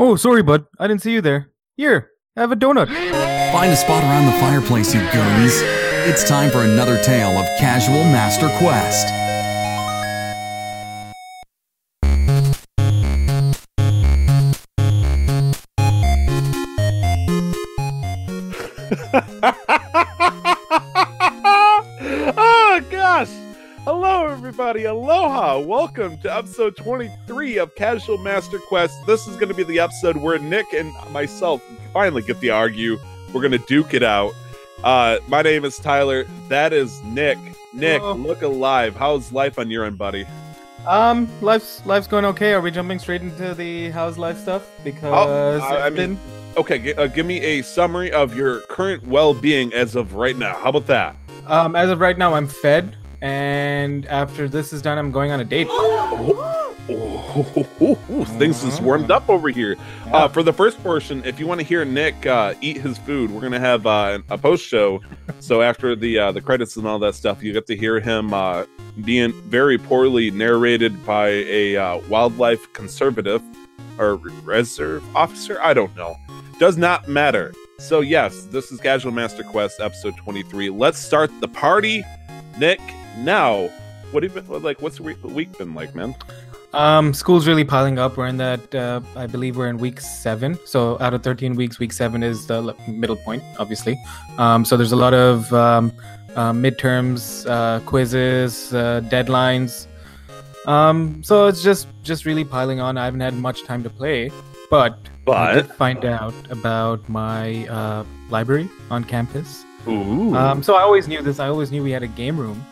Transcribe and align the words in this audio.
Oh, 0.00 0.14
sorry, 0.14 0.44
bud. 0.44 0.64
I 0.78 0.86
didn't 0.86 1.02
see 1.02 1.12
you 1.12 1.20
there. 1.20 1.50
Here, 1.76 2.10
have 2.36 2.52
a 2.52 2.56
donut. 2.56 2.86
Find 3.50 3.72
a 3.72 3.76
spot 3.76 4.04
around 4.04 4.26
the 4.26 4.38
fireplace, 4.38 4.94
you 4.94 5.00
goons. 5.12 5.60
It's 6.06 6.26
time 6.26 6.52
for 6.52 6.62
another 6.62 7.02
tale 7.02 7.36
of 7.36 7.46
Casual 7.58 8.04
Master 8.04 8.48
Quest. 8.58 9.08
everybody. 24.48 24.84
Aloha. 24.84 25.58
Welcome 25.58 26.16
to 26.20 26.34
episode 26.34 26.74
23 26.74 27.58
of 27.58 27.74
Casual 27.74 28.16
Master 28.16 28.58
Quest. 28.58 28.94
This 29.06 29.28
is 29.28 29.34
going 29.36 29.48
to 29.48 29.54
be 29.54 29.62
the 29.62 29.78
episode 29.78 30.16
where 30.16 30.38
Nick 30.38 30.72
and 30.72 30.90
myself 31.12 31.60
finally 31.92 32.22
get 32.22 32.40
to 32.40 32.48
argue. 32.48 32.96
We're 33.34 33.42
going 33.42 33.52
to 33.52 33.58
duke 33.66 33.92
it 33.92 34.02
out. 34.02 34.32
Uh, 34.82 35.18
my 35.28 35.42
name 35.42 35.66
is 35.66 35.76
Tyler. 35.76 36.24
That 36.48 36.72
is 36.72 36.98
Nick. 37.02 37.36
Nick, 37.74 38.00
Hello. 38.00 38.14
look 38.14 38.40
alive. 38.40 38.96
How's 38.96 39.32
life 39.32 39.58
on 39.58 39.70
your 39.70 39.84
end, 39.84 39.98
buddy? 39.98 40.24
Um, 40.86 41.28
life's 41.42 41.84
life's 41.84 42.06
going 42.06 42.24
okay. 42.24 42.54
Are 42.54 42.62
we 42.62 42.70
jumping 42.70 42.98
straight 42.98 43.20
into 43.20 43.52
the 43.54 43.90
how's 43.90 44.16
life 44.16 44.38
stuff? 44.38 44.66
Because 44.82 45.60
I- 45.60 45.76
I 45.76 45.86
I've 45.86 45.92
mean- 45.92 46.14
been- 46.14 46.18
Okay, 46.56 46.78
g- 46.78 46.94
uh, 46.94 47.06
give 47.08 47.26
me 47.26 47.38
a 47.42 47.60
summary 47.62 48.10
of 48.12 48.34
your 48.34 48.60
current 48.62 49.06
well-being 49.06 49.74
as 49.74 49.94
of 49.94 50.14
right 50.14 50.36
now. 50.38 50.54
How 50.56 50.70
about 50.70 50.86
that? 50.86 51.16
um, 51.46 51.76
as 51.76 51.88
of 51.90 52.00
right 52.00 52.16
now, 52.18 52.32
I'm 52.34 52.46
fed, 52.48 52.96
and 53.20 54.06
after 54.06 54.48
this 54.48 54.72
is 54.72 54.82
done, 54.82 54.98
I'm 54.98 55.10
going 55.10 55.30
on 55.30 55.40
a 55.40 55.44
date. 55.44 55.66
Oh, 55.70 56.74
things 58.38 58.62
just 58.62 58.80
warmed 58.80 59.10
up 59.10 59.28
over 59.28 59.50
here. 59.50 59.76
Uh, 60.06 60.28
for 60.28 60.42
the 60.42 60.52
first 60.52 60.82
portion, 60.82 61.22
if 61.24 61.38
you 61.38 61.46
want 61.46 61.60
to 61.60 61.66
hear 61.66 61.84
Nick 61.84 62.26
uh, 62.26 62.54
eat 62.60 62.78
his 62.78 62.98
food, 62.98 63.30
we're 63.30 63.40
gonna 63.40 63.60
have 63.60 63.86
uh, 63.86 64.18
a 64.30 64.38
post 64.38 64.64
show. 64.64 65.00
so 65.40 65.60
after 65.60 65.94
the 65.94 66.18
uh, 66.18 66.32
the 66.32 66.40
credits 66.40 66.76
and 66.76 66.86
all 66.86 66.98
that 67.00 67.14
stuff, 67.14 67.42
you 67.42 67.52
get 67.52 67.66
to 67.66 67.76
hear 67.76 68.00
him 68.00 68.32
uh, 68.32 68.64
being 69.04 69.32
very 69.42 69.78
poorly 69.78 70.30
narrated 70.30 71.04
by 71.04 71.28
a 71.28 71.76
uh, 71.76 71.98
wildlife 72.08 72.72
conservative 72.72 73.42
or 73.98 74.16
reserve 74.16 75.04
officer. 75.14 75.60
I 75.60 75.74
don't 75.74 75.94
know. 75.96 76.16
Does 76.58 76.76
not 76.76 77.08
matter. 77.08 77.52
So 77.78 78.00
yes, 78.00 78.44
this 78.44 78.72
is 78.72 78.80
Casual 78.80 79.12
Master 79.12 79.42
Quest 79.42 79.80
episode 79.80 80.16
twenty 80.16 80.42
three. 80.42 80.70
Let's 80.70 80.98
start 80.98 81.30
the 81.40 81.48
party, 81.48 82.02
Nick. 82.58 82.80
Now, 83.24 83.68
what 84.10 84.22
have 84.22 84.34
you 84.34 84.40
been 84.42 84.62
like? 84.62 84.80
What's 84.80 84.96
the 84.96 85.02
week- 85.02 85.22
week 85.24 85.56
been 85.58 85.74
like, 85.74 85.94
man? 85.94 86.14
Um, 86.74 87.14
school's 87.14 87.46
really 87.46 87.64
piling 87.64 87.98
up. 87.98 88.16
We're 88.16 88.26
in 88.26 88.36
that. 88.38 88.74
Uh, 88.74 89.00
I 89.16 89.26
believe 89.26 89.56
we're 89.56 89.68
in 89.68 89.78
week 89.78 90.00
seven. 90.00 90.58
So 90.66 90.98
out 91.00 91.14
of 91.14 91.22
13 91.22 91.56
weeks, 91.56 91.78
week 91.78 91.92
seven 91.92 92.22
is 92.22 92.46
the 92.46 92.74
middle 92.86 93.16
point, 93.16 93.42
obviously. 93.58 93.98
Um, 94.36 94.64
so 94.66 94.76
there's 94.76 94.92
a 94.92 94.96
lot 94.96 95.14
of 95.14 95.50
um, 95.54 95.92
uh, 96.36 96.52
midterms, 96.52 97.48
uh, 97.48 97.80
quizzes, 97.86 98.72
uh, 98.74 99.00
deadlines. 99.08 99.86
Um, 100.66 101.22
so 101.24 101.46
it's 101.46 101.62
just 101.62 101.86
just 102.02 102.26
really 102.26 102.44
piling 102.44 102.80
on. 102.80 102.98
I 102.98 103.06
haven't 103.06 103.20
had 103.20 103.34
much 103.34 103.64
time 103.64 103.82
to 103.84 103.90
play, 103.90 104.30
but 104.70 104.98
I 105.26 105.54
did 105.54 105.68
But 105.68 105.76
find 105.76 106.04
out 106.04 106.34
about 106.50 107.08
my 107.08 107.66
uh, 107.68 108.04
library 108.28 108.68
on 108.90 109.04
campus. 109.04 109.64
ooh, 109.88 110.34
Um, 110.36 110.62
so 110.62 110.74
I 110.76 110.82
always 110.82 111.08
knew 111.08 111.22
this. 111.22 111.40
I 111.40 111.48
always 111.48 111.70
knew 111.70 111.82
we 111.82 111.92
had 111.92 112.02
a 112.02 112.08
game 112.08 112.36
room. 112.38 112.62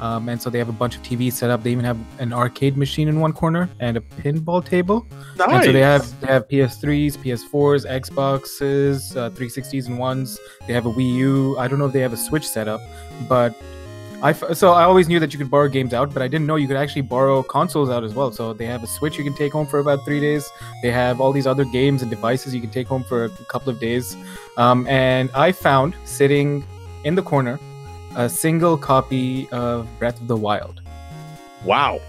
Um, 0.00 0.28
and 0.30 0.40
so 0.40 0.48
they 0.48 0.58
have 0.58 0.70
a 0.70 0.72
bunch 0.72 0.96
of 0.96 1.02
TVs 1.02 1.34
set 1.34 1.50
up. 1.50 1.62
They 1.62 1.72
even 1.72 1.84
have 1.84 1.98
an 2.18 2.32
arcade 2.32 2.76
machine 2.76 3.06
in 3.06 3.20
one 3.20 3.32
corner 3.32 3.68
and 3.80 3.96
a 3.98 4.00
pinball 4.00 4.64
table. 4.64 5.06
nice. 5.36 5.48
And 5.50 5.64
so 5.64 5.72
they 5.72 5.80
have 5.80 6.20
they 6.20 6.26
have 6.26 6.48
PS3s, 6.48 7.18
PS4s, 7.18 7.86
Xboxes, 7.86 9.16
uh, 9.16 9.30
360s 9.30 9.86
and 9.88 9.98
ones. 9.98 10.38
They 10.66 10.72
have 10.72 10.86
a 10.86 10.92
Wii 10.92 11.14
U. 11.16 11.58
I 11.58 11.68
don't 11.68 11.78
know 11.78 11.86
if 11.86 11.92
they 11.92 12.00
have 12.00 12.14
a 12.14 12.16
Switch 12.16 12.48
set 12.48 12.66
up, 12.66 12.80
but 13.28 13.54
I 14.22 14.30
f- 14.30 14.54
so 14.54 14.72
I 14.72 14.84
always 14.84 15.08
knew 15.08 15.18
that 15.20 15.32
you 15.32 15.38
could 15.38 15.50
borrow 15.50 15.68
games 15.68 15.94
out, 15.94 16.12
but 16.12 16.22
I 16.22 16.28
didn't 16.28 16.46
know 16.46 16.56
you 16.56 16.68
could 16.68 16.76
actually 16.76 17.02
borrow 17.02 17.42
consoles 17.42 17.88
out 17.88 18.04
as 18.04 18.14
well. 18.14 18.30
So 18.32 18.52
they 18.52 18.66
have 18.66 18.82
a 18.82 18.86
Switch 18.86 19.16
you 19.16 19.24
can 19.24 19.34
take 19.34 19.52
home 19.52 19.66
for 19.66 19.78
about 19.80 20.04
three 20.04 20.20
days. 20.20 20.48
They 20.82 20.90
have 20.90 21.20
all 21.20 21.32
these 21.32 21.46
other 21.46 21.64
games 21.64 22.02
and 22.02 22.10
devices 22.10 22.54
you 22.54 22.60
can 22.60 22.70
take 22.70 22.86
home 22.86 23.02
for 23.04 23.26
a 23.26 23.30
couple 23.48 23.70
of 23.70 23.80
days. 23.80 24.16
Um, 24.56 24.86
and 24.86 25.30
I 25.34 25.52
found 25.52 25.94
sitting 26.04 26.64
in 27.04 27.14
the 27.14 27.22
corner 27.22 27.58
a 28.16 28.28
single 28.28 28.76
copy 28.76 29.48
of 29.50 29.86
Breath 29.98 30.20
of 30.20 30.28
the 30.28 30.36
Wild. 30.36 30.80
wow. 31.64 32.00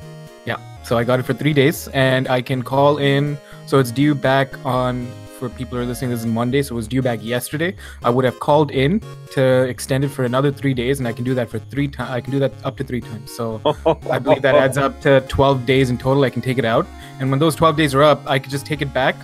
Yeah. 0.46 0.58
So 0.84 0.98
I 0.98 1.04
got 1.04 1.20
it 1.20 1.24
for 1.24 1.34
three 1.34 1.54
days, 1.54 1.88
and 1.90 2.28
I 2.28 2.42
can 2.42 2.64
call 2.64 2.98
in. 2.98 3.38
So 3.68 3.78
it's 3.80 3.92
due 3.92 4.16
back 4.16 4.66
on 4.66 5.08
for 5.38 5.50
people 5.50 5.78
who 5.78 5.84
are 5.84 5.88
listening. 5.88 6.12
This 6.12 6.22
is 6.22 6.26
Monday, 6.26 6.62
so 6.62 6.74
it 6.74 6.76
was 6.76 6.88
due 6.88 7.02
back 7.02 7.24
yesterday. 7.24 7.76
I 8.04 8.10
would 8.10 8.26
have 8.26 8.40
called 8.40 8.72
in 8.72 9.02
to 9.32 9.64
extend 9.64 10.04
it 10.04 10.10
for 10.10 10.24
another 10.24 10.52
three 10.52 10.74
days, 10.74 11.00
and 11.00 11.08
I 11.08 11.14
can 11.14 11.24
do 11.24 11.34
that 11.36 11.50
for 11.50 11.60
three 11.60 11.88
times. 11.88 12.10
I 12.10 12.22
can 12.22 12.32
do 12.32 12.40
that 12.40 12.54
up 12.64 12.78
to 12.78 12.84
three 12.84 13.02
times. 13.02 13.32
So 13.36 13.62
I 14.10 14.20
believe 14.20 14.42
that 14.42 14.56
adds 14.56 14.78
up 14.78 15.00
to 15.02 15.22
12 15.22 15.66
days 15.66 15.90
in 15.90 15.98
total. 15.98 16.24
I 16.24 16.30
can 16.30 16.42
take 16.42 16.58
it 16.58 16.66
out, 16.66 16.88
and 17.20 17.30
when 17.30 17.40
those 17.40 17.56
12 17.56 17.76
days 17.76 17.96
are 17.96 18.04
up, 18.04 18.22
I 18.28 18.40
could 18.40 18.52
just 18.52 18.66
take 18.66 18.82
it 18.82 18.94
back 18.94 19.16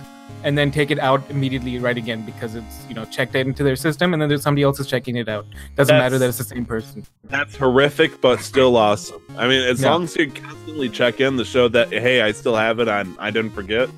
and 0.44 0.56
then 0.56 0.70
take 0.70 0.90
it 0.90 0.98
out 0.98 1.22
immediately 1.30 1.78
right 1.78 1.96
again 1.96 2.22
because 2.24 2.54
it's 2.54 2.86
you 2.88 2.94
know 2.94 3.04
checked 3.06 3.34
into 3.34 3.62
their 3.64 3.76
system, 3.76 4.12
and 4.12 4.20
then 4.22 4.28
there's 4.28 4.42
somebody 4.42 4.62
else 4.62 4.78
is 4.80 4.86
checking 4.86 5.16
it 5.16 5.28
out. 5.28 5.46
Doesn't 5.76 5.94
That's- 5.94 6.00
matter 6.10 6.18
that 6.18 6.28
it's 6.28 6.38
the 6.38 6.44
same 6.44 6.64
person. 6.64 7.04
That's 7.24 7.56
horrific, 7.56 8.20
but 8.20 8.40
still 8.40 8.76
awesome. 8.76 9.20
I 9.36 9.48
mean, 9.48 9.62
as 9.62 9.80
Yeah. 9.82 9.90
long 9.90 10.04
as 10.04 10.16
you 10.16 10.30
constantly 10.30 10.88
check 10.88 11.20
in 11.20 11.36
to 11.38 11.44
show 11.44 11.68
that 11.68 11.90
hey, 11.90 12.22
I 12.22 12.32
still 12.32 12.56
have 12.56 12.78
it. 12.80 12.88
on 12.88 13.16
I 13.18 13.30
didn't 13.30 13.50
forget. 13.52 13.88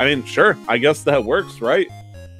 I 0.00 0.04
mean, 0.04 0.24
sure. 0.24 0.56
I 0.68 0.78
guess 0.78 1.02
that 1.02 1.24
works, 1.24 1.60
right? 1.60 1.88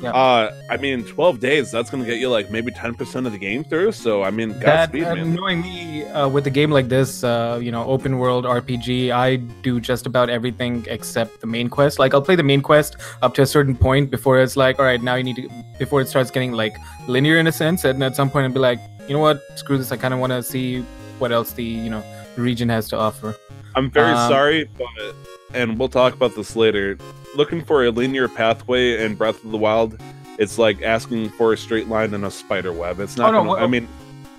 Yeah. 0.00 0.12
Uh, 0.12 0.54
I 0.70 0.76
mean, 0.76 1.04
twelve 1.04 1.41
days. 1.41 1.72
That's 1.72 1.91
gonna 1.91 2.04
get 2.04 2.19
you 2.19 2.28
like 2.28 2.50
maybe 2.50 2.70
ten 2.70 2.94
percent 2.94 3.26
of 3.26 3.32
the 3.32 3.38
game 3.38 3.64
through. 3.64 3.92
So 3.92 4.22
I 4.22 4.31
mean, 4.31 4.50
that 4.60 4.92
Godspeed, 4.92 5.04
uh, 5.04 5.14
man. 5.16 5.34
knowing 5.34 5.62
me 5.62 6.04
uh, 6.04 6.28
with 6.28 6.47
a 6.47 6.50
game 6.50 6.70
like 6.70 6.88
this 6.88 7.25
uh, 7.25 7.59
you 7.62 7.70
know 7.70 7.84
open 7.84 8.19
world 8.19 8.44
rpg 8.44 9.10
i 9.10 9.37
do 9.37 9.81
just 9.81 10.06
about 10.06 10.28
everything 10.31 10.84
except 10.88 11.41
the 11.41 11.47
main 11.47 11.69
quest 11.69 11.98
like 11.98 12.14
i'll 12.14 12.22
play 12.22 12.37
the 12.37 12.42
main 12.42 12.60
quest 12.60 12.97
up 13.22 13.34
to 13.34 13.42
a 13.42 13.47
certain 13.47 13.76
point 13.76 14.10
before 14.10 14.41
it's 14.41 14.56
like 14.56 14.78
all 14.78 14.84
right 14.84 15.03
now 15.03 15.14
you 15.14 15.25
need 15.25 15.37
to 15.37 15.48
before 15.78 16.00
it 16.00 16.08
starts 16.08 16.31
getting 16.31 16.53
like 16.53 16.76
linear 17.06 17.38
in 17.38 17.47
a 17.47 17.53
sense 17.53 17.84
and 17.84 18.03
at 18.03 18.16
some 18.16 18.31
point 18.31 18.44
i'd 18.44 18.54
be 18.54 18.60
like 18.60 18.81
you 19.06 19.14
know 19.14 19.20
what 19.20 19.41
screw 19.56 19.78
this 19.78 19.92
i 19.92 19.97
kind 19.97 20.14
of 20.14 20.20
want 20.20 20.31
to 20.31 20.42
see 20.42 20.81
what 21.19 21.32
else 21.32 21.53
the 21.53 21.64
you 21.64 21.91
know 21.91 22.03
region 22.38 22.69
has 22.69 22.88
to 22.88 22.97
offer 22.97 23.37
I'm 23.75 23.91
very 23.91 24.12
Um, 24.12 24.28
sorry, 24.31 24.71
but 24.78 25.15
and 25.54 25.78
we'll 25.78 25.88
talk 25.88 26.15
about 26.15 26.34
this 26.34 26.56
later. 26.56 26.99
Looking 27.37 27.65
for 27.65 27.84
a 27.84 27.91
linear 27.91 28.26
pathway 28.26 29.04
in 29.04 29.15
Breath 29.15 29.44
of 29.44 29.50
the 29.53 29.56
Wild, 29.59 30.00
it's 30.38 30.59
like 30.59 30.82
asking 30.82 31.28
for 31.31 31.53
a 31.53 31.56
straight 31.56 31.88
line 31.88 32.12
in 32.15 32.25
a 32.25 32.31
spider 32.31 32.72
web. 32.72 32.99
It's 32.99 33.16
not. 33.16 33.28
Oh, 33.28 33.32
no, 33.32 33.38
gonna, 33.41 33.49
what- 33.50 33.62
I 33.62 33.66
mean, 33.66 33.87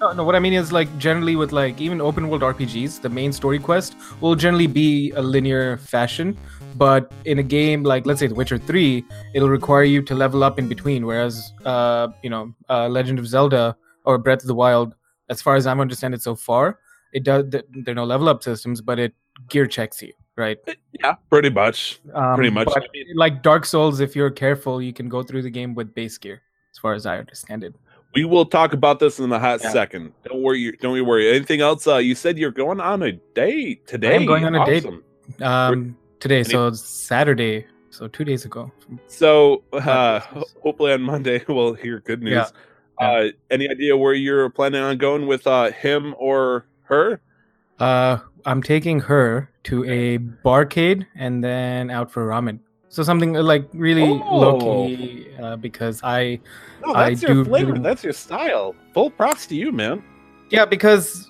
No, 0.01 0.11
no, 0.13 0.23
what 0.23 0.35
I 0.35 0.39
mean 0.39 0.53
is 0.53 0.71
like 0.71 0.89
generally 0.97 1.35
with 1.35 1.51
like 1.51 1.79
even 1.79 1.99
open 2.01 2.27
world 2.29 2.41
RPGs, 2.41 3.01
the 3.01 3.09
main 3.09 3.31
story 3.31 3.59
quest 3.59 3.95
will 4.21 4.35
generally 4.35 4.67
be 4.67 5.11
a 5.11 5.21
linear 5.21 5.77
fashion. 5.77 6.37
But 6.75 7.11
in 7.25 7.39
a 7.39 7.43
game 7.43 7.83
like 7.83 8.05
let's 8.05 8.19
say 8.19 8.27
The 8.27 8.35
Witcher 8.35 8.57
3, 8.57 9.03
it'll 9.33 9.49
require 9.49 9.83
you 9.83 10.01
to 10.03 10.15
level 10.15 10.43
up 10.43 10.57
in 10.57 10.67
between. 10.67 11.05
Whereas 11.05 11.53
uh, 11.65 12.07
you 12.23 12.29
know, 12.29 12.53
uh, 12.69 12.87
Legend 12.87 13.19
of 13.19 13.27
Zelda 13.27 13.75
or 14.05 14.17
Breath 14.17 14.41
of 14.41 14.47
the 14.47 14.55
Wild, 14.55 14.95
as 15.29 15.41
far 15.41 15.55
as 15.55 15.67
I'm 15.67 15.79
understand 15.79 16.13
it 16.13 16.21
so 16.21 16.33
far, 16.35 16.79
it 17.13 17.23
does 17.23 17.45
there 17.49 17.63
are 17.87 17.93
no 17.93 18.03
level 18.05 18.29
up 18.29 18.43
systems, 18.43 18.81
but 18.81 18.99
it 18.99 19.13
gear 19.49 19.67
checks 19.67 20.01
you, 20.01 20.13
right? 20.35 20.57
yeah, 21.01 21.15
pretty 21.29 21.49
much. 21.49 21.99
Um, 22.13 22.35
Pretty 22.35 22.49
much. 22.49 22.67
but 22.73 22.87
like 23.15 23.41
Dark 23.43 23.65
Souls, 23.65 23.99
if 23.99 24.15
you're 24.15 24.29
careful, 24.31 24.81
you 24.81 24.93
can 24.93 25.09
go 25.09 25.23
through 25.23 25.41
the 25.43 25.49
game 25.49 25.73
with 25.75 25.93
base 25.95 26.17
gear, 26.17 26.41
as 26.73 26.77
far 26.77 26.93
as 26.93 27.05
I 27.05 27.17
understand 27.17 27.63
it. 27.63 27.73
We 28.15 28.25
will 28.25 28.45
talk 28.45 28.73
about 28.73 28.99
this 28.99 29.19
in 29.19 29.31
a 29.31 29.39
hot 29.39 29.61
Yeah. 29.63 29.69
second. 29.71 30.13
Don't 30.25 30.41
worry. 30.41 30.75
Don't 30.81 30.95
you 30.95 31.05
worry. 31.05 31.29
Anything 31.29 31.61
else? 31.61 31.85
Uh, 31.87 31.97
you 31.97 32.15
said 32.15 32.37
you're 32.39 32.49
going 32.51 32.79
on 32.79 33.03
a 33.03 33.11
date 33.35 33.85
today. 33.87 34.13
I 34.13 34.15
am 34.15 34.25
going 34.25 34.45
on 34.45 34.55
a 34.55 34.65
date. 34.65 34.85
Um, 35.41 35.95
today, 36.19 36.43
so 36.43 36.67
it's 36.67 36.81
Saturday, 36.81 37.67
so 37.91 38.07
two 38.07 38.23
days 38.25 38.45
ago. 38.45 38.71
So 39.07 39.63
uh, 39.73 40.19
hopefully 40.63 40.91
on 40.91 41.03
Monday 41.03 41.43
we'll 41.47 41.75
hear 41.75 41.99
good 41.99 42.21
news. 42.23 42.33
Yeah. 42.33 42.47
Uh, 42.99 43.27
any 43.51 43.69
idea 43.69 43.95
where 43.95 44.13
you're 44.13 44.49
planning 44.49 44.81
on 44.81 44.97
going 44.97 45.27
with 45.27 45.45
uh, 45.47 45.71
him 45.71 46.15
or 46.17 46.65
her? 46.89 47.21
Uh, 47.79 48.17
I'm 48.45 48.61
taking 48.61 48.99
her 49.01 49.49
to 49.65 49.83
a 49.85 50.17
barcade 50.43 51.05
and 51.15 51.43
then 51.43 51.89
out 51.89 52.11
for 52.11 52.27
ramen. 52.27 52.59
So 52.89 53.03
something 53.03 53.37
uh, 53.37 53.43
like 53.43 53.69
really 53.73 54.09
Oh. 54.09 54.35
low 54.35 54.59
key, 54.59 55.27
uh, 55.41 55.55
because 55.57 56.01
I 56.03 56.39
No, 56.85 56.93
I 56.93 57.11
that's 57.11 57.21
your 57.21 57.35
do 57.35 57.45
flavor. 57.45 57.77
That's 57.79 58.03
your 58.03 58.13
style. 58.13 58.75
Full 58.93 59.11
props 59.11 59.45
to 59.47 59.55
you, 59.55 59.71
man. 59.71 60.03
yeah 60.49 60.65
because 60.65 61.27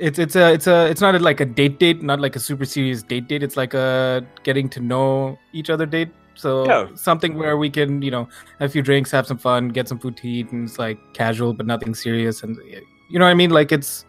it's 0.00 0.18
it's 0.18 0.36
a 0.36 0.52
it's 0.52 0.66
a 0.66 0.86
it's 0.88 1.00
not 1.00 1.14
a, 1.14 1.18
like 1.18 1.40
a 1.40 1.44
date 1.46 1.78
date, 1.78 2.02
not 2.02 2.20
like 2.20 2.36
a 2.36 2.40
super 2.40 2.64
serious 2.64 3.02
date 3.02 3.26
date. 3.28 3.42
It's 3.42 3.56
like 3.56 3.72
a 3.74 4.24
getting 4.44 4.68
to 4.70 4.80
know 4.80 5.38
each 5.52 5.70
other 5.70 5.86
date. 5.86 6.10
So 6.34 6.66
Yeah. 6.66 6.88
something 6.94 7.36
where 7.38 7.56
we 7.56 7.70
can 7.70 8.02
you 8.02 8.10
know 8.10 8.28
have 8.60 8.68
a 8.68 8.72
few 8.72 8.82
drinks, 8.82 9.10
have 9.10 9.26
some 9.26 9.38
fun, 9.38 9.68
get 9.68 9.88
some 9.88 9.98
food 9.98 10.16
to 10.18 10.28
eat, 10.28 10.52
and 10.52 10.68
it's 10.68 10.78
like 10.78 10.98
casual 11.14 11.54
but 11.54 11.64
nothing 11.66 11.94
serious, 11.94 12.42
and 12.42 12.56
you 13.10 13.18
know 13.18 13.24
what 13.24 13.30
I 13.30 13.34
mean. 13.34 13.50
Like 13.50 13.72
it's 13.72 14.04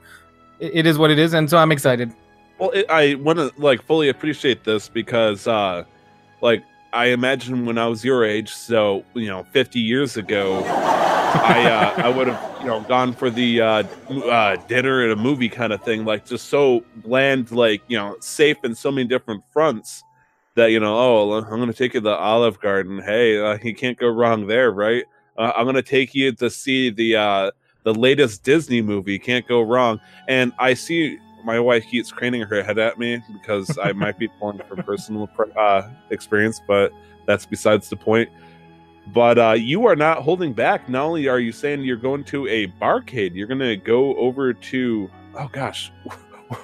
it 0.60 0.86
is 0.86 0.98
what 0.98 1.12
it 1.12 1.20
is, 1.20 1.34
and 1.34 1.50
so 1.50 1.58
I'm 1.58 1.72
excited. 1.72 2.12
Well, 2.60 2.72
it, 2.72 2.86
I 2.90 3.16
want 3.16 3.40
to 3.40 3.52
like 3.58 3.84
fully 3.84 4.10
appreciate 4.10 4.64
this 4.64 4.90
because, 4.90 5.48
uh, 5.48 5.84
like, 6.42 6.64
I 6.94 7.08
imagine 7.08 7.66
when 7.66 7.78
I 7.78 7.88
was 7.88 8.06
your 8.06 8.24
age, 8.24 8.50
so 8.50 9.04
you 9.14 9.28
know, 9.28 9.44
50 9.52 9.80
years 9.80 10.18
ago, 10.18 10.64
I 10.66 11.66
uh, 11.66 12.04
I 12.04 12.10
would 12.10 12.28
have 12.28 12.62
you 12.62 12.68
know 12.68 12.82
gone 12.82 13.14
for 13.14 13.30
the 13.30 13.62
uh, 13.62 13.84
uh, 14.10 14.56
dinner 14.68 15.02
at 15.02 15.12
a 15.12 15.16
movie 15.16 15.50
kind 15.50 15.74
of 15.74 15.84
thing, 15.84 16.06
like 16.06 16.26
just 16.26 16.50
so 16.50 16.84
bland, 16.98 17.52
like 17.52 17.82
you 17.88 17.98
know, 17.98 18.16
safe 18.20 18.58
in 18.64 18.76
so 18.76 18.92
many 18.92 19.08
different 19.08 19.44
fronts 19.52 20.04
that 20.56 20.68
you 20.68 20.80
know, 20.80 20.96
oh, 20.96 21.34
I'm 21.34 21.66
to 21.66 21.74
take 21.74 21.96
you 21.96 22.00
to 22.00 22.04
the 22.04 22.16
Olive 22.16 22.60
Garden. 22.60 23.02
Hey, 23.02 23.40
uh, 23.40 23.58
you 23.64 23.76
can't 23.76 23.98
go 23.98 24.08
wrong 24.08 24.48
there, 24.48 24.72
right? 24.72 25.04
Uh, 25.38 25.52
I'm 25.56 25.72
to 25.74 25.82
take 25.82 26.14
you 26.14 26.32
to 26.34 26.50
see 26.50 26.92
the 26.92 27.16
uh, 27.16 27.52
the 27.84 27.94
latest 27.94 28.44
Disney 28.44 28.82
movie. 28.82 29.20
Can't 29.20 29.48
go 29.48 29.62
wrong. 29.62 30.00
And 30.28 30.54
I 30.60 30.74
see 30.74 31.20
my 31.44 31.60
wife 31.60 31.86
keeps 31.86 32.12
craning 32.12 32.42
her 32.42 32.64
head 32.64 32.80
at 32.80 32.98
me 32.98 33.22
because 33.32 33.78
I 33.78 33.92
might 33.94 34.18
be 34.18 34.28
pulling 34.28 34.60
from 34.68 34.84
personal 34.84 35.30
uh, 35.58 35.90
experience, 36.10 36.62
but 36.66 36.92
that's 37.26 37.46
besides 37.46 37.90
the 37.90 37.96
point. 37.96 38.30
But 39.08 39.38
uh, 39.38 39.52
you 39.52 39.86
are 39.86 39.98
not 39.98 40.20
holding 40.20 40.54
back. 40.54 40.88
Not 40.88 41.04
only 41.04 41.28
are 41.28 41.40
you 41.40 41.52
saying 41.52 41.82
you're 41.82 41.98
going 41.98 42.24
to 42.26 42.48
a 42.48 42.68
barcade, 42.82 43.36
you're 43.36 43.48
going 43.48 43.60
to 43.60 43.76
go 43.76 44.16
over 44.16 44.54
to 44.54 45.10
oh 45.36 45.50
gosh, 45.52 45.92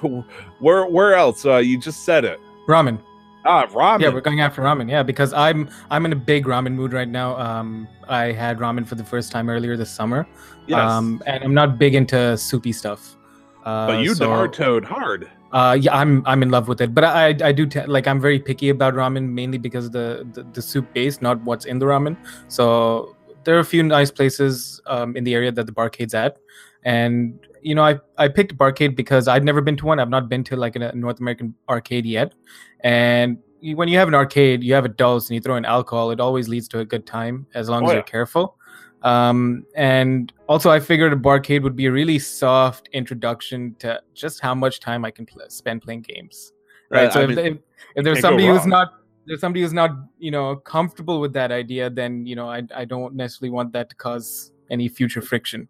where 0.60 0.86
where 0.86 1.14
else? 1.14 1.44
Uh, 1.44 1.58
you 1.58 1.78
just 1.78 2.04
said 2.04 2.24
it. 2.24 2.40
Ramen. 2.66 2.98
Ah, 3.44 3.66
ramen. 3.66 4.00
Yeah, 4.00 4.10
we're 4.10 4.20
going 4.20 4.40
after 4.40 4.62
ramen. 4.62 4.90
Yeah, 4.90 5.02
because 5.02 5.32
I'm 5.32 5.68
I'm 5.90 6.04
in 6.04 6.12
a 6.12 6.16
big 6.16 6.44
ramen 6.44 6.74
mood 6.74 6.92
right 6.92 7.08
now. 7.08 7.38
Um, 7.38 7.88
I 8.08 8.32
had 8.32 8.58
ramen 8.58 8.86
for 8.86 8.96
the 8.96 9.04
first 9.04 9.32
time 9.32 9.48
earlier 9.48 9.76
this 9.76 9.90
summer. 9.90 10.26
Yes. 10.66 10.78
Um, 10.78 11.22
and 11.26 11.42
I'm 11.42 11.54
not 11.54 11.78
big 11.78 11.94
into 11.94 12.36
soupy 12.36 12.72
stuff. 12.72 13.16
Uh, 13.64 13.86
but 13.86 14.00
you 14.00 14.14
so, 14.14 14.28
Naruto'd 14.28 14.84
hard. 14.84 15.30
Uh, 15.52 15.76
yeah, 15.80 15.96
I'm 15.96 16.22
I'm 16.26 16.42
in 16.42 16.50
love 16.50 16.68
with 16.68 16.80
it. 16.80 16.94
But 16.94 17.04
I 17.04 17.28
I 17.42 17.52
do 17.52 17.66
t- 17.66 17.84
like 17.86 18.06
I'm 18.06 18.20
very 18.20 18.38
picky 18.38 18.68
about 18.68 18.94
ramen 18.94 19.30
mainly 19.30 19.58
because 19.58 19.86
of 19.86 19.92
the, 19.92 20.28
the 20.32 20.42
the 20.52 20.62
soup 20.62 20.92
base, 20.92 21.20
not 21.22 21.40
what's 21.42 21.64
in 21.64 21.78
the 21.78 21.86
ramen. 21.86 22.16
So 22.48 23.16
there 23.44 23.56
are 23.56 23.60
a 23.60 23.64
few 23.64 23.82
nice 23.82 24.10
places 24.10 24.80
um, 24.86 25.16
in 25.16 25.24
the 25.24 25.34
area 25.34 25.50
that 25.50 25.64
the 25.64 25.72
barcade's 25.72 26.14
at, 26.14 26.38
and 26.84 27.38
you 27.62 27.74
know 27.74 27.82
I 27.82 27.98
I 28.18 28.28
picked 28.28 28.56
barcade 28.56 28.96
because 28.96 29.28
I've 29.28 29.44
never 29.44 29.60
been 29.60 29.76
to 29.78 29.86
one. 29.86 30.00
I've 30.00 30.08
not 30.08 30.28
been 30.28 30.44
to 30.44 30.56
like 30.56 30.76
a 30.76 30.92
North 30.94 31.20
American 31.20 31.54
arcade 31.68 32.06
yet, 32.06 32.34
and 32.80 33.38
when 33.62 33.88
you 33.88 33.98
have 33.98 34.08
an 34.08 34.14
arcade, 34.14 34.62
you 34.62 34.74
have 34.74 34.84
adults 34.84 35.28
and 35.28 35.34
you 35.34 35.40
throw 35.40 35.56
in 35.56 35.64
alcohol. 35.64 36.10
It 36.10 36.20
always 36.20 36.48
leads 36.48 36.66
to 36.68 36.78
a 36.80 36.84
good 36.84 37.06
time 37.06 37.46
as 37.54 37.68
long 37.68 37.82
Oh, 37.82 37.86
as 37.86 37.90
yeah. 37.90 37.94
you're 37.96 38.02
careful. 38.04 38.56
Um, 39.02 39.66
and 39.76 40.32
also, 40.48 40.70
I 40.70 40.80
figured 40.80 41.12
a 41.12 41.16
barcade 41.16 41.62
would 41.62 41.76
be 41.76 41.86
a 41.86 41.92
really 41.92 42.18
soft 42.18 42.88
introduction 42.92 43.74
to 43.78 44.00
just 44.14 44.40
how 44.40 44.54
much 44.54 44.80
time 44.80 45.04
I 45.04 45.10
can 45.10 45.26
pl- 45.26 45.48
spend 45.48 45.82
playing 45.82 46.02
games. 46.02 46.52
Right. 46.90 47.08
Uh, 47.08 47.10
so 47.10 47.20
I 47.20 47.22
if, 47.24 47.28
mean, 47.30 47.38
if, 47.38 47.58
if 47.96 48.04
there's 48.04 48.20
somebody 48.20 48.46
who's 48.46 48.66
not 48.66 48.94
there's 49.26 49.40
somebody 49.40 49.62
who's 49.62 49.72
not 49.72 49.90
you 50.18 50.30
know 50.30 50.56
comfortable 50.56 51.20
with 51.20 51.32
that 51.34 51.52
idea, 51.52 51.88
then 51.88 52.26
you 52.26 52.36
know 52.36 52.48
I 52.48 52.62
I 52.74 52.84
don't 52.84 53.14
necessarily 53.14 53.50
want 53.50 53.72
that 53.72 53.90
to 53.90 53.96
cause 53.96 54.52
any 54.70 54.88
future 54.88 55.22
friction. 55.22 55.68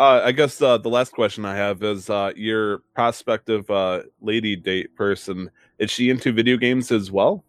Uh, 0.00 0.22
I 0.24 0.32
guess 0.32 0.62
uh, 0.62 0.78
the 0.78 0.88
last 0.88 1.12
question 1.12 1.44
I 1.44 1.54
have 1.54 1.82
is 1.82 2.08
uh, 2.08 2.32
your 2.34 2.78
prospective 2.94 3.70
uh, 3.70 4.04
lady 4.22 4.56
date 4.56 4.96
person. 4.96 5.50
Is 5.78 5.90
she 5.90 6.08
into 6.08 6.32
video 6.32 6.56
games 6.56 6.90
as 6.90 7.10
well? 7.10 7.44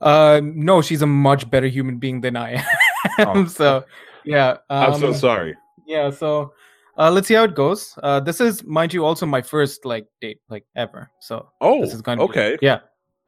Uh, 0.00 0.40
no, 0.44 0.82
she's 0.82 1.02
a 1.02 1.06
much 1.06 1.50
better 1.50 1.66
human 1.66 1.98
being 1.98 2.20
than 2.20 2.36
I 2.36 2.62
am. 3.18 3.26
Oh. 3.26 3.46
so, 3.48 3.84
yeah. 4.24 4.58
I'm 4.70 5.00
so 5.00 5.08
um, 5.08 5.14
sorry. 5.14 5.56
Yeah. 5.84 6.10
So, 6.10 6.52
uh, 6.96 7.10
let's 7.10 7.26
see 7.26 7.34
how 7.34 7.42
it 7.42 7.56
goes. 7.56 7.98
Uh, 8.00 8.20
this 8.20 8.40
is, 8.40 8.62
mind 8.62 8.94
you, 8.94 9.04
also 9.04 9.26
my 9.26 9.42
first 9.42 9.84
like 9.84 10.06
date 10.20 10.38
like 10.48 10.64
ever. 10.76 11.10
So 11.18 11.50
Oh, 11.60 11.80
this 11.80 11.92
is 11.92 12.02
going 12.02 12.18
to 12.18 12.24
okay. 12.24 12.56
yeah, 12.62 12.78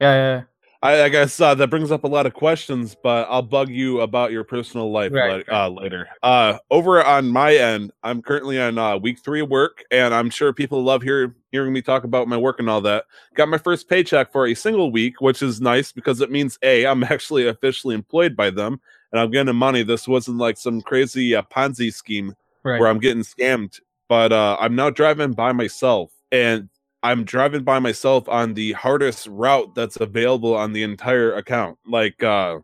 yeah, 0.00 0.14
yeah. 0.14 0.42
I, 0.86 1.04
I 1.04 1.08
guess 1.08 1.40
uh, 1.40 1.52
that 1.56 1.68
brings 1.68 1.90
up 1.90 2.04
a 2.04 2.06
lot 2.06 2.26
of 2.26 2.32
questions, 2.32 2.94
but 3.02 3.26
I'll 3.28 3.42
bug 3.42 3.70
you 3.70 4.02
about 4.02 4.30
your 4.30 4.44
personal 4.44 4.92
life 4.92 5.10
Right, 5.12 5.44
uh, 5.48 5.68
later. 5.68 6.08
Uh, 6.22 6.58
over 6.70 7.04
on 7.04 7.28
my 7.28 7.56
end, 7.56 7.90
I'm 8.04 8.22
currently 8.22 8.60
on 8.60 8.78
uh, 8.78 8.96
week 8.96 9.18
three 9.18 9.40
of 9.40 9.50
work, 9.50 9.82
and 9.90 10.14
I'm 10.14 10.30
sure 10.30 10.52
people 10.52 10.84
love 10.84 11.02
hear, 11.02 11.34
hearing 11.50 11.72
me 11.72 11.82
talk 11.82 12.04
about 12.04 12.28
my 12.28 12.36
work 12.36 12.60
and 12.60 12.70
all 12.70 12.80
that. 12.82 13.06
Got 13.34 13.48
my 13.48 13.58
first 13.58 13.88
paycheck 13.88 14.30
for 14.30 14.46
a 14.46 14.54
single 14.54 14.92
week, 14.92 15.20
which 15.20 15.42
is 15.42 15.60
nice 15.60 15.90
because 15.90 16.20
it 16.20 16.30
means 16.30 16.56
A, 16.62 16.86
I'm 16.86 17.02
actually 17.04 17.48
officially 17.48 17.96
employed 17.96 18.36
by 18.36 18.50
them, 18.50 18.80
and 19.10 19.20
I'm 19.20 19.32
getting 19.32 19.56
money. 19.56 19.82
This 19.82 20.06
wasn't 20.06 20.38
like 20.38 20.56
some 20.56 20.82
crazy 20.82 21.34
uh, 21.34 21.42
Ponzi 21.42 21.92
scheme 21.92 22.34
Right. 22.62 22.80
where 22.80 22.88
I'm 22.88 22.98
getting 22.98 23.22
scammed. 23.22 23.80
But 24.08 24.32
uh, 24.32 24.56
I'm 24.60 24.76
now 24.76 24.90
driving 24.90 25.32
by 25.32 25.50
myself, 25.52 26.12
and 26.30 26.68
I'm 27.06 27.22
driving 27.22 27.62
by 27.62 27.78
myself 27.78 28.28
on 28.28 28.54
the 28.54 28.72
hardest 28.72 29.28
route 29.28 29.76
that's 29.76 29.96
available 29.96 30.56
on 30.56 30.72
the 30.72 30.82
entire 30.82 31.32
account. 31.34 31.78
Like 31.86 32.20
uh, 32.20 32.58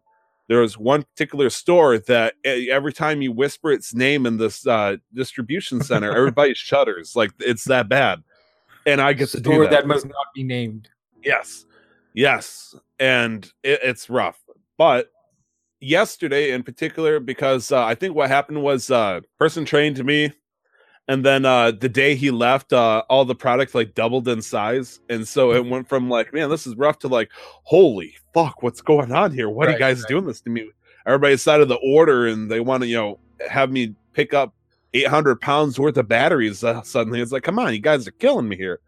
there 0.49 0.59
was 0.59 0.77
one 0.77 1.05
particular 1.05 1.49
store 1.49 1.99
that 1.99 2.35
every 2.45 2.93
time 2.93 3.23
you 3.23 3.31
whisper 3.31 3.71
its 3.71 3.95
name 3.95 4.27
in 4.27 4.39
this 4.39 4.67
uh, 4.67 4.97
distribution 5.15 5.81
center, 5.85 6.13
everybody 6.13 6.55
shudders. 6.55 7.15
Like 7.15 7.31
it's 7.39 7.63
that 7.65 7.89
bad, 7.89 8.25
and 8.85 9.01
I 9.01 9.13
get 9.13 9.29
to 9.29 9.41
do 9.41 9.51
Store 9.51 9.63
that. 9.63 9.71
that 9.71 9.87
must 9.87 10.07
not 10.07 10.27
be 10.35 10.43
named. 10.43 10.89
Yes, 11.23 11.65
yes, 12.13 12.75
and 12.99 13.45
it, 13.63 13.79
it's 13.85 14.11
rough. 14.11 14.43
But 14.77 15.13
yesterday, 15.79 16.51
in 16.51 16.65
particular, 16.65 17.21
because 17.21 17.71
uh, 17.71 17.85
I 17.85 17.95
think 17.95 18.17
what 18.17 18.29
happened 18.29 18.61
was 18.61 18.91
uh, 18.91 19.21
person 19.39 19.65
trained 19.65 19.95
to 19.97 20.05
me, 20.05 20.33
and 21.13 21.27
then 21.27 21.45
uh, 21.45 21.73
the 21.73 21.91
day 21.91 22.15
he 22.15 22.31
left, 22.31 22.73
uh, 22.73 23.03
all 23.11 23.27
the 23.27 23.35
product 23.35 23.75
like 23.75 23.95
doubled 23.95 24.27
in 24.29 24.41
size, 24.41 24.99
and 25.11 25.29
so 25.29 25.53
it 25.53 25.67
went 25.67 25.87
from 25.87 26.09
like, 26.09 26.33
man, 26.33 26.49
this 26.49 26.67
is 26.67 26.75
rough 26.77 26.99
to 27.01 27.09
like, 27.09 27.31
holy 27.65 28.15
fuck, 28.33 28.63
what's 28.63 28.81
going 28.81 29.13
on 29.13 29.31
here? 29.31 29.51
What 29.51 29.69
are 29.69 29.73
you 29.73 29.79
guys 29.79 30.01
right. 30.01 30.09
doing 30.09 30.25
this 30.25 30.41
to 30.41 30.49
me? 30.49 30.71
Everybody 31.05 31.35
decided 31.35 31.69
the 31.69 31.79
order, 31.85 32.29
and 32.29 32.51
they 32.51 32.61
want 32.61 32.83
to, 32.83 32.89
you 32.89 32.97
know, 32.97 33.19
have 33.47 33.71
me 33.71 33.95
pick 34.15 34.33
up 34.33 34.55
800 34.95 35.39
pounds 35.39 35.79
worth 35.79 35.99
of 35.99 36.09
batteries. 36.09 36.65
Uh, 36.65 36.81
suddenly, 36.81 37.21
it's 37.21 37.31
like, 37.31 37.43
come 37.43 37.59
on, 37.59 37.75
you 37.75 37.81
guys 37.81 38.09
are 38.09 38.13
killing 38.13 38.49
me 38.49 38.57
here. 38.57 38.81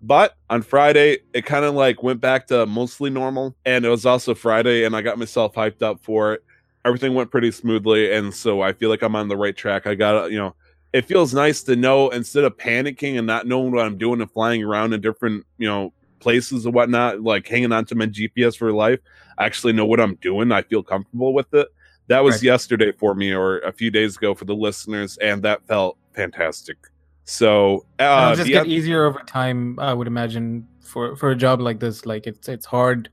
But 0.00 0.36
on 0.50 0.62
Friday, 0.62 1.18
it 1.32 1.44
kind 1.46 1.64
of 1.64 1.74
like 1.74 2.04
went 2.04 2.20
back 2.20 2.46
to 2.46 2.64
mostly 2.64 3.10
normal. 3.10 3.56
And 3.66 3.84
it 3.84 3.88
was 3.88 4.06
also 4.06 4.36
Friday, 4.36 4.84
and 4.84 4.94
I 4.94 5.02
got 5.02 5.18
myself 5.18 5.54
hyped 5.54 5.82
up 5.82 5.98
for 6.00 6.34
it. 6.34 6.44
Everything 6.84 7.14
went 7.14 7.32
pretty 7.32 7.50
smoothly. 7.50 8.12
And 8.12 8.32
so 8.32 8.60
I 8.60 8.72
feel 8.72 8.88
like 8.88 9.02
I'm 9.02 9.16
on 9.16 9.26
the 9.26 9.36
right 9.36 9.56
track. 9.56 9.88
I 9.88 9.96
got, 9.96 10.30
you 10.30 10.38
know, 10.38 10.54
it 10.92 11.06
feels 11.06 11.32
nice 11.32 11.62
to 11.64 11.76
know 11.76 12.10
instead 12.10 12.44
of 12.44 12.56
panicking 12.56 13.16
and 13.18 13.26
not 13.26 13.46
knowing 13.46 13.72
what 13.72 13.84
I'm 13.86 13.96
doing 13.96 14.20
and 14.20 14.30
flying 14.30 14.62
around 14.62 14.92
in 14.92 15.00
different, 15.00 15.46
you 15.58 15.68
know, 15.68 15.92
places 16.20 16.64
and 16.66 16.74
whatnot, 16.74 17.20
like 17.22 17.48
hanging 17.48 17.72
on 17.72 17.84
to 17.86 17.94
my 17.94 18.06
GPS 18.06 18.56
for 18.56 18.72
life, 18.72 19.00
I 19.38 19.46
actually 19.46 19.72
know 19.72 19.86
what 19.86 20.00
I'm 20.00 20.16
doing. 20.16 20.52
I 20.52 20.62
feel 20.62 20.82
comfortable 20.82 21.32
with 21.34 21.52
it. 21.54 21.68
That 22.08 22.22
was 22.22 22.36
Right. 22.36 22.42
yesterday 22.42 22.92
for 22.92 23.14
me, 23.14 23.32
or 23.32 23.58
a 23.60 23.72
few 23.72 23.90
days 23.90 24.16
ago 24.16 24.34
for 24.34 24.44
the 24.44 24.54
listeners, 24.54 25.16
and 25.18 25.42
that 25.42 25.66
felt 25.66 25.96
fantastic. 26.14 26.76
So, 27.24 27.86
uh, 27.98 28.32
It'll 28.32 28.36
just 28.36 28.50
get 28.50 28.66
easier 28.66 29.04
over 29.04 29.20
time. 29.20 29.78
I 29.78 29.94
would 29.94 30.06
imagine 30.06 30.66
for 30.80 31.16
for 31.16 31.30
a 31.30 31.36
job 31.36 31.60
like 31.60 31.80
this, 31.80 32.04
like 32.04 32.26
it's 32.26 32.48
it's 32.48 32.66
hard. 32.66 33.08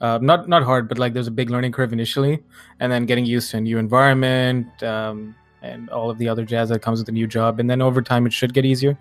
Uh, 0.00 0.18
not 0.20 0.48
not 0.48 0.62
hard, 0.62 0.88
but 0.88 0.98
like 0.98 1.14
there's 1.14 1.26
a 1.26 1.32
big 1.32 1.50
learning 1.50 1.72
curve 1.72 1.92
initially, 1.92 2.42
and 2.80 2.92
then 2.92 3.06
getting 3.06 3.24
used 3.24 3.50
to 3.52 3.56
a 3.56 3.60
new 3.60 3.78
environment 3.78 4.66
um, 4.82 5.34
and 5.64 5.88
all 5.90 6.10
of 6.10 6.18
the 6.18 6.28
other 6.28 6.44
jazz 6.44 6.68
that 6.68 6.80
comes 6.82 6.98
with 7.00 7.08
a 7.08 7.12
new 7.12 7.26
job, 7.26 7.58
and 7.58 7.68
then 7.70 7.80
over 7.80 8.02
time 8.02 8.26
it 8.26 8.32
should 8.32 8.52
get 8.52 8.64
easier, 8.64 8.96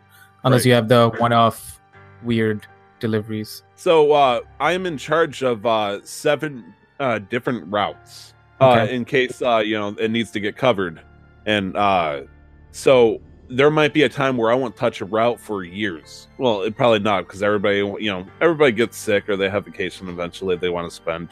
unless 0.45 0.61
Right. 0.61 0.65
you 0.67 0.73
have 0.73 0.87
the 0.87 1.09
one-off 1.19 1.81
weird 2.23 2.65
deliveries. 2.99 3.63
So 3.75 4.13
uh, 4.13 4.39
I 4.59 4.71
am 4.71 4.85
in 4.85 4.97
charge 4.97 5.43
of 5.43 5.65
uh, 5.65 5.99
seven 6.03 6.73
uh, 6.99 7.19
different 7.19 7.71
routes 7.71 8.33
uh, 8.61 8.71
Okay. 8.71 8.95
in 8.95 9.03
case 9.03 9.41
uh, 9.41 9.57
you 9.57 9.77
know 9.77 9.89
it 9.99 10.09
needs 10.09 10.31
to 10.31 10.39
get 10.39 10.55
covered, 10.55 11.01
and 11.45 11.75
uh, 11.75 12.21
so 12.71 13.19
there 13.49 13.69
might 13.69 13.93
be 13.93 14.03
a 14.03 14.09
time 14.09 14.37
where 14.37 14.49
I 14.51 14.55
won't 14.55 14.75
touch 14.77 15.01
a 15.01 15.05
route 15.05 15.39
for 15.39 15.63
years. 15.65 16.27
Well, 16.37 16.61
it 16.61 16.75
probably 16.77 16.99
not 16.99 17.27
because 17.27 17.43
everybody 17.43 17.77
you 17.77 18.09
know 18.11 18.25
everybody 18.39 18.71
gets 18.71 18.95
sick 18.97 19.27
or 19.27 19.35
they 19.35 19.49
have 19.49 19.65
vacation 19.65 20.07
eventually 20.07 20.55
they 20.55 20.69
want 20.69 20.89
to 20.89 20.95
spend, 20.95 21.27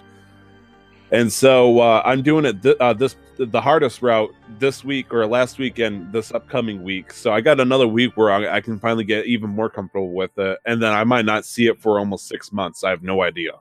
and 1.12 1.32
so 1.32 1.80
uh, 1.80 2.02
I'm 2.04 2.22
doing 2.22 2.44
it 2.44 2.62
th- 2.62 2.78
uh, 2.82 2.92
this 2.94 3.16
the 3.46 3.62
hardest 3.62 4.02
route 4.02 4.34
this 4.60 4.84
week 4.84 5.14
or 5.14 5.26
last 5.26 5.58
weekend 5.60 6.12
this 6.14 6.32
upcoming 6.32 6.84
week. 6.84 7.12
So 7.14 7.32
I 7.32 7.42
got 7.42 7.60
another 7.60 7.88
week 7.88 8.16
where 8.16 8.32
I, 8.32 8.58
I 8.58 8.62
can 8.62 8.80
finally 8.80 9.04
get 9.04 9.26
even 9.26 9.50
more 9.50 9.70
comfortable 9.70 10.14
with 10.14 10.38
it, 10.38 10.60
and 10.66 10.82
then 10.82 10.94
I 10.94 11.04
might 11.04 11.26
not 11.26 11.46
see 11.46 11.68
it 11.68 11.82
for 11.82 12.00
almost 12.00 12.28
six 12.28 12.52
months. 12.52 12.84
I 12.84 12.90
have 12.90 13.04
no 13.04 13.22
idea, 13.24 13.54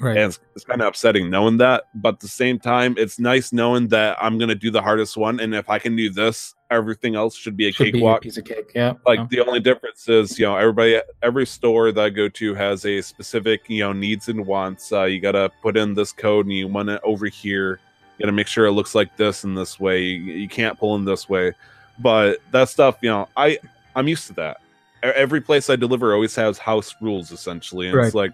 Right. 0.00 0.16
and 0.16 0.26
it's, 0.30 0.40
it's 0.54 0.64
kind 0.64 0.80
of 0.80 0.88
upsetting 0.88 1.30
knowing 1.30 1.56
that. 1.58 1.84
But 1.94 2.14
at 2.14 2.20
the 2.20 2.28
same 2.28 2.58
time, 2.58 2.94
it's 2.98 3.18
nice 3.18 3.52
knowing 3.52 3.88
that 3.88 4.16
I'm 4.20 4.38
gonna 4.38 4.54
do 4.54 4.70
the 4.70 4.82
hardest 4.82 5.16
one, 5.16 5.40
and 5.40 5.54
if 5.54 5.68
I 5.70 5.78
can 5.78 5.96
do 5.96 6.10
this, 6.10 6.54
everything 6.70 7.14
else 7.14 7.36
should 7.36 7.56
be 7.56 7.68
a 7.68 7.72
Should 7.72 7.84
be 7.84 7.88
a 7.90 7.92
cakewalk 7.92 8.22
piece 8.22 8.36
of 8.38 8.44
cake. 8.44 8.72
Yeah. 8.74 8.94
like 9.06 9.18
yeah. 9.20 9.26
the 9.30 9.40
only 9.46 9.60
difference 9.60 10.08
is 10.08 10.36
you 10.36 10.44
know 10.46 10.56
everybody 10.56 11.00
every 11.22 11.46
store 11.46 11.92
that 11.92 12.04
i 12.04 12.10
go 12.10 12.28
to 12.28 12.54
has 12.54 12.84
a 12.84 13.00
specific 13.02 13.60
you 13.68 13.84
know 13.84 13.92
needs 13.92 14.28
and 14.28 14.44
wants 14.44 14.90
uh, 14.90 15.04
you 15.04 15.20
gotta 15.20 15.48
put 15.62 15.76
in 15.76 15.94
this 15.94 16.10
code 16.10 16.46
and 16.46 16.52
you 16.56 16.66
want 16.66 16.88
it 16.88 17.00
over 17.04 17.26
here 17.26 17.78
you 18.18 18.24
gotta 18.24 18.32
make 18.32 18.46
sure 18.46 18.66
it 18.66 18.72
looks 18.72 18.94
like 18.94 19.16
this 19.16 19.44
in 19.44 19.54
this 19.54 19.78
way 19.78 20.02
you, 20.02 20.32
you 20.32 20.48
can't 20.48 20.78
pull 20.78 20.94
in 20.96 21.04
this 21.04 21.28
way 21.28 21.52
but 21.98 22.38
that 22.50 22.68
stuff 22.68 22.96
you 23.00 23.10
know 23.10 23.28
i 23.36 23.58
i'm 23.94 24.08
used 24.08 24.26
to 24.26 24.32
that 24.32 24.58
every 25.02 25.40
place 25.40 25.70
i 25.70 25.76
deliver 25.76 26.12
always 26.12 26.34
has 26.34 26.58
house 26.58 26.94
rules 27.00 27.30
essentially 27.30 27.88
and 27.88 27.98
it's 27.98 28.14
like 28.14 28.32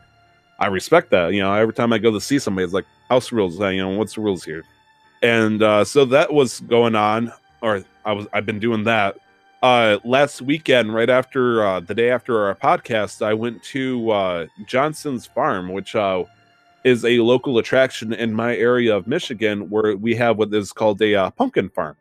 i 0.59 0.67
respect 0.67 1.11
that 1.11 1.33
you 1.33 1.41
know 1.41 1.53
every 1.53 1.75
time 1.75 1.93
i 1.93 1.99
go 1.99 2.11
to 2.11 2.21
see 2.21 2.39
somebody 2.39 2.65
it's 2.65 2.73
like 2.73 2.87
house 3.13 3.31
rules. 3.31 3.61
You 3.61 3.77
know, 3.77 3.91
what's 3.91 4.15
the 4.15 4.23
rules 4.23 4.43
here? 4.43 4.65
And 5.23 5.63
uh, 5.63 5.85
so 5.85 6.05
that 6.07 6.33
was 6.33 6.61
going 6.61 6.95
on, 6.95 7.33
or 7.61 7.85
I 8.05 8.13
was 8.13 8.27
I've 8.33 8.47
been 8.47 8.59
doing 8.59 8.85
that. 8.85 9.17
Uh, 9.63 9.99
last 10.03 10.43
weekend, 10.43 10.93
right 10.93 11.11
after 11.11 11.65
uh, 11.65 11.81
the 11.81 11.95
day 11.95 12.11
after 12.11 12.47
our 12.47 12.55
podcast, 12.55 13.25
I 13.25 13.35
went 13.35 13.63
to 13.65 14.11
uh, 14.11 14.47
Johnson's 14.67 15.27
Farm, 15.27 15.69
which 15.73 15.95
uh, 15.95 16.25
is 16.85 17.05
a 17.05 17.19
local 17.19 17.59
attraction 17.59 18.13
in 18.13 18.35
my 18.35 18.57
area 18.57 18.97
of 18.97 19.07
Michigan, 19.07 19.71
where 19.71 19.97
we 19.97 20.15
have 20.17 20.39
what 20.39 20.53
is 20.53 20.73
called 20.73 21.01
a 21.03 21.15
uh, 21.15 21.31
pumpkin 21.31 21.69
farm. 21.69 21.97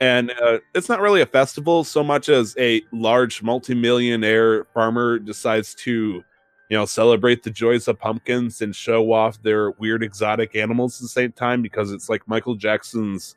And 0.00 0.32
uh, 0.42 0.58
it's 0.74 0.88
not 0.88 1.00
really 1.00 1.20
a 1.20 1.26
festival 1.26 1.84
so 1.84 2.02
much 2.02 2.28
as 2.28 2.56
a 2.58 2.82
large 2.92 3.42
multimillionaire 3.42 4.64
farmer 4.74 5.20
decides 5.20 5.74
to 5.76 6.24
you 6.72 6.78
know, 6.78 6.86
celebrate 6.86 7.42
the 7.42 7.50
joys 7.50 7.86
of 7.86 7.98
pumpkins 7.98 8.62
and 8.62 8.74
show 8.74 9.12
off 9.12 9.42
their 9.42 9.72
weird 9.72 10.02
exotic 10.02 10.56
animals 10.56 10.98
at 10.98 11.02
the 11.02 11.08
same 11.08 11.30
time 11.30 11.60
because 11.60 11.92
it's 11.92 12.08
like 12.08 12.26
Michael 12.26 12.54
Jackson's 12.54 13.36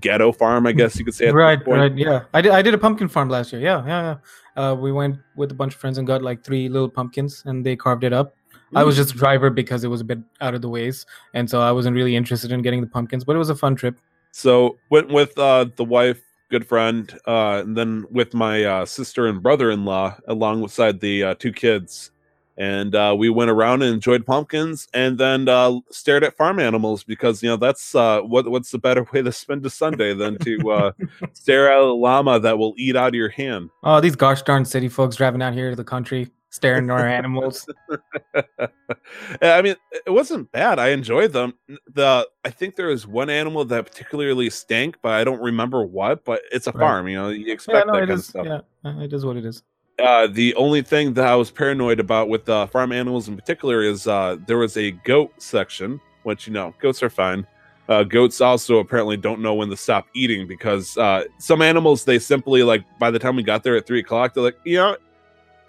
ghetto 0.00 0.32
farm, 0.32 0.66
I 0.66 0.72
guess 0.72 0.98
you 0.98 1.04
could 1.04 1.14
say. 1.14 1.26
at 1.26 1.34
right, 1.34 1.62
point. 1.62 1.78
right, 1.78 1.94
yeah. 1.94 2.22
I 2.32 2.40
did. 2.40 2.52
I 2.52 2.62
did 2.62 2.72
a 2.72 2.78
pumpkin 2.78 3.06
farm 3.06 3.28
last 3.28 3.52
year. 3.52 3.60
Yeah, 3.60 3.84
yeah, 3.86 4.16
yeah. 4.56 4.62
Uh, 4.62 4.74
we 4.74 4.92
went 4.92 5.18
with 5.36 5.50
a 5.50 5.54
bunch 5.54 5.74
of 5.74 5.80
friends 5.80 5.98
and 5.98 6.06
got 6.06 6.22
like 6.22 6.42
three 6.42 6.70
little 6.70 6.88
pumpkins, 6.88 7.42
and 7.44 7.66
they 7.66 7.76
carved 7.76 8.02
it 8.02 8.14
up. 8.14 8.34
I 8.74 8.84
was 8.84 8.96
just 8.96 9.14
a 9.14 9.16
driver 9.16 9.50
because 9.50 9.84
it 9.84 9.88
was 9.88 10.00
a 10.00 10.04
bit 10.04 10.18
out 10.40 10.54
of 10.54 10.62
the 10.62 10.68
ways, 10.68 11.06
and 11.34 11.50
so 11.50 11.60
I 11.60 11.72
wasn't 11.72 11.96
really 11.96 12.14
interested 12.16 12.52
in 12.52 12.62
getting 12.62 12.80
the 12.80 12.86
pumpkins. 12.86 13.24
But 13.24 13.36
it 13.36 13.38
was 13.38 13.50
a 13.50 13.56
fun 13.56 13.74
trip. 13.74 13.96
So 14.32 14.78
went 14.90 15.08
with 15.08 15.36
uh, 15.38 15.66
the 15.76 15.84
wife, 15.84 16.20
good 16.50 16.66
friend, 16.66 17.12
uh, 17.26 17.62
and 17.64 17.76
then 17.76 18.06
with 18.10 18.34
my 18.34 18.64
uh, 18.64 18.86
sister 18.86 19.26
and 19.26 19.42
brother-in-law 19.42 20.16
alongside 20.28 21.00
the 21.00 21.24
uh, 21.24 21.34
two 21.34 21.52
kids. 21.52 22.12
And 22.56 22.94
uh, 22.94 23.16
we 23.18 23.30
went 23.30 23.50
around 23.50 23.82
and 23.82 23.94
enjoyed 23.94 24.26
pumpkins, 24.26 24.86
and 24.92 25.16
then 25.16 25.48
uh, 25.48 25.80
stared 25.90 26.22
at 26.24 26.36
farm 26.36 26.58
animals 26.58 27.04
because 27.04 27.42
you 27.42 27.48
know 27.48 27.56
that's 27.56 27.94
uh, 27.94 28.20
what 28.20 28.50
what's 28.50 28.70
the 28.70 28.78
better 28.78 29.06
way 29.12 29.22
to 29.22 29.32
spend 29.32 29.64
a 29.64 29.70
Sunday 29.70 30.12
than 30.12 30.36
to 30.40 30.70
uh, 30.70 30.92
stare 31.32 31.72
at 31.72 31.78
a 31.78 31.84
llama 31.92 32.38
that 32.38 32.58
will 32.58 32.74
eat 32.76 32.96
out 32.96 33.08
of 33.08 33.14
your 33.14 33.30
hand. 33.30 33.70
Oh, 33.82 34.00
these 34.00 34.14
gosh 34.14 34.42
darn 34.42 34.66
city 34.66 34.88
folks 34.88 35.16
driving 35.16 35.40
out 35.40 35.54
here 35.54 35.70
to 35.70 35.76
the 35.76 35.84
country, 35.84 36.30
staring 36.50 36.90
at 36.90 36.92
our 36.92 37.06
animals. 37.06 37.66
I 39.42 39.62
mean, 39.62 39.76
it 40.06 40.10
wasn't 40.10 40.50
bad. 40.52 40.78
I 40.78 40.88
enjoyed 40.90 41.32
them. 41.32 41.54
The 41.92 42.28
I 42.44 42.50
think 42.50 42.76
there 42.76 42.88
was 42.88 43.06
one 43.06 43.30
animal 43.30 43.64
that 43.66 43.86
particularly 43.86 44.50
stank, 44.50 44.96
but 45.02 45.12
I 45.12 45.24
don't 45.24 45.40
remember 45.40 45.84
what. 45.84 46.24
But 46.24 46.42
it's 46.52 46.66
a 46.66 46.72
Right. 46.72 46.80
farm, 46.80 47.08
you 47.08 47.16
know. 47.16 47.28
You 47.30 47.46
Yeah, 47.46 47.52
expect 47.54 47.86
no, 47.86 47.92
that 47.94 48.00
kind 48.00 48.10
of 48.12 48.24
stuff. 48.24 48.46
Yeah, 48.46 48.60
uh, 48.84 49.00
it 49.00 49.12
is 49.12 49.24
what 49.24 49.36
it 49.36 49.44
is. 49.44 49.62
Uh, 49.98 50.26
the 50.26 50.54
only 50.54 50.82
thing 50.82 51.12
that 51.14 51.26
I 51.26 51.36
was 51.36 51.50
paranoid 51.50 52.00
about 52.00 52.28
with 52.28 52.48
uh, 52.48 52.66
farm 52.66 52.90
animals 52.90 53.28
in 53.28 53.36
particular 53.36 53.82
is 53.82 54.06
uh, 54.06 54.36
there 54.46 54.56
was 54.56 54.76
a 54.76 54.92
goat 54.92 55.30
section, 55.38 56.00
which 56.22 56.46
you 56.46 56.52
know, 56.52 56.74
goats 56.80 57.02
are 57.02 57.10
fine. 57.10 57.46
Uh, 57.88 58.04
goats 58.04 58.40
also 58.40 58.78
apparently 58.78 59.16
don't 59.16 59.40
know 59.40 59.52
when 59.52 59.68
to 59.68 59.76
stop 59.76 60.06
eating 60.14 60.46
because 60.46 60.96
uh, 60.96 61.24
some 61.38 61.60
animals 61.60 62.04
they 62.04 62.18
simply 62.20 62.62
like 62.62 62.84
by 63.00 63.10
the 63.10 63.18
time 63.18 63.34
we 63.34 63.42
got 63.42 63.62
there 63.64 63.76
at 63.76 63.84
three 63.84 63.98
o'clock 63.98 64.32
they're 64.32 64.44
like, 64.44 64.56
you 64.64 64.76
know, 64.76 64.96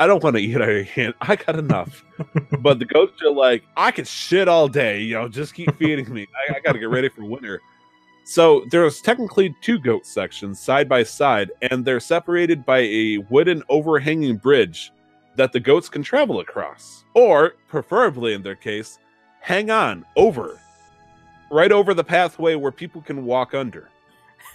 I 0.01 0.07
don't 0.07 0.23
want 0.23 0.35
to 0.35 0.41
eat 0.41 0.55
out 0.55 0.63
of 0.63 0.69
your 0.69 0.83
hand. 0.83 1.13
I 1.21 1.35
got 1.35 1.57
enough. 1.57 2.03
but 2.59 2.79
the 2.79 2.85
goats 2.85 3.21
are 3.21 3.29
like, 3.29 3.63
I 3.77 3.91
can 3.91 4.03
shit 4.03 4.47
all 4.47 4.67
day. 4.67 4.99
You 4.99 5.13
know, 5.13 5.27
just 5.27 5.53
keep 5.53 5.77
feeding 5.77 6.11
me. 6.11 6.25
I, 6.49 6.55
I 6.55 6.59
got 6.59 6.71
to 6.71 6.79
get 6.79 6.89
ready 6.89 7.07
for 7.07 7.23
winter. 7.23 7.61
So 8.23 8.65
there's 8.71 8.99
technically 8.99 9.55
two 9.61 9.77
goat 9.77 10.07
sections 10.07 10.59
side 10.59 10.89
by 10.89 11.03
side, 11.03 11.51
and 11.61 11.85
they're 11.85 11.99
separated 11.99 12.65
by 12.65 12.79
a 12.79 13.19
wooden 13.29 13.61
overhanging 13.69 14.37
bridge 14.37 14.91
that 15.35 15.51
the 15.51 15.59
goats 15.59 15.87
can 15.87 16.01
travel 16.01 16.39
across, 16.39 17.05
or 17.13 17.53
preferably 17.67 18.33
in 18.33 18.41
their 18.41 18.55
case, 18.55 18.97
hang 19.39 19.69
on 19.69 20.03
over, 20.15 20.59
right 21.51 21.71
over 21.71 21.93
the 21.93 22.03
pathway 22.03 22.55
where 22.55 22.71
people 22.71 23.03
can 23.03 23.23
walk 23.23 23.53
under. 23.53 23.87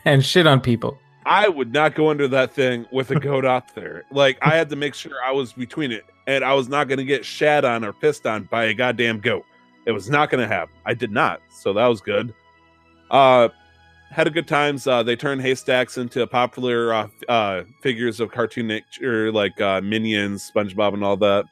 And 0.04 0.26
shit 0.26 0.48
on 0.48 0.60
people. 0.60 0.98
I 1.26 1.48
would 1.48 1.72
not 1.72 1.96
go 1.96 2.08
under 2.08 2.28
that 2.28 2.54
thing 2.54 2.86
with 2.92 3.10
a 3.10 3.18
goat 3.18 3.44
up 3.44 3.74
there. 3.74 4.04
Like 4.12 4.38
I 4.42 4.56
had 4.56 4.70
to 4.70 4.76
make 4.76 4.94
sure 4.94 5.12
I 5.24 5.32
was 5.32 5.52
between 5.52 5.90
it, 5.90 6.04
and 6.28 6.44
I 6.44 6.54
was 6.54 6.68
not 6.68 6.86
going 6.86 6.98
to 6.98 7.04
get 7.04 7.24
shat 7.24 7.64
on 7.64 7.84
or 7.84 7.92
pissed 7.92 8.26
on 8.26 8.44
by 8.44 8.66
a 8.66 8.74
goddamn 8.74 9.18
goat. 9.18 9.44
It 9.86 9.92
was 9.92 10.08
not 10.08 10.30
going 10.30 10.40
to 10.40 10.52
happen. 10.52 10.74
I 10.84 10.94
did 10.94 11.10
not, 11.10 11.40
so 11.50 11.72
that 11.72 11.86
was 11.86 12.00
good. 12.00 12.32
Uh, 13.10 13.48
had 14.10 14.28
a 14.28 14.30
good 14.30 14.46
times. 14.46 14.86
Uh, 14.86 15.02
they 15.02 15.16
turned 15.16 15.42
haystacks 15.42 15.98
into 15.98 16.24
popular 16.28 16.94
uh, 16.94 17.08
uh, 17.28 17.64
figures 17.82 18.20
of 18.20 18.30
cartoon 18.30 18.68
nature, 18.68 19.32
like 19.32 19.60
uh, 19.60 19.80
Minions, 19.80 20.50
SpongeBob, 20.54 20.94
and 20.94 21.04
all 21.04 21.16
that. 21.16 21.44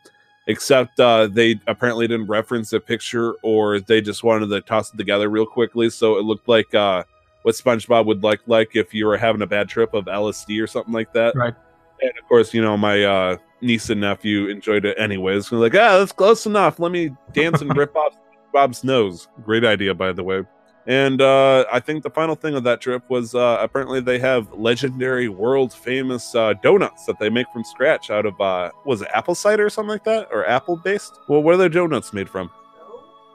Except 0.46 1.00
uh, 1.00 1.26
they 1.26 1.58
apparently 1.66 2.06
didn't 2.06 2.26
reference 2.26 2.72
a 2.72 2.80
picture, 2.80 3.34
or 3.42 3.80
they 3.80 4.00
just 4.00 4.22
wanted 4.22 4.48
to 4.48 4.60
toss 4.60 4.92
it 4.92 4.98
together 4.98 5.30
real 5.30 5.46
quickly, 5.46 5.90
so 5.90 6.16
it 6.16 6.24
looked 6.24 6.48
like 6.48 6.72
uh, 6.74 7.02
what 7.44 7.54
SpongeBob 7.54 8.06
would 8.06 8.22
like 8.22 8.40
like 8.46 8.74
if 8.74 8.94
you 8.94 9.06
were 9.06 9.18
having 9.18 9.42
a 9.42 9.46
bad 9.46 9.68
trip 9.68 9.92
of 9.92 10.06
LSD 10.06 10.62
or 10.62 10.66
something 10.66 10.94
like 10.94 11.12
that. 11.12 11.36
Right. 11.36 11.54
And 12.00 12.12
of 12.18 12.26
course, 12.26 12.54
you 12.54 12.62
know 12.62 12.76
my 12.76 13.04
uh, 13.04 13.36
niece 13.60 13.90
and 13.90 14.00
nephew 14.00 14.48
enjoyed 14.48 14.86
it 14.86 14.98
anyways. 14.98 15.50
They're 15.50 15.58
like, 15.58 15.74
ah, 15.74 15.98
that's 15.98 16.10
close 16.10 16.46
enough. 16.46 16.80
Let 16.80 16.90
me 16.90 17.10
dance 17.32 17.60
and 17.60 17.76
rip 17.76 17.94
off 17.94 18.16
Bob's 18.52 18.82
nose. 18.82 19.28
Great 19.44 19.64
idea, 19.64 19.94
by 19.94 20.12
the 20.12 20.22
way. 20.22 20.42
And 20.86 21.20
uh, 21.20 21.66
I 21.70 21.80
think 21.80 22.02
the 22.02 22.10
final 22.10 22.34
thing 22.34 22.54
of 22.54 22.64
that 22.64 22.80
trip 22.80 23.02
was 23.10 23.34
uh, 23.34 23.58
apparently 23.60 24.00
they 24.00 24.18
have 24.20 24.50
legendary, 24.52 25.28
world 25.28 25.72
famous 25.72 26.34
uh, 26.34 26.54
donuts 26.62 27.04
that 27.04 27.18
they 27.18 27.28
make 27.28 27.46
from 27.52 27.64
scratch 27.64 28.10
out 28.10 28.24
of 28.24 28.38
uh, 28.40 28.70
was 28.86 29.02
it 29.02 29.08
apple 29.12 29.34
cider 29.34 29.66
or 29.66 29.70
something 29.70 29.90
like 29.90 30.04
that, 30.04 30.28
or 30.30 30.46
apple 30.46 30.76
based? 30.76 31.18
Well, 31.28 31.42
what 31.42 31.54
are 31.54 31.58
their 31.58 31.68
donuts 31.68 32.12
made 32.14 32.28
from? 32.28 32.50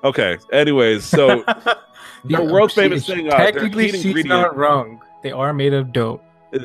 Okay. 0.03 0.37
Anyways, 0.51 1.05
so 1.05 1.43
the 2.25 2.41
world 2.43 2.71
famous 2.71 3.05
she- 3.05 3.13
thing. 3.15 3.31
Uh, 3.31 3.38
Technically, 3.38 3.89
she's 3.89 4.05
ingredient- 4.05 4.29
not 4.29 4.55
wrong. 4.57 5.01
They 5.23 5.31
are 5.31 5.53
made 5.53 5.73
of 5.73 5.91
dough. 5.91 6.21
uh, 6.53 6.59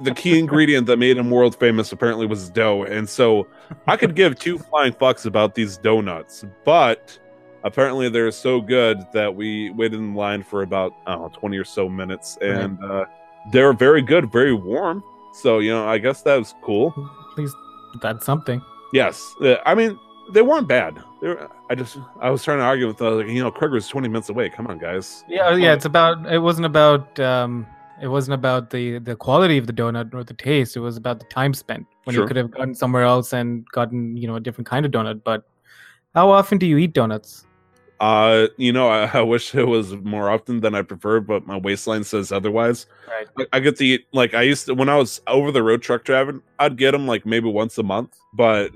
the 0.00 0.12
key 0.14 0.38
ingredient 0.38 0.86
that 0.86 0.98
made 0.98 1.16
him 1.16 1.30
world 1.30 1.56
famous 1.58 1.90
apparently 1.92 2.26
was 2.26 2.50
dough 2.50 2.82
and 2.84 3.08
so 3.08 3.46
i 3.88 3.96
could 3.96 4.14
give 4.14 4.38
two 4.38 4.58
flying 4.68 4.92
fucks 4.92 5.24
about 5.24 5.54
these 5.54 5.78
donuts 5.78 6.44
but 6.66 7.18
apparently 7.62 8.10
they're 8.10 8.30
so 8.30 8.60
good 8.60 8.98
that 9.14 9.34
we 9.34 9.70
waited 9.70 9.98
in 9.98 10.14
line 10.14 10.42
for 10.42 10.60
about 10.60 10.92
I 11.06 11.12
don't 11.14 11.32
know, 11.32 11.38
20 11.40 11.56
or 11.56 11.64
so 11.64 11.88
minutes 11.88 12.36
and 12.42 12.78
uh, 12.84 13.06
they're 13.52 13.72
very 13.72 14.02
good 14.02 14.30
very 14.30 14.52
warm 14.52 15.02
so 15.32 15.60
you 15.60 15.70
know 15.70 15.88
i 15.88 15.96
guess 15.96 16.20
that 16.20 16.36
was 16.36 16.54
cool 16.60 16.92
At 17.32 17.38
least 17.38 17.56
that's 18.02 18.26
something. 18.26 18.60
yes 18.92 19.34
uh, 19.40 19.56
i 19.64 19.74
mean 19.74 19.98
they 20.32 20.42
weren't 20.42 20.66
bad 20.68 20.96
they 21.20 21.28
were, 21.28 21.50
i 21.70 21.74
just 21.74 21.98
i 22.20 22.30
was 22.30 22.42
trying 22.42 22.58
to 22.58 22.64
argue 22.64 22.86
with 22.86 23.00
like 23.00 23.28
you 23.28 23.42
know 23.42 23.50
kroger's 23.50 23.88
20 23.88 24.08
minutes 24.08 24.28
away 24.28 24.48
come 24.48 24.66
on 24.66 24.78
guys 24.78 25.24
Yeah, 25.28 25.54
yeah. 25.54 25.72
It's 25.72 25.84
about. 25.84 26.30
It 26.32 26.38
wasn't 26.38 26.66
about. 26.66 27.18
Um, 27.20 27.66
it 28.02 28.08
wasn't 28.08 28.34
about 28.34 28.70
the 28.70 28.98
the 28.98 29.14
quality 29.16 29.56
of 29.58 29.66
the 29.66 29.72
donut 29.72 30.12
or 30.14 30.24
the 30.24 30.34
taste. 30.34 30.76
It 30.76 30.80
was 30.80 30.96
about 30.96 31.18
the 31.20 31.26
time 31.26 31.54
spent 31.54 31.86
when 32.04 32.14
Sure. 32.14 32.24
you 32.24 32.28
could 32.28 32.36
have 32.36 32.50
gone 32.50 32.74
somewhere 32.74 33.04
else 33.04 33.32
and 33.32 33.64
gotten 33.70 34.16
you 34.16 34.26
know 34.26 34.36
a 34.36 34.40
different 34.40 34.66
kind 34.66 34.84
of 34.84 34.92
donut. 34.92 35.22
But 35.24 35.46
how 36.14 36.30
often 36.30 36.58
do 36.58 36.66
you 36.66 36.76
eat 36.78 36.92
donuts? 36.92 37.46
Uh, 38.04 38.48
you 38.58 38.70
know, 38.70 38.88
I, 38.88 39.06
I 39.14 39.22
wish 39.22 39.54
it 39.54 39.64
was 39.64 39.94
more 39.94 40.28
often 40.28 40.60
than 40.60 40.74
I 40.74 40.82
prefer, 40.82 41.20
but 41.20 41.46
my 41.46 41.56
waistline 41.56 42.04
says 42.04 42.32
otherwise. 42.32 42.84
Right. 43.08 43.26
I, 43.38 43.56
I 43.56 43.60
get 43.60 43.76
to 43.76 43.86
eat 43.86 44.06
like 44.12 44.34
I 44.34 44.42
used 44.42 44.66
to 44.66 44.74
when 44.74 44.90
I 44.90 44.96
was 44.96 45.22
over 45.26 45.50
the 45.50 45.62
road 45.62 45.80
truck 45.80 46.04
driving. 46.04 46.42
I'd 46.58 46.76
get 46.76 46.90
them 46.90 47.06
like 47.06 47.24
maybe 47.24 47.48
once 47.48 47.78
a 47.78 47.82
month, 47.82 48.18
but 48.34 48.72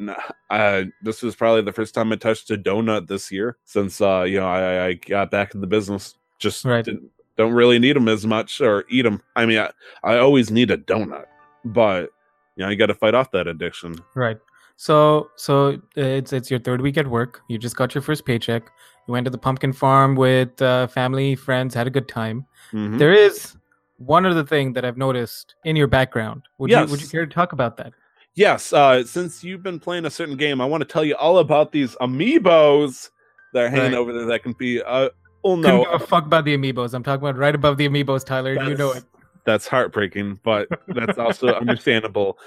uh, 0.48 0.84
this 1.02 1.20
was 1.20 1.36
probably 1.36 1.60
the 1.60 1.74
first 1.74 1.94
time 1.94 2.10
I 2.10 2.16
touched 2.16 2.50
a 2.50 2.56
donut 2.56 3.06
this 3.06 3.30
year 3.30 3.58
since 3.66 4.00
uh, 4.00 4.22
you 4.22 4.40
know 4.40 4.48
I, 4.48 4.86
I 4.86 4.92
got 4.94 5.30
back 5.30 5.54
in 5.54 5.60
the 5.60 5.66
business. 5.66 6.14
Just 6.38 6.64
Right. 6.64 6.82
didn't, 6.82 7.10
don't 7.36 7.52
really 7.52 7.78
need 7.78 7.96
them 7.96 8.08
as 8.08 8.24
much 8.26 8.62
or 8.62 8.86
eat 8.88 9.02
them. 9.02 9.20
I 9.36 9.44
mean, 9.44 9.58
I, 9.58 9.70
I 10.04 10.16
always 10.16 10.50
need 10.50 10.70
a 10.70 10.78
donut, 10.78 11.26
but 11.66 12.12
you 12.56 12.64
know, 12.64 12.70
you 12.70 12.76
got 12.76 12.86
to 12.86 12.94
fight 12.94 13.14
off 13.14 13.30
that 13.32 13.46
addiction. 13.46 13.96
Right. 14.14 14.38
So 14.76 15.28
so 15.36 15.78
it's 15.96 16.32
it's 16.32 16.50
your 16.50 16.60
third 16.60 16.80
week 16.80 16.96
at 16.96 17.08
work. 17.08 17.42
You 17.48 17.58
just 17.58 17.76
got 17.76 17.94
your 17.94 18.00
first 18.00 18.24
paycheck. 18.24 18.70
You 19.08 19.12
went 19.12 19.24
to 19.24 19.30
the 19.30 19.38
pumpkin 19.38 19.72
farm 19.72 20.16
with 20.16 20.60
uh, 20.60 20.86
family, 20.86 21.34
friends, 21.34 21.74
had 21.74 21.86
a 21.86 21.90
good 21.90 22.08
time. 22.08 22.44
Mhm. 22.72 22.98
There 22.98 23.14
is 23.14 23.56
one 23.96 24.26
other 24.26 24.44
thing 24.44 24.74
that 24.74 24.84
I've 24.84 24.98
noticed 24.98 25.54
in 25.64 25.76
your 25.76 25.86
background. 25.86 26.42
Would 26.58 26.70
you 26.70 26.84
would 26.84 27.00
you 27.00 27.08
care 27.08 27.24
to 27.24 27.32
talk 27.34 27.52
about 27.54 27.78
that? 27.78 27.94
Yes, 28.34 28.70
uh, 28.74 29.02
since 29.04 29.42
you've 29.42 29.62
been 29.62 29.80
playing 29.80 30.04
a 30.04 30.10
certain 30.10 30.36
game, 30.36 30.60
I 30.60 30.66
want 30.66 30.82
to 30.82 30.84
tell 30.86 31.04
you 31.04 31.16
all 31.16 31.38
about 31.38 31.72
these 31.72 31.96
amiibos 32.02 33.08
that 33.54 33.64
are 33.64 33.68
hanging 33.70 33.92
Right. 33.92 33.98
over 33.98 34.12
there 34.12 34.26
that 34.26 34.42
can 34.42 34.52
be. 34.52 34.82
Uh, 34.82 35.08
Couldn't 35.42 35.62
no, 35.62 35.84
give 35.84 36.02
a 36.02 36.06
fuck 36.06 36.26
about 36.26 36.44
the 36.44 36.54
amiibos. 36.54 36.92
I'm 36.92 37.02
talking 37.02 37.26
about 37.26 37.38
right 37.38 37.54
above 37.54 37.78
the 37.78 37.88
amiibos, 37.88 38.26
Tyler. 38.26 38.52
You 38.52 38.76
know 38.76 38.90
it. 38.90 38.94
That's- 38.94 39.04
That's 39.46 39.66
heartbreaking, 39.66 40.40
but 40.44 40.68
that's 40.88 41.16
also 41.16 41.46
understandable. 41.62 42.38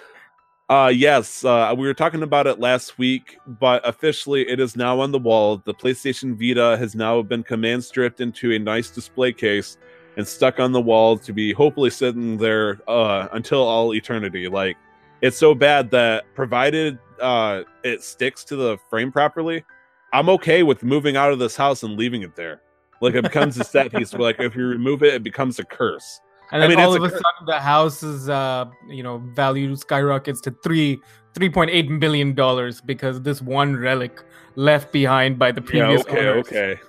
Uh 0.72 0.88
yes, 0.88 1.44
uh 1.44 1.76
we 1.78 1.86
were 1.86 1.94
talking 1.94 2.24
about 2.24 2.48
it 2.48 2.58
last 2.58 2.98
week, 2.98 3.38
but 3.46 3.86
officially 3.86 4.48
it 4.48 4.58
is 4.58 4.78
now 4.78 5.02
on 5.02 5.12
the 5.12 5.20
wall. 5.20 5.62
The 5.66 5.74
PlayStation 5.74 6.34
Vita 6.40 6.78
has 6.78 6.96
now 6.96 7.22
been 7.22 7.44
command 7.44 7.84
stripped 7.84 8.22
into 8.22 8.54
a 8.54 8.58
nice 8.58 8.90
display 8.90 9.34
case 9.34 9.78
and 10.16 10.26
stuck 10.26 10.62
on 10.62 10.72
the 10.72 10.80
wall 10.80 11.18
to 11.18 11.34
be 11.34 11.52
hopefully 11.52 11.90
sitting 11.90 12.38
there 12.38 12.80
uh 12.88 13.28
until 13.34 13.62
all 13.62 13.94
eternity. 13.94 14.48
Like 14.48 14.78
it's 15.22 15.38
so 15.38 15.54
bad 15.54 15.92
that 15.92 16.24
provided 16.36 16.98
uh 17.20 17.64
it 17.84 18.02
sticks 18.02 18.46
to 18.46 18.56
the 18.56 18.78
frame 18.90 19.12
properly, 19.12 19.66
I'm 20.14 20.30
okay 20.30 20.64
with 20.64 20.86
moving 20.86 21.18
out 21.18 21.34
of 21.34 21.40
this 21.40 21.58
house 21.58 21.84
and 21.84 21.98
leaving 21.98 22.22
it 22.22 22.38
there. 22.38 22.62
Like 23.02 23.16
it 23.16 23.24
becomes 23.24 23.60
a 23.60 23.66
set 23.66 23.92
piece. 23.92 24.14
Like 24.14 24.40
if 24.40 24.56
you 24.56 24.68
remove 24.68 25.04
it, 25.04 25.16
it 25.16 25.24
becomes 25.24 25.60
a 25.60 25.66
curse. 25.66 26.22
And 26.52 26.64
I 26.64 26.68
then 26.68 26.78
mean, 26.78 26.86
all 26.86 26.94
of 26.94 27.02
a 27.02 27.06
a 27.06 27.10
sudden, 27.10 27.46
the 27.46 27.60
house's 27.60 28.30
uh, 28.30 28.66
you 28.88 29.04
know 29.04 29.20
value 29.36 29.76
skyrockets 29.76 30.42
to 30.42 30.52
three 30.64 31.00
three 31.34 31.50
point 31.50 31.72
eight 31.72 31.90
million 31.90 32.34
dollars 32.34 32.82
because 32.82 33.22
this 33.22 33.42
one 33.42 33.76
relic 33.76 34.22
left 34.56 34.92
behind 34.92 35.40
by 35.40 35.52
the 35.52 35.62
previous 35.62 36.04
yeah, 36.08 36.12
okay, 36.14 36.28
owners. 36.28 36.48
okay. 36.48 36.80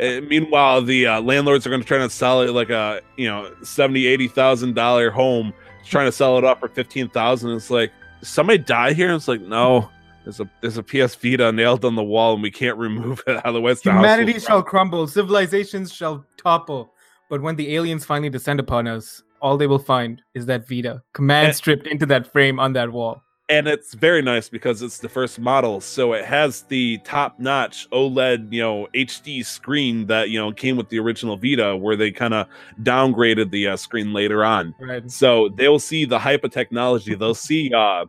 Uh, 0.00 0.22
meanwhile, 0.22 0.80
the 0.80 1.06
uh, 1.06 1.20
landlords 1.20 1.66
are 1.66 1.70
going 1.70 1.82
to 1.82 1.86
try 1.86 1.98
to 1.98 2.08
sell 2.08 2.40
it 2.40 2.52
like 2.52 2.70
a 2.70 3.02
you 3.16 3.26
know 3.26 3.54
seventy, 3.62 4.06
eighty 4.06 4.28
thousand 4.28 4.74
dollar 4.74 5.10
home, 5.10 5.52
trying 5.84 6.06
to 6.06 6.12
sell 6.12 6.38
it 6.38 6.44
off 6.44 6.60
for 6.60 6.68
fifteen 6.68 7.08
thousand. 7.10 7.50
It's 7.50 7.70
like 7.70 7.92
somebody 8.22 8.58
died 8.58 8.96
here. 8.96 9.14
It's 9.14 9.28
like 9.28 9.42
no, 9.42 9.90
there's 10.24 10.40
a 10.40 10.50
there's 10.60 10.78
a 10.78 10.82
PS 10.82 11.14
Vita 11.14 11.52
nailed 11.52 11.84
on 11.84 11.94
the 11.94 12.02
wall, 12.02 12.34
and 12.34 12.42
we 12.42 12.50
can't 12.50 12.78
remove 12.78 13.22
it. 13.26 13.44
Otherwise, 13.44 13.82
the 13.82 13.90
West 13.90 13.96
house 13.96 14.16
Humanity 14.16 14.40
shall 14.40 14.62
crumble, 14.62 15.06
civilizations 15.06 15.92
shall 15.92 16.24
topple. 16.36 16.94
But 17.28 17.42
when 17.42 17.56
the 17.56 17.74
aliens 17.76 18.04
finally 18.04 18.30
descend 18.30 18.60
upon 18.60 18.86
us, 18.86 19.22
all 19.40 19.56
they 19.56 19.66
will 19.66 19.78
find 19.78 20.20
is 20.34 20.46
that 20.46 20.66
Vita, 20.68 21.02
command 21.14 21.54
stripped 21.54 21.86
into 21.86 22.06
that 22.06 22.26
frame 22.32 22.58
on 22.58 22.72
that 22.72 22.92
wall. 22.92 23.22
and 23.50 23.66
it's 23.68 23.94
very 23.94 24.20
nice 24.20 24.48
because 24.50 24.82
it's 24.82 24.98
the 24.98 25.08
first 25.08 25.38
model 25.38 25.80
so 25.80 26.12
it 26.12 26.22
has 26.24 26.62
the 26.68 26.98
top 27.04 27.38
notch 27.40 27.88
oled 27.92 28.52
you 28.52 28.60
know 28.60 28.86
hd 28.94 29.42
screen 29.46 30.06
that 30.06 30.28
you 30.28 30.38
know 30.38 30.52
came 30.52 30.76
with 30.76 30.88
the 30.90 30.98
original 30.98 31.34
vita 31.38 31.74
where 31.74 31.96
they 31.96 32.10
kind 32.10 32.34
of 32.34 32.46
downgraded 32.82 33.50
the 33.50 33.68
uh, 33.68 33.76
screen 33.76 34.12
later 34.12 34.44
on 34.44 34.74
Right. 34.80 35.10
so 35.10 35.48
they'll 35.56 35.78
see 35.78 36.04
the 36.04 36.18
hype 36.18 36.44
of 36.44 36.50
technology 36.50 37.14
they'll 37.14 37.34
see 37.50 37.72
uh 37.72 38.04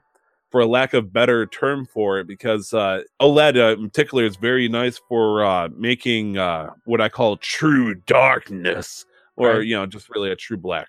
for 0.52 0.60
a 0.62 0.66
lack 0.66 0.94
of 0.94 1.14
better 1.14 1.46
term 1.46 1.86
for 1.86 2.20
it 2.20 2.28
because 2.28 2.74
uh 2.74 3.02
oled 3.22 3.56
uh, 3.56 3.74
in 3.80 3.88
particular 3.90 4.26
is 4.26 4.36
very 4.36 4.68
nice 4.68 5.00
for 5.08 5.46
uh 5.46 5.70
making 5.78 6.38
uh 6.38 6.72
what 6.86 7.00
i 7.00 7.08
call 7.08 7.38
true 7.38 7.96
darkness 8.08 9.06
or 9.40 9.58
Right. 9.58 9.66
you 9.66 9.76
know 9.76 9.86
just 9.88 10.10
really 10.10 10.30
a 10.32 10.36
true 10.36 10.58
black 10.58 10.88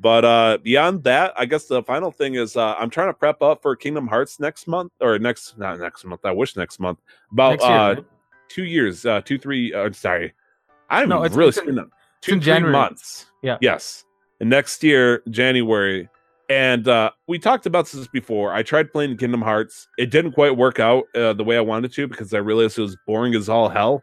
but 0.00 0.24
uh 0.24 0.58
beyond 0.62 1.02
that, 1.04 1.32
I 1.36 1.44
guess 1.44 1.66
the 1.66 1.82
final 1.82 2.10
thing 2.12 2.34
is 2.34 2.56
uh 2.56 2.74
I'm 2.78 2.88
trying 2.90 3.08
to 3.08 3.14
prep 3.14 3.42
up 3.42 3.62
for 3.62 3.74
Kingdom 3.74 4.06
Hearts 4.06 4.38
next 4.38 4.66
month 4.68 4.92
or 5.00 5.18
next 5.18 5.58
not 5.58 5.78
next 5.80 6.04
month. 6.04 6.20
I 6.24 6.30
wish 6.30 6.54
next 6.56 6.78
month. 6.78 7.00
About 7.32 7.50
Next 7.50 7.64
year, 7.64 7.72
uh 7.72 7.94
right? 7.94 8.04
two 8.48 8.64
years, 8.64 9.04
uh 9.06 9.20
two, 9.22 9.38
three 9.38 9.74
uh 9.74 9.90
sorry. 9.92 10.34
I'm 10.88 11.08
No, 11.08 11.24
it's- 11.24 11.36
really 11.36 11.48
it's 11.48 11.58
in-. 11.58 11.90
Two, 12.20 12.32
in 12.32 12.38
three 12.38 12.44
January. 12.46 12.72
months. 12.72 13.26
Yeah. 13.42 13.58
Yes. 13.60 14.04
And 14.40 14.48
next 14.48 14.82
year, 14.84 15.22
January. 15.30 16.08
And 16.48 16.86
uh 16.86 17.10
we 17.26 17.38
talked 17.40 17.66
about 17.66 17.88
this 17.88 18.06
before. 18.06 18.52
I 18.54 18.62
tried 18.62 18.92
playing 18.92 19.16
Kingdom 19.16 19.42
Hearts. 19.42 19.88
It 19.98 20.10
didn't 20.12 20.32
quite 20.32 20.56
work 20.56 20.78
out 20.78 21.04
uh, 21.16 21.32
the 21.32 21.42
way 21.44 21.56
I 21.56 21.60
wanted 21.60 21.92
to 21.94 22.06
because 22.06 22.32
I 22.32 22.38
realized 22.38 22.78
it 22.78 22.82
was 22.82 22.96
boring 23.06 23.34
as 23.34 23.48
all 23.48 23.68
hell. 23.68 24.02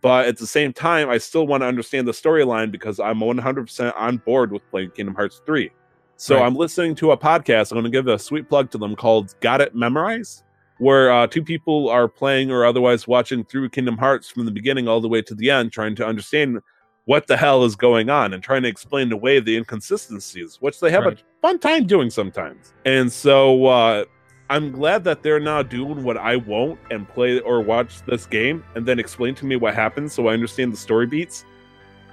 But 0.00 0.26
at 0.26 0.36
the 0.38 0.46
same 0.46 0.72
time, 0.72 1.08
I 1.08 1.18
still 1.18 1.46
want 1.46 1.62
to 1.62 1.66
understand 1.66 2.06
the 2.08 2.12
storyline 2.12 2.70
because 2.70 2.98
I'm 3.00 3.20
100% 3.20 3.92
on 3.96 4.16
board 4.18 4.52
with 4.52 4.68
playing 4.70 4.90
Kingdom 4.90 5.14
Hearts 5.14 5.40
3. 5.46 5.70
So 6.16 6.36
Right. 6.36 6.44
I'm 6.46 6.54
listening 6.54 6.94
to 6.96 7.12
a 7.12 7.16
podcast. 7.16 7.70
I'm 7.70 7.76
going 7.76 7.84
to 7.84 7.90
give 7.90 8.06
a 8.08 8.18
sweet 8.18 8.48
plug 8.48 8.70
to 8.72 8.78
them 8.78 8.96
called 8.96 9.34
Got 9.40 9.60
It 9.60 9.74
Memorized, 9.74 10.42
where 10.78 11.12
uh, 11.12 11.26
two 11.26 11.42
people 11.42 11.88
are 11.88 12.08
playing 12.08 12.50
or 12.50 12.64
otherwise 12.64 13.06
watching 13.06 13.44
through 13.44 13.68
Kingdom 13.70 13.96
Hearts 13.98 14.28
from 14.28 14.44
the 14.44 14.50
beginning 14.50 14.88
all 14.88 15.00
the 15.00 15.08
way 15.08 15.22
to 15.22 15.34
the 15.34 15.50
end, 15.50 15.72
trying 15.72 15.94
to 15.96 16.06
understand 16.06 16.60
what 17.04 17.26
the 17.28 17.36
hell 17.36 17.64
is 17.64 17.76
going 17.76 18.10
on 18.10 18.34
and 18.34 18.42
trying 18.42 18.62
to 18.62 18.68
explain 18.68 19.12
away 19.12 19.38
the 19.38 19.56
inconsistencies, 19.56 20.56
which 20.60 20.80
they 20.80 20.90
have 20.90 21.04
Right. 21.04 21.18
a 21.20 21.40
fun 21.40 21.58
time 21.58 21.86
doing 21.86 22.10
sometimes. 22.10 22.72
And 22.84 23.12
so 23.12 23.66
uh, 23.66 24.04
I'm 24.48 24.70
glad 24.70 25.04
that 25.04 25.22
they're 25.22 25.40
not 25.40 25.70
doing 25.70 26.04
what 26.04 26.16
I 26.16 26.36
won't 26.36 26.78
and 26.90 27.08
play 27.08 27.40
or 27.40 27.60
watch 27.60 28.02
this 28.02 28.26
game 28.26 28.64
and 28.74 28.86
then 28.86 28.98
explain 28.98 29.34
to 29.36 29.46
me 29.46 29.56
what 29.56 29.74
happens 29.74 30.12
so 30.12 30.28
I 30.28 30.34
understand 30.34 30.72
the 30.72 30.76
story 30.76 31.06
beats. 31.06 31.44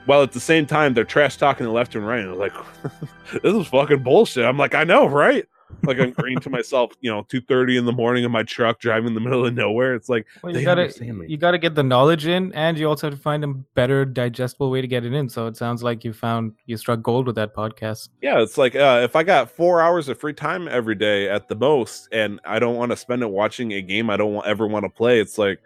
While 0.05 0.23
at 0.23 0.31
the 0.31 0.39
same 0.39 0.65
time 0.65 0.93
they're 0.93 1.03
trash 1.03 1.37
talking 1.37 1.65
the 1.65 1.71
left 1.71 1.95
and 1.95 2.05
right. 2.05 2.21
And 2.21 2.35
like, 2.35 2.53
this 3.43 3.53
is 3.53 3.67
fucking 3.67 4.03
bullshit. 4.03 4.45
I'm 4.45 4.57
like, 4.57 4.73
I 4.75 4.83
know, 4.83 5.07
right? 5.07 5.45
Like 5.83 5.99
I'm 5.99 6.09
agreeing 6.09 6.39
to 6.39 6.49
myself, 6.49 6.91
you 7.01 7.11
know, 7.11 7.25
two 7.27 7.41
thirty 7.41 7.77
in 7.77 7.85
the 7.85 7.91
morning 7.91 8.23
in 8.23 8.31
my 8.31 8.43
truck 8.43 8.79
driving 8.79 9.07
in 9.07 9.13
the 9.13 9.19
middle 9.19 9.45
of 9.45 9.53
nowhere. 9.53 9.95
It's 9.95 10.09
like 10.09 10.25
Well, 10.41 10.55
you 10.55 10.63
gotta 10.63 10.91
you 11.27 11.37
gotta 11.37 11.57
get 11.57 11.75
the 11.75 11.83
knowledge 11.83 12.25
in, 12.25 12.53
and 12.53 12.77
you 12.77 12.87
also 12.87 13.07
have 13.07 13.15
to 13.17 13.21
find 13.21 13.43
a 13.43 13.47
better 13.47 14.05
digestible 14.05 14.69
way 14.69 14.81
to 14.81 14.87
get 14.87 15.05
it 15.05 15.13
in. 15.13 15.29
So 15.29 15.47
it 15.47 15.57
sounds 15.57 15.83
like 15.83 16.03
you 16.03 16.13
found 16.13 16.53
you 16.65 16.77
struck 16.77 17.01
gold 17.01 17.25
with 17.25 17.35
that 17.35 17.55
podcast. 17.55 18.09
Yeah, 18.21 18.41
it's 18.41 18.57
like 18.57 18.75
uh, 18.75 19.01
if 19.03 19.15
I 19.15 19.23
got 19.23 19.51
four 19.51 19.81
hours 19.81 20.09
of 20.09 20.19
free 20.19 20.33
time 20.33 20.67
every 20.67 20.95
day 20.95 21.29
at 21.29 21.47
the 21.47 21.55
most, 21.55 22.07
and 22.11 22.39
I 22.45 22.59
don't 22.59 22.75
want 22.75 22.91
to 22.91 22.97
spend 22.97 23.21
it 23.21 23.29
watching 23.29 23.73
a 23.73 23.81
game 23.81 24.09
I 24.09 24.17
don't 24.17 24.45
ever 24.45 24.67
want 24.67 24.85
to 24.85 24.89
play, 24.89 25.19
it's 25.19 25.37
like 25.37 25.59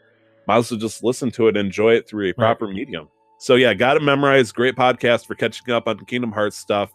might 0.48 0.58
as 0.58 0.72
well 0.72 0.80
just 0.80 1.04
listen 1.04 1.30
to 1.32 1.48
it, 1.48 1.58
and 1.58 1.68
enjoy 1.68 1.94
it 1.94 2.08
through 2.08 2.30
a 2.30 2.34
proper 2.34 2.68
medium. 2.68 3.10
So 3.40 3.56
yeah, 3.56 3.74
got 3.74 3.96
to 3.96 4.00
memorize. 4.00 4.52
Great 4.52 4.76
podcast 4.76 5.28
for 5.28 5.36
catching 5.36 5.72
up 5.74 5.88
on 5.88 6.04
Kingdom 6.06 6.32
Hearts 6.32 6.58
stuff. 6.58 6.92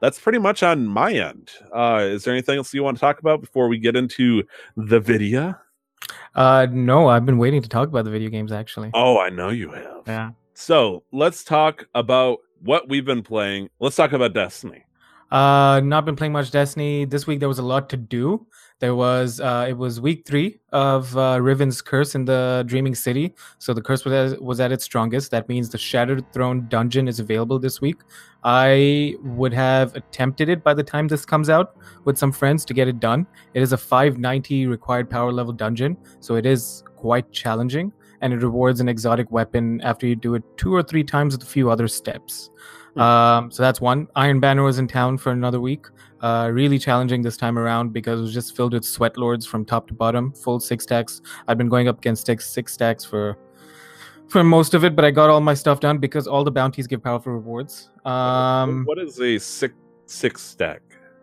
That's 0.00 0.18
pretty 0.18 0.38
much 0.38 0.62
on 0.62 0.86
my 0.86 1.12
end. 1.12 1.50
Uh, 1.74 2.00
is 2.02 2.24
there 2.24 2.34
anything 2.34 2.56
else 2.56 2.72
you 2.74 2.82
want 2.82 2.96
to 2.96 3.00
talk 3.00 3.18
about 3.18 3.40
before 3.40 3.68
we 3.68 3.78
get 3.78 3.96
into 3.96 4.44
the 4.76 5.00
video? 5.00 5.54
Uh, 6.34 6.66
no, 6.70 7.08
I've 7.08 7.24
been 7.24 7.38
waiting 7.38 7.62
to 7.62 7.68
talk 7.68 7.88
about 7.88 8.04
the 8.04 8.10
video 8.10 8.28
games 8.28 8.52
actually. 8.52 8.90
Oh, 8.94 9.18
I 9.18 9.30
know 9.30 9.48
you 9.48 9.70
have. 9.70 10.02
Yeah. 10.06 10.30
So 10.54 11.02
let's 11.12 11.44
talk 11.44 11.86
about 11.94 12.38
what 12.60 12.88
we've 12.88 13.04
been 13.04 13.22
playing. 13.22 13.70
Let's 13.80 13.96
talk 13.96 14.12
about 14.12 14.34
Destiny. 14.34 14.84
Uh, 15.30 15.80
not 15.82 16.04
been 16.04 16.16
playing 16.16 16.32
much 16.32 16.50
Destiny 16.50 17.04
this 17.04 17.26
week. 17.26 17.40
There 17.40 17.48
was 17.48 17.58
a 17.58 17.64
lot 17.64 17.88
to 17.90 17.96
do. 17.96 18.46
There 18.78 18.94
was 18.94 19.40
uh, 19.40 19.66
it 19.68 19.72
was 19.72 20.02
week 20.02 20.26
three 20.26 20.58
of 20.70 21.16
uh, 21.16 21.38
Riven's 21.40 21.80
curse 21.80 22.14
in 22.14 22.26
the 22.26 22.62
Dreaming 22.66 22.94
City. 22.94 23.34
So 23.58 23.72
the 23.72 23.80
curse 23.80 24.04
was 24.04 24.12
at, 24.12 24.42
was 24.42 24.60
at 24.60 24.70
its 24.70 24.84
strongest. 24.84 25.30
That 25.30 25.48
means 25.48 25.70
the 25.70 25.78
Shattered 25.78 26.30
Throne 26.34 26.66
dungeon 26.68 27.08
is 27.08 27.18
available 27.18 27.58
this 27.58 27.80
week. 27.80 27.96
I 28.44 29.16
would 29.22 29.54
have 29.54 29.96
attempted 29.96 30.50
it 30.50 30.62
by 30.62 30.74
the 30.74 30.82
time 30.82 31.08
this 31.08 31.24
comes 31.24 31.48
out 31.48 31.76
with 32.04 32.18
some 32.18 32.32
friends 32.32 32.66
to 32.66 32.74
get 32.74 32.86
it 32.86 33.00
done. 33.00 33.26
It 33.54 33.62
is 33.62 33.72
a 33.72 33.78
590 33.78 34.66
required 34.66 35.08
power 35.08 35.32
level 35.32 35.54
dungeon, 35.54 35.96
so 36.20 36.34
it 36.34 36.44
is 36.44 36.84
quite 36.96 37.32
challenging, 37.32 37.92
and 38.20 38.34
it 38.34 38.42
rewards 38.42 38.80
an 38.80 38.90
exotic 38.90 39.30
weapon 39.32 39.80
after 39.80 40.06
you 40.06 40.16
do 40.16 40.34
it 40.34 40.42
two 40.58 40.74
or 40.74 40.82
three 40.82 41.02
times 41.02 41.34
with 41.34 41.42
a 41.42 41.50
few 41.50 41.70
other 41.70 41.88
steps. 41.88 42.50
Hmm. 42.94 43.00
Um, 43.00 43.50
so 43.50 43.62
that's 43.62 43.80
one. 43.80 44.08
Iron 44.16 44.38
Banner 44.38 44.62
was 44.62 44.78
in 44.78 44.86
town 44.86 45.16
for 45.18 45.32
another 45.32 45.60
week. 45.60 45.86
Uh, 46.26 46.48
really 46.50 46.78
challenging 46.78 47.22
this 47.22 47.36
time 47.36 47.56
around 47.56 47.92
because 47.92 48.18
it 48.18 48.22
was 48.22 48.34
just 48.34 48.56
filled 48.56 48.72
with 48.72 48.84
sweat 48.84 49.16
lords 49.16 49.44
from 49.46 49.64
top 49.64 49.86
to 49.86 49.94
bottom, 49.94 50.32
full 50.32 50.58
six 50.58 50.82
stacks. 50.82 51.20
I've 51.46 51.56
been 51.56 51.68
going 51.68 51.86
up 51.86 51.98
against 51.98 52.26
six 52.26 52.38
six 52.56 52.72
stacks 52.72 53.04
for 53.04 53.24
for 54.32 54.42
most 54.42 54.74
of 54.74 54.82
it, 54.86 54.96
but 54.96 55.04
I 55.04 55.12
got 55.12 55.30
all 55.30 55.40
my 55.40 55.54
stuff 55.54 55.78
done 55.78 55.98
because 55.98 56.26
all 56.26 56.42
the 56.42 56.50
bounties 56.50 56.88
give 56.88 57.00
powerful 57.00 57.32
rewards. 57.32 57.90
Um, 58.04 58.84
what 58.86 58.98
is 58.98 59.20
a 59.20 59.38
six 59.38 59.72
six 60.06 60.42
stack? 60.42 60.82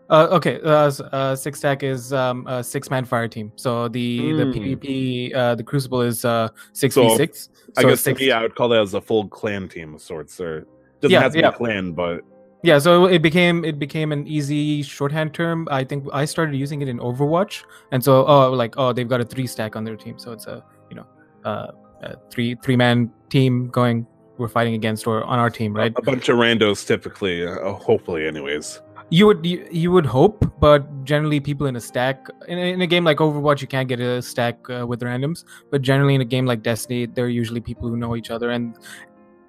uh, 0.10 0.28
okay, 0.38 0.56
uh, 0.64 0.90
uh, 1.12 1.36
six 1.36 1.60
stack 1.60 1.84
is 1.84 2.14
um, 2.14 2.48
a 2.48 2.64
six 2.64 2.90
man 2.90 3.04
fire 3.04 3.28
team. 3.28 3.52
So 3.56 3.90
the 3.90 4.32
the 4.40 4.46
Mm. 4.46 4.54
PvP 4.54 5.36
uh, 5.36 5.56
the 5.56 5.64
Crucible 5.64 6.02
is 6.12 6.24
uh 6.24 6.48
six 6.72 6.96
So, 6.96 7.10
v 7.10 7.18
six. 7.18 7.50
I 7.78 7.84
guess 7.84 8.02
six. 8.02 8.20
to 8.20 8.26
me, 8.26 8.32
I 8.32 8.42
would 8.44 8.56
call 8.56 8.70
that 8.70 8.82
as 8.82 8.94
a 8.94 9.02
full 9.02 9.28
clan 9.28 9.68
team 9.68 9.96
of 9.96 10.02
sorts. 10.02 10.40
Or 10.40 10.66
doesn't 11.02 11.12
Yeah, 11.12 11.24
have 11.24 11.34
to 11.34 11.40
yeah. 11.40 11.50
be 11.50 11.56
a 11.56 11.58
clan, 11.58 11.92
but 11.92 12.22
Yeah, 12.64 12.80
so 12.80 13.08
it 13.08 13.22
became 13.22 13.66
it 13.66 13.78
became 13.78 14.14
an 14.14 14.26
easy 14.26 14.84
shorthand 14.84 15.34
term. 15.34 15.68
I 15.70 15.84
think 15.84 16.08
I 16.14 16.24
started 16.24 16.56
using 16.56 16.82
it 16.82 16.88
in 16.88 16.98
Overwatch, 16.98 17.64
and 17.92 18.02
so 18.02 18.26
oh, 18.26 18.52
like 18.52 18.76
oh, 18.78 18.94
they've 18.94 19.08
got 19.08 19.20
a 19.20 19.26
three 19.26 19.48
stack 19.48 19.76
on 19.76 19.84
their 19.84 19.98
team, 19.98 20.18
so 20.18 20.32
it's 20.32 20.48
a 20.48 20.64
you 20.90 20.96
know 20.96 21.06
uh, 21.44 21.68
a 22.02 22.16
three 22.32 22.56
three 22.64 22.78
man 22.78 23.12
team 23.30 23.68
going. 23.68 24.08
We're 24.38 24.48
fighting 24.48 24.74
against 24.74 25.06
or 25.06 25.24
on 25.26 25.38
our 25.38 25.50
team, 25.50 25.76
right? 25.76 25.94
a 25.96 26.02
bunch 26.02 26.28
of 26.30 26.38
randos 26.38 26.88
typically. 26.88 27.46
Uh, 27.46 27.74
hopefully, 27.74 28.26
anyways. 28.26 28.82
You 29.10 29.28
would 29.28 29.46
you, 29.46 29.68
you 29.70 29.92
would 29.92 30.06
hope, 30.06 30.52
but 30.60 31.04
generally 31.04 31.40
people 31.40 31.68
in 31.68 31.76
a 31.76 31.82
stack 31.82 32.28
in 32.48 32.58
a, 32.58 32.74
in 32.74 32.82
a 32.82 32.88
game 32.88 33.04
like 33.04 33.18
Overwatch, 33.18 33.62
you 33.62 33.68
can't 33.68 33.90
get 33.90 34.00
a 34.00 34.22
stack 34.22 34.58
uh, 34.70 34.88
with 34.88 35.02
randoms. 35.02 35.44
But 35.70 35.82
generally 35.82 36.16
in 36.16 36.22
a 36.22 36.26
game 36.26 36.46
like 36.46 36.64
Destiny, 36.64 37.06
there 37.08 37.26
are 37.26 37.36
usually 37.42 37.60
people 37.60 37.90
who 37.90 37.98
know 37.98 38.16
each 38.16 38.32
other, 38.32 38.52
and 38.52 38.76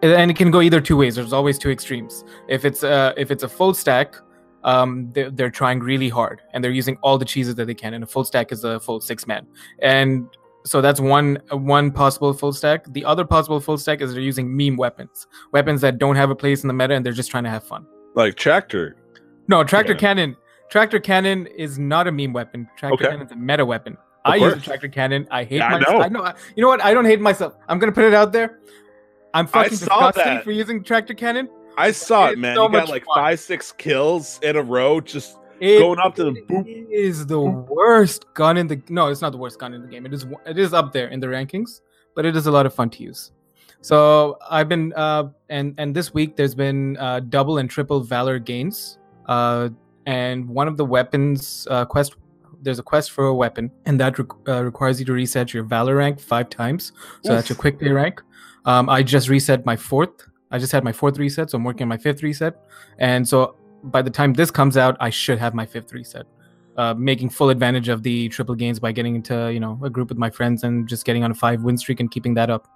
and 0.03 0.31
it 0.31 0.37
can 0.37 0.51
go 0.51 0.61
either 0.61 0.81
two 0.81 0.97
ways. 0.97 1.15
There's 1.15 1.33
always 1.33 1.59
two 1.59 1.71
extremes. 1.71 2.25
If 2.49 2.65
it's 2.65 2.83
a 2.83 3.15
if 3.17 3.31
it's 3.31 3.43
a 3.43 3.49
full 3.49 3.75
stack, 3.75 4.17
um, 4.65 5.11
they're, 5.13 5.31
they're 5.31 5.51
trying 5.51 5.81
really 5.81 6.09
hard 6.09 6.43
and 6.53 6.63
they're 6.63 6.71
using 6.73 6.97
all 7.03 7.19
the 7.19 7.25
cheeses 7.25 7.55
that 7.57 7.67
they 7.67 7.75
can. 7.75 7.95
And 7.95 8.05
a 8.05 8.07
full 8.07 8.25
stack 8.25 8.53
is 8.53 8.65
a 8.65 8.81
full 8.81 9.01
six 9.01 9.27
man, 9.27 9.47
and 9.81 10.27
so 10.67 10.81
that's 10.81 11.01
one 11.01 11.39
one 11.51 11.91
possible 11.91 12.33
full 12.33 12.53
stack. 12.53 12.85
The 12.93 13.05
other 13.05 13.25
possible 13.25 13.61
full 13.61 13.79
stack 13.79 14.01
is 14.01 14.13
they're 14.13 14.23
using 14.23 14.55
meme 14.57 14.77
weapons, 14.77 15.27
weapons 15.53 15.81
that 15.83 15.99
don't 15.99 16.17
have 16.17 16.31
a 16.31 16.35
place 16.37 16.63
in 16.65 16.69
the 16.69 16.75
meta, 16.75 16.95
and 16.95 17.05
they're 17.05 17.13
just 17.13 17.31
trying 17.31 17.45
to 17.45 17.51
have 17.51 17.65
fun. 17.65 17.87
Like 18.15 18.37
tractor. 18.37 18.97
No, 19.49 19.63
tractor 19.65 19.93
Yeah. 19.93 19.99
cannon. 19.99 20.37
Tractor 20.71 20.99
cannon 20.99 21.47
is 21.49 21.79
not 21.79 22.07
a 22.09 22.13
meme 22.13 22.33
weapon. 22.33 22.69
Tractor 22.77 22.95
Okay. 22.95 23.05
cannon 23.11 23.27
is 23.27 23.33
a 23.33 23.37
meta 23.37 23.65
weapon. 23.65 23.93
Of 24.25 24.33
I 24.33 24.37
use 24.37 24.55
a 24.55 24.61
tractor 24.61 24.89
cannon. 24.89 25.29
I 25.31 25.45
hate 25.45 25.57
Yeah, 25.59 25.67
I 25.67 25.79
myself. 25.79 25.93
know. 25.99 26.01
I 26.03 26.09
know. 26.09 26.23
I- 26.23 26.35
You 26.57 26.63
know 26.63 26.69
what? 26.69 26.83
I 26.83 26.95
don't 26.95 27.05
hate 27.05 27.21
myself. 27.21 27.53
I'm 27.69 27.79
gonna 27.79 27.93
put 27.93 28.05
it 28.05 28.15
out 28.15 28.33
there. 28.33 28.61
I'm 29.35 29.47
fucking 29.47 29.71
disgusting 29.71 30.25
that. 30.25 30.45
for 30.45 30.53
using 30.53 30.83
tractor 30.83 31.13
cannon. 31.15 31.49
I 31.77 31.91
saw 31.91 32.29
it, 32.29 32.33
It's 32.33 32.41
man. 32.41 32.57
so 32.57 32.67
you 32.67 32.73
got 32.73 32.89
like 32.89 33.05
fun. 33.05 33.17
five, 33.17 33.41
six 33.41 33.73
kills 33.73 34.39
in 34.43 34.57
a 34.57 34.63
row, 34.63 35.01
just 35.01 35.37
It 35.61 35.81
going 35.81 35.99
up 35.99 36.15
to 36.17 36.25
the 36.25 36.31
boop. 36.49 36.87
is 36.91 37.27
the 37.27 37.41
worst 37.41 38.27
gun 38.35 38.57
in 38.57 38.67
the. 38.69 38.81
No, 38.89 39.09
it's 39.09 39.21
not 39.21 39.33
the 39.33 39.39
worst 39.39 39.59
gun 39.59 39.75
in 39.75 39.83
the 39.83 39.89
game. 39.89 40.07
It 40.07 40.15
is. 40.15 40.25
It 40.47 40.57
is 40.59 40.73
up 40.73 40.93
there 40.93 41.09
in 41.09 41.21
the 41.21 41.27
rankings. 41.27 41.81
but 42.17 42.25
it 42.25 42.37
is 42.37 42.47
a 42.47 42.51
lot 42.53 42.65
of 42.65 42.73
fun 42.73 42.89
to 42.91 43.03
use. 43.03 43.33
So 43.81 44.39
I've 44.49 44.69
been 44.69 44.93
uh, 44.95 45.25
and 45.51 45.75
and 45.79 45.95
this 45.97 46.15
week 46.15 46.37
there's 46.37 46.55
been 46.55 46.97
uh, 46.99 47.21
double 47.21 47.59
and 47.59 47.69
triple 47.69 48.01
valor 48.01 48.39
gains. 48.39 48.99
Uh, 49.27 49.71
and 50.07 50.49
one 50.49 50.69
of 50.69 50.77
the 50.77 50.85
weapons 50.85 51.67
uh, 51.71 51.85
quest 51.85 52.15
there's 52.63 52.79
a 52.79 52.83
quest 52.83 53.11
for 53.11 53.27
a 53.27 53.35
weapon, 53.35 53.71
and 53.85 53.99
that 54.01 54.19
re- 54.19 54.25
uh, 54.49 54.63
requires 54.65 54.99
you 55.01 55.05
to 55.07 55.13
reset 55.13 55.53
your 55.53 55.65
valor 55.65 55.97
rank 55.97 56.19
five 56.21 56.49
times. 56.49 56.93
So 57.25 57.35
that's 57.35 57.49
your 57.51 57.59
quickplay 57.59 57.93
rank. 57.95 58.23
Um, 58.65 58.89
I 58.89 59.03
just 59.03 59.29
reset 59.29 59.65
my 59.67 59.77
fourth. 59.77 60.27
I 60.51 60.59
just 60.59 60.73
had 60.73 60.85
my 60.85 60.93
fourth 60.93 61.19
reset, 61.19 61.51
so 61.51 61.59
I'm 61.59 61.65
working 61.65 61.83
on 61.83 61.89
my 61.89 61.99
fifth 61.99 62.23
reset. 62.23 62.55
And 62.99 63.27
so 63.27 63.57
by 63.85 64.03
the 64.03 64.11
time 64.11 64.33
this 64.33 64.51
comes 64.51 64.77
out, 64.77 64.97
I 65.01 65.11
should 65.11 65.39
have 65.39 65.55
my 65.55 65.67
fifth 65.67 65.93
reset. 65.93 66.27
Uh, 66.77 66.93
making 66.95 67.31
full 67.31 67.51
advantage 67.51 67.89
of 67.89 68.03
the 68.03 68.29
triple 68.31 68.55
gains 68.55 68.81
by 68.81 68.91
getting 68.91 69.15
into 69.15 69.53
you 69.53 69.61
know 69.61 69.79
a 69.85 69.89
group 69.89 70.09
with 70.09 70.19
my 70.19 70.29
friends 70.29 70.65
and 70.65 70.89
just 70.89 71.05
getting 71.05 71.23
on 71.23 71.31
a 71.31 71.35
five 71.35 71.63
win 71.63 71.79
streak 71.79 72.01
and 72.01 72.11
keeping 72.11 72.35
that 72.35 72.51
up. 72.51 72.67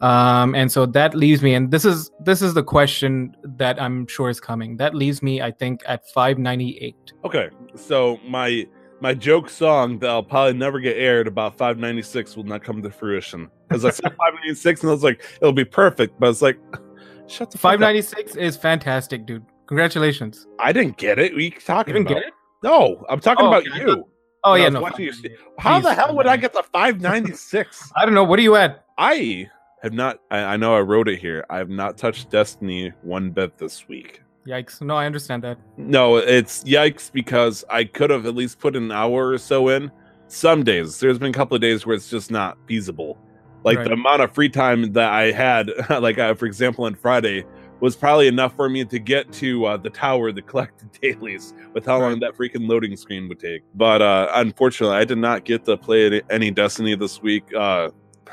Um, 0.00 0.54
and 0.54 0.70
so 0.70 0.86
that 0.86 1.14
leaves 1.14 1.42
me, 1.42 1.54
and 1.54 1.70
this 1.70 1.84
is 1.84 2.10
this 2.20 2.42
is 2.42 2.54
the 2.54 2.62
question 2.62 3.36
that 3.44 3.80
I'm 3.80 4.06
sure 4.06 4.28
is 4.28 4.40
coming. 4.40 4.76
That 4.76 4.94
leaves 4.94 5.22
me, 5.22 5.42
I 5.42 5.50
think, 5.50 5.82
at 5.86 6.08
598. 6.10 7.12
Okay, 7.24 7.50
so 7.74 8.18
my 8.24 8.66
my 9.00 9.14
joke 9.14 9.48
song 9.48 9.98
that 10.00 10.10
I'll 10.10 10.22
probably 10.22 10.54
never 10.58 10.80
get 10.80 10.96
aired 10.96 11.26
about 11.28 11.56
596 11.56 12.36
will 12.36 12.44
not 12.44 12.64
come 12.64 12.82
to 12.82 12.90
fruition 12.90 13.48
because 13.68 13.84
I 13.84 13.90
said 13.90 14.10
596 14.18 14.82
and 14.82 14.90
I 14.90 14.92
was 14.92 15.04
like, 15.04 15.22
it'll 15.40 15.52
be 15.52 15.64
perfect, 15.64 16.18
but 16.18 16.28
it's 16.30 16.42
like, 16.42 16.58
shut 17.28 17.50
the 17.50 17.58
fuck 17.58 17.74
up. 17.74 17.80
596 17.80 18.36
is 18.36 18.56
fantastic, 18.56 19.26
dude. 19.26 19.44
Congratulations. 19.66 20.46
I 20.58 20.72
didn't 20.72 20.96
get 20.96 21.18
it. 21.18 21.34
You 21.34 21.50
talking 21.52 21.94
You 21.94 22.00
didn't 22.00 22.10
about? 22.12 22.20
get 22.22 22.28
it? 22.28 22.34
No, 22.64 23.04
I'm 23.08 23.20
talking 23.20 23.44
Oh, 23.44 23.48
about 23.48 23.68
okay, 23.68 23.80
you. 23.80 24.08
Oh 24.44 24.54
yeah, 24.54 24.68
no. 24.68 24.88
you 24.98 25.12
How 25.58 25.78
the 25.80 25.92
hell 25.94 26.14
would 26.16 26.26
I 26.26 26.36
get 26.36 26.52
the 26.52 26.62
596? 26.72 27.92
I 27.96 28.04
don't 28.04 28.14
know. 28.14 28.24
What 28.24 28.38
are 28.38 28.42
you 28.42 28.56
at? 28.56 28.84
I 28.96 29.48
have 29.82 29.92
not. 29.92 30.20
I, 30.30 30.38
I 30.38 30.56
know 30.56 30.74
I 30.74 30.80
wrote 30.80 31.08
it 31.08 31.18
here. 31.18 31.44
I 31.50 31.58
have 31.58 31.68
not 31.68 31.98
touched 31.98 32.30
Destiny 32.30 32.92
one 33.02 33.30
bit 33.30 33.58
this 33.58 33.88
week. 33.88 34.22
Yikes. 34.48 34.80
No, 34.80 34.96
I 34.96 35.04
understand 35.04 35.42
that. 35.44 35.58
No, 35.76 36.16
it's 36.16 36.64
yikes 36.64 37.12
because 37.12 37.64
I 37.68 37.84
could 37.84 38.08
have 38.08 38.24
at 38.24 38.34
least 38.34 38.58
put 38.58 38.74
an 38.76 38.90
hour 38.90 39.28
or 39.28 39.38
so 39.38 39.68
in. 39.68 39.90
Some 40.28 40.64
days, 40.64 41.00
there's 41.00 41.18
been 41.18 41.30
a 41.30 41.34
couple 41.34 41.54
of 41.54 41.60
days 41.60 41.84
where 41.84 41.94
it's 41.94 42.08
just 42.08 42.30
not 42.30 42.56
feasible. 42.66 43.18
Like 43.64 43.78
Right. 43.78 43.88
the 43.88 43.92
amount 43.94 44.22
of 44.22 44.32
free 44.32 44.48
time 44.48 44.92
that 44.94 45.12
I 45.12 45.32
had, 45.32 45.70
like 46.00 46.18
uh, 46.18 46.34
for 46.34 46.46
example, 46.46 46.84
on 46.84 46.94
Friday, 46.94 47.44
was 47.80 47.94
probably 47.94 48.26
enough 48.26 48.56
for 48.56 48.68
me 48.68 48.84
to 48.86 48.98
get 48.98 49.30
to 49.34 49.66
uh, 49.66 49.76
the 49.76 49.90
tower 49.90 50.32
to 50.32 50.42
collect 50.42 50.78
the 50.80 50.98
dailies 51.12 51.54
with 51.74 51.84
how 51.86 52.00
long 52.00 52.18
that 52.20 52.34
freaking 52.36 52.68
loading 52.68 52.96
screen 52.96 53.28
would 53.28 53.38
take. 53.38 53.62
But 53.74 54.00
uh, 54.02 54.28
unfortunately, 54.34 54.96
I 54.96 55.04
did 55.04 55.18
not 55.18 55.44
get 55.44 55.64
to 55.66 55.76
play 55.76 56.06
any- 56.06 56.22
any 56.30 56.50
Destiny 56.50 56.94
this 56.96 57.20
week. 57.22 57.44
Uh, 57.54 57.90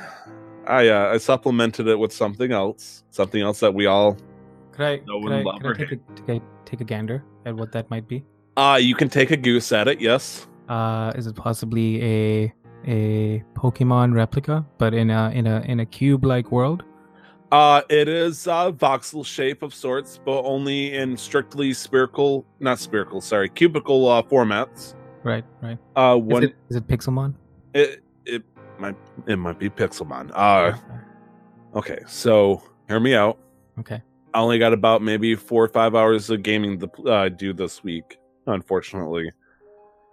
I 0.67 0.87
uh, 0.87 1.11
I 1.13 1.17
supplemented 1.17 1.87
it 1.87 1.99
with 1.99 2.11
something 2.11 2.51
else, 2.51 3.03
something 3.11 3.41
else 3.41 3.59
that 3.59 3.73
we 3.73 3.85
all 3.85 4.17
Could 4.75 4.85
I, 4.85 4.95
No 5.05 5.21
could 5.21 5.45
one 5.45 5.55
I, 5.55 5.57
could 5.59 5.75
I 5.75 5.79
take, 5.79 5.91
a, 5.91 5.95
take, 6.27 6.41
a, 6.41 6.41
take 6.65 6.81
a 6.81 6.83
gander 6.83 7.23
at 7.45 7.55
what 7.55 7.71
that 7.71 7.89
might 7.89 8.07
be? 8.07 8.23
uh 8.57 8.79
you 8.81 8.95
can 8.95 9.09
take 9.09 9.31
a 9.31 9.37
goose 9.37 9.71
at 9.71 9.87
it. 9.87 9.99
Yes. 9.99 10.47
Uh, 10.69 11.11
is 11.15 11.27
it 11.27 11.35
possibly 11.35 12.01
a 12.03 12.53
a 12.87 13.43
Pokemon 13.55 14.13
replica, 14.13 14.65
but 14.77 14.93
in 14.93 15.09
a 15.09 15.29
in 15.31 15.47
a 15.47 15.61
in 15.61 15.79
a 15.79 15.85
cube-like 15.85 16.51
world? 16.51 16.83
Uh, 17.51 17.81
it 17.89 18.07
is 18.07 18.47
a 18.47 18.71
voxel 18.73 19.25
shape 19.25 19.61
of 19.61 19.73
sorts, 19.73 20.19
but 20.25 20.41
only 20.43 20.93
in 20.95 21.15
strictly 21.15 21.73
spherical, 21.73 22.45
not 22.59 22.79
spherical, 22.79 23.21
sorry, 23.21 23.49
cubical 23.49 24.09
uh, 24.09 24.21
formats. 24.23 24.95
Right, 25.23 25.45
right. 25.61 25.77
Uh, 25.95 26.17
Is 26.17 26.23
one, 26.23 26.43
it, 26.43 26.55
is 26.69 26.75
it 26.75 26.87
Pixelmon? 26.87 27.33
it, 27.73 28.03
it 28.25 28.43
might, 28.79 28.95
it 29.27 29.37
might 29.37 29.57
be 29.59 29.69
Pixelmon. 29.69 30.31
Uh, 30.33 30.73
okay, 31.75 31.99
so 32.07 32.61
hear 32.87 32.99
me 32.99 33.15
out. 33.15 33.37
okay. 33.79 34.01
I 34.35 34.39
only 34.39 34.59
got 34.59 34.73
about 34.73 35.01
maybe 35.01 35.33
four 35.35 35.63
or 35.63 35.69
five 35.69 35.95
hours 35.95 36.29
of 36.29 36.43
gaming 36.43 36.77
to 36.79 37.09
uh, 37.09 37.29
do 37.29 37.53
this 37.53 37.81
week, 37.85 38.19
unfortunately. 38.45 39.31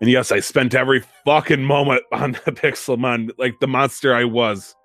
And 0.00 0.08
yes, 0.08 0.30
I 0.30 0.38
spent 0.38 0.74
every 0.74 1.02
fucking 1.24 1.64
moment 1.64 2.04
on 2.12 2.32
the 2.44 2.52
Pixelmon, 2.52 3.30
like 3.36 3.58
the 3.58 3.66
monster 3.66 4.14
I 4.14 4.24
was. 4.24 4.76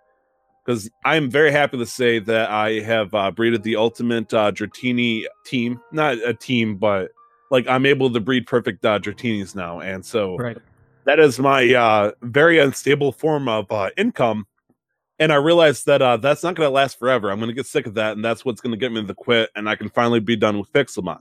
Because 0.65 0.89
I'm 1.05 1.29
very 1.29 1.51
happy 1.51 1.77
to 1.77 1.85
say 1.85 2.17
that 2.17 2.49
I 2.49 2.79
have 2.79 3.13
uh, 3.13 3.29
breeded 3.29 3.61
the 3.61 3.75
ultimate 3.75 4.33
uh, 4.33 4.51
Dratini 4.51 5.25
team. 5.45 5.79
Not 5.91 6.17
a 6.25 6.33
team, 6.33 6.75
but 6.75 7.11
like 7.51 7.67
I'm 7.67 7.85
able 7.85 8.11
to 8.11 8.19
breed 8.19 8.47
perfect 8.47 8.83
uh, 8.83 8.97
Dratinis 8.97 9.55
now. 9.55 9.81
And 9.81 10.03
so 10.03 10.35
Right. 10.37 10.57
that 11.05 11.19
is 11.19 11.37
my 11.37 11.75
uh, 11.75 12.11
very 12.23 12.57
unstable 12.57 13.11
form 13.11 13.47
of 13.47 13.71
uh, 13.71 13.91
income. 13.97 14.47
And 15.19 15.31
I 15.31 15.35
realized 15.35 15.87
that 15.87 16.01
uh, 16.01 16.17
that's 16.17 16.43
not 16.43 16.55
going 16.55 16.67
to 16.67 16.73
last 16.73 16.99
forever. 16.99 17.31
I'm 17.31 17.39
going 17.39 17.49
to 17.49 17.55
get 17.55 17.65
sick 17.65 17.87
of 17.87 17.95
that, 17.95 18.13
and 18.13 18.23
that's 18.23 18.45
what's 18.45 18.61
going 18.61 18.71
to 18.71 18.77
get 18.77 18.91
me 18.91 19.05
to 19.05 19.13
quit, 19.13 19.49
and 19.55 19.67
I 19.67 19.75
can 19.75 19.89
finally 19.89 20.19
be 20.19 20.35
done 20.35 20.59
with 20.59 20.71
Pixelmon. 20.71 21.19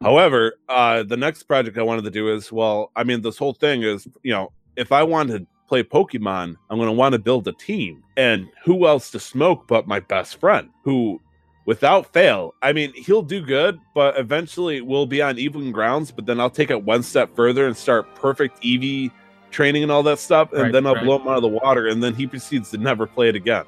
However, 0.00 0.54
uh, 0.68 1.02
the 1.02 1.16
next 1.16 1.44
project 1.44 1.78
I 1.78 1.82
wanted 1.82 2.04
to 2.04 2.10
do 2.10 2.32
is 2.34 2.50
well, 2.50 2.90
I 2.96 3.04
mean, 3.04 3.22
this 3.22 3.38
whole 3.38 3.54
thing 3.54 3.82
is, 3.82 4.08
you 4.22 4.32
know, 4.32 4.52
if 4.76 4.92
I 4.92 5.02
want 5.02 5.30
to 5.30 5.46
play 5.68 5.82
Pokemon, 5.82 6.56
I'm 6.70 6.78
going 6.78 6.88
to 6.88 6.92
want 6.92 7.14
to 7.14 7.18
build 7.18 7.48
a 7.48 7.52
team. 7.52 8.02
And 8.16 8.48
who 8.64 8.86
else 8.86 9.10
to 9.12 9.20
smoke 9.20 9.66
but 9.66 9.86
my 9.86 10.00
best 10.00 10.40
friend, 10.40 10.70
who, 10.82 11.20
without 11.66 12.12
fail, 12.12 12.54
I 12.62 12.72
mean, 12.72 12.92
he'll 12.94 13.22
do 13.22 13.44
good, 13.44 13.78
but 13.94 14.18
eventually 14.18 14.80
we'll 14.80 15.06
be 15.06 15.22
on 15.22 15.38
even 15.38 15.72
grounds. 15.72 16.10
But 16.10 16.26
then 16.26 16.40
I'll 16.40 16.50
take 16.50 16.70
it 16.70 16.84
one 16.84 17.02
step 17.02 17.34
further 17.34 17.66
and 17.66 17.76
start 17.76 18.14
perfect 18.14 18.64
EV 18.64 19.10
training 19.54 19.82
and 19.82 19.90
all 19.92 20.02
that 20.02 20.18
stuff. 20.18 20.52
And 20.52 20.62
Right, 20.62 20.72
then 20.72 20.86
I'll 20.86 20.94
right. 20.94 21.04
blow 21.04 21.18
him 21.18 21.28
out 21.28 21.36
of 21.36 21.42
the 21.42 21.48
water. 21.48 21.86
And 21.86 22.02
then 22.02 22.14
he 22.14 22.26
proceeds 22.26 22.70
to 22.72 22.78
never 22.78 23.06
play 23.06 23.28
it 23.28 23.36
again. 23.36 23.64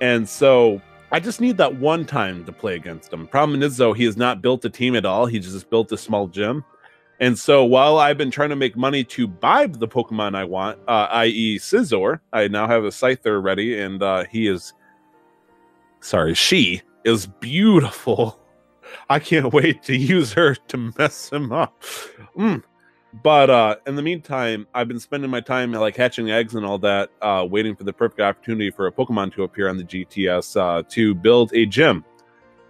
And 0.00 0.28
so 0.28 0.80
I 1.12 1.20
just 1.20 1.40
need 1.40 1.58
that 1.58 1.76
one 1.76 2.04
time 2.04 2.44
to 2.46 2.52
play 2.52 2.74
against 2.74 3.12
him. 3.12 3.26
Problem 3.28 3.62
is, 3.62 3.76
though, 3.76 3.92
he 3.92 4.04
has 4.04 4.16
not 4.16 4.40
built 4.42 4.64
a 4.64 4.70
team 4.70 4.96
at 4.96 5.04
all. 5.04 5.26
He 5.26 5.38
just 5.38 5.68
built 5.70 5.92
a 5.92 5.96
small 5.98 6.26
gym. 6.26 6.64
And 7.20 7.38
so 7.38 7.64
while 7.64 7.98
I've 7.98 8.18
been 8.18 8.32
trying 8.32 8.48
to 8.48 8.56
make 8.56 8.76
money 8.76 9.04
to 9.04 9.28
buy 9.28 9.66
the 9.66 9.86
Pokemon 9.86 10.34
I 10.34 10.42
want, 10.44 10.80
uh, 10.88 11.06
i.e., 11.12 11.58
Scizor, 11.58 12.18
I 12.32 12.48
now 12.48 12.66
have 12.66 12.84
a 12.84 12.88
Scyther 12.88 13.40
ready, 13.40 13.78
and 13.78 14.02
uh, 14.02 14.24
he 14.24 14.48
is. 14.48 14.72
Sorry, 16.00 16.34
she 16.34 16.82
is 17.04 17.26
beautiful. 17.26 18.40
I 19.08 19.20
can't 19.20 19.52
wait 19.52 19.82
to 19.84 19.96
use 19.96 20.32
her 20.32 20.54
to 20.54 20.92
mess 20.98 21.30
him 21.30 21.52
up. 21.52 21.80
Mm. 22.36 22.64
But 23.22 23.50
uh, 23.50 23.76
in 23.86 23.94
the 23.94 24.02
meantime, 24.02 24.66
I've 24.74 24.88
been 24.88 24.98
spending 25.00 25.30
my 25.30 25.40
time 25.40 25.72
like 25.72 25.96
hatching 25.96 26.30
eggs 26.30 26.54
and 26.54 26.64
all 26.64 26.78
that, 26.78 27.10
uh, 27.20 27.46
waiting 27.48 27.76
for 27.76 27.84
the 27.84 27.92
perfect 27.92 28.20
opportunity 28.20 28.70
for 28.70 28.86
a 28.86 28.92
Pokemon 28.92 29.34
to 29.34 29.42
appear 29.42 29.68
on 29.68 29.76
the 29.76 29.84
GTS 29.84 30.56
uh, 30.58 30.82
to 30.88 31.14
build 31.14 31.52
a 31.52 31.66
gym, 31.66 32.06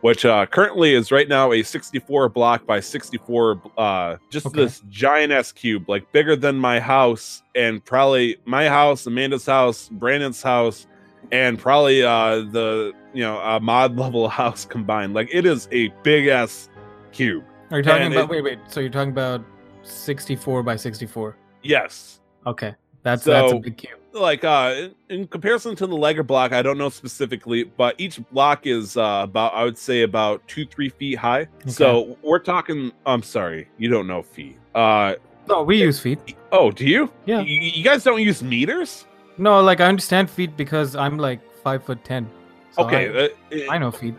which 0.01 0.25
uh, 0.25 0.45
currently 0.47 0.95
is 0.95 1.13
right 1.13 1.29
now 1.29 1.53
a 1.53 1.63
64 1.63 2.29
block 2.31 2.67
by 2.67 2.81
64, 2.81 3.63
uh, 3.79 4.17
just 4.31 4.47
Okay. 4.47 4.57
this 4.65 4.83
giant 4.89 5.33
S 5.33 5.53
cube, 5.53 5.89
like 5.89 6.11
bigger 6.11 6.35
than 6.35 6.57
my 6.57 6.81
house 6.81 7.45
and 7.55 7.85
probably 7.85 8.37
my 8.45 8.69
house, 8.69 9.07
Amanda's 9.07 9.47
house, 9.47 9.89
Brandon's 9.93 10.43
house, 10.43 10.89
and 11.31 11.57
probably 11.57 12.03
uh, 12.03 12.39
the 12.51 12.93
you 13.15 13.23
know 13.23 13.61
mod 13.61 13.97
level 13.97 14.29
house 14.29 14.65
combined. 14.65 15.15
Like 15.15 15.29
it 15.33 15.47
is 15.47 15.69
a 15.71 15.87
big 16.03 16.27
ass 16.27 16.69
cube. 17.13 17.45
Are 17.71 17.77
you 17.79 17.85
talking 17.85 18.07
And 18.07 18.13
about? 18.15 18.25
it- 18.25 18.31
wait, 18.31 18.43
wait. 18.43 18.59
So 18.67 18.81
you're 18.81 18.91
talking 18.91 19.13
about 19.13 19.45
64 19.83 20.63
by 20.63 20.77
64? 20.77 21.37
Yes. 21.63 22.21
Okay, 22.47 22.75
that's 23.03 23.25
that's 23.25 23.53
a 23.53 23.59
big 23.59 23.77
cube. 23.77 23.99
like 24.13 24.43
uh 24.45 24.89
in, 25.09 25.27
comparison 25.29 25.77
to 25.77 25.87
the 25.87 25.97
Lego 25.97 26.23
block, 26.23 26.53
I 26.53 26.61
don't 26.63 26.77
know 26.79 26.89
specifically, 26.89 27.65
but 27.65 27.95
each 27.99 28.21
block 28.33 28.67
is 28.67 28.97
uh 28.97 29.21
about 29.23 29.55
I 29.55 29.65
would 29.65 29.79
say 29.79 30.03
about 30.03 30.47
two, 30.49 30.67
three 30.67 30.89
feet 30.89 31.19
high. 31.19 31.47
So 31.67 32.17
we're 32.23 32.41
talking 32.41 32.93
I'm 33.07 33.23
sorry, 33.23 33.69
you 33.79 33.89
don't 33.89 34.07
know 34.07 34.23
feet. 34.23 34.59
Uh 34.75 35.15
No, 35.49 35.63
we 35.63 35.81
use 35.81 36.01
feet. 36.01 36.19
oh, 36.51 36.71
do 36.71 36.85
you? 36.85 37.11
Yeah. 37.27 37.41
You, 37.41 37.61
you 37.61 37.85
guys 37.85 38.03
don't 38.05 38.21
use 38.23 38.43
meters? 38.43 39.07
No, 39.39 39.61
like 39.61 39.81
I 39.81 39.87
understand 39.87 40.29
feet 40.29 40.57
because 40.57 40.97
I'm 40.97 41.17
like 41.19 41.41
five 41.63 41.85
foot 41.85 42.05
ten. 42.05 42.29
So 42.73 42.85
okay, 42.85 43.31
I, 43.53 43.57
uh, 43.57 43.73
I 43.73 43.79
know 43.79 43.91
feet. 43.91 44.15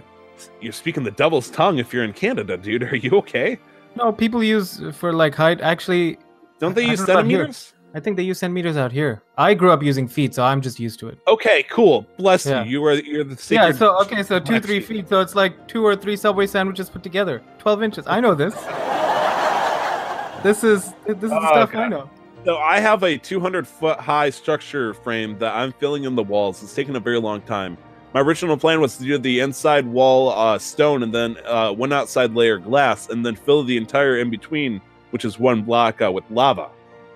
you're 0.61 0.73
speaking 0.73 1.03
the 1.03 1.11
devil's 1.11 1.49
tongue 1.49 1.77
if 1.79 1.93
you're 1.93 2.03
in 2.03 2.13
Canada, 2.13 2.55
dude. 2.57 2.83
Are 2.83 2.95
you 2.95 3.11
okay? 3.17 3.59
No, 3.95 4.11
people 4.11 4.43
use 4.43 4.81
for 4.93 5.13
like 5.13 5.35
height. 5.35 5.61
Actually, 5.61 6.17
Don't 6.59 6.75
they 6.75 6.85
I 6.85 6.91
use 6.91 6.99
don't 6.99 7.07
know 7.07 7.13
about 7.15 7.25
here. 7.25 7.37
centimeters? 7.39 7.73
I 7.95 7.99
think 7.99 8.17
they 8.17 8.23
use 8.23 8.39
centimeters 8.39 8.75
out 8.75 8.91
here. 8.91 9.21
I 9.37 9.53
grew 9.53 9.71
up 9.71 9.83
using 9.83 10.07
feet, 10.07 10.33
so 10.33 10.43
I'm 10.43 10.61
just 10.61 10.79
used 10.79 10.99
to 11.01 11.09
it. 11.09 11.19
Okay, 11.27 11.61
cool. 11.69 12.07
Bless 12.17 12.45
Yeah. 12.45 12.63
you. 12.63 12.71
You 12.79 12.85
are 12.85 12.93
you're 12.93 13.23
the 13.23 13.37
same. 13.37 13.57
yeah. 13.59 13.71
So 13.71 13.99
okay, 14.01 14.23
so 14.23 14.39
two, 14.39 14.59
three 14.59 14.79
feet. 14.79 15.07
So 15.09 15.21
it's 15.21 15.35
like 15.35 15.67
two 15.67 15.85
or 15.85 15.95
three 15.95 16.15
Subway 16.15 16.47
sandwiches 16.47 16.89
put 16.89 17.03
together. 17.03 17.43
Twelve 17.59 17.83
inches. 17.83 18.05
I 18.07 18.19
know 18.19 18.33
this. 18.33 18.55
this 20.43 20.63
is 20.63 20.93
this 21.05 21.15
is 21.23 21.29
the 21.29 21.39
Oh, 21.39 21.51
stuff. 21.65 21.75
I 21.75 21.87
know. 21.87 22.09
So 22.45 22.57
I 22.57 22.79
have 22.81 23.03
a 23.03 23.17
200 23.17 23.65
foot 23.65 23.99
high 23.99 24.29
structure 24.29 24.93
frame 24.93 25.37
that 25.39 25.55
I'm 25.55 25.71
filling 25.71 26.03
in 26.03 26.13
the 26.15 26.23
walls. 26.23 26.61
It's 26.61 26.73
taken 26.75 26.95
a 26.97 26.99
very 26.99 27.17
long 27.19 27.39
time. 27.41 27.77
My 28.13 28.21
original 28.21 28.57
plan 28.57 28.79
was 28.79 28.97
to 28.97 29.03
do 29.03 29.17
the 29.17 29.39
inside 29.39 29.87
wall 29.87 30.29
uh, 30.29 30.59
stone 30.59 31.01
and 31.01 31.13
then 31.13 31.37
uh, 31.45 31.71
one 31.71 31.91
outside 31.91 32.33
layer 32.33 32.59
glass 32.59 33.09
and 33.09 33.25
then 33.25 33.35
fill 33.35 33.63
the 33.63 33.75
entire 33.75 34.19
in 34.19 34.29
between, 34.29 34.81
which 35.09 35.25
is 35.25 35.39
one 35.39 35.63
block 35.63 36.01
uh, 36.01 36.11
with 36.11 36.23
lava. 36.29 36.69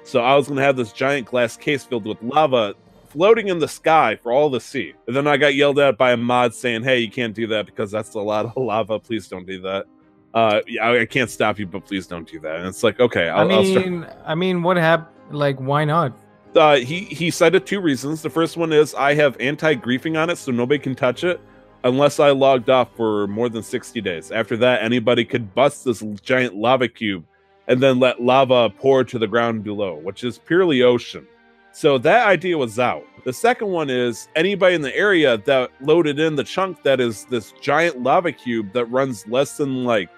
So 0.03 0.21
I 0.21 0.35
was 0.35 0.47
going 0.47 0.57
to 0.57 0.63
have 0.63 0.75
this 0.75 0.91
giant 0.91 1.27
glass 1.27 1.55
case 1.55 1.83
filled 1.83 2.05
with 2.05 2.21
lava 2.23 2.73
floating 3.09 3.47
in 3.47 3.59
the 3.59 3.67
sky 3.67 4.15
for 4.15 4.31
all 4.31 4.49
to 4.51 4.59
see. 4.59 4.93
And 5.05 5.15
then 5.15 5.27
I 5.27 5.37
got 5.37 5.53
yelled 5.53 5.79
at 5.79 5.97
by 5.97 6.11
a 6.11 6.17
mod 6.17 6.53
saying, 6.53 6.83
"Hey, 6.83 6.99
you 6.99 7.11
can't 7.11 7.33
do 7.33 7.47
that 7.47 7.65
because 7.65 7.91
that's 7.91 8.13
a 8.15 8.19
lot 8.19 8.45
of 8.45 8.57
lava. 8.57 8.99
Please 8.99 9.27
don't 9.27 9.45
do 9.45 9.61
that." 9.61 9.85
Uh, 10.33 10.61
yeah, 10.67 10.83
I, 10.85 11.01
I 11.01 11.05
can't 11.05 11.29
stop 11.29 11.57
you, 11.57 11.67
but 11.67 11.85
please 11.85 12.07
don't 12.07 12.29
do 12.29 12.39
that. 12.41 12.57
And 12.57 12.67
it's 12.67 12.83
like, 12.83 12.99
okay, 12.99 13.29
I'll, 13.29 13.51
I 13.51 13.63
mean, 13.63 14.07
I 14.25 14.35
mean, 14.35 14.61
what 14.61 14.77
happened? 14.77 15.37
Like, 15.37 15.57
why 15.59 15.83
not? 15.83 16.13
Uh, 16.57 16.75
he 16.75 17.01
he 17.05 17.31
cited 17.31 17.65
two 17.65 17.79
reasons. 17.79 18.21
The 18.21 18.29
first 18.29 18.57
one 18.57 18.73
is 18.73 18.93
I 18.93 19.13
have 19.13 19.37
anti-griefing 19.39 20.21
on 20.21 20.29
it, 20.29 20.37
so 20.37 20.51
nobody 20.51 20.79
can 20.79 20.95
touch 20.95 21.23
it 21.23 21.39
unless 21.83 22.19
I 22.19 22.31
logged 22.31 22.69
off 22.69 22.89
for 22.95 23.27
more 23.27 23.49
than 23.49 23.63
60 23.63 24.01
days. 24.01 24.31
After 24.31 24.57
that, 24.57 24.81
anybody 24.81 25.23
could 25.23 25.53
bust 25.53 25.85
this 25.85 26.03
giant 26.21 26.55
lava 26.55 26.87
cube 26.87 27.23
and 27.67 27.81
then 27.81 27.99
let 27.99 28.21
lava 28.21 28.69
pour 28.69 29.03
to 29.03 29.19
the 29.19 29.27
ground 29.27 29.63
below, 29.63 29.95
which 29.95 30.23
is 30.23 30.37
purely 30.37 30.81
ocean. 30.81 31.27
So 31.71 31.97
that 31.99 32.27
idea 32.27 32.57
was 32.57 32.79
out. 32.79 33.05
The 33.23 33.33
second 33.33 33.67
one 33.67 33.89
is 33.89 34.29
anybody 34.35 34.75
in 34.75 34.81
the 34.81 34.95
area 34.95 35.37
that 35.37 35.69
loaded 35.79 36.19
in 36.19 36.35
the 36.35 36.43
chunk 36.43 36.81
that 36.83 36.99
is 36.99 37.25
this 37.25 37.53
giant 37.61 38.01
lava 38.01 38.31
cube 38.31 38.73
that 38.73 38.85
runs 38.85 39.27
less 39.27 39.57
than 39.57 39.83
like 39.83 40.09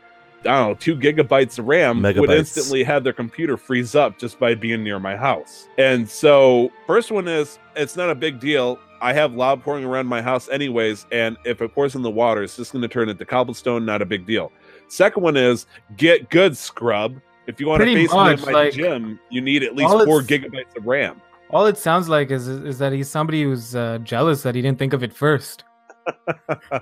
I 0.42 0.44
don't 0.44 0.70
know, 0.70 0.74
two 0.76 0.96
gigabytes 0.96 1.60
of 1.60 1.66
RAM 1.66 2.02
would 2.02 2.30
instantly 2.30 2.84
have 2.84 3.04
their 3.04 3.14
computer 3.14 3.58
freeze 3.58 3.94
up 3.94 4.18
just 4.18 4.40
by 4.40 4.56
being 4.56 4.84
near 4.84 5.00
my 5.00 5.18
house. 5.18 5.68
And 5.78 6.10
so, 6.10 6.72
first 6.88 7.12
one 7.12 7.28
is 7.28 7.60
it's 7.76 7.98
not 7.98 8.10
a 8.10 8.16
big 8.16 8.40
deal. 8.40 8.80
I 9.02 9.14
have 9.14 9.34
lava 9.34 9.62
pouring 9.62 9.86
around 9.86 10.08
my 10.08 10.22
house 10.22 10.50
anyways, 10.50 11.06
and 11.12 11.38
if 11.46 11.62
it 11.62 11.74
pours 11.74 11.96
in 11.96 12.02
the 12.02 12.10
water, 12.10 12.44
it's 12.44 12.56
just 12.56 12.72
going 12.72 12.82
to 12.82 12.88
turn 12.88 13.10
into 13.10 13.26
cobblestone. 13.26 13.86
Not 13.86 14.02
a 14.02 14.06
big 14.06 14.26
deal. 14.26 14.52
Second 14.88 15.24
one 15.24 15.38
is 15.38 15.66
get 15.98 16.30
good 16.30 16.58
scrub. 16.58 17.20
If 17.48 17.60
you 17.60 17.68
want 17.68 17.82
to 17.82 17.86
Pretty 17.86 18.08
face 18.08 18.12
me 18.12 18.18
much, 18.18 18.40
in 18.40 18.46
my 18.46 18.52
like, 18.52 18.74
gym, 18.74 19.20
you 19.30 19.42
need 19.42 19.64
at 19.64 19.76
least 19.76 19.92
four 19.92 20.22
gigabytes 20.22 20.76
of 20.78 20.86
RAM. 20.86 21.22
All 21.50 21.66
it 21.66 21.78
sounds 21.78 22.08
like 22.08 22.30
is 22.30 22.48
is 22.48 22.78
that 22.78 22.94
he's 22.94 23.10
somebody 23.10 23.44
who's 23.44 23.76
uh, 23.76 23.98
jealous 24.04 24.44
that 24.44 24.54
he 24.54 24.62
didn't 24.62 24.78
think 24.78 24.94
of 24.94 25.02
it 25.02 25.14
first. 25.14 25.64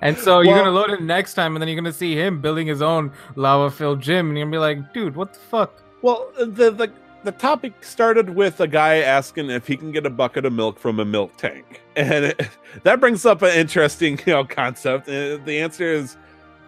And 0.01 0.17
so 0.17 0.41
you're 0.41 0.57
gonna 0.57 0.71
load 0.71 0.91
it 0.91 1.01
next 1.01 1.33
time, 1.33 1.55
and 1.55 1.61
then 1.61 1.67
you're 1.67 1.75
gonna 1.75 1.93
see 1.93 2.15
him 2.15 2.41
building 2.41 2.67
his 2.67 2.81
own 2.81 3.11
lava-filled 3.35 4.01
gym, 4.01 4.29
and 4.29 4.37
you're 4.37 4.45
gonna 4.45 4.55
be 4.55 4.59
like, 4.59 4.93
"Dude, 4.93 5.15
what 5.15 5.33
the 5.33 5.39
fuck?" 5.39 5.71
Well, 6.01 6.31
the 6.37 6.71
the 6.71 6.91
the 7.23 7.31
topic 7.31 7.83
started 7.83 8.29
with 8.29 8.59
a 8.61 8.67
guy 8.67 8.97
asking 8.97 9.49
if 9.49 9.67
he 9.67 9.75
can 9.75 9.91
get 9.91 10.05
a 10.05 10.09
bucket 10.09 10.45
of 10.45 10.53
milk 10.53 10.79
from 10.79 10.99
a 10.99 11.05
milk 11.05 11.35
tank, 11.37 11.81
and 11.95 12.25
it, 12.25 12.49
that 12.83 12.99
brings 12.99 13.25
up 13.25 13.41
an 13.41 13.57
interesting 13.57 14.19
you 14.25 14.33
know 14.33 14.45
concept. 14.45 15.07
And 15.07 15.45
the 15.45 15.59
answer 15.59 15.85
is, 15.85 16.17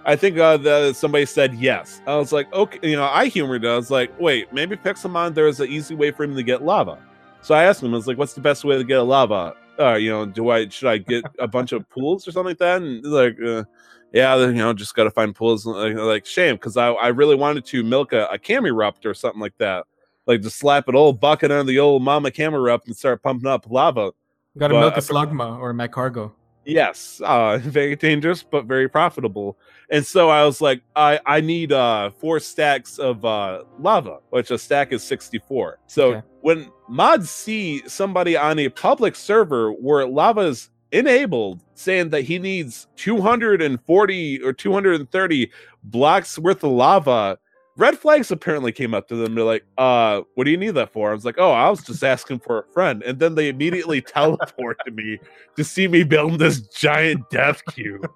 I 0.06 0.16
think 0.16 0.38
uh, 0.38 0.58
the, 0.58 0.94
somebody 0.94 1.26
said 1.26 1.54
yes. 1.56 2.02
I 2.08 2.16
was 2.16 2.32
like, 2.32 2.52
okay, 2.54 2.80
you 2.90 2.96
know, 2.96 3.06
I 3.06 3.28
humored 3.28 3.64
it. 3.64 3.68
I 3.68 3.76
was 3.76 3.92
like, 3.92 4.18
wait, 4.20 4.52
maybe 4.52 4.76
Pixelmon 4.76 5.34
there 5.34 5.48
is 5.48 5.60
an 5.60 5.70
easy 5.70 5.96
way 5.96 6.12
for 6.12 6.24
him 6.24 6.36
to 6.36 6.44
get 6.44 6.64
lava. 6.64 6.98
So 7.42 7.56
I 7.56 7.64
asked 7.64 7.84
him, 7.84 7.94
I 7.94 7.98
was 7.98 8.08
like, 8.08 8.18
what's 8.18 8.34
the 8.34 8.42
best 8.42 8.66
way 8.66 8.78
to 8.78 8.84
get 8.84 9.00
a 9.00 9.04
lava? 9.04 9.56
Uh, 9.80 9.96
you 9.96 10.10
know, 10.10 10.26
do 10.26 10.50
I 10.50 10.68
should 10.68 10.90
I 10.90 10.98
get 10.98 11.24
a 11.40 11.48
bunch 11.48 11.72
of 11.72 11.88
pools 11.90 12.28
or 12.28 12.32
something 12.32 12.52
like 12.52 12.58
that? 12.60 12.82
And 12.82 13.04
like, 13.06 13.38
uh, 13.42 13.64
yeah, 14.12 14.36
you 14.36 14.54
know, 14.54 14.74
just 14.74 14.96
got 14.96 15.06
to 15.06 15.12
find 15.12 15.34
pools. 15.34 15.66
Like, 15.66 15.96
like 15.96 16.26
shame, 16.26 16.56
because 16.56 16.78
I, 16.78 16.90
I 16.90 17.08
really 17.10 17.36
wanted 17.36 17.66
to 17.66 17.84
milk 17.84 18.12
a, 18.14 18.28
a 18.28 18.38
Camerupt 18.38 19.06
or 19.06 19.14
something 19.14 19.42
like 19.42 19.58
that. 19.60 19.86
Like 20.28 20.42
just 20.42 20.58
slap 20.60 20.88
an 20.88 20.96
old 20.96 21.20
bucket 21.20 21.50
on 21.50 21.66
the 21.66 21.80
old 21.80 22.04
mama 22.04 22.30
Camerupt 22.30 22.88
and 22.88 22.96
start 22.96 23.24
pumping 23.24 23.48
up 23.48 23.66
lava. 23.70 24.12
Gotta 24.58 24.74
milk 24.74 24.98
a 24.98 25.00
slugma 25.00 25.58
or 25.58 25.72
a 25.72 25.74
Magcargo. 25.74 26.34
Yes, 26.66 27.22
uh, 27.26 27.58
very 27.62 27.96
dangerous, 27.96 28.44
but 28.44 28.66
very 28.66 28.88
profitable. 28.88 29.58
And 29.90 30.06
so 30.06 30.30
I 30.30 30.46
was 30.46 30.62
like, 30.62 30.82
I, 30.96 31.20
I 31.26 31.42
need 31.42 31.72
uh, 31.72 32.12
four 32.12 32.40
stacks 32.40 33.00
of 33.00 33.26
uh, 33.26 33.64
lava, 33.80 34.20
which 34.30 34.52
a 34.52 34.58
stack 34.58 34.92
is 34.92 35.04
64. 35.04 35.80
So 35.88 36.14
Okay. 36.14 36.28
When 36.42 36.72
mods 36.88 37.30
see 37.30 37.88
somebody 37.88 38.36
on 38.38 38.60
a 38.60 38.70
public 38.70 39.16
server 39.16 39.72
where 39.72 40.08
lava's 40.08 40.70
enabled 40.92 41.64
saying 41.76 42.10
that 42.10 42.22
he 42.22 42.40
needs 42.40 42.88
240 42.98 44.42
or 44.44 44.54
230 44.54 45.52
blocks 45.84 46.40
worth 46.40 46.64
of 46.64 46.72
lava, 46.72 47.38
red 47.78 47.98
flags 47.98 48.32
apparently 48.32 48.72
came 48.72 48.94
up 48.94 49.08
to 49.08 49.16
them. 49.16 49.36
They're 49.36 49.44
like, 49.44 49.66
uh, 49.78 50.22
what 50.36 50.44
do 50.44 50.52
you 50.52 50.58
need 50.58 50.72
that 50.72 50.92
for? 50.92 51.12
I 51.12 51.14
was 51.14 51.26
like, 51.26 51.38
oh, 51.38 51.52
I 51.52 51.70
was 51.70 51.84
just 51.84 52.04
asking 52.04 52.40
for 52.40 52.60
a 52.60 52.74
friend. 52.74 53.02
And 53.04 53.20
then 53.20 53.36
they 53.36 53.50
immediately 53.50 54.02
teleport 54.02 54.78
to 54.86 54.92
me 54.92 55.20
to 55.56 55.64
see 55.64 55.88
me 55.88 56.04
build 56.04 56.40
this 56.40 56.60
giant 56.60 57.30
death 57.30 57.62
cube. 57.72 58.10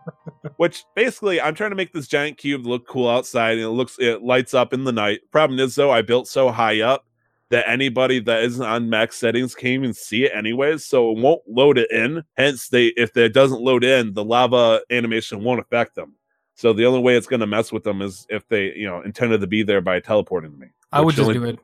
Which 0.57 0.83
basically 0.95 1.39
I'm 1.39 1.55
trying 1.55 1.71
to 1.71 1.75
make 1.75 1.93
this 1.93 2.07
giant 2.07 2.37
cube 2.37 2.65
look 2.65 2.87
cool 2.87 3.09
outside 3.09 3.53
and 3.53 3.61
it 3.61 3.69
looks 3.69 3.97
it 3.99 4.23
lights 4.23 4.53
up 4.53 4.73
in 4.73 4.83
the 4.83 4.91
night. 4.91 5.21
Problem 5.31 5.59
is 5.59 5.75
though, 5.75 5.91
I 5.91 6.01
built 6.01 6.27
so 6.27 6.51
high 6.51 6.81
up 6.81 7.05
that 7.53 7.69
anybody 7.69 8.19
that 8.19 8.43
isn't 8.45 8.65
on 8.65 8.89
max 8.89 9.15
settings 9.15 9.53
can't 9.53 9.73
even 9.73 9.93
see 9.93 10.25
it 10.25 10.31
anyways, 10.35 10.83
so 10.83 11.11
it 11.11 11.19
won't 11.19 11.43
load 11.47 11.77
it 11.77 11.91
in. 11.91 12.23
Hence, 12.35 12.67
they 12.67 12.87
if 12.97 13.15
it 13.15 13.31
doesn't 13.31 13.61
load 13.61 13.83
in, 13.83 14.11
the 14.15 14.23
lava 14.23 14.81
animation 14.89 15.43
won't 15.43 15.59
affect 15.59 15.93
them. 15.93 16.13
So 16.55 16.73
the 16.73 16.87
only 16.87 16.99
way 16.99 17.15
it's 17.15 17.27
gonna 17.27 17.45
mess 17.45 17.71
with 17.71 17.83
them 17.83 18.01
is 18.01 18.25
if 18.29 18.47
they, 18.47 18.73
you 18.75 18.87
know, 18.87 19.03
intended 19.03 19.39
to 19.41 19.45
be 19.45 19.61
there 19.61 19.81
by 19.81 19.99
teleporting 19.99 20.51
to 20.51 20.57
me. 20.57 20.67
I 20.91 21.01
would 21.01 21.13
just 21.13 21.27
only- 21.27 21.39
do 21.39 21.45
it. 21.45 21.59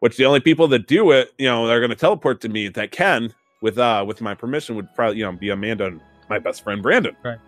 which 0.00 0.18
the 0.18 0.26
only 0.26 0.40
people 0.40 0.68
that 0.68 0.86
do 0.86 1.10
it, 1.12 1.32
you 1.38 1.46
know, 1.46 1.66
they're 1.66 1.80
going 1.80 1.88
to 1.88 1.96
teleport 1.96 2.42
to 2.42 2.50
me 2.50 2.68
that 2.68 2.90
can 2.90 3.32
with 3.62 3.78
uh 3.78 4.04
with 4.06 4.20
my 4.20 4.34
permission 4.34 4.76
would 4.76 4.94
probably 4.94 5.16
you 5.16 5.24
know 5.24 5.32
be 5.32 5.48
Amanda 5.48 5.86
and 5.86 6.02
my 6.28 6.38
best 6.38 6.62
friend 6.62 6.82
Brandon. 6.82 7.16
Right. 7.24 7.38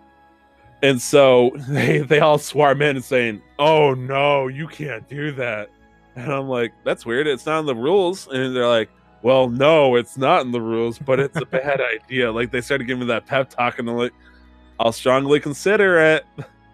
And 0.83 0.99
so 0.99 1.51
they 1.69 1.99
they 1.99 2.21
all 2.21 2.39
swarm 2.39 2.81
in 2.81 2.97
and 2.97 3.05
saying, 3.05 3.43
"Oh 3.59 3.93
no, 3.93 4.49
you 4.49 4.67
can't 4.67 5.07
do 5.11 5.31
that." 5.33 5.69
And 6.17 6.33
I'm 6.33 6.49
like, 6.49 6.73
"That's 6.85 7.05
weird. 7.07 7.27
It's 7.27 7.47
not 7.47 7.61
in 7.61 7.67
the 7.67 7.75
rules." 7.75 8.27
And 8.29 8.57
they're 8.57 8.67
like, 8.69 8.89
"Well, 9.23 9.49
no, 9.49 9.97
it's 9.97 10.17
not 10.17 10.45
in 10.47 10.51
the 10.53 10.61
rules, 10.61 10.99
but 10.99 11.21
it's 11.21 11.37
a 11.37 11.45
bad 11.59 11.81
idea." 11.81 12.33
Like 12.33 12.51
they 12.51 12.61
started 12.61 12.87
giving 12.87 13.01
me 13.03 13.07
that 13.09 13.27
pep 13.27 13.51
talk, 13.51 13.79
and 13.79 13.89
I'm 13.89 13.97
like, 13.97 14.13
"I'll 14.81 14.93
strongly 14.93 15.41
consider 15.41 15.99
it." 16.01 16.25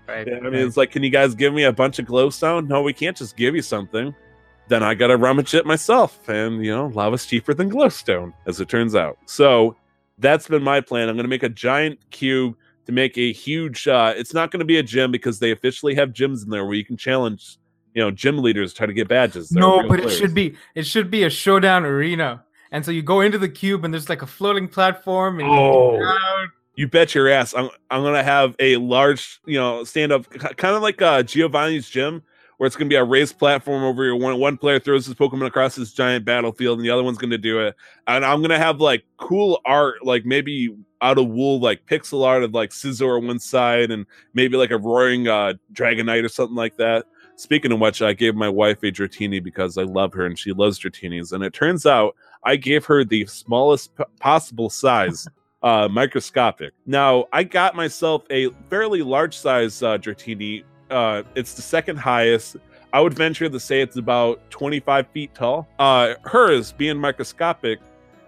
Right. 0.08 0.28
I 0.32 0.40
mean, 0.40 0.54
it's 0.66 0.76
like, 0.76 0.90
can 0.90 1.02
you 1.02 1.10
guys 1.10 1.34
give 1.34 1.54
me 1.54 1.64
a 1.64 1.72
bunch 1.72 1.98
of 1.98 2.06
glowstone? 2.06 2.66
No, 2.68 2.82
we 2.82 2.92
can't 2.92 3.16
just 3.16 3.36
give 3.36 3.54
you 3.54 3.62
something. 3.62 4.14
Then 4.68 4.82
I 4.82 4.94
gotta 4.94 5.16
rummage 5.16 5.54
it 5.54 5.64
myself, 5.66 6.28
and 6.28 6.64
you 6.64 6.74
know, 6.74 6.88
lava's 6.94 7.26
cheaper 7.26 7.54
than 7.54 7.70
glowstone, 7.70 8.32
as 8.46 8.60
it 8.60 8.68
turns 8.68 8.94
out. 8.94 9.18
So 9.26 9.76
that's 10.18 10.48
been 10.48 10.62
my 10.62 10.80
plan. 10.80 11.08
I'm 11.08 11.16
gonna 11.16 11.28
make 11.28 11.42
a 11.42 11.48
giant 11.48 11.98
cube 12.10 12.54
to 12.86 12.92
make 12.92 13.16
a 13.18 13.32
huge. 13.32 13.88
uh 13.88 14.12
It's 14.16 14.34
not 14.34 14.50
gonna 14.50 14.64
be 14.64 14.78
a 14.78 14.82
gym 14.82 15.10
because 15.10 15.38
they 15.38 15.50
officially 15.50 15.94
have 15.94 16.10
gyms 16.10 16.44
in 16.44 16.50
there 16.50 16.64
where 16.64 16.74
you 16.74 16.84
can 16.84 16.96
challenge, 16.96 17.58
you 17.94 18.02
know, 18.02 18.10
gym 18.10 18.38
leaders 18.38 18.72
try 18.72 18.86
to 18.86 18.92
get 18.92 19.08
badges. 19.08 19.50
They're 19.50 19.60
no, 19.60 19.80
real 19.80 19.88
but 19.88 20.00
it 20.00 20.10
should 20.10 20.34
be 20.34 20.56
it 20.74 20.86
should 20.86 21.10
be 21.10 21.24
a 21.24 21.30
showdown 21.30 21.84
arena. 21.84 22.44
And 22.70 22.84
so 22.84 22.90
you 22.90 23.02
go 23.02 23.20
into 23.20 23.38
the 23.38 23.48
cube 23.48 23.84
and 23.84 23.92
there's 23.92 24.08
like 24.08 24.22
a 24.22 24.26
floating 24.26 24.66
platform 24.66 25.40
and 25.40 25.48
you 25.48 25.54
Oh. 25.54 26.46
You 26.74 26.88
bet 26.88 27.14
your 27.14 27.28
ass. 27.28 27.52
I'm 27.54 27.68
I'm 27.90 28.02
gonna 28.02 28.22
have 28.22 28.56
a 28.58 28.76
large, 28.76 29.40
you 29.44 29.58
know, 29.58 29.84
stand 29.84 30.10
up, 30.10 30.28
kind 30.30 30.74
of 30.74 30.80
like 30.80 31.02
uh, 31.02 31.22
Giovanni's 31.22 31.90
gym, 31.90 32.22
where 32.56 32.66
it's 32.66 32.76
gonna 32.76 32.88
be 32.88 32.94
a 32.94 33.04
raised 33.04 33.38
platform 33.38 33.84
over 33.84 34.02
here. 34.02 34.16
One 34.16 34.38
one 34.40 34.56
player 34.56 34.80
throws 34.80 35.04
his 35.04 35.14
Pokemon 35.14 35.46
across 35.46 35.74
this 35.74 35.92
giant 35.92 36.24
battlefield, 36.24 36.78
and 36.78 36.86
the 36.86 36.90
other 36.90 37.02
one's 37.02 37.18
gonna 37.18 37.36
do 37.36 37.60
it. 37.60 37.76
And 38.06 38.24
I'm 38.24 38.40
gonna 38.40 38.58
have 38.58 38.80
like 38.80 39.04
cool 39.18 39.60
art, 39.66 40.02
like 40.02 40.24
maybe 40.24 40.74
out 41.02 41.18
of 41.18 41.28
wool, 41.28 41.60
like 41.60 41.84
pixel 41.84 42.24
art 42.24 42.42
of 42.42 42.54
like 42.54 42.70
Scizor 42.70 43.18
on 43.18 43.26
one 43.26 43.38
side, 43.38 43.90
and 43.90 44.06
maybe 44.32 44.56
like 44.56 44.70
a 44.70 44.78
roaring 44.78 45.28
uh, 45.28 45.52
Dragonite 45.74 46.24
or 46.24 46.30
something 46.30 46.56
like 46.56 46.78
that. 46.78 47.04
Speaking 47.42 47.72
of 47.72 47.80
which, 47.80 48.02
I 48.02 48.12
gave 48.12 48.36
my 48.36 48.48
wife 48.48 48.84
a 48.84 48.92
Dratini 48.92 49.42
because 49.42 49.76
I 49.76 49.82
love 49.82 50.12
her 50.12 50.26
and 50.26 50.38
she 50.38 50.52
loves 50.52 50.78
Dratinis. 50.78 51.32
And 51.32 51.42
it 51.42 51.52
turns 51.52 51.86
out 51.86 52.14
I 52.44 52.54
gave 52.54 52.84
her 52.84 53.02
the 53.02 53.26
smallest 53.26 53.96
p- 53.96 54.04
possible 54.20 54.70
size 54.70 55.26
uh, 55.64 55.88
microscopic. 55.88 56.72
Now, 56.86 57.26
I 57.32 57.42
got 57.42 57.74
myself 57.74 58.22
a 58.30 58.50
fairly 58.70 59.02
large 59.02 59.36
size 59.36 59.82
uh, 59.82 59.98
Dratini. 59.98 60.62
Uh, 60.88 61.24
it's 61.34 61.54
the 61.54 61.62
second 61.62 61.96
highest. 61.96 62.58
I 62.92 63.00
would 63.00 63.14
venture 63.14 63.48
to 63.48 63.58
say 63.58 63.80
it's 63.80 63.96
about 63.96 64.48
25 64.52 65.08
feet 65.08 65.34
tall. 65.34 65.66
Uh, 65.80 66.14
hers, 66.22 66.70
being 66.70 66.96
microscopic, 66.96 67.80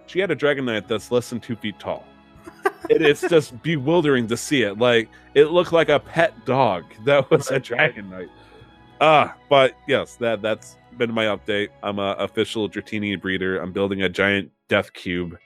she 0.07 0.19
had 0.19 0.29
a 0.29 0.35
Dragonite 0.35 0.89
that's 0.89 1.09
less 1.09 1.29
than 1.29 1.39
two 1.39 1.55
feet 1.55 1.79
tall. 1.79 2.05
it, 2.89 3.01
it's 3.01 3.21
just 3.21 3.63
bewildering 3.63 4.27
to 4.27 4.35
see 4.35 4.63
it. 4.63 4.77
Like, 4.77 5.07
it 5.35 5.51
looked 5.51 5.71
like 5.71 5.87
a 5.87 6.01
pet 6.01 6.45
dog 6.45 6.83
that 7.05 7.31
was 7.31 7.49
a 7.49 7.61
Dragonite. 7.61 8.27
Ah, 9.01 9.35
but 9.49 9.75
yes, 9.87 10.15
that 10.15 10.41
that's 10.41 10.77
been 10.97 11.13
my 11.13 11.25
update. 11.25 11.69
I'm 11.83 11.99
a 11.99 12.11
official 12.13 12.69
Dratini 12.69 13.19
breeder. 13.19 13.59
I'm 13.59 13.71
building 13.71 14.01
a 14.01 14.09
giant 14.09 14.51
death 14.69 14.93
cube 14.93 15.37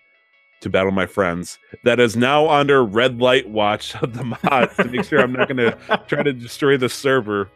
to 0.61 0.69
battle 0.69 0.91
my 0.91 1.05
friends. 1.05 1.57
That 1.83 1.99
is 1.99 2.15
now 2.15 2.49
under 2.49 2.83
red 2.83 3.19
light 3.19 3.49
watch 3.49 3.95
of 4.01 4.13
the 4.13 4.23
mods 4.23 4.75
to 4.77 4.85
make 4.85 5.05
sure 5.05 5.19
I'm 5.19 5.33
not 5.33 5.47
going 5.47 5.57
to 5.57 6.03
try 6.07 6.23
to 6.23 6.33
destroy 6.33 6.77
the 6.77 6.89
server. 6.89 7.49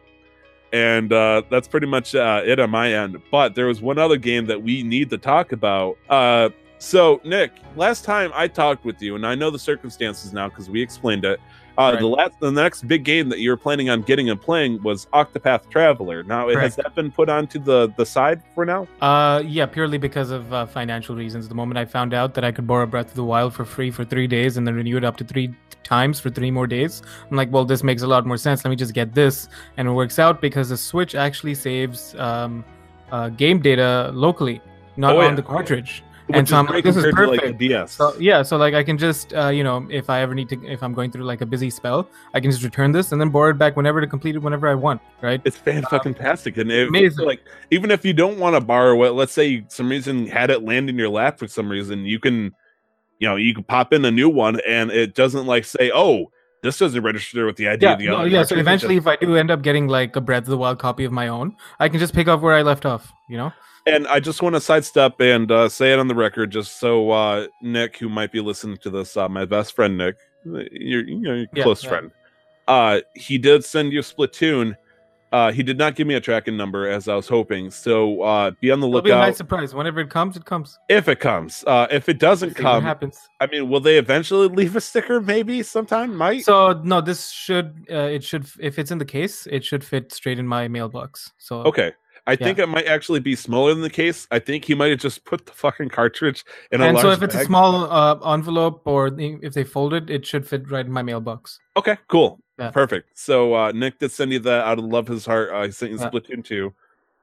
And 0.71 1.13
uh, 1.13 1.43
that's 1.51 1.67
pretty 1.67 1.85
much 1.85 2.15
uh, 2.15 2.41
it 2.43 2.59
on 2.59 2.71
my 2.71 2.93
end. 2.93 3.17
But 3.31 3.53
there 3.53 3.67
was 3.67 3.81
one 3.81 3.99
other 3.99 4.17
game 4.17 4.47
that 4.47 4.63
we 4.63 4.81
need 4.81 5.09
to 5.11 5.19
talk 5.19 5.51
about. 5.51 5.97
Uh, 6.09 6.49
so, 6.79 7.21
Nick, 7.23 7.51
last 7.75 8.03
time 8.03 8.31
I 8.33 8.47
talked 8.47 8.83
with 8.83 9.01
you, 9.01 9.15
and 9.15 9.25
I 9.25 9.35
know 9.35 9.51
the 9.51 9.59
circumstances 9.59 10.33
now 10.33 10.49
because 10.49 10.69
we 10.69 10.81
explained 10.81 11.25
it. 11.25 11.39
Uh, 11.77 11.91
Right. 11.93 11.99
The 11.99 12.07
last, 12.07 12.39
the 12.39 12.51
next 12.51 12.87
big 12.87 13.03
game 13.03 13.29
that 13.29 13.39
you 13.39 13.49
were 13.49 13.57
planning 13.57 13.89
on 13.89 14.01
getting 14.03 14.29
and 14.29 14.39
playing 14.39 14.81
was 14.83 15.07
Octopath 15.13 15.69
Traveler. 15.69 16.21
Now, 16.23 16.47
has 16.49 16.75
that 16.75 16.93
been 16.95 17.11
put 17.11 17.29
onto 17.29 17.57
the 17.59 17.91
the 17.97 18.05
side 18.05 18.41
for 18.53 18.63
now? 18.65 18.87
Uh, 19.01 19.41
yeah, 19.45 19.65
purely 19.65 19.97
because 19.97 20.29
of 20.31 20.53
uh, 20.53 20.65
financial 20.67 21.15
reasons. 21.15 21.47
The 21.49 21.55
moment 21.55 21.77
I 21.79 21.85
found 21.85 22.13
out 22.13 22.35
that 22.35 22.43
I 22.43 22.51
could 22.51 22.67
borrow 22.67 22.85
Breath 22.85 23.07
of 23.09 23.15
the 23.15 23.23
Wild 23.23 23.53
for 23.55 23.65
free 23.65 23.89
for 23.91 24.05
three 24.05 24.27
days 24.27 24.57
and 24.57 24.67
then 24.67 24.75
renew 24.75 24.97
it 24.97 25.03
up 25.03 25.17
to 25.17 25.23
three 25.23 25.53
times 25.83 26.19
for 26.19 26.29
three 26.29 26.51
more 26.51 26.65
days, 26.67 27.01
I'm 27.29 27.35
like, 27.35 27.51
well, 27.51 27.65
this 27.65 27.83
makes 27.83 28.03
a 28.03 28.07
lot 28.07 28.25
more 28.25 28.37
sense. 28.37 28.63
Let 28.63 28.69
me 28.69 28.75
just 28.77 28.93
get 28.93 29.13
this, 29.13 29.49
and 29.77 29.87
it 29.87 29.91
works 29.91 30.19
out 30.19 30.41
because 30.41 30.69
the 30.69 30.77
Switch 30.77 31.13
actually 31.15 31.55
saves 31.55 32.15
um, 32.15 32.63
uh, 33.11 33.29
game 33.29 33.59
data 33.59 34.11
locally, 34.13 34.61
not 34.95 35.15
Oh, 35.15 35.19
on 35.21 35.31
yeah. 35.31 35.35
the 35.35 35.41
cartridge. 35.43 36.03
Which 36.27 36.37
And 36.37 36.47
so 36.47 36.55
I'm 36.57 36.65
like, 36.67 36.85
this 36.85 36.95
is 36.95 37.03
like 37.03 37.13
perfect. 37.13 37.59
the 37.59 37.67
DS. 37.67 37.91
So 37.91 38.15
yeah, 38.17 38.43
so 38.43 38.55
like 38.55 38.73
I 38.73 38.81
can 38.83 38.97
just 38.97 39.33
uh, 39.33 39.49
you 39.49 39.63
know 39.63 39.85
if 39.89 40.09
I 40.09 40.21
ever 40.21 40.33
need 40.33 40.47
to 40.49 40.65
if 40.65 40.81
I'm 40.81 40.93
going 40.93 41.11
through 41.11 41.25
like 41.25 41.41
a 41.41 41.45
busy 41.45 41.69
spell, 41.69 42.07
I 42.33 42.39
can 42.39 42.49
just 42.49 42.63
return 42.63 42.93
this 42.93 43.11
and 43.11 43.19
then 43.19 43.29
borrow 43.29 43.49
it 43.49 43.57
back 43.57 43.75
whenever 43.75 43.99
to 43.99 44.07
complete 44.07 44.35
it 44.35 44.39
whenever 44.39 44.67
I 44.69 44.73
want, 44.75 45.01
right? 45.21 45.41
It's 45.43 45.57
fan 45.57 45.83
fucking 45.83 46.13
tastic, 46.13 46.55
and 46.57 46.71
it, 46.71 46.87
Amazing. 46.87 47.25
like 47.25 47.41
even 47.71 47.91
if 47.91 48.05
you 48.05 48.13
don't 48.13 48.39
want 48.39 48.55
to 48.55 48.61
borrow 48.61 49.03
it, 49.03 49.09
let's 49.11 49.33
say 49.33 49.47
you, 49.47 49.65
some 49.67 49.89
reason 49.89 50.25
had 50.27 50.49
it 50.49 50.63
land 50.63 50.89
in 50.89 50.97
your 50.97 51.09
lap 51.09 51.39
for 51.39 51.47
some 51.47 51.67
reason, 51.69 52.05
you 52.05 52.19
can, 52.19 52.53
you 53.19 53.27
know, 53.27 53.35
you 53.35 53.53
can 53.53 53.63
pop 53.65 53.91
in 53.91 54.05
a 54.05 54.11
new 54.11 54.29
one, 54.29 54.61
and 54.65 54.91
it 54.91 55.15
doesn't 55.15 55.45
like 55.45 55.65
say, 55.65 55.91
"Oh, 55.93 56.31
this 56.61 56.77
doesn't 56.79 57.03
register 57.03 57.45
with 57.45 57.57
the 57.57 57.67
ID 57.67 57.85
Yeah, 57.85 57.93
of 57.93 57.99
the 57.99 58.05
no, 58.07 58.15
other." 58.19 58.27
yeah. 58.29 58.43
So 58.43 58.55
eventually, 58.55 58.95
just- 58.95 59.07
if 59.07 59.11
I 59.11 59.17
do 59.17 59.35
end 59.35 59.51
up 59.51 59.61
getting 59.61 59.87
like 59.89 60.15
a 60.15 60.21
Breath 60.21 60.43
of 60.43 60.49
the 60.49 60.57
Wild 60.57 60.79
copy 60.79 61.03
of 61.03 61.11
my 61.11 61.27
own, 61.27 61.57
I 61.81 61.89
can 61.89 61.99
just 61.99 62.13
pick 62.13 62.29
up 62.29 62.39
where 62.39 62.53
I 62.53 62.61
left 62.61 62.85
off. 62.85 63.11
You 63.29 63.35
know? 63.37 63.51
And 63.85 64.07
I 64.07 64.19
just 64.19 64.41
want 64.41 64.55
to 64.55 64.61
sidestep 64.61 65.19
and 65.19 65.51
uh, 65.51 65.69
say 65.69 65.93
it 65.93 65.99
on 65.99 66.07
the 66.07 66.15
record, 66.15 66.51
just 66.51 66.79
so 66.79 67.11
uh, 67.11 67.47
Nick, 67.61 67.97
who 67.97 68.09
might 68.09 68.31
be 68.31 68.39
listening 68.39 68.77
to 68.77 68.89
this, 68.89 69.17
uh, 69.17 69.27
my 69.27 69.45
best 69.45 69.75
friend 69.75 69.97
Nick, 69.97 70.15
your, 70.45 71.05
you 71.05 71.19
know, 71.19 71.33
your 71.33 71.47
Yeah, 71.53 71.63
close 71.63 71.83
yeah. 71.83 71.89
friend, 71.89 72.11
uh, 72.67 73.01
he 73.15 73.37
did 73.37 73.65
send 73.65 73.91
you 73.91 74.01
Splatoon. 74.01 74.75
Uh, 75.31 75.51
he 75.51 75.63
did 75.63 75.79
not 75.79 75.95
give 75.95 76.05
me 76.05 76.13
a 76.13 76.21
tracking 76.21 76.55
number 76.55 76.87
as 76.87 77.07
I 77.07 77.15
was 77.15 77.27
hoping, 77.27 77.71
so 77.71 78.21
uh, 78.21 78.51
be 78.61 78.69
on 78.69 78.79
the 78.81 78.87
lookout. 78.87 79.07
It'll 79.07 79.17
be 79.17 79.23
a 79.23 79.27
nice 79.27 79.37
surprise. 79.37 79.73
Whenever 79.73 79.99
it 79.99 80.11
comes, 80.11 80.37
it 80.37 80.45
comes. 80.45 80.77
if 80.89 81.07
it 81.07 81.19
comes. 81.19 81.63
Uh, 81.65 81.87
if 81.89 82.07
it 82.07 82.19
doesn't 82.19 82.53
come, 82.53 82.83
happens. 82.83 83.17
I 83.39 83.47
mean, 83.47 83.67
will 83.67 83.79
they 83.79 83.97
eventually 83.97 84.47
leave 84.47 84.75
a 84.75 84.81
sticker? 84.81 85.19
Maybe 85.19 85.63
sometime. 85.63 86.15
Might. 86.15 86.45
So 86.45 86.79
no, 86.83 87.01
this 87.01 87.31
should 87.31 87.83
uh, 87.89 87.95
it 87.95 88.23
should 88.23 88.45
if 88.59 88.77
it's 88.77 88.91
in 88.91 88.99
the 88.99 89.05
case, 89.05 89.47
it 89.47 89.65
should 89.65 89.83
fit 89.83 90.13
straight 90.13 90.37
in 90.37 90.47
my 90.47 90.67
mailbox. 90.67 91.33
So 91.39 91.61
okay. 91.63 91.93
I 92.25 92.35
think 92.35 92.57
it 92.57 92.67
might 92.67 92.85
actually 92.85 93.19
be 93.19 93.35
smaller 93.35 93.73
than 93.73 93.83
the 93.83 93.89
case. 93.89 94.27
I 94.31 94.39
think 94.39 94.65
he 94.65 94.75
might 94.75 94.91
have 94.91 94.99
just 94.99 95.25
put 95.25 95.45
the 95.45 95.51
fucking 95.51 95.89
cartridge 95.89 96.45
in 96.71 96.81
a 96.81 96.85
and 96.85 96.99
so 96.99 97.11
if 97.11 97.21
it's 97.21 97.35
a 97.35 97.43
small 97.43 97.91
uh, 97.91 98.33
envelope 98.33 98.81
or 98.85 99.11
if 99.17 99.53
they 99.53 99.63
fold 99.63 99.93
it, 99.93 100.09
it 100.09 100.25
should 100.25 100.47
fit 100.47 100.69
right 100.71 100.85
in 100.85 100.91
my 100.91 101.01
mailbox. 101.01 101.59
Okay, 101.75 101.97
cool. 102.07 102.39
Yeah. 102.57 102.71
Perfect. 102.71 103.17
So 103.17 103.55
uh 103.55 103.71
Nick 103.71 103.99
did 103.99 104.11
send 104.11 104.31
you 104.31 104.39
that 104.39 104.65
out 104.65 104.79
of 104.79 104.85
love 104.85 105.07
his 105.07 105.25
heart. 105.25 105.49
Uh, 105.51 105.63
he 105.63 105.71
sent 105.71 105.91
you 105.91 105.97
Yeah. 105.99 106.09
Splatoon 106.09 106.45
2. 106.45 106.73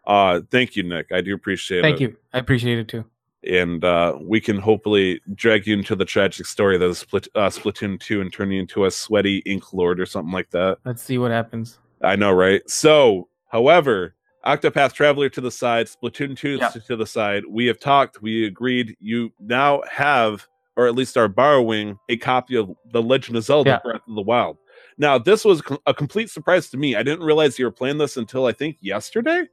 Uh 0.06 0.40
thank 0.50 0.76
you, 0.76 0.82
Nick. 0.82 1.12
I 1.12 1.20
do 1.20 1.34
appreciate 1.34 1.82
Thank 1.82 2.00
it. 2.00 2.04
Thank 2.04 2.10
you. 2.12 2.16
I 2.32 2.38
appreciate 2.38 2.78
it 2.78 2.88
too. 2.88 3.04
And 3.48 3.84
uh 3.84 4.18
we 4.20 4.40
can 4.40 4.58
hopefully 4.58 5.20
drag 5.34 5.66
you 5.66 5.74
into 5.74 5.94
the 5.94 6.04
tragic 6.04 6.46
story 6.46 6.78
that 6.78 6.86
is 6.86 6.98
Split 6.98 7.28
uh 7.36 7.48
Splatoon 7.48 8.00
2 8.00 8.20
and 8.20 8.32
turn 8.32 8.50
you 8.50 8.60
into 8.60 8.84
a 8.84 8.90
sweaty 8.90 9.38
ink 9.46 9.72
lord 9.72 10.00
or 10.00 10.06
something 10.06 10.32
like 10.32 10.50
that. 10.50 10.78
Let's 10.84 11.02
see 11.02 11.16
what 11.16 11.30
happens. 11.30 11.78
I 12.02 12.16
know, 12.16 12.32
right? 12.32 12.68
So, 12.68 13.28
however, 13.48 14.14
Octopath 14.46 14.92
Traveler 14.92 15.28
to 15.28 15.40
the 15.40 15.50
side, 15.50 15.86
Splatoon 15.86 16.36
2 16.36 16.56
Yeah. 16.56 16.68
to 16.68 16.96
the 16.96 17.06
side. 17.06 17.44
We 17.48 17.66
have 17.66 17.78
talked, 17.78 18.22
we 18.22 18.46
agreed. 18.46 18.96
You 19.00 19.32
now 19.38 19.82
have, 19.90 20.46
or 20.76 20.86
at 20.86 20.94
least 20.94 21.16
are 21.16 21.28
borrowing, 21.28 21.98
a 22.08 22.16
copy 22.16 22.56
of 22.56 22.70
The 22.92 23.02
Legend 23.02 23.36
of 23.36 23.44
Zelda 23.44 23.70
Yeah. 23.70 23.78
Breath 23.82 24.02
of 24.08 24.14
the 24.14 24.22
Wild. 24.22 24.56
Now, 24.98 25.18
this 25.18 25.44
was 25.44 25.62
a 25.86 25.94
complete 25.94 26.30
surprise 26.30 26.68
to 26.70 26.76
me. 26.76 26.96
I 26.96 27.02
didn't 27.02 27.24
realize 27.24 27.58
you 27.58 27.64
were 27.64 27.70
playing 27.70 27.98
this 27.98 28.16
until 28.16 28.46
I 28.46 28.52
think 28.52 28.76
yesterday. 28.80 29.48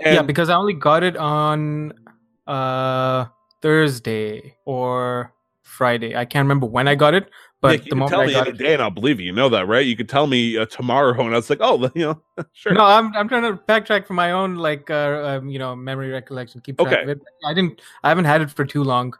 yeah, 0.00 0.18
And 0.18 0.26
because 0.26 0.48
I 0.50 0.54
only 0.54 0.74
got 0.74 1.02
it 1.02 1.16
on 1.16 1.92
uh 2.46 3.26
Thursday 3.62 4.54
or 4.64 5.32
Friday. 5.62 6.14
I 6.14 6.24
can't 6.24 6.44
remember 6.44 6.66
when 6.66 6.86
I 6.86 6.94
got 6.94 7.14
it, 7.14 7.28
but 7.68 7.84
you 7.86 7.92
can 7.92 8.08
tell 8.08 8.24
me 8.26 8.34
any 8.34 8.52
day 8.52 8.72
and 8.74 8.82
I'll 8.82 8.90
believe 8.90 9.20
you. 9.20 9.26
You 9.26 9.32
know 9.32 9.48
that, 9.48 9.66
right? 9.66 9.84
You 9.84 9.96
could 9.96 10.08
tell 10.08 10.26
me 10.26 10.56
uh, 10.56 10.66
tomorrow, 10.66 11.18
and 11.24 11.34
I 11.34 11.36
was 11.36 11.50
like, 11.50 11.60
oh, 11.60 11.90
you 11.94 12.06
know, 12.06 12.44
sure. 12.52 12.72
No, 12.72 12.84
I'm 12.84 13.14
I'm 13.14 13.28
trying 13.28 13.42
to 13.42 13.62
backtrack 13.62 14.06
from 14.06 14.16
my 14.16 14.32
own 14.32 14.56
like 14.56 14.90
uh 14.90 15.38
um, 15.40 15.48
you 15.48 15.58
know 15.58 15.74
memory 15.76 16.10
recollection. 16.10 16.60
Keep 16.60 16.78
track 16.78 16.92
Okay. 16.92 17.02
of 17.02 17.08
it. 17.08 17.20
I 17.44 17.54
didn't. 17.54 17.80
I 18.02 18.08
haven't 18.08 18.26
had 18.26 18.40
it 18.40 18.50
for 18.50 18.64
too 18.64 18.82
long. 18.84 19.14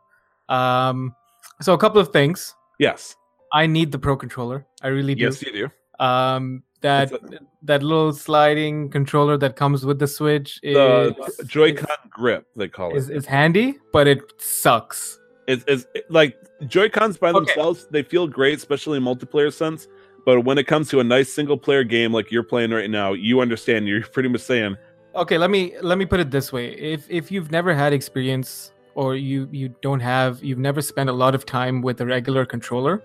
Um, 0.49 1.15
so 1.61 1.73
a 1.75 1.79
couple 1.79 2.01
of 2.01 2.09
things. 2.13 2.55
Yes. 2.79 3.17
I 3.53 3.67
need 3.67 3.93
the 3.93 3.99
Pro 3.99 4.17
controller. 4.17 4.67
I 4.83 4.89
really 4.89 5.15
do. 5.15 5.23
Yes, 5.25 5.43
you 5.43 5.53
do. 5.53 6.05
Um, 6.05 6.63
that 6.83 7.11
It's 7.11 7.39
that 7.63 7.83
little 7.83 8.13
sliding 8.13 8.91
controller 8.91 9.39
that 9.39 9.57
comes 9.57 9.87
with 9.87 9.99
the 9.99 10.07
Switch 10.07 10.61
is 10.63 10.75
The 10.75 11.45
Joy-Con 11.47 11.97
grip, 12.11 12.47
they 12.55 12.69
call 12.69 12.91
it. 12.91 12.99
is, 12.99 13.09
is 13.09 13.25
handy, 13.25 13.79
but 13.93 14.07
it 14.07 14.21
sucks. 14.39 15.19
It's, 15.47 15.65
it's 15.67 15.87
like 16.09 16.37
Joy 16.67 16.89
Cons 16.89 17.17
by 17.17 17.31
Okay. 17.31 17.39
themselves, 17.39 17.87
they 17.91 18.03
feel 18.03 18.27
great, 18.27 18.57
especially 18.59 18.99
in 18.99 19.05
multiplayer 19.05 19.53
sense. 19.53 19.89
But 20.25 20.41
when 20.43 20.59
it 20.59 20.67
comes 20.67 20.89
to 20.89 21.01
a 21.01 21.05
nice 21.05 21.33
single 21.33 21.57
player 21.57 21.85
game 21.85 22.13
like 22.13 22.33
you're 22.33 22.43
playing 22.43 22.73
right 22.73 22.91
now, 22.91 23.13
you 23.13 23.41
understand. 23.41 23.87
You're 23.87 24.03
pretty 24.13 24.29
much 24.29 24.41
saying, 24.43 24.77
Okay, 25.15 25.39
let 25.39 25.51
me 25.51 25.73
let 25.81 25.97
me 25.97 26.05
put 26.05 26.21
it 26.21 26.31
this 26.31 26.53
way. 26.53 26.73
If 26.75 27.07
if 27.09 27.31
you've 27.33 27.51
never 27.51 27.73
had 27.75 27.93
experience 27.95 28.73
or 28.95 29.15
you 29.15 29.49
you 29.51 29.75
don't 29.81 30.01
have 30.01 30.43
you've 30.45 30.59
never 30.59 30.83
spent 30.83 31.09
a 31.09 31.13
lot 31.13 31.35
of 31.35 31.47
time 31.47 31.81
with 31.81 32.01
a 32.01 32.07
regular 32.07 32.45
controller, 32.45 33.03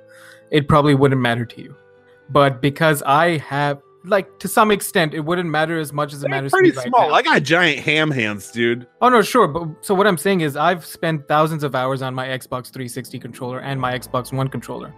it 0.50 0.68
probably 0.68 0.94
wouldn't 0.96 1.22
matter 1.22 1.46
to 1.46 1.62
you. 1.62 1.76
But 2.30 2.62
because 2.62 3.02
I 3.04 3.38
have 3.38 3.82
like 4.04 4.40
to 4.40 4.48
some 4.48 4.72
extent 4.72 5.14
it 5.14 5.20
wouldn't 5.20 5.50
matter 5.50 5.80
as 5.80 5.94
much 5.94 6.14
as 6.14 6.20
it 6.20 6.22
"They're 6.22 6.30
matters 6.30 6.52
pretty 6.52 6.70
to 6.72 6.76
me 6.76 6.78
right 6.80 6.88
small. 6.88 7.10
now. 7.10 7.16
I 7.16 7.22
got 7.22 7.44
giant 7.44 7.80
ham 7.80 8.12
hands, 8.12 8.52
dude. 8.52 8.88
Oh 9.02 9.10
no, 9.10 9.22
sure, 9.22 9.48
but 9.48 9.68
so 9.82 9.94
what 9.94 10.08
I'm 10.08 10.18
saying 10.18 10.42
is 10.42 10.56
I've 10.56 10.86
spent 10.86 11.28
thousands 11.28 11.64
of 11.64 11.76
hours 11.76 12.02
on 12.02 12.16
my 12.16 12.28
Xbox 12.28 12.72
360 12.72 13.20
controller 13.20 13.60
and 13.60 13.80
my 13.80 13.98
Xbox 13.98 14.34
One 14.34 14.48
controller. 14.48 14.94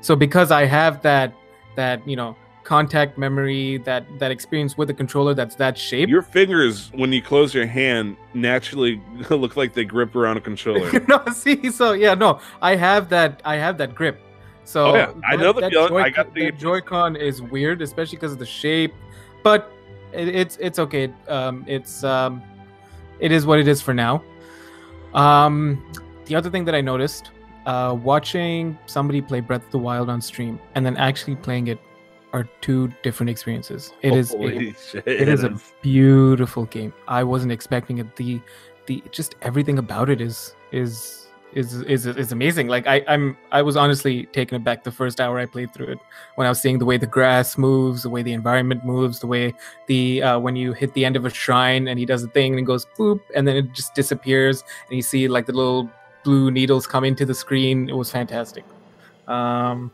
So 0.00 0.16
because 0.16 0.50
I 0.50 0.66
have 0.66 1.02
that 1.02 1.32
that 1.76 2.06
you 2.06 2.16
know 2.16 2.36
contact 2.64 3.18
memory, 3.18 3.78
that 3.78 4.06
that 4.18 4.30
experience 4.30 4.76
with 4.76 4.90
a 4.90 4.94
controller 4.94 5.34
that's 5.34 5.56
that 5.56 5.76
shape. 5.76 6.08
Your 6.08 6.22
fingers, 6.22 6.90
when 6.92 7.12
you 7.12 7.22
close 7.22 7.54
your 7.54 7.66
hand, 7.66 8.16
naturally 8.34 9.00
look 9.30 9.56
like 9.56 9.74
they 9.74 9.84
grip 9.84 10.14
around 10.14 10.36
a 10.36 10.40
controller. 10.40 10.90
no, 11.08 11.24
see, 11.32 11.70
so 11.70 11.92
yeah, 11.92 12.14
no, 12.14 12.40
I 12.60 12.76
have 12.76 13.08
that. 13.10 13.40
I 13.44 13.56
have 13.56 13.78
that 13.78 13.94
grip. 13.94 14.20
So 14.64 14.86
Oh, 14.86 14.94
yeah, 14.94 15.12
I 15.28 15.36
that- 15.36 15.42
know 15.42 15.52
the 15.52 15.68
feeling. 15.70 16.04
I 16.04 16.10
got 16.10 16.32
the- 16.34 16.52
Joy-Con 16.52 17.16
is 17.16 17.42
weird, 17.42 17.82
especially 17.82 18.16
because 18.16 18.32
of 18.32 18.38
the 18.38 18.46
shape, 18.46 18.94
but 19.42 19.72
it, 20.12 20.28
it's 20.28 20.56
it's 20.60 20.78
okay. 20.78 21.12
Um, 21.28 21.64
it's 21.66 22.04
um, 22.04 22.42
it 23.20 23.32
is 23.32 23.44
what 23.46 23.58
it 23.58 23.66
is 23.68 23.80
for 23.82 23.92
now. 23.94 24.22
Um, 25.14 25.82
the 26.26 26.34
other 26.34 26.50
thing 26.50 26.64
that 26.64 26.74
I 26.74 26.80
noticed, 26.80 27.30
uh, 27.66 27.96
watching 28.00 28.78
somebody 28.86 29.20
play 29.20 29.40
Breath 29.40 29.64
of 29.64 29.70
the 29.70 29.78
Wild 29.78 30.08
on 30.08 30.20
stream 30.20 30.58
and 30.74 30.84
then 30.86 30.96
actually 30.96 31.36
playing 31.36 31.66
it 31.68 31.78
are 32.32 32.48
two 32.62 32.90
different 33.02 33.28
experiences. 33.30 33.92
It 34.00 34.14
is 34.14 34.32
a 34.32 34.42
it 35.04 35.28
is 35.28 35.44
a 35.44 35.54
beautiful 35.82 36.64
game. 36.66 36.92
I 37.08 37.22
wasn't 37.24 37.52
expecting 37.52 37.98
it. 37.98 38.16
The 38.16 38.40
the 38.86 39.02
just 39.10 39.34
everything 39.42 39.78
about 39.78 40.08
it 40.08 40.20
is 40.20 40.56
is 40.72 41.21
is 41.54 41.82
is 41.82 42.06
is 42.06 42.32
amazing. 42.32 42.68
Like 42.68 42.86
I 42.86 43.04
I'm 43.06 43.36
I 43.50 43.62
was 43.62 43.76
honestly 43.76 44.26
taken 44.26 44.56
aback 44.56 44.84
the 44.84 44.92
first 44.92 45.20
hour 45.20 45.38
I 45.38 45.46
played 45.46 45.72
through 45.74 45.88
it 45.88 45.98
when 46.36 46.46
I 46.46 46.50
was 46.50 46.60
seeing 46.60 46.78
the 46.78 46.84
way 46.84 46.96
the 46.96 47.06
grass 47.06 47.58
moves, 47.58 48.02
the 48.02 48.10
way 48.10 48.22
the 48.22 48.32
environment 48.32 48.84
moves, 48.84 49.20
the 49.20 49.26
way 49.26 49.54
the 49.86 50.22
uh, 50.22 50.38
when 50.38 50.56
you 50.56 50.72
hit 50.72 50.94
the 50.94 51.04
end 51.04 51.16
of 51.16 51.24
a 51.24 51.30
shrine 51.30 51.88
and 51.88 51.98
he 51.98 52.06
does 52.06 52.22
a 52.22 52.28
thing 52.28 52.52
and 52.52 52.60
it 52.60 52.64
goes 52.64 52.86
boop 52.98 53.20
and 53.34 53.46
then 53.46 53.56
it 53.56 53.72
just 53.72 53.94
disappears 53.94 54.64
and 54.88 54.96
you 54.96 55.02
see 55.02 55.28
like 55.28 55.46
the 55.46 55.52
little 55.52 55.90
blue 56.24 56.50
needles 56.50 56.86
come 56.86 57.04
into 57.04 57.26
the 57.26 57.34
screen. 57.34 57.88
It 57.88 57.96
was 57.96 58.10
fantastic. 58.10 58.64
Um, 59.28 59.90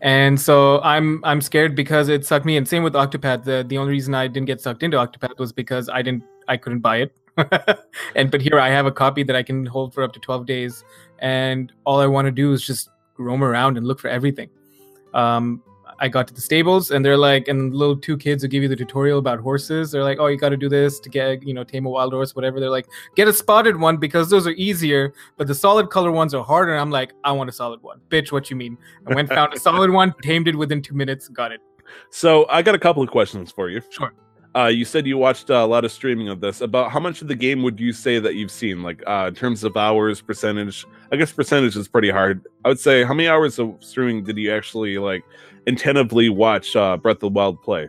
and 0.00 0.40
so 0.40 0.80
I'm 0.82 1.24
I'm 1.24 1.40
scared 1.40 1.74
because 1.74 2.08
it 2.08 2.24
sucked 2.24 2.44
me 2.44 2.56
in. 2.56 2.64
Same 2.64 2.82
with 2.82 2.94
Octopath. 2.94 3.44
The 3.44 3.64
the 3.66 3.78
only 3.78 3.92
reason 3.92 4.14
I 4.14 4.26
didn't 4.28 4.46
get 4.46 4.60
sucked 4.60 4.82
into 4.82 4.96
Octopath 4.96 5.38
was 5.38 5.52
because 5.52 5.88
I 5.88 6.02
didn't 6.02 6.24
I 6.46 6.56
couldn't 6.56 6.80
buy 6.80 6.98
it. 6.98 7.14
and 8.14 8.30
but 8.30 8.40
here 8.40 8.58
I 8.58 8.68
have 8.68 8.86
a 8.86 8.92
copy 8.92 9.22
that 9.22 9.36
I 9.36 9.42
can 9.42 9.66
hold 9.66 9.94
for 9.94 10.02
up 10.02 10.12
to 10.12 10.20
12 10.20 10.46
days 10.46 10.84
and 11.18 11.72
all 11.84 12.00
I 12.00 12.06
want 12.06 12.26
to 12.26 12.32
do 12.32 12.52
is 12.52 12.64
just 12.64 12.90
roam 13.18 13.42
around 13.42 13.76
and 13.76 13.86
look 13.86 14.00
for 14.00 14.08
everything. 14.08 14.50
Um 15.14 15.62
I 16.00 16.08
got 16.08 16.28
to 16.28 16.34
the 16.34 16.40
stables 16.40 16.90
and 16.90 17.04
they're 17.04 17.16
like 17.16 17.48
and 17.48 17.74
little 17.74 17.96
two 17.96 18.16
kids 18.16 18.42
who 18.42 18.48
give 18.48 18.62
you 18.62 18.68
the 18.68 18.76
tutorial 18.76 19.18
about 19.18 19.40
horses. 19.40 19.90
They're 19.90 20.04
like, 20.04 20.18
"Oh, 20.20 20.28
you 20.28 20.36
got 20.36 20.50
to 20.50 20.56
do 20.56 20.68
this 20.68 21.00
to 21.00 21.08
get, 21.08 21.42
you 21.42 21.52
know, 21.54 21.64
tame 21.64 21.86
a 21.86 21.90
wild 21.90 22.12
horse, 22.12 22.36
whatever." 22.36 22.60
They're 22.60 22.70
like, 22.70 22.86
"Get 23.16 23.26
a 23.26 23.32
spotted 23.32 23.76
one 23.76 23.96
because 23.96 24.30
those 24.30 24.46
are 24.46 24.52
easier, 24.52 25.12
but 25.36 25.48
the 25.48 25.54
solid 25.54 25.90
color 25.90 26.12
ones 26.12 26.34
are 26.34 26.44
harder." 26.44 26.72
And 26.72 26.80
I'm 26.80 26.90
like, 26.90 27.12
"I 27.24 27.32
want 27.32 27.50
a 27.50 27.52
solid 27.52 27.82
one." 27.82 28.00
Bitch, 28.10 28.30
what 28.30 28.48
you 28.48 28.54
mean? 28.56 28.78
I 29.08 29.14
went 29.14 29.28
found 29.28 29.54
a 29.54 29.58
solid 29.58 29.90
one, 29.90 30.14
tamed 30.22 30.46
it 30.46 30.56
within 30.56 30.82
two 30.82 30.94
minutes, 30.94 31.28
got 31.28 31.50
it. 31.50 31.60
So 32.10 32.46
I 32.48 32.62
got 32.62 32.74
a 32.74 32.78
couple 32.78 33.02
of 33.02 33.10
questions 33.10 33.50
for 33.50 33.68
you. 33.68 33.80
Sure. 33.90 34.12
Uh, 34.58 34.66
you 34.66 34.84
said 34.84 35.06
you 35.06 35.16
watched 35.16 35.50
uh, 35.50 35.54
a 35.54 35.66
lot 35.66 35.84
of 35.84 35.92
streaming 35.92 36.28
of 36.28 36.40
this. 36.40 36.60
About 36.62 36.90
how 36.90 36.98
much 36.98 37.22
of 37.22 37.28
the 37.28 37.34
game 37.36 37.62
would 37.62 37.78
you 37.78 37.92
say 37.92 38.18
that 38.18 38.34
you've 38.34 38.50
seen? 38.50 38.82
Like 38.82 39.02
uh, 39.06 39.26
in 39.28 39.34
terms 39.34 39.62
of 39.62 39.76
hours, 39.76 40.20
percentage. 40.20 40.84
I 41.12 41.16
guess 41.16 41.30
percentage 41.30 41.76
is 41.76 41.86
pretty 41.86 42.10
hard. 42.10 42.44
I 42.64 42.68
would 42.68 42.80
say 42.80 43.04
how 43.04 43.14
many 43.14 43.28
hours 43.28 43.60
of 43.60 43.76
streaming 43.78 44.24
did 44.24 44.36
you 44.36 44.52
actually 44.52 44.98
like 44.98 45.22
intentively 45.66 46.28
watch 46.28 46.74
uh, 46.74 46.96
Breath 46.96 47.16
of 47.16 47.20
the 47.20 47.28
Wild 47.28 47.62
play? 47.62 47.88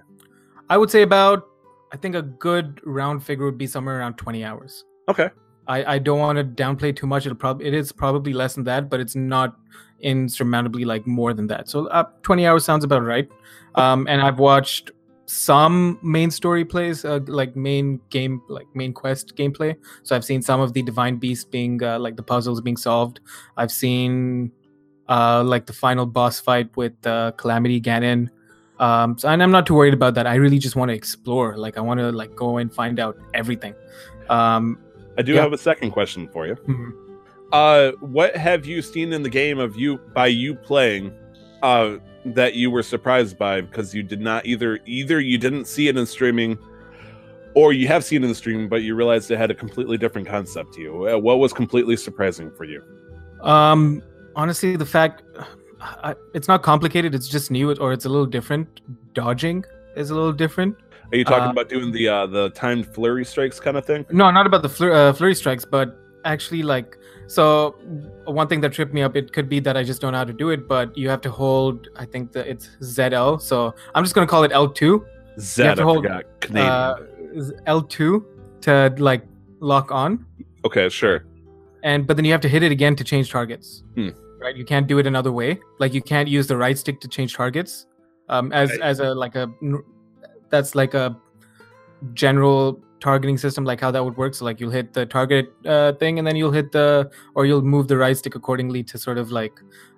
I 0.69 0.77
would 0.77 0.91
say 0.91 1.01
about. 1.01 1.47
I 1.91 1.97
think 1.97 2.13
a 2.13 2.21
good 2.21 2.81
round 2.83 3.23
figure 3.23 3.45
would 3.45 3.57
be 3.57 3.65
somewhere 3.65 3.97
around 3.97 4.17
20 4.17 4.43
hours. 4.43 4.85
Okay. 5.07 5.31
I, 5.67 5.95
I 5.95 5.97
don't 5.97 6.19
want 6.19 6.37
to 6.37 6.43
downplay 6.43 6.95
too 6.95 7.07
much. 7.07 7.25
It'll 7.25 7.35
probably 7.35 7.65
it 7.65 7.73
is 7.73 7.91
probably 7.91 8.31
less 8.31 8.53
than 8.53 8.63
that, 8.65 8.91
but 8.91 8.99
it's 8.99 9.15
not 9.15 9.57
insurmountably 10.01 10.85
like 10.85 11.07
more 11.07 11.33
than 11.33 11.47
that. 11.47 11.67
So 11.67 11.87
uh, 11.87 12.03
20 12.21 12.45
hours 12.45 12.63
sounds 12.63 12.83
about 12.83 13.03
right. 13.03 13.27
Um, 13.73 14.05
and 14.07 14.21
I've 14.21 14.37
watched 14.37 14.91
some 15.29 15.99
main 16.01 16.31
story 16.31 16.65
plays, 16.65 17.05
uh, 17.05 17.19
like 17.27 17.55
main 17.55 17.99
game, 18.09 18.41
like 18.49 18.65
main 18.73 18.91
quest 18.93 19.35
gameplay. 19.35 19.75
So 20.01 20.15
I've 20.15 20.25
seen 20.25 20.41
some 20.41 20.59
of 20.59 20.73
the 20.73 20.81
divine 20.81 21.17
beast 21.17 21.51
being 21.51 21.83
uh, 21.83 21.99
like 21.99 22.15
the 22.15 22.23
puzzles 22.23 22.59
being 22.61 22.77
solved. 22.77 23.19
I've 23.55 23.71
seen 23.71 24.51
uh, 25.07 25.43
like 25.43 25.67
the 25.67 25.73
final 25.73 26.07
boss 26.07 26.39
fight 26.39 26.75
with 26.75 26.93
uh, 27.05 27.31
Calamity 27.37 27.79
Ganon. 27.79 28.29
Um, 28.79 29.19
so, 29.19 29.29
and 29.29 29.43
I'm 29.43 29.51
not 29.51 29.67
too 29.67 29.75
worried 29.75 29.93
about 29.93 30.15
that. 30.15 30.25
I 30.25 30.33
really 30.35 30.57
just 30.57 30.75
want 30.75 30.89
to 30.89 30.95
explore. 30.95 31.55
Like 31.57 31.77
I 31.77 31.81
want 31.81 31.99
to 31.99 32.11
like 32.11 32.35
go 32.35 32.57
and 32.57 32.73
find 32.73 32.99
out 32.99 33.15
everything. 33.35 33.75
Um, 34.29 34.79
I 35.15 35.21
do 35.21 35.33
Yeah. 35.33 35.41
have 35.41 35.53
a 35.53 35.57
second 35.59 35.91
question 35.91 36.27
for 36.29 36.47
you. 36.47 36.55
mhm. 36.67 36.91
Uh, 37.51 37.91
what 37.99 38.35
have 38.35 38.65
you 38.65 38.81
seen 38.81 39.13
in 39.13 39.21
the 39.21 39.29
game 39.29 39.59
of 39.59 39.75
you 39.75 39.97
by 40.15 40.27
you 40.27 40.55
playing, 40.55 41.11
uh, 41.61 41.97
that 42.25 42.53
you 42.55 42.69
were 42.71 42.83
surprised 42.83 43.37
by 43.37 43.61
because 43.61 43.93
you 43.93 44.03
did 44.03 44.21
not 44.21 44.45
either 44.45 44.79
either 44.85 45.19
you 45.19 45.37
didn't 45.37 45.65
see 45.65 45.87
it 45.87 45.97
in 45.97 46.05
streaming, 46.05 46.57
or 47.55 47.73
you 47.73 47.87
have 47.87 48.03
seen 48.03 48.21
it 48.21 48.25
in 48.25 48.29
the 48.29 48.35
streaming 48.35 48.67
but 48.69 48.83
you 48.83 48.95
realized 48.95 49.31
it 49.31 49.37
had 49.37 49.51
a 49.51 49.55
completely 49.55 49.97
different 49.97 50.27
concept 50.27 50.73
to 50.73 50.81
you. 50.81 51.07
Uh, 51.07 51.17
what 51.17 51.39
was 51.39 51.53
completely 51.53 51.95
surprising 51.97 52.51
for 52.51 52.65
you? 52.65 52.83
Um, 53.41 54.03
honestly, 54.35 54.75
the 54.75 54.85
fact 54.85 55.23
I, 55.81 56.13
it's 56.33 56.47
not 56.49 56.61
complicated. 56.61 57.15
It's 57.15 57.29
just 57.29 57.51
new, 57.51 57.71
or 57.75 57.93
it's 57.93 58.05
a 58.05 58.09
little 58.09 58.25
different. 58.25 58.81
Dodging 59.13 59.63
is 59.95 60.09
a 60.09 60.13
little 60.13 60.33
different. 60.33 60.75
Are 61.11 61.17
you 61.17 61.23
talking 61.23 61.47
Uh, 61.47 61.51
about 61.51 61.69
doing 61.69 61.91
the 61.91 62.07
uh, 62.07 62.25
the 62.27 62.49
timed 62.49 62.85
flurry 62.93 63.23
strikes 63.25 63.59
kind 63.59 63.77
of 63.77 63.85
thing? 63.85 64.05
No, 64.11 64.29
not 64.29 64.45
about 64.45 64.61
the 64.61 64.67
flur- 64.67 64.93
uh, 64.93 65.13
flurry 65.13 65.33
strikes, 65.35 65.63
but 65.65 65.97
actually, 66.25 66.63
like, 66.63 66.97
so 67.27 67.75
one 68.25 68.47
thing 68.47 68.61
that 68.61 68.73
tripped 68.73 68.93
me 68.93 69.01
up. 69.03 69.15
It 69.15 69.31
could 69.33 69.47
be 69.49 69.59
that 69.61 69.77
I 69.77 69.83
just 69.83 70.01
don't 70.01 70.11
know 70.13 70.17
how 70.19 70.23
to 70.25 70.33
do 70.33 70.49
it, 70.49 70.67
but 70.67 70.97
you 70.97 71.09
have 71.09 71.21
to 71.21 71.31
hold. 71.31 71.87
I 71.95 72.05
think 72.05 72.31
that 72.33 72.47
it's 72.47 72.69
ZL. 72.81 73.39
So 73.41 73.73
I'm 73.95 74.03
just 74.03 74.15
gonna 74.15 74.27
call 74.27 74.43
it 74.43 74.51
L2. 74.51 75.05
Zed, 75.39 75.75
to 75.77 75.83
hold. 75.83 76.05
Uh, 76.05 76.95
L2 77.67 78.23
to 78.61 78.93
like 78.97 79.23
lock 79.59 79.91
on, 79.91 80.25
okay, 80.65 80.89
sure. 80.89 81.23
and 81.83 82.05
but 82.07 82.15
then 82.17 82.25
you 82.25 82.31
have 82.31 82.41
to 82.41 82.49
hit 82.49 82.63
it 82.63 82.71
again 82.71 82.95
to 82.95 83.03
change 83.03 83.29
targets. 83.31 83.83
Hmm. 83.95 84.09
Right? 84.41 84.55
You 84.55 84.65
can't 84.65 84.87
do 84.87 84.97
it 84.99 85.05
another 85.07 85.31
way. 85.31 85.59
Like 85.79 85.93
you 85.93 86.01
can't 86.01 86.27
use 86.27 86.47
the 86.47 86.57
right 86.57 86.77
stick 86.77 86.99
to 87.01 87.07
change 87.07 87.35
targets. 87.35 87.85
Um, 88.27 88.51
as 88.51 88.69
Right. 88.71 88.81
as 88.81 88.99
a 88.99 89.13
like 89.13 89.35
a 89.35 89.47
that's 90.49 90.75
like 90.75 90.93
a 90.93 91.15
general 92.13 92.81
targeting 92.99 93.37
system, 93.37 93.63
like 93.65 93.79
how 93.79 93.91
that 93.91 94.03
would 94.03 94.17
work. 94.17 94.33
So 94.35 94.45
like 94.45 94.59
you'll 94.59 94.71
hit 94.71 94.93
the 94.93 95.05
target 95.05 95.53
uh, 95.65 95.93
thing, 95.93 96.19
and 96.19 96.27
then 96.27 96.35
you'll 96.35 96.51
hit 96.51 96.71
the 96.71 97.09
or 97.35 97.45
you'll 97.45 97.61
move 97.61 97.87
the 97.87 97.97
right 97.97 98.15
stick 98.17 98.35
accordingly 98.35 98.83
to 98.83 98.97
sort 98.97 99.17
of 99.17 99.31
like 99.31 99.53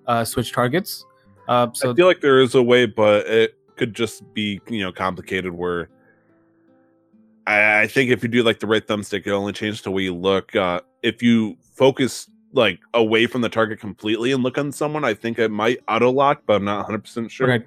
uh, 0.08 0.24
switch 0.24 0.52
targets. 0.52 1.06
Uh, 1.48 1.68
so 1.74 1.92
I 1.92 1.96
feel 1.96 2.08
like 2.08 2.22
there 2.22 2.40
is 2.40 2.56
a 2.56 2.64
way, 2.64 2.86
but 2.86 3.26
it 3.28 3.58
could 3.76 3.94
just 3.94 4.34
be 4.34 4.62
you 4.70 4.82
know 4.82 4.92
complicated. 4.92 5.54
Where 5.54 5.90
I, 7.48 7.82
I 7.82 7.88
think 7.88 8.12
if 8.12 8.24
you 8.24 8.30
do 8.30 8.44
like 8.44 8.60
the 8.60 8.68
right 8.68 8.86
thumbstick, 8.86 9.26
it 9.26 9.32
only 9.32 9.54
changes 9.54 9.82
the 9.82 9.92
way 9.92 10.04
you 10.04 10.16
look. 10.16 10.56
Uh, 10.56 10.82
if 11.04 11.22
you 11.22 11.58
focus 11.76 12.30
like 12.54 12.80
away 12.94 13.28
from 13.28 13.42
the 13.42 13.50
target 13.50 13.80
completely 13.80 14.32
and 14.34 14.44
look 14.44 14.58
on 14.58 14.72
someone, 14.72 15.04
I 15.06 15.14
think 15.14 15.40
it 15.40 15.50
might 15.50 15.80
auto 15.88 16.12
lock, 16.12 16.44
but 16.46 16.56
I'm 16.58 16.66
not 16.66 16.78
100 16.78 17.00
percent 17.00 17.32
sure. 17.32 17.48
Right. 17.48 17.66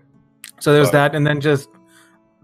So 0.61 0.73
there's 0.73 0.89
But- 0.89 1.11
that, 1.11 1.15
and 1.15 1.27
then 1.27 1.41
just 1.41 1.69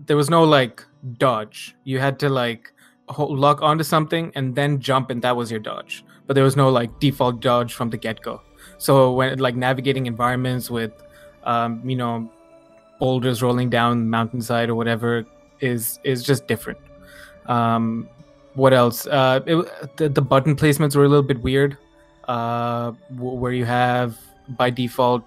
there 0.06 0.16
was 0.16 0.30
no 0.30 0.44
like 0.44 0.84
dodge. 1.18 1.76
You 1.84 1.98
had 2.00 2.18
to 2.20 2.28
like 2.28 2.72
lock 3.18 3.62
onto 3.62 3.84
something 3.84 4.32
and 4.34 4.54
then 4.54 4.78
jump, 4.80 5.10
and 5.10 5.22
that 5.22 5.36
was 5.36 5.50
your 5.50 5.60
dodge. 5.60 6.04
But 6.26 6.34
there 6.34 6.44
was 6.44 6.56
no 6.56 6.70
like 6.70 6.98
default 7.00 7.40
dodge 7.40 7.74
from 7.74 7.90
the 7.90 7.96
get 7.96 8.22
go. 8.22 8.40
So 8.78 9.12
when 9.12 9.38
like 9.38 9.56
navigating 9.56 10.06
environments 10.06 10.70
with, 10.70 10.92
um, 11.44 11.82
you 11.88 11.96
know, 11.96 12.30
boulders 12.98 13.42
rolling 13.42 13.70
down 13.70 14.08
mountainside 14.08 14.68
or 14.68 14.74
whatever 14.74 15.24
is 15.60 15.98
is 16.04 16.22
just 16.22 16.46
different. 16.46 16.78
Um, 17.46 18.08
what 18.54 18.72
else? 18.72 19.06
Uh, 19.06 19.40
it, 19.46 19.96
the 19.96 20.08
the 20.08 20.22
button 20.22 20.56
placements 20.56 20.94
were 20.96 21.04
a 21.04 21.08
little 21.08 21.22
bit 21.22 21.40
weird. 21.42 21.76
Uh, 22.28 22.92
where 23.18 23.52
you 23.52 23.64
have 23.64 24.16
by 24.50 24.70
default 24.70 25.24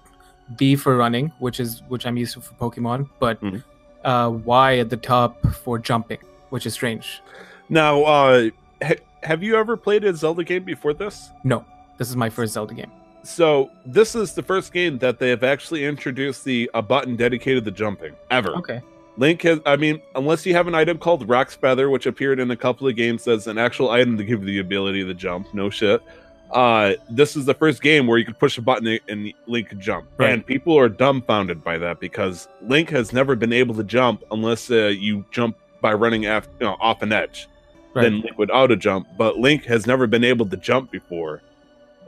B 0.56 0.74
for 0.74 0.96
running, 0.96 1.32
which 1.38 1.60
is 1.60 1.82
which 1.88 2.06
I'm 2.06 2.16
used 2.16 2.32
to 2.34 2.40
for 2.40 2.54
Pokemon, 2.54 3.08
but 3.18 3.40
Mhm. 3.42 3.62
uh, 4.04 4.30
Y 4.44 4.78
at 4.78 4.88
the 4.88 4.96
top 4.96 5.44
for 5.64 5.78
jumping, 5.78 6.18
which 6.50 6.64
is 6.66 6.72
strange. 6.72 7.20
Now, 7.68 8.02
uh, 8.02 8.50
ha- 8.82 8.94
have 9.22 9.42
you 9.42 9.56
ever 9.56 9.76
played 9.76 10.04
a 10.04 10.14
Zelda 10.14 10.44
game 10.44 10.64
before 10.64 10.94
this? 10.94 11.30
No, 11.44 11.64
this 11.98 12.10
is 12.10 12.16
my 12.16 12.28
first 12.30 12.52
Zelda 12.54 12.74
game. 12.74 12.90
So 13.22 13.70
this 13.86 14.14
is 14.14 14.34
the 14.34 14.42
first 14.42 14.72
game 14.72 14.98
that 14.98 15.18
they 15.18 15.30
have 15.30 15.42
actually 15.42 15.84
introduced 15.84 16.44
the 16.44 16.70
a 16.74 16.82
button 16.82 17.16
dedicated 17.16 17.64
to 17.64 17.70
jumping 17.70 18.14
ever. 18.30 18.50
Okay. 18.56 18.82
Link 19.16 19.42
has, 19.42 19.60
I 19.64 19.76
mean, 19.76 20.02
unless 20.14 20.44
you 20.44 20.54
have 20.54 20.66
an 20.66 20.74
item 20.74 20.98
called 20.98 21.26
Roc's 21.28 21.54
Feather, 21.54 21.88
which 21.88 22.06
appeared 22.06 22.40
in 22.40 22.50
a 22.50 22.56
couple 22.56 22.86
of 22.88 22.96
games 22.96 23.26
as 23.28 23.46
an 23.46 23.58
actual 23.58 23.90
item 23.90 24.18
to 24.18 24.24
give 24.24 24.40
you 24.40 24.46
the 24.46 24.58
ability 24.58 25.04
to 25.04 25.14
jump, 25.14 25.46
no 25.54 25.70
shit. 25.70 26.02
Uh, 26.50 26.94
this 27.08 27.36
is 27.36 27.44
the 27.46 27.54
first 27.54 27.80
game 27.80 28.06
where 28.06 28.18
you 28.18 28.24
could 28.24 28.38
push 28.38 28.58
a 28.58 28.62
button 28.62 28.98
and 29.08 29.32
Link 29.46 29.68
could 29.68 29.80
jump. 29.80 30.06
Right. 30.18 30.30
And 30.30 30.44
people 30.44 30.78
are 30.78 30.88
dumbfounded 30.88 31.64
by 31.64 31.78
that 31.78 32.00
because 32.00 32.48
Link 32.62 32.90
has 32.90 33.12
never 33.12 33.34
been 33.36 33.52
able 33.52 33.74
to 33.76 33.84
jump 33.84 34.22
unless 34.30 34.70
uh, 34.70 34.86
you 34.86 35.24
jump 35.30 35.56
by 35.80 35.94
running 35.94 36.26
after, 36.26 36.50
you 36.60 36.66
know, 36.66 36.76
off 36.80 37.02
an 37.02 37.12
edge. 37.12 37.48
Right. 37.94 38.02
Then 38.04 38.20
Link 38.22 38.38
would 38.38 38.50
auto 38.50 38.74
jump, 38.74 39.08
but 39.16 39.38
Link 39.38 39.64
has 39.64 39.86
never 39.86 40.06
been 40.06 40.24
able 40.24 40.46
to 40.46 40.56
jump 40.56 40.90
before. 40.90 41.42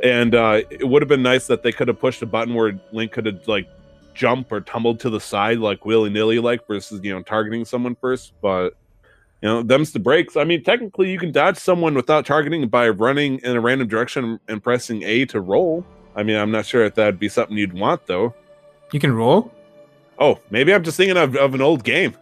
And 0.02 0.34
uh, 0.34 0.62
it 0.68 0.86
would 0.86 1.00
have 1.00 1.08
been 1.08 1.22
nice 1.22 1.46
that 1.46 1.62
they 1.62 1.72
could 1.72 1.88
have 1.88 2.00
pushed 2.00 2.20
a 2.22 2.26
button 2.26 2.54
where 2.54 2.78
Link 2.92 3.12
could 3.12 3.26
have 3.26 3.46
like 3.46 3.68
jump 4.14 4.50
or 4.50 4.60
tumbled 4.60 4.98
to 4.98 5.10
the 5.10 5.20
side 5.20 5.58
like 5.58 5.84
willy 5.84 6.08
nilly 6.08 6.38
like 6.38 6.66
versus 6.66 7.00
you 7.02 7.14
know 7.14 7.22
targeting 7.22 7.64
someone 7.64 7.94
first. 7.94 8.32
But 8.42 8.74
you 9.42 9.48
know 9.48 9.62
them's 9.62 9.92
the 9.92 10.00
breaks. 10.00 10.36
I 10.36 10.44
mean, 10.44 10.64
technically 10.64 11.10
you 11.10 11.18
can 11.18 11.32
dodge 11.32 11.56
someone 11.56 11.94
without 11.94 12.26
targeting 12.26 12.66
by 12.68 12.88
running 12.88 13.38
in 13.38 13.56
a 13.56 13.60
random 13.60 13.88
direction 13.88 14.40
and 14.48 14.62
pressing 14.62 15.02
A 15.04 15.24
to 15.26 15.40
roll. 15.40 15.86
I 16.16 16.22
mean, 16.22 16.36
I'm 16.36 16.50
not 16.50 16.66
sure 16.66 16.84
if 16.84 16.94
that'd 16.94 17.20
be 17.20 17.28
something 17.28 17.56
you'd 17.56 17.74
want 17.74 18.06
though. 18.06 18.34
You 18.92 19.00
can 19.00 19.12
roll. 19.12 19.52
Oh, 20.18 20.40
maybe 20.50 20.72
I'm 20.74 20.82
just 20.82 20.96
thinking 20.96 21.16
of, 21.16 21.36
of 21.36 21.54
an 21.54 21.60
old 21.60 21.84
game. 21.84 22.16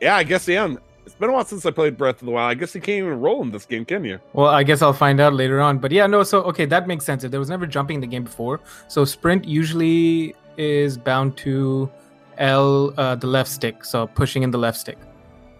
Yeah, 0.00 0.16
I 0.16 0.22
guess 0.22 0.48
I 0.48 0.52
am. 0.52 0.78
It's 1.08 1.14
been 1.14 1.30
a 1.30 1.32
while 1.32 1.44
since 1.46 1.64
I 1.64 1.70
played 1.70 1.96
Breath 1.96 2.20
of 2.20 2.26
the 2.26 2.32
Wild. 2.32 2.50
I 2.50 2.54
guess 2.54 2.74
you 2.74 2.82
can't 2.82 2.98
even 2.98 3.18
roll 3.18 3.40
in 3.40 3.50
this 3.50 3.64
game, 3.64 3.86
can 3.86 4.04
you? 4.04 4.20
Well, 4.34 4.48
I 4.48 4.62
guess 4.62 4.82
I'll 4.82 4.92
find 4.92 5.20
out 5.20 5.32
later 5.32 5.58
on. 5.58 5.78
But 5.78 5.90
yeah, 5.90 6.06
no. 6.06 6.22
So 6.22 6.42
okay, 6.42 6.66
that 6.66 6.86
makes 6.86 7.06
sense. 7.06 7.24
If 7.24 7.30
there 7.30 7.40
was 7.40 7.48
never 7.48 7.66
jumping 7.66 7.94
in 7.94 8.00
the 8.02 8.06
game 8.06 8.24
before, 8.24 8.60
so 8.88 9.06
sprint 9.06 9.46
usually 9.46 10.34
is 10.58 10.98
bound 10.98 11.38
to 11.38 11.90
L, 12.36 12.92
uh, 12.98 13.14
the 13.14 13.26
left 13.26 13.50
stick. 13.50 13.86
So 13.86 14.06
pushing 14.06 14.42
in 14.42 14.50
the 14.50 14.58
left 14.58 14.76
stick. 14.76 14.98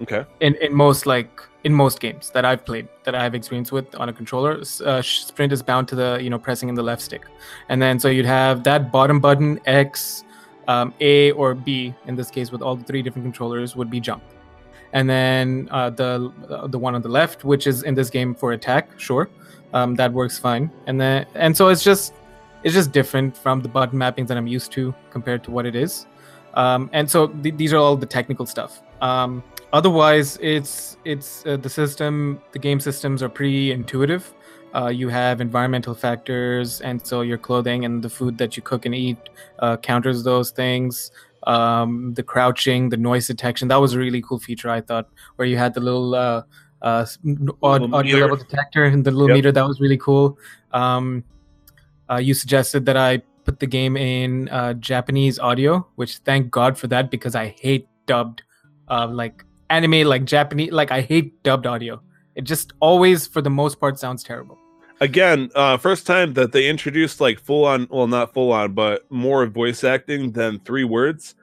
Okay. 0.03 0.27
in 0.41 0.55
in 0.57 0.75
most 0.75 1.07
like 1.07 1.41
in 1.65 1.73
most 1.73 1.99
games 1.99 2.31
that 2.31 2.45
I've 2.45 2.65
played 2.67 2.87
that 3.05 3.15
I 3.15 3.23
have 3.23 3.35
experience 3.35 3.73
with 3.73 3.95
on 3.95 4.11
a 4.11 4.13
controller, 4.13 4.61
uh, 4.85 5.01
sprint 5.01 5.51
is 5.51 5.63
bound 5.63 5.89
to 5.89 5.95
the 5.95 6.19
you 6.21 6.29
know 6.29 6.39
pressing 6.39 6.69
in 6.69 6.75
the 6.75 6.83
left 6.83 7.01
stick, 7.01 7.23
and 7.71 7.81
then 7.81 7.99
so 7.99 8.09
you'd 8.09 8.27
have 8.27 8.65
that 8.65 8.93
bottom 8.93 9.19
button 9.19 9.59
X, 9.65 10.25
um, 10.69 10.93
A 11.01 11.31
or 11.33 11.55
B 11.55 11.95
in 12.07 12.17
this 12.17 12.31
case 12.31 12.53
with 12.53 12.61
all 12.61 12.77
the 12.77 12.85
three 12.85 13.01
different 13.01 13.25
controllers 13.25 13.75
would 13.75 13.91
be 13.91 13.99
jump, 13.99 14.23
and 14.93 15.09
then 15.09 15.69
uh, 15.71 15.91
the 15.91 16.33
the 16.69 16.79
one 16.79 16.95
on 16.95 17.03
the 17.03 17.09
left, 17.09 17.45
which 17.45 17.67
is 17.67 17.83
in 17.83 17.95
this 17.95 18.11
game 18.11 18.35
for 18.35 18.53
attack, 18.53 18.99
sure, 18.99 19.29
um, 19.73 19.95
that 19.97 20.13
works 20.13 20.39
fine, 20.39 20.71
and 20.87 21.01
then 21.01 21.27
and 21.35 21.57
so 21.57 21.69
it's 21.69 21.83
just 21.83 22.15
it's 22.65 22.75
just 22.75 22.93
different 22.93 23.37
from 23.37 23.61
the 23.61 23.69
button 23.69 23.99
mappings 23.99 24.29
that 24.29 24.37
I'm 24.37 24.47
used 24.47 24.73
to 24.73 24.95
compared 25.11 25.45
to 25.45 25.51
what 25.51 25.67
it 25.67 25.77
is. 25.77 26.07
Um, 26.55 26.91
and 26.93 27.09
so 27.09 27.29
th- 27.29 27.57
these 27.57 27.73
are 27.73 27.77
all 27.77 27.97
the 27.97 28.07
technical 28.07 28.47
stuff. 28.47 28.83
Um, 29.01 29.43
otherwise, 29.73 30.39
it's 30.41 30.97
it's 31.05 31.47
uh, 31.47 31.57
the 31.57 31.69
system. 31.69 32.41
The 32.53 32.59
game 32.59 32.81
systems 32.81 33.23
are 33.23 33.29
pretty 33.29 33.73
intuitive. 33.73 34.35
Uh, 34.75 34.89
you 34.89 35.09
have 35.09 35.41
environmental 35.41 35.95
factors, 35.95 36.81
and 36.83 37.05
so 37.07 37.23
your 37.23 37.39
clothing 37.39 37.85
and 37.85 38.03
the 38.03 38.11
food 38.11 38.37
that 38.39 38.57
you 38.57 38.63
cook 38.63 38.87
and 38.87 38.95
eat 38.95 39.17
uh, 39.61 39.77
counters 39.79 40.23
those 40.23 40.51
things. 40.51 41.11
Um, 41.49 42.13
the 42.15 42.23
crouching, 42.23 42.91
the 42.91 42.97
noise 42.99 43.27
detection. 43.27 43.69
That 43.69 43.81
was 43.81 43.95
a 43.95 43.99
really 43.99 44.21
cool 44.21 44.39
feature, 44.39 44.69
I 44.69 44.81
thought, 44.83 45.09
where 45.37 45.49
you 45.49 45.57
had 45.57 45.73
the 45.73 45.81
little 45.81 46.15
uh, 46.15 46.43
uh, 46.83 47.01
s- 47.09 47.17
n- 47.25 47.49
odd, 47.63 47.81
Little 47.81 47.97
audio 47.97 48.15
meter. 48.17 48.25
level 48.29 48.37
detector 48.37 48.85
and 48.85 49.03
the 49.05 49.11
little 49.11 49.29
Yep. 49.29 49.35
meter. 49.35 49.53
That 49.53 49.67
was 49.67 49.81
really 49.81 49.97
cool. 49.97 50.39
Um, 50.73 51.25
uh, 52.11 52.17
you 52.17 52.35
suggested 52.35 52.85
that 52.87 52.97
I 52.99 53.23
put 53.45 53.61
the 53.61 53.67
game 53.67 53.97
in 53.97 54.49
uh, 54.51 54.75
Japanese 54.75 55.39
audio, 55.39 55.87
which 55.97 56.19
thank 56.19 56.51
God 56.51 56.77
for 56.77 56.87
that 56.89 57.11
because 57.11 57.35
I 57.35 57.47
hate 57.61 57.89
dubbed. 58.07 58.43
Uh, 58.91 59.07
like 59.09 59.43
anime 59.71 60.07
like 60.07 60.25
Japanese. 60.27 60.73
Like 60.73 60.91
I 60.93 61.01
hate 61.01 61.43
dubbed 61.43 61.67
audio. 61.67 62.03
It 62.35 62.45
just 62.45 62.73
always, 62.81 63.27
for 63.27 63.41
the 63.43 63.51
most 63.51 63.81
part, 63.81 63.99
sounds 63.99 64.23
terrible. 64.23 64.59
Again, 65.01 65.51
uh, 65.55 65.77
first 65.79 66.07
time 66.07 66.35
that 66.35 66.53
they 66.53 66.69
introduced 66.69 67.21
like 67.21 67.39
full 67.39 67.65
on, 67.65 67.87
well, 67.91 68.07
not 68.07 68.35
full 68.35 68.53
on, 68.53 68.73
but 68.75 69.11
more 69.11 69.47
voice 69.47 69.83
acting 69.85 70.33
than 70.33 70.59
three 70.61 70.85
words. 70.85 71.35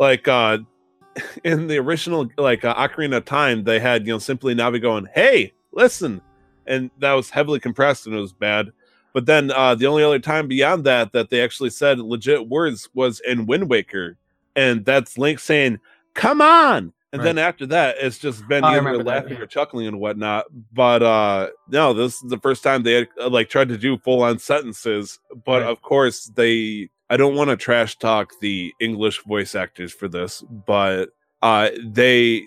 Like 0.00 0.26
uh, 0.26 0.58
in 1.44 1.68
the 1.68 1.78
original, 1.78 2.28
like 2.38 2.64
uh, 2.64 2.74
Ocarina 2.74 3.18
of 3.18 3.26
Time, 3.26 3.62
they 3.62 3.78
had 3.78 4.06
you 4.06 4.12
know 4.14 4.18
simply 4.18 4.54
Navi 4.54 4.80
going, 4.82 5.06
"Hey, 5.14 5.52
listen," 5.72 6.20
and 6.66 6.90
that 6.98 7.12
was 7.12 7.30
heavily 7.30 7.60
compressed 7.60 8.06
and 8.06 8.16
it 8.16 8.20
was 8.20 8.32
bad. 8.32 8.72
But 9.12 9.26
then 9.26 9.50
uh, 9.52 9.74
the 9.74 9.86
only 9.86 10.02
other 10.02 10.18
time 10.20 10.48
beyond 10.48 10.84
that 10.84 11.12
that 11.12 11.30
they 11.30 11.42
actually 11.42 11.70
said 11.70 11.98
legit 11.98 12.48
words 12.48 12.88
was 12.94 13.20
in 13.20 13.46
Wind 13.46 13.68
Waker, 13.68 14.16
and 14.56 14.84
that's 14.84 15.18
Link 15.18 15.38
saying, 15.38 15.78
"Come 16.14 16.40
on." 16.40 16.92
And 17.12 17.18
Right. 17.18 17.24
then 17.24 17.38
after 17.38 17.66
that, 17.66 17.96
it's 18.00 18.18
just 18.18 18.46
been 18.46 18.62
I 18.62 18.68
either 18.68 18.78
remember 18.78 18.98
that, 18.98 19.06
laughing 19.10 19.32
yeah. 19.36 19.42
or 19.42 19.46
chuckling 19.46 19.88
and 19.88 19.98
whatnot. 19.98 20.44
But 20.72 21.02
uh 21.02 21.48
no, 21.68 21.92
this 21.92 22.22
is 22.22 22.30
the 22.30 22.38
first 22.38 22.62
time 22.62 22.84
they 22.84 22.92
had, 22.92 23.08
uh, 23.20 23.28
like 23.28 23.50
tried 23.50 23.68
to 23.70 23.76
do 23.76 23.98
full 23.98 24.22
on 24.22 24.38
sentences. 24.38 25.18
But 25.44 25.62
Right. 25.62 25.70
of 25.70 25.82
course, 25.82 26.26
they. 26.26 26.88
I 27.10 27.16
don't 27.16 27.34
want 27.34 27.50
to 27.50 27.56
trash 27.56 27.96
talk 27.96 28.32
the 28.40 28.72
English 28.80 29.22
voice 29.24 29.54
actors 29.54 29.92
for 29.92 30.08
this, 30.08 30.42
but 30.66 31.10
uh 31.42 31.70
they 31.84 32.46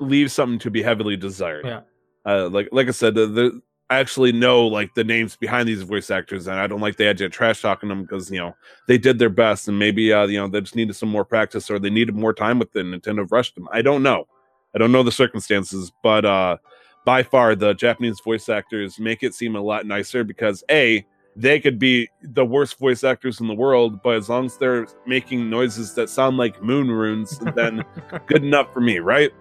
leave 0.00 0.30
something 0.32 0.58
to 0.58 0.70
be 0.70 0.82
heavily 0.82 1.16
desired. 1.16 1.64
Yeah. 1.64 1.80
Uh, 2.26 2.48
like 2.48 2.68
like 2.72 2.88
I 2.88 2.92
said, 2.92 3.14
the, 3.14 3.26
the 3.26 3.62
I 3.90 3.98
actually 3.98 4.32
know 4.32 4.66
like 4.66 4.94
the 4.94 5.04
names 5.04 5.36
behind 5.36 5.68
these 5.68 5.82
voice 5.82 6.10
actors, 6.10 6.46
and 6.46 6.58
I 6.58 6.66
don't 6.66 6.80
like 6.80 6.96
the 6.96 7.08
idea 7.08 7.26
of 7.26 7.32
trash 7.32 7.60
talking 7.60 7.90
them 7.90 8.02
because 8.02 8.30
you 8.30 8.38
know 8.38 8.56
they 8.88 8.98
did 8.98 9.18
their 9.18 9.28
best, 9.28 9.68
and 9.68 9.78
maybe 9.78 10.12
uh, 10.12 10.26
you 10.26 10.38
know 10.38 10.48
they 10.48 10.60
just 10.60 10.76
needed 10.76 10.94
some 10.94 11.10
more 11.10 11.24
practice 11.24 11.70
or 11.70 11.78
they 11.78 11.90
needed 11.90 12.14
more 12.14 12.32
time 12.32 12.58
with 12.58 12.74
it. 12.74 12.86
Nintendo 12.86 13.30
rushed 13.30 13.54
them. 13.54 13.68
I 13.72 13.82
don't 13.82 14.02
know. 14.02 14.26
I 14.74 14.78
don't 14.78 14.90
know 14.90 15.02
the 15.02 15.12
circumstances, 15.12 15.92
but 16.02 16.24
uh, 16.24 16.56
by 17.04 17.22
far 17.22 17.54
the 17.54 17.74
Japanese 17.74 18.20
voice 18.24 18.48
actors 18.48 18.98
make 18.98 19.22
it 19.22 19.34
seem 19.34 19.54
a 19.54 19.60
lot 19.60 19.86
nicer 19.86 20.24
because 20.24 20.64
a 20.70 21.06
they 21.36 21.58
could 21.58 21.78
be 21.78 22.08
the 22.22 22.44
worst 22.44 22.78
voice 22.78 23.02
actors 23.02 23.40
in 23.40 23.46
the 23.46 23.54
world, 23.54 24.02
but 24.02 24.16
as 24.16 24.28
long 24.28 24.46
as 24.46 24.56
they're 24.56 24.86
making 25.06 25.50
noises 25.50 25.94
that 25.94 26.08
sound 26.08 26.36
like 26.36 26.62
moon 26.62 26.90
runes, 26.90 27.38
then 27.54 27.84
good 28.26 28.44
enough 28.44 28.72
for 28.72 28.80
me, 28.80 28.98
right? 28.98 29.32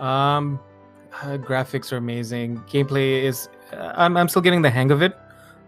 Um, 0.00 0.58
uh, 1.12 1.36
graphics 1.36 1.92
are 1.92 1.98
amazing. 1.98 2.58
Gameplay 2.60 3.22
is. 3.22 3.48
Uh, 3.72 3.92
I'm 3.96 4.16
I'm 4.16 4.28
still 4.28 4.42
getting 4.42 4.62
the 4.62 4.70
hang 4.70 4.90
of 4.90 5.02
it. 5.02 5.16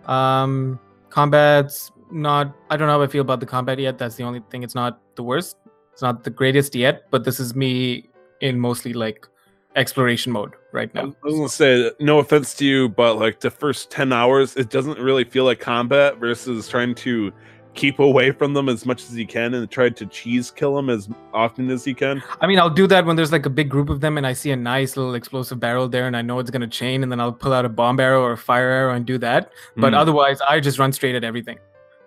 Um, 0.07 0.81
combat's 1.11 1.93
not. 2.11 2.55
I 2.71 2.77
don't 2.77 2.89
know 2.89 2.95
how 2.95 3.03
I 3.03 3.07
feel 3.07 3.21
about 3.21 3.41
the 3.41 3.47
combat 3.47 3.79
yet. 3.79 3.99
That's 3.99 4.17
the 4.17 4.25
only 4.25 4.41
thing. 4.51 4.63
It's 4.63 4.75
not 4.75 5.01
the 5.17 5.23
worst. 5.23 5.57
It's 5.93 6.03
not 6.03 6.25
the 6.25 6.31
greatest 6.31 6.75
yet. 6.75 7.11
But 7.11 7.25
this 7.25 7.39
is 7.39 7.55
me 7.55 8.09
in 8.41 8.59
mostly 8.59 8.93
like 8.95 9.29
exploration 9.77 10.33
mode 10.33 10.53
right 10.73 10.93
now. 10.95 11.03
I 11.03 11.27
was 11.27 11.35
gonna 11.35 11.49
say, 11.49 11.91
no 12.01 12.19
offense 12.19 12.55
to 12.57 12.65
you, 12.65 12.89
but 12.89 13.19
like 13.19 13.41
the 13.41 13.51
first 13.51 13.91
ten 13.91 14.13
hours, 14.13 14.57
it 14.57 14.71
doesn't 14.71 14.99
really 14.99 15.25
feel 15.25 15.45
like 15.45 15.61
combat 15.61 16.19
versus 16.19 16.69
trying 16.69 16.95
to 16.97 17.33
keep 17.75 18.01
away 18.01 18.31
from 18.31 18.53
them 18.53 18.69
as 18.69 18.85
much 18.85 19.03
as 19.05 19.17
you 19.17 19.27
can 19.27 19.55
and 19.55 19.71
try 19.71 19.89
to 19.89 20.05
cheese 20.05 20.51
kill 20.51 20.75
them 20.77 20.91
as 20.91 21.09
often 21.33 21.71
as 21.71 21.87
you 21.87 21.95
can. 21.95 22.23
I 22.43 22.47
mean, 22.47 22.59
I'll 22.59 22.69
do 22.69 22.87
that 22.89 23.07
when 23.07 23.17
there's 23.17 23.33
like 23.33 23.47
a 23.47 23.51
big 23.51 23.71
group 23.71 23.89
of 23.89 24.03
them 24.03 24.19
and 24.19 24.27
I 24.27 24.35
see 24.35 24.51
a 24.51 24.57
nice 24.57 24.95
little 24.95 25.15
explosive 25.15 25.59
barrel 25.59 25.89
there 25.89 26.07
and 26.07 26.15
I 26.15 26.21
know 26.21 26.39
it's 26.39 26.51
gonna 26.51 26.67
chain, 26.69 27.03
and 27.03 27.11
then 27.11 27.19
I'll 27.19 27.33
pull 27.33 27.55
out 27.55 27.65
a 27.65 27.71
bomb 27.71 27.99
arrow 27.99 28.21
or 28.23 28.33
a 28.33 28.37
fire 28.37 28.69
arrow 28.69 28.95
and 28.95 29.07
do 29.07 29.17
that. 29.19 29.51
But 29.77 29.95
Mm. 29.95 29.99
otherwise, 29.99 30.41
I 30.47 30.61
just 30.61 30.79
run 30.79 30.93
straight 30.93 31.15
at 31.15 31.25
everything. 31.25 31.59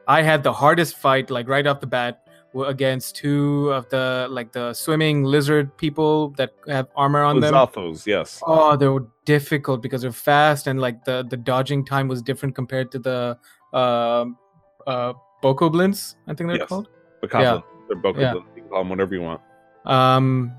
I 0.08 0.22
had 0.22 0.44
the 0.44 0.54
hardest 0.54 0.98
fight, 0.98 1.32
like 1.32 1.48
right 1.48 1.66
off 1.66 1.80
the 1.80 1.88
bat, 1.88 2.25
against 2.64 3.16
two 3.18 3.70
of 3.72 3.90
the 3.90 4.28
like 4.30 4.52
the 4.54 4.74
swimming 4.74 5.24
lizard 5.24 5.76
people 5.78 6.30
that 6.38 6.54
have 6.68 6.88
armor 6.96 7.24
on 7.24 7.40
them. 7.42 7.54
Zathos, 7.54 8.06
yes. 8.08 8.42
Oh, 8.48 8.76
they 8.78 8.88
were 8.88 9.06
difficult 9.26 9.82
because 9.82 10.02
they're 10.04 10.12
fast 10.12 10.68
and 10.68 10.80
like 10.80 11.04
the 11.04 11.26
the 11.30 11.38
dodging 11.38 11.84
time 11.84 12.08
was 12.08 12.22
different 12.22 12.56
compared 12.56 12.92
to 12.94 13.00
the 13.00 13.38
um 13.74 14.38
uh 14.88 15.14
Bokoblins, 15.44 16.16
I 16.28 16.34
think 16.34 16.48
they're 16.50 16.58
Yes. 16.60 16.70
called. 16.70 16.88
Picasso. 17.22 17.64
They're 17.88 17.98
both 17.98 18.18
Yeah. 18.18 18.34
you 18.34 18.44
can 18.56 18.70
call 18.70 18.80
them 18.80 18.90
whatever 18.90 19.14
you 19.14 19.22
want. 19.22 19.42
Um, 19.86 20.52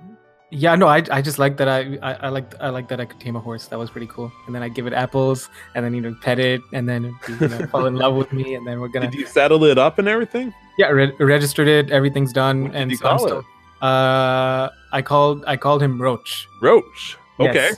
yeah, 0.53 0.76
no, 0.76 0.86
I, 0.86 1.03
I 1.11 1.22
just 1.22 1.40
like 1.40 1.57
that 1.57 1.66
I, 1.68 1.99
I 2.03 2.12
I 2.26 2.28
like 2.28 2.55
I 2.61 2.68
like 2.68 2.86
that 2.88 3.01
I 3.01 3.05
could 3.05 3.18
tame 3.18 3.34
a 3.34 3.40
horse. 3.40 3.66
That 3.66 3.78
was 3.80 3.90
pretty 3.90 4.07
cool. 4.07 4.30
And 4.47 4.55
then 4.55 4.62
I 4.62 4.68
give 4.68 4.86
it 4.86 4.92
apples, 4.92 5.49
and 5.74 5.84
then 5.84 5.92
you 5.92 6.01
know 6.01 6.14
pet 6.22 6.38
it, 6.38 6.61
and 6.72 6.88
then 6.88 7.03
you 7.28 7.49
know, 7.49 7.66
fall 7.66 7.86
in 7.86 7.97
love 7.97 8.14
with 8.14 8.32
me, 8.32 8.55
and 8.55 8.64
then 8.64 8.78
we're 8.80 8.88
gonna 8.88 9.11
Did 9.11 9.18
you 9.18 9.26
saddle 9.26 9.64
it 9.64 9.76
up 9.78 9.99
and 9.99 10.07
everything? 10.07 10.55
Yeah 10.79 10.89
re- 10.89 11.12
registered 11.18 11.68
it. 11.68 11.91
Everything's 11.91 12.33
done, 12.33 12.64
What 12.64 12.74
and 12.74 12.97
so 12.97 13.07
I'm 13.09 13.18
call 13.18 13.27
still- 13.27 13.39
it? 13.41 13.45
Uh, 13.83 14.70
I 14.93 15.03
called 15.03 15.45
I 15.47 15.57
called 15.57 15.83
him 15.83 16.01
Roach. 16.01 16.49
Roach. 16.62 17.16
Okay. 17.39 17.55
Yes. 17.55 17.77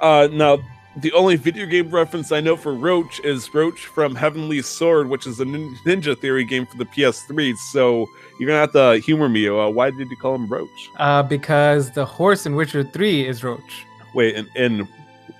Uh, 0.00 0.28
now, 0.30 0.58
the 0.98 1.10
only 1.12 1.36
video 1.36 1.64
game 1.66 1.90
reference 1.90 2.30
I 2.32 2.40
know 2.40 2.56
for 2.56 2.74
Roach 2.74 3.20
is 3.24 3.52
Roach 3.54 3.86
from 3.86 4.14
Heavenly 4.14 4.60
Sword, 4.62 5.08
which 5.08 5.26
is 5.26 5.40
a 5.40 5.44
Ninja 5.44 6.16
Theory 6.18 6.44
game 6.44 6.66
for 6.66 6.76
the 6.76 6.84
PS3. 6.84 7.56
So 7.72 8.06
you're 8.38 8.46
gonna 8.48 8.60
have 8.60 8.72
to 8.72 8.98
humor 9.04 9.28
me. 9.28 9.48
Uh, 9.48 9.68
why 9.68 9.90
did 9.90 10.10
you 10.10 10.16
call 10.18 10.34
him 10.34 10.46
Roach? 10.48 10.68
Uh, 10.98 11.22
because 11.22 11.90
the 11.92 12.04
horse 12.04 12.44
in 12.46 12.54
Witcher 12.54 12.84
Three 12.84 13.26
is 13.26 13.42
Roach. 13.42 13.86
Wait, 14.14 14.34
and, 14.36 14.48
in 14.56 14.86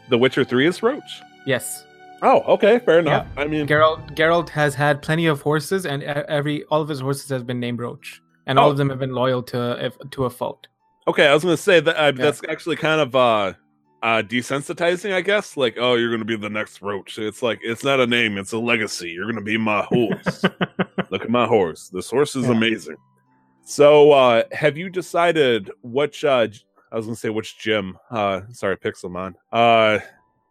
The 0.09 0.17
Witcher 0.17 0.45
3 0.45 0.67
is 0.67 0.83
Roach? 0.83 1.03
Yes, 1.47 1.85
Oh, 2.23 2.41
okay, 2.55 2.79
fair 2.81 2.99
enough. 2.99 3.27
I 3.37 3.47
mean, 3.47 3.67
Geralt 3.67 4.15
Geralt 4.17 4.49
has 4.51 4.75
had 4.75 5.03
plenty 5.03 5.27
of 5.27 5.41
horses, 5.43 5.87
and 5.87 6.03
every 6.03 6.65
all 6.65 6.83
of 6.83 6.89
his 6.89 7.01
horses 7.01 7.29
has 7.31 7.43
been 7.45 7.61
named 7.61 7.79
Roach, 7.81 8.21
and 8.47 8.59
all 8.59 8.69
Oh. 8.69 8.71
of 8.73 8.77
them 8.77 8.91
have 8.91 8.99
been 8.99 9.13
loyal 9.13 9.43
to 9.45 9.93
to 10.11 10.25
a 10.25 10.31
fault. 10.31 10.67
okay, 11.07 11.27
I 11.27 11.35
was 11.35 11.45
gonna 11.45 11.57
say 11.57 11.81
that 11.81 11.97
uh, 11.97 12.11
that's 12.13 12.43
actually 12.49 12.77
kind 12.77 13.01
of 13.01 13.15
uh, 13.15 13.53
uh, 14.03 14.23
desensitizing, 14.23 15.13
I 15.15 15.21
guess. 15.21 15.57
Like, 15.57 15.77
oh, 15.79 15.95
you're 15.95 16.11
gonna 16.11 16.25
be 16.25 16.37
the 16.37 16.51
next 16.51 16.83
Roach. 16.83 17.19
It's 17.19 17.41
like 17.43 17.61
it's 17.63 17.85
not 17.85 18.01
a 18.01 18.07
name; 18.07 18.37
it's 18.37 18.53
a 18.53 18.59
legacy. 18.59 19.11
You're 19.11 19.27
gonna 19.31 19.41
be 19.41 19.57
my 19.57 19.83
horse. 19.83 20.43
Look 21.11 21.23
at 21.23 21.31
my 21.31 21.47
horse. 21.47 21.89
This 21.89 22.11
horse 22.11 22.35
is 22.35 22.47
Yeah. 22.47 22.53
amazing. 22.53 22.97
So, 23.65 24.13
uh, 24.13 24.43
have 24.53 24.77
you 24.77 24.91
decided 24.91 25.71
which? 25.83 26.25
Uh, 26.25 26.49
I 26.91 26.97
was 26.97 27.07
gonna 27.07 27.17
say 27.17 27.29
which 27.31 27.59
gym. 27.59 27.97
Uh, 28.11 28.41
sorry, 28.51 28.77
Pixelmon. 28.77 29.35
Uh, 29.53 29.99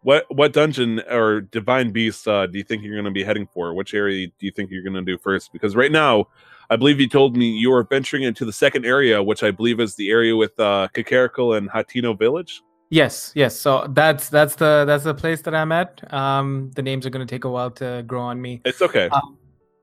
what 0.02 0.24
what 0.34 0.52
dungeon 0.52 1.00
or 1.10 1.40
divine 1.40 1.90
beast 1.90 2.28
uh, 2.28 2.46
do 2.46 2.58
you 2.58 2.64
think 2.64 2.82
you're 2.82 2.96
gonna 2.96 3.10
be 3.10 3.24
heading 3.24 3.46
for? 3.46 3.74
Which 3.74 3.94
area 3.94 4.26
do 4.26 4.46
you 4.46 4.52
think 4.52 4.70
you're 4.70 4.82
gonna 4.82 5.02
do 5.02 5.18
first? 5.18 5.52
Because 5.52 5.74
right 5.74 5.92
now, 5.92 6.28
I 6.70 6.76
believe 6.76 7.00
you 7.00 7.08
told 7.08 7.36
me 7.36 7.50
you 7.50 7.72
are 7.72 7.82
venturing 7.82 8.22
into 8.22 8.44
the 8.44 8.52
second 8.52 8.84
area, 8.84 9.22
which 9.22 9.42
I 9.42 9.50
believe 9.50 9.80
is 9.80 9.96
the 9.96 10.10
area 10.10 10.36
with 10.36 10.58
uh, 10.60 10.88
Kakariko 10.94 11.56
and 11.56 11.68
Hateno 11.70 12.18
Village. 12.18 12.62
Yes, 12.90 13.32
yes. 13.34 13.58
So 13.58 13.86
that's 13.90 14.28
that's 14.28 14.54
the 14.54 14.84
that's 14.86 15.04
the 15.04 15.14
place 15.14 15.42
that 15.42 15.54
I'm 15.54 15.72
at. 15.72 16.12
Um, 16.12 16.70
the 16.74 16.82
names 16.82 17.04
are 17.04 17.10
gonna 17.10 17.26
take 17.26 17.44
a 17.44 17.50
while 17.50 17.70
to 17.72 18.04
grow 18.06 18.22
on 18.22 18.40
me. 18.40 18.62
It's 18.64 18.80
okay. 18.80 19.08
Uh, 19.10 19.20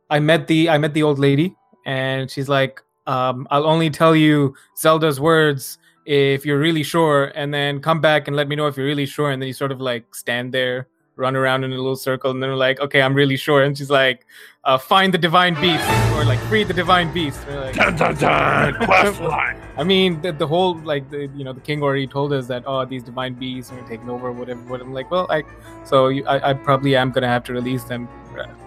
I 0.10 0.20
met 0.20 0.48
the 0.48 0.70
I 0.70 0.78
met 0.78 0.94
the 0.94 1.04
old 1.04 1.20
lady, 1.20 1.56
and 1.86 2.32
she's 2.32 2.50
like, 2.50 2.82
um, 3.06 3.48
"I'll 3.52 3.66
only 3.66 3.90
tell 3.90 4.16
you 4.16 4.56
Zelda's 4.78 5.20
words 5.20 5.78
if 6.06 6.46
you're 6.46 6.60
really 6.60 6.84
sure, 6.84 7.32
and 7.36 7.54
then 7.54 7.82
come 7.82 8.02
back 8.02 8.28
and 8.28 8.36
let 8.36 8.48
me 8.48 8.56
know 8.56 8.68
if 8.68 8.78
you're 8.78 8.86
really 8.86 9.06
sure." 9.06 9.32
And 9.32 9.42
then 9.42 9.48
you 9.48 9.54
sort 9.54 9.72
of 9.72 9.82
like 9.82 10.16
stand 10.16 10.54
there, 10.54 10.88
run 11.16 11.36
around 11.36 11.64
in 11.64 11.72
a 11.72 11.76
little 11.76 11.96
circle, 11.96 12.32
and 12.32 12.42
then 12.42 12.50
we're 12.50 12.56
like, 12.56 12.80
"Okay, 12.80 13.02
I'm 13.02 13.14
really 13.14 13.38
sure." 13.38 13.64
And 13.64 13.78
she's 13.78 13.90
like, 13.90 14.26
uh, 14.64 14.78
"Find 14.78 15.14
the 15.14 15.18
divine 15.18 15.56
beast, 15.62 15.88
or 16.14 16.26
like 16.26 16.40
free 16.42 16.64
the 16.64 16.74
divine 16.74 17.14
beast." 17.14 17.40
Like, 17.48 17.76
dun 17.76 17.96
dun 17.96 18.16
dun. 18.16 18.76
Quest 18.86 19.22
line. 19.22 19.62
I 19.78 19.84
mean, 19.84 20.22
the, 20.22 20.32
the 20.32 20.48
whole 20.48 20.76
like 20.80 21.10
the 21.10 21.28
you 21.36 21.44
know 21.44 21.54
the 21.54 21.62
king 21.62 21.84
already 21.84 22.08
told 22.08 22.32
us 22.32 22.48
that 22.48 22.64
oh 22.66 22.86
these 22.86 23.04
divine 23.04 23.34
beasts 23.34 23.72
are 23.72 23.82
taking 23.88 24.10
over 24.10 24.32
whatever. 24.32 24.62
What 24.62 24.82
I'm 24.82 24.94
like, 24.94 25.12
well, 25.12 25.28
I 25.30 25.44
so 25.84 26.08
you, 26.08 26.26
I, 26.26 26.52
I 26.52 26.54
probably 26.54 26.96
am 26.96 27.12
gonna 27.12 27.28
have 27.28 27.44
to 27.46 27.54
release 27.54 27.84
them, 27.84 28.08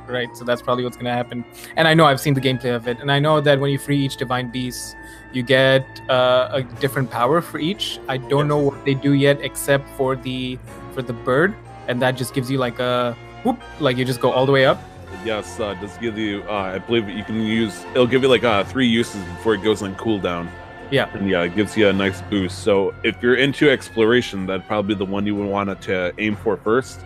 right? 0.09 0.35
So 0.37 0.45
that's 0.45 0.63
probably 0.63 0.85
what's 0.85 0.97
gonna 0.97 1.13
happen. 1.13 1.45
And 1.77 1.87
I 1.87 1.95
know 1.95 2.05
I've 2.07 2.21
seen 2.21 2.35
the 2.35 2.41
gameplay 2.41 2.75
of 2.75 2.89
it, 2.89 2.99
and 3.01 3.11
I 3.11 3.19
know 3.19 3.41
that 3.41 3.61
when 3.61 3.71
you 3.71 3.79
free 3.79 3.99
each 3.99 4.17
divine 4.17 4.51
beast, 4.51 4.97
you 5.33 5.43
get 5.43 5.85
uh, 6.09 6.49
a 6.53 6.63
different 6.81 7.11
power 7.11 7.41
for 7.41 7.59
each. 7.59 7.99
I 8.09 8.17
don't 8.17 8.49
know 8.49 8.59
what 8.59 8.85
they 8.85 8.95
do 8.95 9.13
yet, 9.13 9.41
except 9.43 9.89
for 9.91 10.17
the 10.17 10.59
for 10.95 11.03
the 11.03 11.13
bird, 11.13 11.55
and 11.87 12.01
that 12.03 12.13
just 12.13 12.35
gives 12.35 12.51
you 12.51 12.59
like 12.59 12.79
a 12.79 13.17
whoop, 13.45 13.61
like 13.81 13.97
you 13.97 14.05
just 14.05 14.21
go 14.21 14.33
all 14.33 14.47
the 14.47 14.53
way 14.53 14.67
up. 14.67 14.83
Yes, 15.25 15.59
uh, 15.59 15.75
does 15.75 15.97
give 15.99 16.19
you. 16.19 16.43
Uh, 16.49 16.75
I 16.75 16.79
believe 16.79 17.09
you 17.09 17.25
can 17.25 17.41
use. 17.43 17.85
It'll 17.91 18.07
give 18.07 18.23
you 18.23 18.29
like 18.29 18.45
uh, 18.45 18.65
three 18.65 18.87
uses 18.87 19.23
before 19.25 19.55
it 19.55 19.63
goes 19.63 19.83
on 19.83 19.95
cooldown. 19.97 20.49
Yeah. 20.91 21.11
and 21.15 21.29
yeah, 21.29 21.43
it 21.43 21.55
gives 21.55 21.77
you 21.77 21.89
a 21.89 21.93
nice 21.93 22.23
boost. 22.23 22.61
So 22.61 22.95
if 23.05 23.23
you're 23.23 23.35
into 23.35 23.69
exploration, 23.69 24.47
that'd 24.47 24.67
probably 24.67 24.95
be 24.95 24.99
the 24.99 25.11
one 25.11 25.27
you 25.27 25.35
would 25.35 25.47
want 25.47 25.83
to 25.83 26.15
aim 26.19 26.35
for 26.37 26.57
first. 26.57 27.01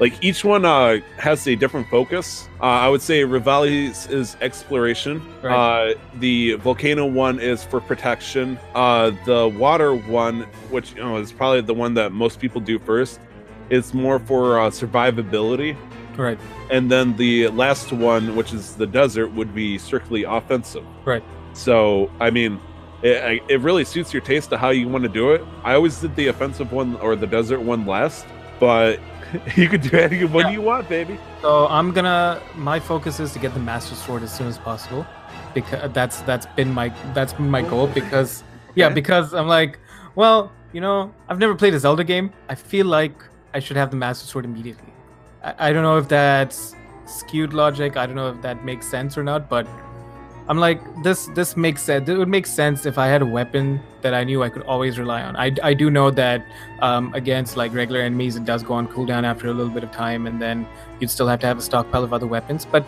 Like 0.00 0.22
each 0.22 0.44
one 0.44 0.64
uh, 0.64 0.98
has 1.18 1.46
a 1.46 1.54
different 1.54 1.88
focus. 1.88 2.48
Uh, 2.60 2.64
I 2.64 2.88
would 2.88 3.02
say 3.02 3.22
Revali's 3.22 4.06
is 4.08 4.36
exploration. 4.40 5.22
Right. 5.40 5.92
Uh, 5.92 5.94
the 6.14 6.54
volcano 6.54 7.06
one 7.06 7.38
is 7.38 7.62
for 7.62 7.80
protection. 7.80 8.58
Uh, 8.74 9.12
the 9.24 9.48
water 9.48 9.94
one, 9.94 10.42
which 10.70 10.94
you 10.94 11.02
know 11.02 11.16
is 11.18 11.30
probably 11.30 11.60
the 11.60 11.74
one 11.74 11.94
that 11.94 12.12
most 12.12 12.40
people 12.40 12.60
do 12.60 12.78
first, 12.78 13.20
is 13.70 13.94
more 13.94 14.18
for 14.18 14.58
uh, 14.58 14.70
survivability. 14.70 15.76
Right. 16.16 16.38
And 16.70 16.90
then 16.90 17.16
the 17.16 17.48
last 17.48 17.92
one, 17.92 18.36
which 18.36 18.52
is 18.52 18.74
the 18.74 18.86
desert, 18.86 19.32
would 19.32 19.54
be 19.54 19.78
strictly 19.78 20.24
offensive. 20.24 20.84
Right. 21.04 21.22
So, 21.52 22.10
I 22.20 22.30
mean, 22.30 22.60
it, 23.02 23.42
it 23.48 23.60
really 23.60 23.84
suits 23.84 24.12
your 24.12 24.22
taste 24.22 24.50
to 24.50 24.58
how 24.58 24.70
you 24.70 24.88
want 24.88 25.04
to 25.04 25.10
do 25.10 25.32
it. 25.32 25.42
I 25.62 25.74
always 25.74 26.00
did 26.00 26.16
the 26.16 26.28
offensive 26.28 26.72
one 26.72 26.96
or 26.96 27.16
the 27.16 27.26
desert 27.26 27.60
one 27.60 27.86
last, 27.86 28.26
but 28.58 28.98
you 29.56 29.68
could 29.68 29.82
do 29.82 29.96
any 29.98 30.24
one 30.24 30.46
Yeah. 30.46 30.50
you 30.52 30.60
want, 30.62 30.88
baby. 30.88 31.18
So 31.42 31.66
I'm 31.68 31.92
gonna. 31.92 32.40
My 32.54 32.78
focus 32.80 33.20
is 33.20 33.32
to 33.32 33.38
get 33.38 33.54
the 33.54 33.60
Master 33.60 33.94
Sword 33.94 34.22
as 34.22 34.32
soon 34.34 34.46
as 34.46 34.58
possible, 34.58 35.06
because 35.54 35.92
that's 35.92 36.20
that's 36.22 36.46
been 36.56 36.72
my 36.72 36.88
that's 37.14 37.32
been 37.32 37.50
my 37.50 37.62
goal. 37.62 37.86
Because 37.86 38.42
yeah, 38.74 38.88
because 38.88 39.34
I'm 39.34 39.48
like, 39.48 39.78
well, 40.14 40.50
you 40.72 40.80
know, 40.80 41.12
I've 41.28 41.38
never 41.38 41.54
played 41.54 41.74
a 41.74 41.78
Zelda 41.78 42.04
game. 42.04 42.32
I 42.48 42.54
feel 42.54 42.86
like 42.86 43.14
I 43.52 43.60
should 43.60 43.76
have 43.76 43.90
the 43.90 43.96
Master 43.96 44.26
Sword 44.26 44.44
immediately. 44.44 44.92
I, 45.42 45.68
I 45.68 45.72
don't 45.72 45.82
know 45.82 45.98
if 45.98 46.08
that's 46.08 46.74
skewed 47.06 47.52
logic. 47.52 47.96
I 47.96 48.06
don't 48.06 48.16
know 48.16 48.30
if 48.30 48.40
that 48.42 48.64
makes 48.64 48.86
sense 48.88 49.16
or 49.18 49.22
not, 49.22 49.48
but 49.48 49.66
I'm 50.46 50.58
like, 50.58 50.80
this 51.02 51.26
this 51.34 51.56
makes 51.56 51.82
sense. 51.82 52.08
It 52.08 52.18
would 52.18 52.28
make 52.28 52.46
sense 52.46 52.84
if 52.84 52.98
I 52.98 53.06
had 53.06 53.22
a 53.22 53.26
weapon 53.26 53.80
that 54.02 54.12
I 54.12 54.24
knew 54.24 54.42
I 54.42 54.50
could 54.50 54.62
always 54.64 54.98
rely 54.98 55.22
on. 55.22 55.36
I, 55.36 55.52
I 55.62 55.72
do 55.72 55.90
know 55.90 56.10
that 56.10 56.44
um, 56.80 57.14
against 57.14 57.56
like 57.56 57.72
regular 57.72 58.00
enemies, 58.00 58.36
it 58.36 58.44
does 58.44 58.62
go 58.62 58.74
on 58.74 58.86
cooldown 58.86 59.24
after 59.24 59.48
a 59.48 59.54
little 59.54 59.72
bit 59.72 59.84
of 59.84 59.90
time, 59.90 60.26
and 60.26 60.42
then 60.42 60.66
you'd 61.00 61.10
still 61.10 61.28
have 61.28 61.40
to 61.40 61.46
have 61.46 61.58
a 61.58 61.62
stockpile 61.62 62.04
of 62.04 62.12
other 62.12 62.26
weapons. 62.26 62.66
But 62.66 62.84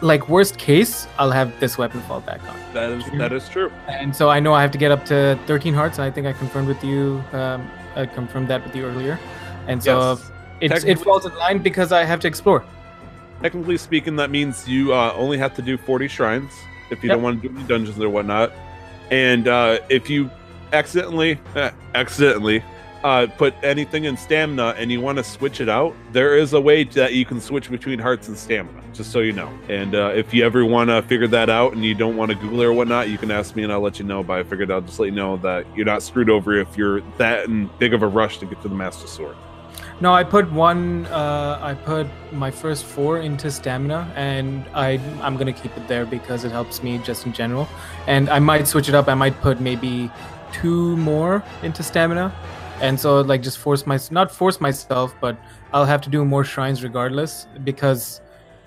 like 0.00 0.30
worst 0.30 0.56
case, 0.58 1.06
I'll 1.18 1.30
have 1.30 1.60
this 1.60 1.76
weapon 1.76 2.00
fall 2.02 2.22
back 2.22 2.42
on. 2.48 2.58
That 2.72 2.90
is 2.90 3.04
that 3.18 3.32
is 3.34 3.48
true. 3.50 3.70
And 3.86 4.16
so 4.16 4.30
I 4.30 4.40
know 4.40 4.54
I 4.54 4.62
have 4.62 4.70
to 4.70 4.78
get 4.78 4.90
up 4.90 5.04
to 5.06 5.38
13 5.46 5.74
hearts. 5.74 5.98
And 5.98 6.06
I 6.06 6.10
think 6.10 6.26
I 6.26 6.32
confirmed 6.32 6.68
with 6.68 6.82
you. 6.82 7.22
Um, 7.32 7.70
I 7.96 8.06
confirmed 8.06 8.48
that 8.48 8.64
with 8.64 8.74
you 8.74 8.86
earlier. 8.86 9.20
And 9.68 9.82
so 9.82 10.18
yes. 10.60 10.72
it's, 10.72 10.84
it 10.84 10.98
falls 10.98 11.26
in 11.26 11.34
line 11.36 11.58
because 11.58 11.92
I 11.92 12.04
have 12.04 12.20
to 12.20 12.28
explore. 12.28 12.64
Technically 13.42 13.76
speaking, 13.76 14.16
that 14.16 14.30
means 14.30 14.66
you 14.66 14.94
uh, 14.94 15.12
only 15.16 15.36
have 15.36 15.54
to 15.56 15.62
do 15.62 15.76
40 15.76 16.08
shrines 16.08 16.52
if 16.94 17.04
you 17.04 17.08
Yep. 17.10 17.16
don't 17.16 17.22
want 17.22 17.42
to 17.42 17.48
do 17.48 17.54
any 17.54 17.66
dungeons 17.66 17.98
or 18.00 18.08
whatnot. 18.08 18.52
And 19.10 19.46
uh, 19.48 19.78
if 19.90 20.08
you 20.08 20.30
accidentally, 20.72 21.38
eh, 21.54 21.70
accidentally, 21.94 22.62
uh, 23.04 23.26
put 23.36 23.52
anything 23.62 24.04
in 24.04 24.16
stamina 24.16 24.74
and 24.78 24.90
you 24.90 24.98
want 24.98 25.18
to 25.18 25.24
switch 25.24 25.60
it 25.60 25.68
out, 25.68 25.94
there 26.12 26.38
is 26.38 26.54
a 26.54 26.60
way 26.60 26.84
that 26.84 27.12
you 27.12 27.26
can 27.26 27.38
switch 27.38 27.70
between 27.70 27.98
hearts 27.98 28.28
and 28.28 28.36
stamina, 28.38 28.80
just 28.94 29.12
so 29.12 29.18
you 29.18 29.32
know. 29.32 29.50
And 29.68 29.94
uh, 29.94 30.12
if 30.14 30.32
you 30.32 30.42
ever 30.42 30.64
want 30.64 30.88
to 30.88 31.02
figure 31.02 31.26
that 31.28 31.50
out 31.50 31.74
and 31.74 31.84
you 31.84 31.94
don't 31.94 32.16
want 32.16 32.30
to 32.30 32.34
Google 32.34 32.62
it 32.62 32.64
or 32.64 32.72
whatnot, 32.72 33.10
you 33.10 33.18
can 33.18 33.30
ask 33.30 33.54
me 33.56 33.62
and 33.62 33.70
I'll 33.70 33.80
let 33.82 33.98
you 33.98 34.06
know. 34.06 34.22
But 34.22 34.38
I 34.38 34.42
figured 34.44 34.70
I'll 34.70 34.80
just 34.80 34.98
let 34.98 35.06
you 35.06 35.12
know 35.14 35.36
that 35.38 35.66
you're 35.76 35.84
not 35.84 36.02
screwed 36.02 36.30
over 36.30 36.54
if 36.58 36.78
you're 36.78 37.02
that 37.18 37.44
in 37.44 37.68
big 37.78 37.92
of 37.92 38.02
a 38.02 38.06
rush 38.06 38.38
to 38.38 38.46
get 38.46 38.62
to 38.62 38.68
the 38.68 38.74
Master 38.74 39.06
Sword. 39.06 39.36
No, 40.00 40.12
I 40.12 40.24
put 40.24 40.50
one. 40.52 41.06
Uh, 41.06 41.58
I 41.62 41.74
put 41.74 42.06
my 42.32 42.50
first 42.50 42.84
four 42.84 43.18
into 43.20 43.50
stamina, 43.50 44.12
and 44.16 44.64
I 44.74 45.00
I'm 45.22 45.36
gonna 45.36 45.52
keep 45.52 45.76
it 45.76 45.86
there 45.88 46.04
because 46.04 46.44
it 46.44 46.50
helps 46.52 46.82
me 46.82 46.98
just 46.98 47.26
in 47.26 47.32
general. 47.32 47.68
And 48.06 48.28
I 48.28 48.38
might 48.40 48.66
switch 48.66 48.88
it 48.88 48.94
up. 48.94 49.08
I 49.08 49.14
might 49.14 49.40
put 49.40 49.60
maybe 49.60 50.10
two 50.52 50.96
more 50.96 51.42
into 51.62 51.82
stamina, 51.82 52.34
and 52.80 52.98
so 52.98 53.20
like 53.20 53.40
just 53.42 53.58
force 53.58 53.86
my 53.86 53.98
not 54.10 54.32
force 54.32 54.60
myself, 54.60 55.14
but 55.20 55.36
I'll 55.72 55.86
have 55.86 56.00
to 56.02 56.10
do 56.10 56.24
more 56.24 56.44
shrines 56.44 56.82
regardless 56.82 57.46
because 57.62 58.20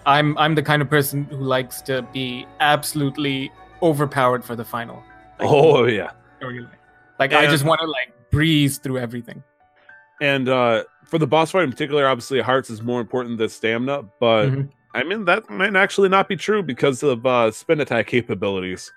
I'm 0.05 0.37
I'm 0.37 0.55
the 0.55 0.63
kind 0.63 0.81
of 0.81 0.89
person 0.89 1.25
who 1.25 1.37
likes 1.43 1.81
to 1.83 2.03
be 2.13 2.47
absolutely 2.61 3.51
overpowered 3.81 4.43
for 4.45 4.55
the 4.55 4.65
final. 4.65 5.03
Like, 5.39 5.49
Oh, 5.51 5.85
yeah. 5.85 6.11
like 7.19 7.33
I 7.33 7.45
just 7.47 7.65
want 7.65 7.81
to 7.81 7.87
like 7.87 8.13
breeze 8.31 8.77
through 8.77 8.97
everything. 8.99 9.43
And 10.19 10.49
uh, 10.49 10.83
for 11.09 11.17
the 11.17 11.27
boss 11.27 11.51
fight 11.51 11.63
in 11.63 11.71
particular, 11.71 12.07
obviously 12.07 12.41
hearts 12.41 12.69
is 12.69 12.81
more 12.81 12.99
important 13.01 13.37
than 13.37 13.49
stamina, 13.49 14.03
but 14.19 14.47
Mhm. 14.49 14.69
I 14.93 15.03
mean 15.03 15.25
that 15.25 15.49
might 15.49 15.75
actually 15.75 16.09
not 16.09 16.27
be 16.27 16.35
true 16.35 16.63
because 16.63 17.03
of 17.03 17.25
uh, 17.25 17.51
spin 17.51 17.79
attack 17.81 18.07
capabilities. 18.07 18.91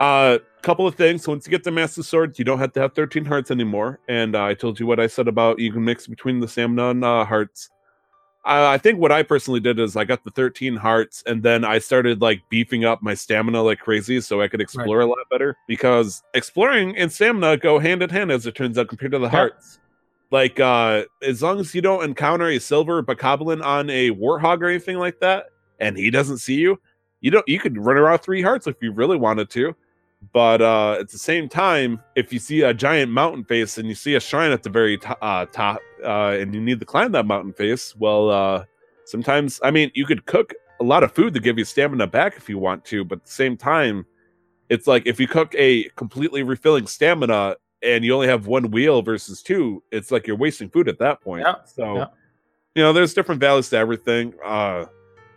A 0.00 0.02
uh, 0.04 0.38
couple 0.62 0.86
of 0.86 0.94
things. 0.94 1.26
Once 1.26 1.44
you 1.46 1.50
get 1.50 1.64
the 1.64 1.72
Master 1.72 2.02
Sword, 2.04 2.38
you 2.38 2.44
don't 2.44 2.60
have 2.60 2.72
to 2.74 2.80
have 2.80 2.94
13 2.94 3.24
hearts 3.24 3.50
anymore. 3.50 3.98
And 4.08 4.36
uh, 4.36 4.44
I 4.44 4.54
told 4.54 4.78
you 4.78 4.86
what 4.86 5.00
I 5.00 5.08
said 5.08 5.26
about 5.26 5.58
you 5.58 5.72
can 5.72 5.84
mix 5.84 6.06
between 6.06 6.38
the 6.38 6.46
stamina 6.46 6.90
and 6.90 7.04
uh, 7.04 7.24
hearts. 7.24 7.68
I 8.44 8.78
think 8.78 8.98
what 8.98 9.12
I 9.12 9.22
personally 9.24 9.60
did 9.60 9.78
is 9.78 9.94
I 9.96 10.04
got 10.04 10.24
the 10.24 10.30
13 10.30 10.76
hearts 10.76 11.22
and 11.26 11.42
then 11.42 11.64
I 11.64 11.78
started 11.80 12.22
like 12.22 12.40
beefing 12.48 12.84
up 12.84 13.02
my 13.02 13.12
stamina 13.12 13.62
like 13.62 13.78
crazy 13.80 14.22
so 14.22 14.40
I 14.40 14.48
could 14.48 14.62
explore 14.62 15.00
a 15.00 15.06
lot 15.06 15.18
better 15.30 15.54
because 15.66 16.22
exploring 16.32 16.96
and 16.96 17.12
stamina 17.12 17.58
go 17.58 17.78
hand 17.78 18.02
in 18.02 18.08
hand 18.08 18.30
as 18.30 18.46
it 18.46 18.54
turns 18.54 18.78
out 18.78 18.88
compared 18.88 19.12
to 19.12 19.18
the 19.18 19.24
Yeah. 19.24 19.30
hearts. 19.30 19.80
Like 20.30 20.60
uh 20.60 21.04
as 21.22 21.42
long 21.42 21.60
as 21.60 21.74
you 21.74 21.80
don't 21.80 22.04
encounter 22.04 22.48
a 22.48 22.58
silver 22.58 23.02
bokoblin 23.02 23.64
on 23.64 23.88
a 23.90 24.10
warthog 24.10 24.60
or 24.60 24.68
anything 24.68 24.98
like 24.98 25.20
that 25.20 25.46
and 25.80 25.96
he 25.96 26.10
doesn't 26.10 26.38
see 26.38 26.56
you, 26.56 26.78
you 27.20 27.30
don't 27.30 27.48
you 27.48 27.58
could 27.58 27.78
run 27.78 27.96
around 27.96 28.18
three 28.18 28.42
hearts 28.42 28.66
if 28.66 28.76
you 28.82 28.92
really 28.92 29.16
wanted 29.16 29.48
to. 29.50 29.74
But 30.32 30.60
uh 30.60 30.98
at 31.00 31.10
the 31.10 31.18
same 31.18 31.48
time, 31.48 32.02
if 32.14 32.32
you 32.32 32.38
see 32.38 32.62
a 32.62 32.74
giant 32.74 33.10
mountain 33.10 33.44
face 33.44 33.78
and 33.78 33.88
you 33.88 33.94
see 33.94 34.16
a 34.16 34.20
shrine 34.20 34.50
at 34.50 34.62
the 34.62 34.70
very 34.70 35.00
uh, 35.22 35.46
top 35.46 35.80
uh 36.04 36.36
and 36.38 36.54
you 36.54 36.60
need 36.60 36.80
to 36.80 36.86
climb 36.86 37.12
that 37.12 37.24
mountain 37.24 37.54
face, 37.54 37.96
well 37.96 38.28
uh 38.30 38.64
sometimes 39.06 39.60
I 39.62 39.70
mean 39.70 39.90
you 39.94 40.04
could 40.04 40.26
cook 40.26 40.52
a 40.80 40.84
lot 40.84 41.02
of 41.02 41.12
food 41.12 41.34
to 41.34 41.40
give 41.40 41.58
you 41.58 41.64
stamina 41.64 42.06
back 42.06 42.36
if 42.36 42.48
you 42.48 42.58
want 42.58 42.84
to, 42.84 43.04
but 43.04 43.18
at 43.20 43.24
the 43.24 43.32
same 43.32 43.56
time, 43.56 44.06
it's 44.68 44.86
like 44.86 45.06
if 45.06 45.18
you 45.18 45.26
cook 45.26 45.54
a 45.56 45.84
completely 45.96 46.42
refilling 46.42 46.86
stamina 46.86 47.56
and 47.82 48.04
you 48.04 48.14
only 48.14 48.26
have 48.28 48.46
one 48.46 48.70
wheel 48.70 49.02
versus 49.02 49.42
two, 49.42 49.82
it's 49.92 50.10
like 50.10 50.26
you're 50.26 50.36
wasting 50.36 50.68
food 50.68 50.88
at 50.88 50.98
that 50.98 51.20
point. 51.20 51.44
Yeah, 51.46 51.54
So, 51.64 51.96
yeah. 51.96 52.06
you 52.74 52.82
know, 52.82 52.92
there's 52.92 53.14
different 53.14 53.40
values 53.40 53.68
to 53.70 53.76
everything. 53.76 54.34
Uh, 54.44 54.86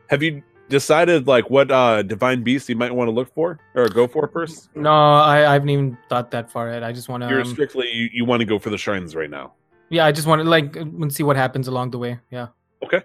have 0.10 0.22
you 0.24 0.42
decided 0.70 1.28
like 1.28 1.50
what 1.50 1.70
uh 1.70 2.02
divine 2.02 2.44
beast 2.44 2.70
you 2.70 2.76
might 2.78 2.94
want 2.96 3.08
to 3.08 3.12
look 3.12 3.34
for 3.34 3.60
or 3.76 3.88
go 3.90 4.08
for 4.08 4.28
first? 4.30 4.70
No, 4.76 4.90
I, 4.92 5.50
I 5.50 5.54
haven't 5.54 5.70
even 5.70 5.98
thought 6.10 6.32
that 6.32 6.50
far 6.50 6.70
ahead. 6.70 6.84
I 6.84 6.92
just 6.94 7.10
want 7.10 7.24
to. 7.24 7.30
You're 7.30 7.46
strictly 7.46 7.90
you, 7.92 8.10
you 8.14 8.26
want 8.26 8.40
to 8.40 8.46
go 8.46 8.58
for 8.58 8.70
the 8.70 8.78
shrines 8.78 9.16
right 9.16 9.30
now. 9.30 9.54
yeah, 9.90 10.06
I 10.06 10.12
just 10.12 10.28
want 10.28 10.42
to 10.42 10.50
like 10.50 10.76
and 10.78 11.14
see 11.14 11.24
what 11.24 11.36
happens 11.36 11.68
along 11.68 11.92
the 11.92 11.98
way. 11.98 12.20
Yeah. 12.32 12.48
Okay, 12.84 13.04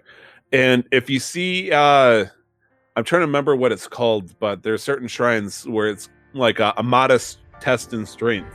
and 0.51 0.83
if 0.91 1.09
you 1.09 1.19
see, 1.19 1.71
uh, 1.71 2.25
I'm 2.95 3.03
trying 3.03 3.19
to 3.21 3.27
remember 3.27 3.55
what 3.55 3.71
it's 3.71 3.87
called, 3.87 4.37
but 4.39 4.63
there's 4.63 4.81
certain 4.81 5.07
shrines 5.07 5.67
where 5.67 5.87
it's 5.89 6.09
like 6.33 6.59
a, 6.59 6.73
a 6.77 6.83
modest 6.83 7.39
test 7.59 7.93
in 7.93 8.05
strength. 8.05 8.53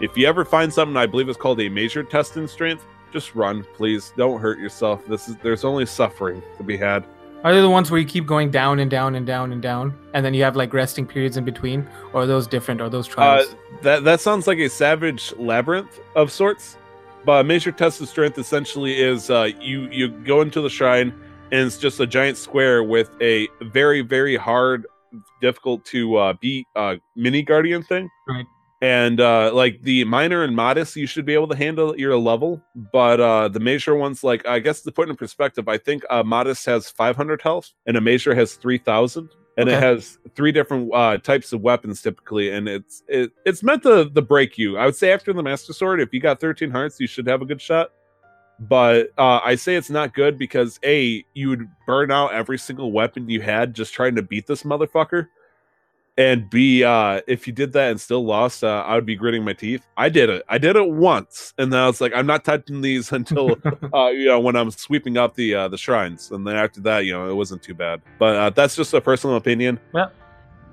If 0.00 0.16
you 0.16 0.26
ever 0.26 0.44
find 0.44 0.72
something, 0.72 0.96
I 0.96 1.06
believe 1.06 1.28
it's 1.28 1.38
called 1.38 1.60
a 1.60 1.68
major 1.68 2.02
test 2.02 2.36
in 2.36 2.48
strength, 2.48 2.86
just 3.12 3.34
run, 3.34 3.64
please. 3.74 4.12
Don't 4.16 4.40
hurt 4.40 4.58
yourself. 4.58 5.04
This 5.06 5.28
is 5.28 5.36
there's 5.36 5.64
only 5.64 5.84
suffering 5.84 6.42
to 6.56 6.62
be 6.62 6.76
had. 6.76 7.04
Are 7.44 7.54
they 7.54 7.60
the 7.60 7.70
ones 7.70 7.90
where 7.90 7.98
you 8.00 8.06
keep 8.06 8.26
going 8.26 8.50
down 8.50 8.80
and 8.80 8.90
down 8.90 9.14
and 9.14 9.26
down 9.26 9.52
and 9.52 9.60
down, 9.62 9.94
and 10.14 10.24
then 10.24 10.34
you 10.34 10.42
have 10.42 10.56
like 10.56 10.72
resting 10.72 11.06
periods 11.06 11.36
in 11.36 11.44
between, 11.44 11.86
or 12.12 12.22
are 12.22 12.26
those 12.26 12.46
different? 12.46 12.80
Are 12.80 12.88
those 12.88 13.08
Uh, 13.08 13.12
trials? 13.12 13.56
that 13.82 14.04
that 14.04 14.20
sounds 14.20 14.46
like 14.46 14.58
a 14.58 14.68
savage 14.68 15.34
labyrinth 15.38 16.00
of 16.16 16.30
sorts. 16.30 16.76
But 17.24 17.40
a 17.42 17.44
major 17.44 17.70
test 17.72 18.00
of 18.00 18.08
strength 18.08 18.38
essentially 18.38 18.98
is 19.00 19.28
uh, 19.30 19.48
you 19.60 19.88
you 19.90 20.08
go 20.08 20.40
into 20.40 20.60
the 20.62 20.70
shrine 20.70 21.12
and 21.52 21.66
it's 21.66 21.76
just 21.78 22.00
a 22.00 22.06
giant 22.06 22.38
square 22.38 22.82
with 22.82 23.10
a 23.20 23.48
very 23.60 24.00
very 24.02 24.36
hard, 24.36 24.86
difficult 25.42 25.84
to 25.86 26.16
uh, 26.16 26.32
beat 26.40 26.66
uh, 26.76 26.96
mini 27.16 27.42
guardian 27.42 27.82
thing. 27.82 28.08
Right. 28.28 28.46
And 28.82 29.20
uh, 29.20 29.52
like 29.52 29.82
the 29.82 30.04
minor 30.04 30.42
and 30.42 30.56
modest, 30.56 30.96
you 30.96 31.06
should 31.06 31.26
be 31.26 31.34
able 31.34 31.48
to 31.48 31.56
handle 31.56 31.90
at 31.90 31.98
your 31.98 32.16
level. 32.16 32.62
But 32.92 33.20
uh, 33.20 33.48
the 33.48 33.60
major 33.60 33.94
ones, 33.94 34.24
like 34.24 34.46
I 34.46 34.58
guess 34.58 34.80
to 34.82 34.92
put 34.92 35.10
in 35.10 35.16
perspective, 35.16 35.68
I 35.68 35.76
think 35.76 36.02
uh, 36.08 36.22
modest 36.22 36.64
has 36.66 36.88
500 36.88 37.42
health 37.42 37.70
and 37.86 37.96
a 37.96 38.00
major 38.00 38.34
has 38.34 38.54
3,000 38.54 39.28
and 39.60 39.68
it 39.68 39.82
has 39.82 40.18
three 40.34 40.52
different 40.52 40.90
uh, 40.94 41.18
types 41.18 41.52
of 41.52 41.60
weapons 41.60 42.00
typically, 42.00 42.50
and 42.50 42.68
it's 42.68 43.02
it, 43.08 43.32
it's 43.44 43.62
meant 43.62 43.82
to, 43.82 44.08
to 44.08 44.22
break 44.22 44.56
you. 44.56 44.78
I 44.78 44.86
would 44.86 44.96
say 44.96 45.12
after 45.12 45.32
the 45.32 45.42
Master 45.42 45.72
Sword, 45.72 46.00
if 46.00 46.14
you 46.14 46.20
got 46.20 46.40
13 46.40 46.70
hearts, 46.70 46.98
you 46.98 47.06
should 47.06 47.26
have 47.26 47.42
a 47.42 47.44
good 47.44 47.60
shot. 47.60 47.90
But 48.58 49.10
uh, 49.16 49.40
I 49.42 49.54
say 49.54 49.76
it's 49.76 49.90
not 49.90 50.14
good 50.14 50.38
because 50.38 50.78
a 50.84 51.24
you 51.34 51.48
would 51.50 51.68
burn 51.86 52.10
out 52.10 52.32
every 52.32 52.58
single 52.58 52.92
weapon 52.92 53.28
you 53.28 53.40
had 53.40 53.74
just 53.74 53.94
trying 53.94 54.14
to 54.16 54.22
beat 54.22 54.46
this 54.46 54.62
motherfucker, 54.62 55.28
and 56.20 56.50
b 56.50 56.84
uh, 56.84 57.22
if 57.26 57.46
you 57.46 57.52
did 57.52 57.72
that 57.72 57.90
and 57.90 57.98
still 57.98 58.24
lost, 58.24 58.62
uh, 58.62 58.84
I 58.86 58.94
would 58.94 59.06
be 59.06 59.16
gritting 59.16 59.42
my 59.42 59.54
teeth. 59.54 59.86
I 59.96 60.10
did 60.10 60.28
it. 60.28 60.42
I 60.50 60.58
did 60.58 60.76
it 60.76 60.90
once, 60.90 61.54
and 61.56 61.72
then 61.72 61.80
I 61.80 61.86
was 61.86 62.02
like, 62.02 62.12
I'm 62.14 62.26
not 62.26 62.44
touching 62.44 62.82
these 62.82 63.10
until 63.18 63.56
uh, 63.94 64.08
you 64.08 64.26
know 64.26 64.38
when 64.38 64.54
I'm 64.54 64.70
sweeping 64.70 65.16
up 65.16 65.34
the 65.34 65.54
uh, 65.54 65.68
the 65.68 65.78
shrines, 65.78 66.30
and 66.30 66.46
then 66.46 66.56
after 66.56 66.80
that, 66.82 67.06
you 67.06 67.14
know, 67.14 67.30
it 67.30 67.34
wasn't 67.34 67.62
too 67.62 67.74
bad. 67.74 68.02
But 68.18 68.36
uh, 68.36 68.50
that's 68.50 68.76
just 68.76 68.92
a 68.92 69.00
personal 69.00 69.36
opinion. 69.36 69.80
Yeah. 69.94 70.08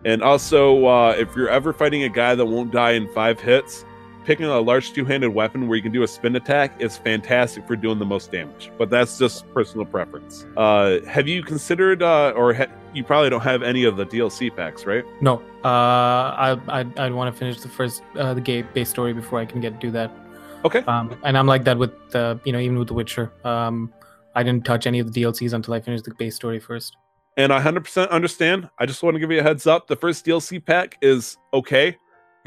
And 0.03 0.21
also, 0.21 0.85
uh, 0.85 1.15
if 1.17 1.33
you're 1.35 1.49
ever 1.49 1.71
fighting 1.71 2.03
a 2.03 2.09
guy 2.09 2.35
that 2.35 2.45
won't 2.45 2.71
die 2.71 2.91
in 2.91 3.11
five 3.13 3.39
hits, 3.39 3.83
picking 4.25 4.45
a 4.45 4.59
large 4.59 4.91
two-handed 4.91 5.29
weapon 5.29 5.67
where 5.67 5.77
you 5.77 5.81
can 5.81 5.93
do 5.93 6.03
a 6.03 6.07
spin 6.07 6.35
attack 6.35 6.79
is 6.81 6.97
fantastic 6.97 7.65
for 7.65 7.77
doing 7.77 7.97
the 7.97 8.05
most 8.05 8.31
damage. 8.31 8.69
But 8.77 8.89
that's 8.89 9.17
just 9.17 9.51
personal 9.53 9.85
preference. 9.85 10.45
Uh, 10.57 10.99
have 11.07 11.27
you 11.27 11.41
considered, 11.41 12.03
uh, 12.03 12.33
or 12.35 12.53
ha- 12.53 12.67
you 12.93 13.03
probably 13.03 13.29
don't 13.29 13.41
have 13.41 13.63
any 13.63 13.83
of 13.83 13.97
the 13.97 14.05
DLC 14.05 14.55
packs, 14.55 14.85
right? 14.85 15.03
no. 15.21 15.41
Uh, 15.63 15.67
I 15.67 16.57
I 16.67 16.85
I'd 16.97 17.13
want 17.13 17.33
to 17.33 17.37
finish 17.37 17.59
the 17.59 17.67
first 17.69 18.03
uh, 18.15 18.33
the 18.33 18.41
game 18.41 18.67
base 18.73 18.89
story 18.89 19.13
before 19.13 19.39
I 19.39 19.45
can 19.45 19.59
get 19.61 19.79
do 19.79 19.91
that. 19.91 20.11
Okay. 20.65 20.79
Um, 20.79 21.15
and 21.23 21.37
I'm 21.37 21.47
like 21.47 21.63
that 21.65 21.77
with 21.77 21.91
the 22.11 22.39
you 22.45 22.51
know 22.53 22.59
even 22.59 22.77
with 22.79 22.87
The 22.87 22.93
Witcher. 22.93 23.31
Um, 23.43 23.93
I 24.35 24.43
didn't 24.43 24.65
touch 24.65 24.87
any 24.87 24.99
of 24.99 25.11
the 25.11 25.21
DLCs 25.23 25.53
until 25.53 25.73
I 25.73 25.79
finished 25.81 26.05
the 26.05 26.13
base 26.15 26.35
story 26.35 26.59
first. 26.59 26.95
and 27.37 27.51
I 27.51 27.61
100% 27.61 28.09
understand. 28.09 28.69
I 28.79 28.85
just 28.85 29.03
want 29.03 29.15
to 29.15 29.19
give 29.19 29.31
you 29.31 29.39
a 29.39 29.43
heads 29.43 29.67
up. 29.67 29.87
The 29.87 29.95
first 29.95 30.25
DLC 30.25 30.63
pack 30.63 30.97
is 31.01 31.37
okay 31.53 31.97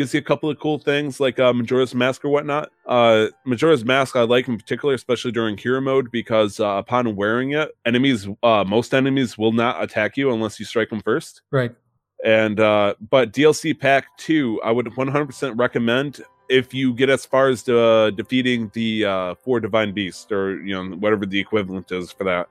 you 0.00 0.18
a 0.18 0.22
couple 0.22 0.50
of 0.50 0.58
cool 0.58 0.78
things 0.78 1.20
like 1.20 1.38
uh, 1.38 1.52
Majora's 1.52 1.94
Mask 1.94 2.24
or 2.24 2.28
whatnot. 2.28 2.70
Uh, 2.86 3.26
Majora's 3.44 3.84
Mask 3.84 4.16
I 4.16 4.22
like 4.22 4.48
in 4.48 4.56
particular, 4.56 4.94
especially 4.94 5.32
during 5.32 5.56
hero 5.56 5.80
mode, 5.80 6.10
because 6.10 6.58
uh, 6.58 6.66
upon 6.66 7.14
wearing 7.16 7.52
it, 7.52 7.70
enemies, 7.84 8.26
uh, 8.42 8.64
most 8.66 8.94
enemies 8.94 9.36
will 9.36 9.52
not 9.52 9.82
attack 9.82 10.16
you 10.16 10.32
unless 10.32 10.58
you 10.58 10.66
strike 10.66 10.90
them 10.90 11.00
first. 11.00 11.42
Right. 11.50 11.72
And 12.24 12.60
uh, 12.60 12.94
but 13.10 13.32
DLC 13.32 13.78
Pack 13.78 14.06
Two, 14.18 14.60
I 14.62 14.72
would 14.72 14.86
100% 14.86 15.58
recommend 15.58 16.20
if 16.48 16.74
you 16.74 16.92
get 16.92 17.08
as 17.08 17.24
far 17.24 17.48
as 17.48 17.66
uh, 17.68 18.10
defeating 18.14 18.70
the 18.74 19.04
uh, 19.04 19.34
four 19.36 19.60
divine 19.60 19.92
beasts 19.92 20.30
or 20.32 20.60
you 20.60 20.74
know 20.74 20.96
whatever 20.96 21.24
the 21.24 21.38
equivalent 21.38 21.92
is 21.92 22.10
for 22.12 22.24
that 22.24 22.48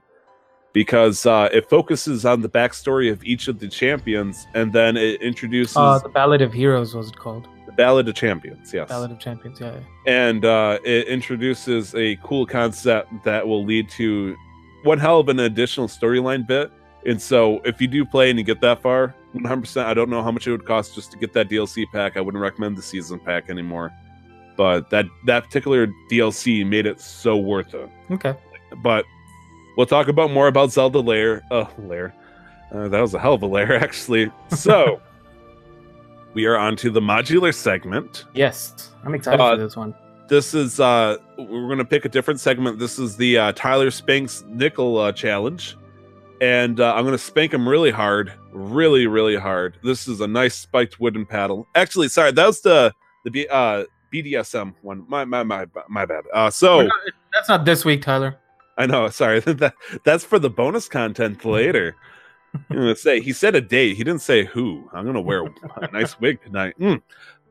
because 0.74 1.26
uh, 1.26 1.50
it 1.52 1.70
focuses 1.70 2.26
on 2.26 2.42
the 2.42 2.50
backstory 2.50 3.12
of 3.12 3.24
each 3.24 3.48
of 3.48 3.60
the 3.60 3.68
champions 3.68 4.48
and 4.54 4.72
then 4.74 4.96
it 4.98 5.22
introduces 5.22 5.76
Uh, 5.78 6.00
the 6.00 6.10
Ballad 6.10 6.42
of 6.42 6.54
Heroes 6.54 6.94
was 6.96 7.10
it 7.10 7.18
called? 7.18 7.48
the 7.66 7.72
ballad 7.74 8.08
of 8.10 8.16
champions 8.16 8.74
yes 8.74 8.90
Ballad 8.90 9.12
of 9.12 9.20
Champions. 9.20 9.60
Yeah. 9.60 9.74
yeah. 9.74 10.12
and 10.28 10.44
uh, 10.46 10.80
it 10.84 11.08
introduces 11.08 11.94
a 11.96 12.16
cool 12.24 12.46
concept 12.46 13.12
that 13.24 13.48
will 13.48 13.64
lead 13.64 13.90
to 13.92 14.36
one 14.84 14.98
hell 14.98 15.20
of 15.20 15.30
an 15.30 15.40
additional 15.40 15.88
storyline 15.88 16.46
bit 16.48 16.72
and 17.06 17.22
so 17.22 17.60
if 17.66 17.80
you 17.80 17.88
do 17.88 18.04
play 18.06 18.30
and 18.30 18.38
you 18.40 18.44
get 18.46 18.60
that 18.62 18.82
far 18.82 19.14
100% 19.36 19.86
i 19.86 19.94
don't 19.94 20.10
know 20.10 20.24
how 20.24 20.32
much 20.32 20.48
it 20.48 20.52
would 20.52 20.66
cost 20.66 20.96
just 20.96 21.12
to 21.12 21.18
get 21.18 21.32
that 21.34 21.48
dlc 21.50 21.86
pack 21.94 22.18
i 22.18 22.22
wouldn't 22.22 22.42
recommend 22.42 22.76
the 22.76 22.82
season 22.82 23.20
pack 23.20 23.50
anymore 23.50 23.92
but 24.58 24.90
that 24.90 25.06
that 25.26 25.44
particular 25.46 25.88
dlc 26.12 26.66
made 26.68 26.86
it 26.88 27.00
so 27.00 27.38
worth 27.38 27.74
it 27.76 27.90
Okay. 28.12 28.34
but 28.84 29.06
we'll 29.80 29.86
talk 29.86 30.10
about 30.10 30.30
more 30.30 30.48
about 30.48 30.74
Zelda 30.74 31.00
Lair. 31.00 31.42
Uh, 31.50 31.64
Lair. 31.78 32.14
Uh, 32.70 32.90
that 32.90 33.00
was 33.00 33.14
a 33.14 33.20
hell 33.20 33.34
of 33.34 33.42
a 33.42 33.46
lair, 33.48 33.76
actually. 33.84 34.30
So 34.50 35.00
we 36.34 36.46
are 36.46 36.58
on 36.58 36.76
to 36.78 36.90
the 36.90 37.00
modular 37.00 37.56
segment. 37.56 38.26
Yes, 38.34 38.92
I'm 39.06 39.16
excited 39.16 39.40
Uh, 39.40 39.56
for 39.56 39.64
this 39.64 39.78
one. 39.78 39.96
This 40.28 40.54
is 40.54 40.80
uh 40.82 41.16
we're 41.38 41.70
gonna 41.70 41.86
pick 41.86 42.04
a 42.04 42.10
different 42.10 42.42
segment. 42.42 42.78
This 42.78 43.00
is 43.00 43.16
the 43.16 43.38
uh, 43.38 43.52
Tyler 43.54 43.90
Spanks 43.90 44.44
nickel 44.48 44.98
uh, 44.98 45.14
challenge, 45.14 45.78
and 46.42 46.82
uh, 46.82 46.94
I'm 46.94 47.06
gonna 47.06 47.18
spank 47.18 47.54
him 47.54 47.68
really 47.68 47.90
hard, 47.90 48.34
really, 48.52 49.08
really 49.08 49.38
hard. 49.38 49.78
This 49.82 50.08
is 50.10 50.20
a 50.20 50.28
nice 50.28 50.56
spiked 50.56 51.00
wooden 51.00 51.26
paddle. 51.26 51.68
Actually, 51.74 52.10
sorry, 52.10 52.34
that 52.34 52.46
was 52.46 52.60
the 52.62 52.94
the 53.24 53.32
B, 53.32 53.48
uh, 53.50 53.86
BDSM 54.14 54.76
one. 54.82 55.06
My 55.08 55.24
my 55.24 55.42
my 55.44 55.66
my 55.88 56.06
bad. 56.06 56.26
Uh, 56.34 56.50
so. 56.50 56.82
Not- 56.82 56.92
that's 57.32 57.48
not 57.48 57.64
this 57.64 57.86
week, 57.86 58.02
Tyler. 58.02 58.36
I 58.80 58.86
know. 58.86 59.10
Sorry, 59.10 59.40
that 59.46 59.76
that's 60.04 60.24
for 60.24 60.40
the 60.40 60.50
bonus 60.50 60.88
content 60.88 61.46
later. 61.46 61.96
I'm 62.56 62.78
gonna 62.78 62.96
say 62.96 63.20
he 63.20 63.34
said 63.34 63.54
a 63.54 63.62
date. 63.62 63.98
He 63.98 64.04
didn't 64.04 64.22
say 64.22 64.46
who. 64.46 64.90
I'm 64.94 65.06
gonna 65.06 65.22
wear 65.22 65.46
a 65.76 65.92
nice 65.92 66.20
wig 66.20 66.42
tonight. 66.42 66.74
Mm. 66.80 67.02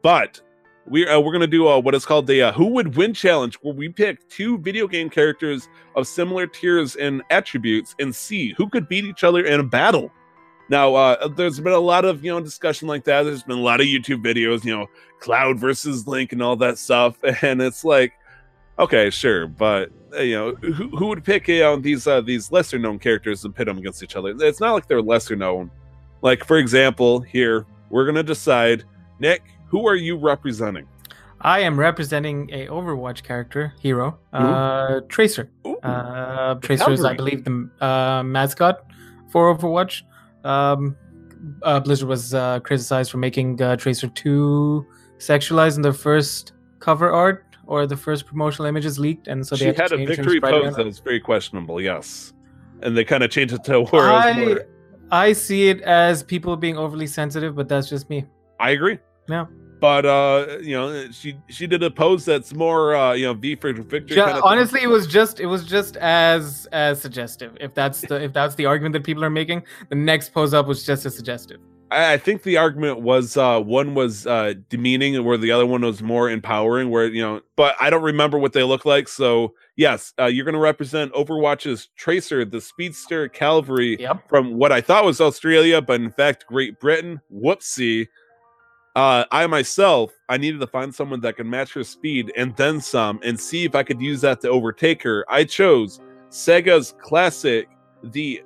But 0.02 0.40
we 0.86 1.06
uh, 1.06 1.20
we're 1.20 1.32
gonna 1.32 1.46
do 1.46 1.68
uh, 1.68 1.78
what 1.78 1.94
is 1.94 2.06
called 2.06 2.26
the 2.26 2.42
uh, 2.42 2.52
Who 2.52 2.66
Would 2.68 2.96
Win 2.96 3.12
challenge, 3.12 3.56
where 3.56 3.74
we 3.74 3.90
pick 3.90 4.26
two 4.28 4.58
video 4.58 4.88
game 4.88 5.10
characters 5.10 5.68
of 5.94 6.08
similar 6.08 6.46
tiers 6.46 6.96
and 6.96 7.22
attributes 7.30 7.94
and 8.00 8.12
see 8.14 8.54
who 8.56 8.68
could 8.68 8.88
beat 8.88 9.04
each 9.04 9.22
other 9.22 9.44
in 9.44 9.60
a 9.60 9.64
battle. 9.64 10.10
Now, 10.70 10.94
uh, 10.94 11.28
there's 11.28 11.60
been 11.60 11.72
a 11.72 11.78
lot 11.78 12.06
of 12.06 12.24
you 12.24 12.32
know 12.32 12.40
discussion 12.40 12.88
like 12.88 13.04
that. 13.04 13.22
There's 13.24 13.42
been 13.42 13.58
a 13.58 13.62
lot 13.62 13.80
of 13.80 13.86
YouTube 13.86 14.24
videos, 14.24 14.64
you 14.64 14.74
know, 14.74 14.86
Cloud 15.20 15.58
versus 15.58 16.08
Link 16.08 16.32
and 16.32 16.42
all 16.42 16.56
that 16.56 16.78
stuff, 16.78 17.18
and 17.42 17.60
it's 17.60 17.84
like, 17.84 18.14
okay, 18.78 19.10
sure, 19.10 19.46
but 19.46 19.90
you 20.14 20.34
know, 20.34 20.54
who, 20.54 20.96
who 20.96 21.06
would 21.06 21.24
pick 21.24 21.48
you 21.48 21.60
know, 21.60 21.76
these 21.76 22.06
uh, 22.06 22.20
these 22.20 22.50
lesser 22.52 22.78
known 22.78 22.98
characters 22.98 23.44
and 23.44 23.54
pit 23.54 23.66
them 23.66 23.78
against 23.78 24.02
each 24.02 24.16
other? 24.16 24.34
It's 24.40 24.60
not 24.60 24.72
like 24.72 24.86
they're 24.86 25.02
lesser 25.02 25.36
known. 25.36 25.70
Like 26.22 26.44
for 26.44 26.58
example, 26.58 27.20
here 27.20 27.66
we're 27.90 28.06
gonna 28.06 28.22
decide, 28.22 28.84
Nick, 29.20 29.42
who 29.66 29.86
are 29.86 29.96
you 29.96 30.16
representing? 30.16 30.86
I 31.40 31.60
am 31.60 31.78
representing 31.78 32.50
a 32.52 32.66
Overwatch 32.66 33.22
character, 33.22 33.72
hero, 33.80 34.18
uh, 34.32 35.00
Tracer. 35.08 35.50
Uh, 35.84 36.54
Tracer 36.56 36.90
is, 36.90 37.04
I 37.04 37.14
believe, 37.14 37.44
the 37.44 37.70
uh, 37.80 38.24
mascot 38.24 38.84
for 39.30 39.56
Overwatch. 39.56 40.02
Um, 40.44 40.96
uh, 41.62 41.78
Blizzard 41.78 42.08
was 42.08 42.34
uh, 42.34 42.58
criticized 42.60 43.12
for 43.12 43.18
making 43.18 43.62
uh, 43.62 43.76
Tracer 43.76 44.08
too 44.08 44.84
sexualized 45.18 45.76
in 45.76 45.82
the 45.82 45.92
first 45.92 46.52
cover 46.80 47.12
art 47.12 47.44
or 47.68 47.86
the 47.86 47.96
first 47.96 48.26
promotional 48.26 48.66
images 48.66 48.98
leaked, 48.98 49.28
and 49.28 49.46
so 49.46 49.54
they 49.54 49.58
she 49.60 49.66
had, 49.66 49.76
had 49.78 49.92
a 49.92 50.04
victory 50.04 50.40
pose 50.40 50.74
that 50.74 50.84
was 50.84 50.98
very 50.98 51.20
questionable. 51.20 51.80
Yes, 51.80 52.32
and 52.82 52.96
they 52.96 53.04
kind 53.04 53.22
of 53.22 53.30
changed 53.30 53.54
it 53.54 53.62
to 53.64 53.82
where 53.82 54.10
I. 54.10 54.56
I 55.10 55.32
see 55.32 55.68
it 55.68 55.80
as 55.82 56.22
people 56.22 56.54
being 56.56 56.76
overly 56.76 57.06
sensitive, 57.06 57.54
but 57.54 57.66
that's 57.66 57.88
just 57.88 58.10
me. 58.10 58.26
I 58.60 58.70
agree. 58.70 58.98
Yeah. 59.26 59.46
But 59.80 60.04
uh, 60.04 60.58
you 60.60 60.76
know, 60.76 61.10
she 61.12 61.36
she 61.48 61.66
did 61.66 61.82
a 61.82 61.90
pose 61.90 62.24
that's 62.24 62.52
more 62.52 62.96
uh, 62.96 63.12
you 63.12 63.26
know, 63.26 63.34
V 63.34 63.54
for 63.54 63.72
victory. 63.72 64.16
Ju- 64.16 64.24
kind 64.24 64.36
of 64.36 64.44
honestly, 64.44 64.82
it 64.82 64.88
was 64.88 65.06
just 65.06 65.38
it 65.38 65.46
was 65.46 65.64
just 65.64 65.96
as 65.98 66.66
as 66.72 67.00
suggestive. 67.00 67.56
If 67.60 67.74
that's 67.74 68.00
the 68.00 68.22
if 68.22 68.32
that's 68.32 68.56
the 68.56 68.66
argument 68.66 68.94
that 68.94 69.04
people 69.04 69.24
are 69.24 69.30
making, 69.30 69.62
the 69.88 69.94
next 69.94 70.30
pose 70.34 70.52
up 70.52 70.66
was 70.66 70.84
just 70.84 71.06
as 71.06 71.14
suggestive. 71.14 71.60
I, 71.90 72.16
think 72.16 72.42
the 72.42 72.56
argument 72.56 73.00
was 73.00 73.36
uh, 73.36 73.60
one 73.60 73.94
was 73.94 74.26
uh, 74.26 74.54
demeaning, 74.68 75.22
where 75.24 75.38
the 75.38 75.50
other 75.50 75.66
one 75.66 75.82
was 75.82 76.02
more 76.02 76.28
empowering. 76.30 76.90
Where 76.90 77.06
you 77.06 77.22
know, 77.22 77.40
but 77.56 77.74
I 77.80 77.90
don't 77.90 78.02
remember 78.02 78.38
what 78.38 78.52
they 78.52 78.62
look 78.62 78.84
like. 78.84 79.08
So 79.08 79.54
yes, 79.76 80.12
uh, 80.18 80.26
you're 80.26 80.44
going 80.44 80.54
to 80.54 80.60
represent 80.60 81.12
Overwatch's 81.12 81.88
Tracer, 81.96 82.44
the 82.44 82.60
Speedster 82.60 83.28
Cavalry 83.28 84.00
Yep. 84.00 84.28
from 84.28 84.54
what 84.54 84.72
I 84.72 84.80
thought 84.80 85.04
was 85.04 85.20
Australia, 85.20 85.80
but 85.80 86.00
in 86.00 86.10
fact 86.10 86.46
Great 86.46 86.80
Britain. 86.80 87.20
Whoopsie. 87.32 88.08
Uh, 88.96 89.24
I 89.30 89.46
myself, 89.46 90.10
I 90.28 90.38
needed 90.38 90.58
to 90.60 90.66
find 90.66 90.92
someone 90.92 91.20
that 91.20 91.36
could 91.36 91.46
match 91.46 91.72
her 91.74 91.84
speed 91.84 92.32
and 92.36 92.56
then 92.56 92.80
some, 92.80 93.20
and 93.22 93.38
see 93.38 93.64
if 93.64 93.76
I 93.76 93.84
could 93.84 94.00
use 94.00 94.22
that 94.22 94.40
to 94.40 94.48
overtake 94.48 95.04
her. 95.04 95.24
I 95.28 95.44
chose 95.44 96.00
Sega's 96.30 96.94
classic, 97.00 97.68
the 98.02 98.42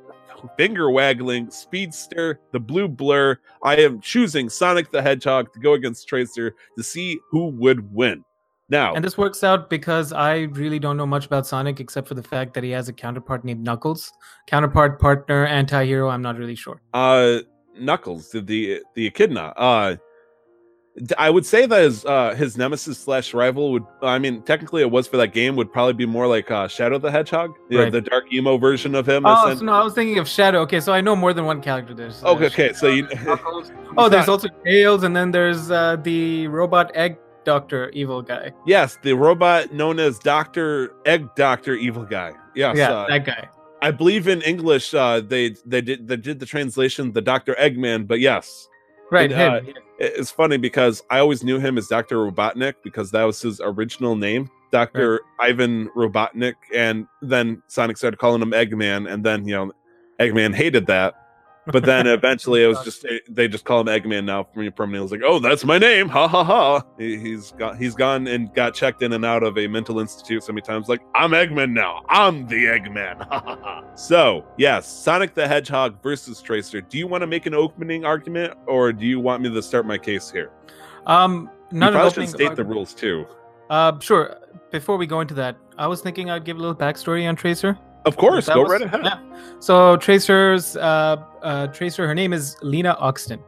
finger 0.57 0.91
waggling 0.91 1.51
speedster, 1.51 2.41
the 2.53 2.61
blue 2.61 2.89
blur. 2.89 3.39
I 3.63 3.77
am 3.77 4.01
choosing 4.01 4.49
Sonic 4.49 4.91
the 4.91 5.03
Hedgehog 5.03 5.53
to 5.53 5.61
go 5.61 5.75
against 5.75 6.09
Tracer 6.09 6.55
to 6.77 6.83
see 6.83 7.19
who 7.31 7.49
would 7.49 7.93
win. 7.93 8.25
Now, 8.69 8.95
And 8.95 9.05
this 9.05 9.19
works 9.19 9.45
out 9.45 9.69
because 9.69 10.13
I 10.13 10.43
really 10.53 10.79
don't 10.79 10.97
know 10.97 11.07
much 11.07 11.27
about 11.27 11.47
Sonic 11.47 11.79
except 11.81 12.09
for 12.09 12.15
the 12.15 12.23
fact 12.23 12.55
that 12.55 12.65
he 12.65 12.71
has 12.71 12.89
a 12.89 12.93
counterpart 12.93 13.45
named 13.45 13.63
Knuckles. 13.63 14.13
Counterpart, 14.47 14.99
partner, 14.99 15.45
anti-hero, 15.45 16.09
I'm 16.09 16.23
not 16.23 16.39
really 16.39 16.55
sure. 16.55 16.81
uh 16.95 17.41
Knuckles, 17.79 18.31
the 18.31 18.41
the, 18.41 18.83
the 18.95 19.07
echidna. 19.07 19.53
Uh 19.57 19.97
I 21.17 21.31
would 21.31 21.47
say 21.47 21.65
that 21.65 21.81
his 21.83 22.05
uh 22.05 22.35
his 22.35 22.59
nemesis 22.59 22.99
slash 22.99 23.33
rival 23.33 23.73
would 23.73 23.85
I 24.03 24.19
mean 24.19 24.43
technically 24.43 24.83
it 24.83 24.91
was 24.91 25.09
for 25.09 25.17
that 25.17 25.29
game 25.33 25.57
would 25.57 25.73
probably 25.73 25.95
be 25.95 26.05
more 26.05 26.27
like 26.27 26.51
uh 26.51 26.69
Shadow 26.69 26.99
the 26.99 27.11
Hedgehog, 27.11 27.55
the, 27.71 27.77
Right. 27.79 27.93
the 27.93 28.03
dark 28.03 28.31
emo 28.31 28.59
version 28.59 28.95
of 28.95 29.09
him. 29.09 29.23
Oh, 29.25 29.55
so 29.55 29.65
no, 29.65 29.73
I 29.73 29.83
was 29.83 29.95
thinking 29.95 30.19
of 30.19 30.29
Shadow. 30.29 30.61
Okay, 30.61 30.81
so 30.81 30.93
I 30.93 31.01
know 31.01 31.17
more 31.17 31.33
than 31.33 31.47
one 31.47 31.63
character. 31.63 31.95
There's 31.95 32.23
uh, 32.23 32.29
Okay, 32.33 32.47
okay, 32.47 32.73
so 32.75 32.89
you 32.89 33.09
Oh, 33.97 34.09
there's 34.11 34.29
also 34.29 34.49
Tails, 34.65 35.03
and 35.03 35.17
then 35.17 35.31
there's 35.31 35.71
uh, 35.71 35.97
the 36.03 36.47
robot 36.49 36.91
egg 36.95 37.17
doctor 37.45 37.89
evil 37.91 38.21
guy. 38.23 38.53
yes, 38.67 38.99
the 39.03 39.15
robot 39.15 39.73
known 39.73 39.99
as 39.99 40.19
Doctor 40.19 40.93
Egg 41.07 41.27
Doctor 41.37 41.75
Evil 41.75 42.05
Guy. 42.05 42.33
Yes, 42.55 42.77
yeah, 42.77 42.93
uh, 42.93 43.07
that 43.09 43.25
guy. 43.25 43.49
I 43.81 43.91
believe 43.91 44.29
in 44.29 44.43
English 44.43 44.93
uh 44.95 45.21
they 45.21 45.57
they 45.67 45.81
did 45.81 46.07
they 46.07 46.17
did 46.17 46.39
the 46.39 46.47
translation 46.47 47.13
the 47.13 47.23
Doctor 47.23 47.57
Eggman, 47.59 48.07
but 48.07 48.21
yes. 48.21 48.69
Right, 49.11 49.31
it, 49.33 49.37
him. 49.37 49.55
It- 49.69 49.77
It's 50.05 50.33
funny 50.33 50.57
because 50.57 51.01
I 51.11 51.21
always 51.21 51.45
knew 51.45 51.61
him 51.61 51.79
as 51.79 51.87
Dr. 51.87 52.17
Robotnik 52.17 52.75
because 52.83 53.13
that 53.13 53.23
was 53.23 53.41
his 53.41 53.61
original 53.61 54.17
name, 54.17 54.51
Dr. 54.73 55.21
Ivan 55.39 55.91
Robotnik. 55.91 56.57
And 56.75 57.07
then 57.21 57.63
Sonic 57.69 57.97
started 57.97 58.19
calling 58.19 58.43
him 58.43 58.51
Eggman. 58.51 59.09
And 59.09 59.25
then, 59.25 59.47
you 59.47 59.55
know, 59.55 59.73
Eggman 60.19 60.57
hated 60.57 60.87
that. 60.89 61.15
But 61.67 61.85
then 61.85 62.07
eventually 62.09 62.65
it 62.65 62.67
was 62.67 62.83
just, 62.85 63.07
they 63.29 63.49
just 63.49 63.65
call 63.65 63.81
him 63.81 63.87
Eggman 63.87 64.25
now 64.25 64.49
from. 64.75 64.95
It 64.95 65.01
was 65.01 65.13
like, 65.13 65.23
oh, 65.25 65.39
that's 65.39 65.65
my 65.65 65.79
name. 65.79 66.09
Ha 66.09 66.27
ha 66.27 66.43
ha. 66.43 66.83
He, 66.99 67.17
he's 67.19 67.53
got, 67.53 67.79
he's 67.79 67.95
gone 67.95 68.27
and 68.27 68.53
got 68.55 68.75
checked 68.75 69.03
in 69.03 69.13
and 69.13 69.25
out 69.25 69.43
of 69.43 69.57
a 69.59 69.67
mental 69.69 70.01
institute 70.01 70.43
so 70.43 70.53
many 70.53 70.63
times. 70.63 70.89
Like, 70.89 71.01
I'm 71.15 71.31
Eggman 71.31 71.73
now. 71.73 72.05
I'm 72.09 72.47
the 72.47 72.67
Eggman. 72.67 73.27
Ha 73.33 73.43
ha 73.45 73.59
ha. 73.63 73.95
So, 73.95 74.45
yes, 74.59 74.87
Sonic 74.87 75.35
the 75.35 75.47
Hedgehog 75.47 76.03
versus 76.03 76.43
Tracer. 76.43 76.81
Do 76.81 76.99
you 76.99 77.07
want 77.07 77.23
to 77.23 77.27
make 77.27 77.47
an 77.47 77.55
opening 77.55 78.05
argument 78.05 78.55
or 78.67 78.93
do 78.93 79.07
you 79.07 79.21
want 79.21 79.43
me 79.43 79.53
to 79.53 79.63
start 79.63 79.87
my 79.87 79.97
case 79.97 80.31
here? 80.31 80.51
Um, 81.07 81.51
You 81.71 81.79
not 81.79 81.93
an 81.93 82.01
probably 82.01 82.27
should 82.27 82.35
state 82.35 82.57
the 82.57 82.65
rules 82.65 82.93
too. 82.95 83.27
Uh, 83.71 83.99
sure. 84.01 84.37
Before 84.71 84.97
we 84.97 85.07
go 85.07 85.21
into 85.21 85.35
that, 85.35 85.57
I 85.79 85.87
was 85.87 86.01
thinking 86.03 86.31
I'd 86.31 86.45
give 86.45 86.57
a 86.57 86.61
little 86.61 86.75
backstory 86.75 87.29
on 87.29 87.37
Tracer. 87.37 87.79
Of 88.05 88.17
course, 88.17 88.49
go 88.49 88.63
was- 88.63 88.71
right 88.71 88.83
ahead. 88.83 89.01
yeah. 89.05 89.19
So 89.61 89.97
Tracer's 89.97 90.77
uh, 90.77 91.17
uh, 91.43 91.67
Tracer, 91.69 92.07
her 92.07 92.15
name 92.15 92.33
is 92.33 92.57
Lena 92.63 92.97
Oxton. 93.01 93.41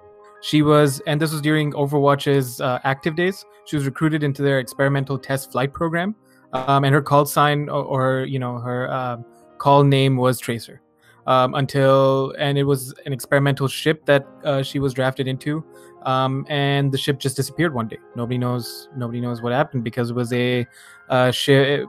She 0.42 0.62
was, 0.62 1.00
and 1.06 1.20
this 1.20 1.32
was 1.32 1.40
during 1.40 1.72
Overwatch's 1.72 2.60
uh, 2.60 2.78
active 2.84 3.16
days. 3.16 3.44
She 3.64 3.76
was 3.76 3.86
recruited 3.86 4.22
into 4.22 4.42
their 4.42 4.58
experimental 4.60 5.18
test 5.18 5.50
flight 5.52 5.72
program, 5.72 6.14
um, 6.52 6.84
and 6.84 6.94
her 6.94 7.00
call 7.02 7.24
sign 7.26 7.68
or, 7.68 7.82
or 7.82 8.24
you 8.26 8.38
know 8.38 8.58
her 8.58 8.90
uh, 8.90 9.16
call 9.58 9.82
name 9.84 10.16
was 10.16 10.38
Tracer. 10.38 10.82
um, 11.26 11.54
until 11.54 12.34
and 12.38 12.58
it 12.58 12.64
was 12.64 12.92
an 13.06 13.12
experimental 13.14 13.66
ship 13.66 14.04
that 14.04 14.26
uh, 14.44 14.62
she 14.62 14.78
was 14.78 14.92
drafted 14.92 15.26
into, 15.26 15.64
um, 16.02 16.44
and 16.50 16.92
the 16.92 16.98
ship 16.98 17.18
just 17.18 17.34
disappeared 17.36 17.72
one 17.74 17.88
day. 17.88 17.98
Nobody 18.14 18.36
knows. 18.36 18.90
Nobody 18.94 19.20
knows 19.22 19.40
what 19.40 19.52
happened 19.52 19.82
because 19.82 20.10
it 20.10 20.14
was 20.14 20.30
a 20.34 20.66
uh, 21.08 21.30
ship. 21.30 21.88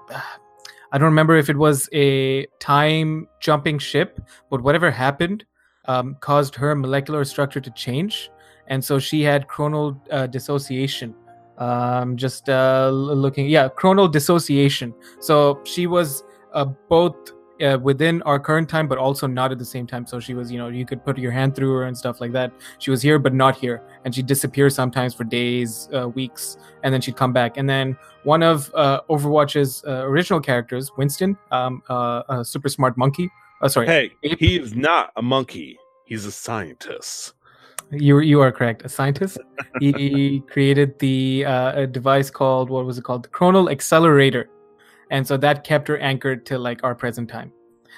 I 0.95 0.97
don't 0.97 1.07
remember 1.07 1.35
if 1.35 1.49
it 1.49 1.57
was 1.57 1.89
a 1.91 2.45
time 2.59 3.27
jumping 3.41 3.79
ship, 3.79 4.17
but 4.49 4.61
whatever 4.61 4.89
happened 4.89 5.43
um, 5.89 6.15
caused 6.21 6.55
her 6.55 6.73
molecular 6.73 7.25
structure 7.25 7.59
to 7.59 7.69
change, 7.71 8.31
and 8.67 8.81
so 8.81 8.97
she 8.97 9.21
had 9.21 9.45
chronal 9.49 9.99
uh, 10.09 10.27
dissociation. 10.27 11.13
Um, 11.57 12.15
just 12.15 12.47
uh, 12.47 12.89
looking, 12.93 13.49
yeah, 13.49 13.67
chronal 13.67 14.09
dissociation. 14.09 14.93
So 15.19 15.59
she 15.65 15.85
was 15.85 16.23
uh, 16.53 16.63
both 16.87 17.33
uh, 17.61 17.77
within 17.81 18.21
our 18.23 18.39
current 18.39 18.67
time, 18.69 18.87
but 18.87 18.97
also 18.97 19.27
not 19.27 19.51
at 19.51 19.59
the 19.59 19.65
same 19.65 19.85
time. 19.87 20.05
So 20.05 20.19
she 20.19 20.33
was, 20.33 20.51
you 20.51 20.57
know, 20.57 20.67
you 20.67 20.85
could 20.85 21.03
put 21.05 21.17
your 21.17 21.31
hand 21.31 21.55
through 21.55 21.73
her 21.73 21.83
and 21.83 21.97
stuff 21.97 22.19
like 22.21 22.31
that. 22.33 22.51
She 22.79 22.91
was 22.91 23.01
here, 23.01 23.17
but 23.19 23.33
not 23.33 23.55
here, 23.57 23.81
and 24.03 24.13
she'd 24.13 24.25
disappear 24.27 24.69
sometimes 24.69 25.13
for 25.13 25.23
days, 25.23 25.87
uh, 25.95 26.09
weeks, 26.09 26.57
and 26.83 26.93
then 26.93 27.01
she'd 27.01 27.15
come 27.15 27.33
back. 27.33 27.57
And 27.57 27.69
then 27.69 27.97
one 28.23 28.43
of 28.43 28.71
uh, 28.75 29.01
Overwatch's 29.09 29.83
uh, 29.87 30.05
original 30.05 30.39
characters, 30.39 30.91
Winston, 30.97 31.37
um, 31.51 31.81
uh, 31.89 32.23
a 32.29 32.45
super 32.45 32.69
smart 32.69 32.97
monkey. 32.97 33.29
Uh, 33.61 33.69
sorry, 33.69 33.87
Hey, 33.87 34.11
Ape. 34.23 34.39
he 34.39 34.59
is 34.59 34.75
not 34.75 35.11
a 35.15 35.21
monkey. 35.21 35.77
He's 36.05 36.25
a 36.25 36.31
scientist. 36.31 37.33
You 37.91 38.19
you 38.19 38.41
are 38.41 38.51
correct. 38.51 38.83
A 38.83 38.89
scientist. 38.89 39.37
he 39.79 40.41
created 40.51 40.97
the 40.99 41.45
uh, 41.45 41.81
a 41.81 41.87
device 41.87 42.31
called 42.31 42.69
what 42.69 42.83
was 42.85 42.97
it 42.97 43.03
called? 43.03 43.23
The 43.23 43.29
chronal 43.29 43.71
accelerator, 43.71 44.49
and 45.11 45.25
so 45.25 45.37
that 45.37 45.63
kept 45.63 45.87
her 45.87 45.97
anchored 45.97 46.45
to 46.47 46.57
like 46.57 46.83
our 46.83 46.95
present 46.95 47.29
time. 47.29 47.51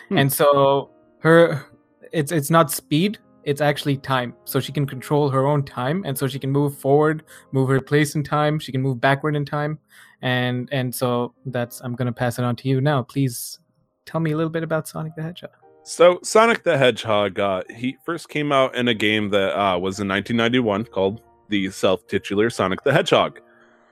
Hmm. 0.09 0.17
And 0.17 0.33
so 0.33 0.91
her, 1.19 1.65
it's 2.11 2.31
it's 2.31 2.49
not 2.49 2.71
speed. 2.71 3.19
It's 3.43 3.61
actually 3.61 3.97
time. 3.97 4.33
So 4.43 4.59
she 4.59 4.73
can 4.73 4.85
control 4.85 5.29
her 5.29 5.47
own 5.47 5.63
time, 5.63 6.03
and 6.05 6.17
so 6.17 6.27
she 6.27 6.39
can 6.39 6.51
move 6.51 6.77
forward, 6.77 7.23
move 7.51 7.69
her 7.69 7.79
place 7.79 8.15
in 8.15 8.23
time. 8.23 8.59
She 8.59 8.71
can 8.71 8.81
move 8.81 8.99
backward 8.99 9.35
in 9.35 9.45
time, 9.45 9.79
and 10.21 10.67
and 10.71 10.93
so 10.93 11.33
that's. 11.45 11.79
I'm 11.81 11.95
gonna 11.95 12.11
pass 12.11 12.39
it 12.39 12.45
on 12.45 12.55
to 12.57 12.67
you 12.67 12.81
now. 12.81 13.03
Please 13.03 13.59
tell 14.05 14.19
me 14.19 14.31
a 14.31 14.37
little 14.37 14.49
bit 14.49 14.63
about 14.63 14.87
Sonic 14.87 15.15
the 15.15 15.23
Hedgehog. 15.23 15.51
So 15.83 16.19
Sonic 16.21 16.63
the 16.63 16.77
Hedgehog, 16.77 17.39
uh, 17.39 17.63
he 17.73 17.95
first 18.05 18.27
came 18.27 18.51
out 18.51 18.75
in 18.75 18.89
a 18.89 18.93
game 18.93 19.29
that 19.29 19.57
uh, 19.57 19.77
was 19.77 20.01
in 20.01 20.07
1991 20.09 20.83
called 20.85 21.21
the 21.47 21.69
self-titular 21.71 22.49
Sonic 22.49 22.83
the 22.83 22.91
Hedgehog. 22.91 23.39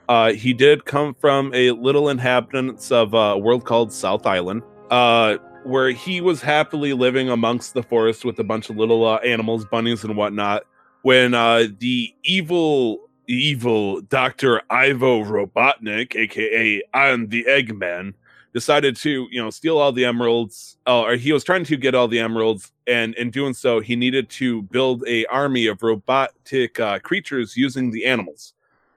Uh, 0.07 0.33
he 0.33 0.53
did 0.53 0.85
come 0.85 1.13
from 1.15 1.51
a 1.53 1.71
little 1.71 2.09
inhabitants 2.09 2.91
of 2.91 3.15
uh, 3.15 3.17
a 3.17 3.37
world 3.37 3.65
called 3.65 3.91
South 3.91 4.25
Island, 4.25 4.61
uh, 4.91 5.37
where 5.63 5.89
he 5.89 6.21
was 6.21 6.41
happily 6.41 6.93
living 6.93 7.29
amongst 7.29 7.73
the 7.73 7.81
forest 7.81 8.23
with 8.23 8.37
a 8.39 8.43
bunch 8.43 8.69
of 8.69 8.77
little 8.77 9.05
uh, 9.05 9.17
animals, 9.17 9.65
bunnies, 9.65 10.03
and 10.03 10.15
whatnot. 10.15 10.63
When 11.01 11.33
uh, 11.33 11.67
the 11.79 12.13
evil, 12.23 13.09
evil 13.27 14.01
Doctor 14.01 14.61
Ivo 14.69 15.23
Robotnik, 15.23 16.15
aka 16.15 16.83
I'm 16.93 17.29
the 17.29 17.45
Eggman, 17.49 18.13
decided 18.53 18.95
to 18.97 19.27
you 19.31 19.41
know 19.41 19.49
steal 19.49 19.77
all 19.79 19.91
the 19.91 20.05
emeralds 20.05 20.77
uh, 20.87 21.01
or 21.01 21.15
he 21.15 21.33
was 21.33 21.43
trying 21.43 21.65
to 21.65 21.75
get 21.75 21.93
all 21.93 22.07
the 22.07 22.19
emeralds 22.19 22.71
and 22.87 23.13
in 23.15 23.29
doing 23.29 23.53
so 23.53 23.81
he 23.81 23.97
needed 23.97 24.29
to 24.29 24.61
build 24.61 25.03
a 25.07 25.25
army 25.25 25.67
of 25.67 25.83
robotic 25.83 26.79
creatures 27.03 27.57
using 27.57 27.91
the 27.91 28.05
animals 28.05 28.53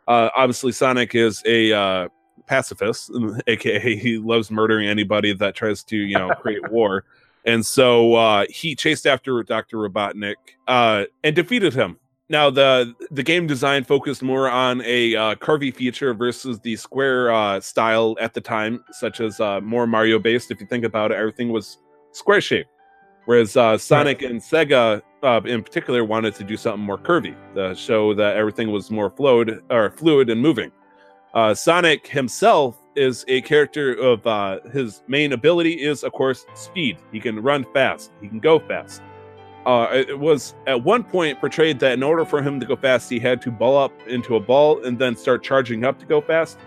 uh, 0.08 0.30
obviously 0.34 0.72
sonic 0.72 1.14
is 1.14 1.42
a 1.46 1.72
uh, 1.72 2.08
pacifist 2.46 3.12
aka 3.46 3.96
he 3.96 4.18
loves 4.18 4.50
murdering 4.50 4.88
anybody 4.88 5.32
that 5.32 5.54
tries 5.54 5.84
to 5.84 5.96
you 5.96 6.18
know 6.18 6.30
create 6.40 6.68
war. 6.72 7.04
And 7.44 7.64
so 7.64 8.14
uh, 8.14 8.44
he 8.50 8.74
chased 8.74 9.06
after 9.06 9.42
dr 9.44 9.76
robotnik 9.76 10.34
uh, 10.66 11.04
and 11.22 11.36
defeated 11.36 11.74
him. 11.74 11.98
Now 12.30 12.50
the 12.50 12.94
the 13.10 13.22
game 13.22 13.46
design 13.46 13.84
focused 13.84 14.22
more 14.22 14.50
on 14.50 14.82
a 14.84 15.14
uh, 15.14 15.34
curvy 15.36 15.74
feature 15.74 16.12
versus 16.12 16.58
the 16.60 16.76
square 16.76 17.32
uh, 17.32 17.60
style 17.60 18.16
at 18.20 18.34
the 18.34 18.40
time, 18.40 18.84
such 18.92 19.20
as 19.20 19.40
uh, 19.40 19.60
more 19.60 19.86
Mario 19.86 20.18
based. 20.18 20.50
If 20.50 20.60
you 20.60 20.66
think 20.66 20.84
about 20.84 21.10
it, 21.10 21.14
everything 21.14 21.50
was 21.50 21.78
square 22.12 22.40
shaped, 22.42 22.70
whereas 23.28 23.56
uh, 23.56 23.76
Sonic 23.76 24.22
and 24.22 24.40
Sega 24.40 25.02
uh, 25.22 25.40
in 25.44 25.62
particular 25.62 26.04
wanted 26.04 26.34
to 26.36 26.44
do 26.44 26.56
something 26.56 26.84
more 26.84 26.98
curvy 26.98 27.36
to 27.54 27.74
show 27.74 28.14
that 28.14 28.36
everything 28.36 28.70
was 28.70 28.90
more 28.90 29.10
fluid 29.10 29.62
or 29.70 29.90
fluid 29.90 30.30
and 30.30 30.40
moving. 30.40 30.72
Uh, 31.34 31.54
Sonic 31.54 32.06
himself 32.06 32.82
is 32.96 33.24
a 33.28 33.40
character 33.42 33.92
of 33.94 34.26
uh, 34.26 34.60
his 34.72 35.02
main 35.08 35.32
ability 35.32 35.74
is 35.74 36.04
of 36.04 36.12
course 36.12 36.46
speed. 36.54 36.98
He 37.12 37.20
can 37.20 37.42
run 37.42 37.66
fast. 37.74 38.12
He 38.20 38.28
can 38.28 38.40
go 38.40 38.58
fast 38.58 39.02
uh, 39.68 39.86
it 39.92 40.18
was 40.18 40.54
at 40.66 40.82
one 40.82 41.04
point 41.04 41.38
portrayed 41.40 41.78
that 41.78 41.92
in 41.92 42.02
order 42.02 42.24
for 42.24 42.40
him 42.40 42.58
to 42.58 42.64
go 42.64 42.74
fast, 42.74 43.10
he 43.10 43.18
had 43.18 43.42
to 43.42 43.50
ball 43.50 43.76
up 43.76 43.92
into 44.06 44.36
a 44.36 44.40
ball 44.40 44.82
and 44.82 44.98
then 44.98 45.14
start 45.14 45.42
charging 45.42 45.84
up 45.84 45.98
to 45.98 46.06
go 46.06 46.22
fast. 46.22 46.58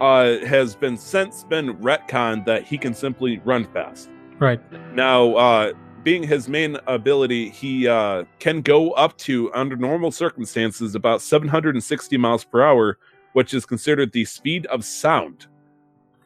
Uh, 0.00 0.38
has 0.44 0.74
been 0.76 0.96
since 0.96 1.44
been 1.44 1.74
retconned 1.78 2.44
that 2.44 2.64
he 2.64 2.76
can 2.76 2.94
simply 2.94 3.40
run 3.44 3.64
fast. 3.64 4.08
Right. 4.38 4.60
Now, 4.92 5.34
uh, 5.34 5.72
being 6.04 6.22
his 6.22 6.48
main 6.48 6.76
ability, 6.86 7.48
he 7.48 7.88
uh, 7.88 8.24
can 8.38 8.60
go 8.60 8.92
up 8.92 9.16
to, 9.18 9.52
under 9.54 9.74
normal 9.74 10.12
circumstances, 10.12 10.94
about 10.94 11.22
760 11.22 12.16
miles 12.18 12.44
per 12.44 12.62
hour, 12.62 12.98
which 13.32 13.54
is 13.54 13.66
considered 13.66 14.12
the 14.12 14.24
speed 14.24 14.66
of 14.66 14.84
sound. 14.84 15.46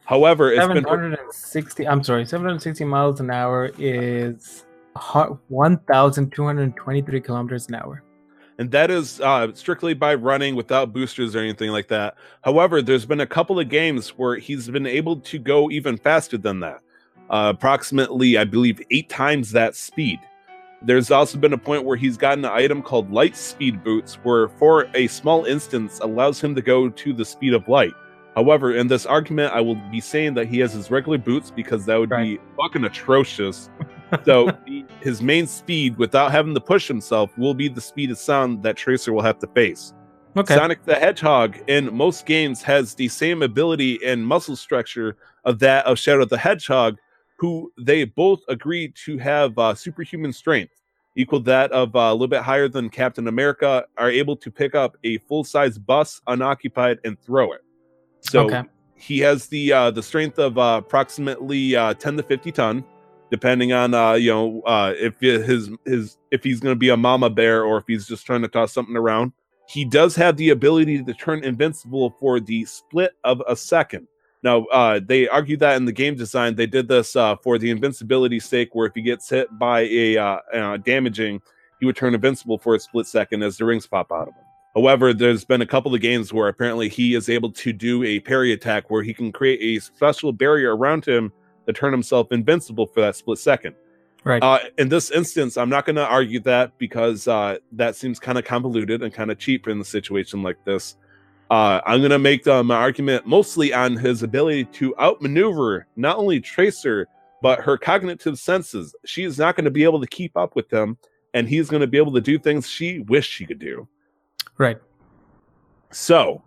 However, 0.05 0.51
it's 0.51 0.67
been 0.67 0.83
760. 0.83 1.87
I'm 1.87 2.03
sorry, 2.03 2.25
760 2.25 2.83
miles 2.83 3.19
an 3.19 3.31
hour 3.31 3.71
is 3.77 4.65
1,223 5.47 7.21
kilometers 7.21 7.67
an 7.69 7.75
hour. 7.75 8.03
and 8.57 8.71
that 8.71 8.91
is 8.91 9.21
uh, 9.21 9.47
strictly 9.53 9.93
by 9.93 10.13
running 10.15 10.55
without 10.55 10.91
boosters 10.91 11.35
or 11.35 11.39
anything 11.39 11.69
like 11.69 11.87
that. 11.87 12.15
However, 12.41 12.81
there's 12.81 13.05
been 13.05 13.21
a 13.21 13.27
couple 13.27 13.57
of 13.59 13.69
games 13.69 14.09
where 14.09 14.35
he's 14.35 14.67
been 14.67 14.85
able 14.85 15.15
to 15.21 15.39
go 15.39 15.71
even 15.71 15.95
faster 15.97 16.37
than 16.37 16.59
that, 16.59 16.81
uh, 17.29 17.53
approximately, 17.55 18.37
I 18.37 18.43
believe, 18.43 18.81
eight 18.91 19.09
times 19.09 19.51
that 19.51 19.75
speed. 19.75 20.19
There's 20.81 21.11
also 21.11 21.37
been 21.37 21.53
a 21.53 21.57
point 21.57 21.83
where 21.83 21.97
he's 21.97 22.15
gotten 22.15 22.45
an 22.45 22.51
item 22.51 22.81
called 22.81 23.11
light 23.11 23.35
speed 23.35 23.83
boots, 23.83 24.15
where 24.23 24.47
for 24.47 24.87
a 24.93 25.07
small 25.07 25.45
instance 25.45 25.99
allows 25.99 26.41
him 26.41 26.55
to 26.55 26.61
go 26.61 26.89
to 26.89 27.13
the 27.13 27.25
speed 27.25 27.53
of 27.53 27.67
light. 27.67 27.93
However, 28.35 28.73
in 28.75 28.87
this 28.87 29.05
argument, 29.05 29.53
I 29.53 29.59
will 29.59 29.75
be 29.91 29.99
saying 29.99 30.35
that 30.35 30.47
he 30.47 30.59
has 30.59 30.71
his 30.71 30.89
regular 30.89 31.17
boots 31.17 31.51
because 31.51 31.85
that 31.85 31.97
would 31.97 32.09
be 32.09 32.39
fucking 32.55 32.85
atrocious. 32.85 33.69
so 34.23 34.49
his 35.01 35.21
main 35.21 35.47
speed, 35.47 35.97
without 35.97 36.31
having 36.31 36.53
to 36.53 36.61
push 36.61 36.87
himself, 36.87 37.37
will 37.37 37.53
be 37.53 37.67
the 37.67 37.81
speed 37.81 38.11
of 38.11 38.17
sound 38.17 38.63
that 38.63 38.77
Tracer 38.77 39.11
will 39.11 39.21
have 39.21 39.39
to 39.39 39.47
face. 39.47 39.93
Okay. 40.37 40.55
Sonic 40.55 40.85
the 40.85 40.95
Hedgehog 40.95 41.57
in 41.67 41.93
most 41.93 42.25
games 42.25 42.61
has 42.61 42.93
the 42.93 43.07
same 43.07 43.41
ability 43.41 43.99
and 44.05 44.25
muscle 44.25 44.55
structure 44.55 45.17
of 45.43 45.59
that 45.59 45.85
of 45.85 45.97
Shadow 45.97 46.23
the 46.23 46.37
Hedgehog, 46.37 46.97
who 47.39 47.71
they 47.77 48.03
both 48.03 48.41
agree 48.49 48.89
to 49.05 49.17
have 49.17 49.57
uh, 49.57 49.73
superhuman 49.73 50.33
strength, 50.33 50.73
equal 51.15 51.39
that 51.39 51.71
of 51.71 51.95
uh, 51.95 51.99
a 51.99 52.11
little 52.11 52.27
bit 52.27 52.41
higher 52.41 52.67
than 52.67 52.89
Captain 52.89 53.27
America, 53.29 53.85
are 53.97 54.09
able 54.09 54.35
to 54.35 54.51
pick 54.51 54.75
up 54.75 54.97
a 55.05 55.17
full 55.19 55.43
size 55.45 55.77
bus 55.77 56.21
unoccupied 56.27 56.99
and 57.05 57.19
throw 57.21 57.53
it. 57.53 57.61
So 58.19 58.45
Okay. 58.45 58.63
he 58.95 59.19
has 59.19 59.47
the 59.47 59.71
uh, 59.71 59.91
the 59.91 60.03
strength 60.03 60.37
of 60.37 60.57
uh, 60.57 60.81
approximately 60.83 61.75
uh, 61.75 61.93
10 61.93 62.17
to 62.17 62.23
50 62.23 62.51
ton, 62.51 62.83
depending 63.31 63.71
on 63.71 63.93
uh, 63.93 64.13
you 64.13 64.31
know 64.31 64.61
uh, 64.63 64.93
if 64.97 65.17
his 65.19 65.69
his 65.85 66.17
if 66.31 66.43
he's 66.43 66.59
going 66.59 66.75
to 66.75 66.79
be 66.79 66.89
a 66.89 66.97
mama 66.97 67.29
bear 67.29 67.63
or 67.63 67.77
if 67.77 67.85
he's 67.87 68.05
just 68.05 68.25
trying 68.25 68.41
to 68.41 68.49
toss 68.49 68.73
something 68.73 68.97
around. 68.97 69.31
He 69.67 69.85
does 69.85 70.15
have 70.15 70.35
the 70.35 70.49
ability 70.49 71.03
to 71.03 71.13
turn 71.13 71.43
invincible 71.43 72.15
for 72.19 72.39
the 72.39 72.65
split 72.65 73.11
of 73.23 73.41
a 73.47 73.55
second. 73.55 74.07
Now, 74.41 74.65
uh, 74.65 75.01
they 75.05 75.27
argue 75.27 75.57
that 75.57 75.75
in 75.75 75.85
the 75.85 75.91
game 75.91 76.15
design, 76.15 76.55
they 76.55 76.65
did 76.65 76.87
this 76.87 77.15
uh, 77.15 77.35
for 77.37 77.57
the 77.57 77.71
invincibility 77.71 78.39
sake, 78.39 78.69
where 78.73 78.87
if 78.87 78.93
he 78.95 79.01
gets 79.01 79.29
hit 79.29 79.47
by 79.59 79.81
a 79.81 80.17
uh, 80.17 80.37
uh, 80.53 80.77
damaging, 80.77 81.41
he 81.79 81.85
would 81.85 81.95
turn 81.95 82.13
invincible 82.13 82.57
for 82.57 82.75
a 82.75 82.79
split 82.79 83.07
second 83.07 83.43
as 83.43 83.57
the 83.57 83.65
rings 83.65 83.85
pop 83.85 84.11
out 84.11 84.29
of 84.29 84.33
him. 84.33 84.43
However, 84.75 85.13
there's 85.13 85.43
been 85.43 85.61
a 85.61 85.65
couple 85.65 85.93
of 85.93 85.99
games 85.99 86.31
where 86.31 86.47
apparently 86.47 86.87
he 86.89 87.15
is 87.15 87.27
able 87.27 87.51
to 87.53 87.73
do 87.73 88.03
a 88.03 88.19
parry 88.21 88.53
attack 88.53 88.89
where 88.89 89.03
he 89.03 89.13
can 89.13 89.31
create 89.31 89.59
a 89.61 89.81
special 89.81 90.31
barrier 90.31 90.75
around 90.75 91.05
him 91.05 91.31
to 91.65 91.73
turn 91.73 91.91
himself 91.91 92.31
invincible 92.31 92.85
for 92.85 93.01
that 93.01 93.15
split 93.15 93.39
second. 93.39 93.75
Right. 94.23 94.43
Uh, 94.43 94.59
in 94.77 94.89
this 94.89 95.11
instance, 95.11 95.57
I'm 95.57 95.69
not 95.69 95.85
going 95.85 95.95
to 95.95 96.05
argue 96.05 96.39
that 96.41 96.77
because 96.77 97.27
uh, 97.27 97.57
that 97.71 97.95
seems 97.95 98.19
kind 98.19 98.37
of 98.37 98.45
convoluted 98.45 99.01
and 99.01 99.13
kind 99.13 99.31
of 99.31 99.39
cheap 99.39 99.67
in 99.67 99.79
a 99.79 99.85
situation 99.85 100.43
like 100.43 100.63
this. 100.65 100.95
Uh, 101.49 101.81
I'm 101.85 101.99
going 101.99 102.11
to 102.11 102.19
make 102.19 102.45
uh, 102.47 102.61
my 102.63 102.75
argument 102.75 103.25
mostly 103.25 103.73
on 103.73 103.97
his 103.97 104.21
ability 104.21 104.65
to 104.65 104.95
outmaneuver 104.97 105.87
not 105.95 106.17
only 106.17 106.39
Tracer, 106.39 107.07
but 107.41 107.59
her 107.59 107.77
cognitive 107.77 108.37
senses. 108.37 108.95
She 109.05 109.23
is 109.23 109.37
not 109.39 109.55
going 109.55 109.65
to 109.65 109.71
be 109.71 109.83
able 109.83 109.99
to 110.01 110.07
keep 110.07 110.37
up 110.37 110.55
with 110.55 110.69
them, 110.69 110.97
and 111.33 111.47
he's 111.47 111.69
going 111.69 111.81
to 111.81 111.87
be 111.87 111.97
able 111.97 112.13
to 112.13 112.21
do 112.21 112.37
things 112.37 112.67
she 112.69 112.99
wished 112.99 113.31
she 113.31 113.45
could 113.45 113.59
do. 113.59 113.87
right. 114.57 114.77
So 115.91 116.43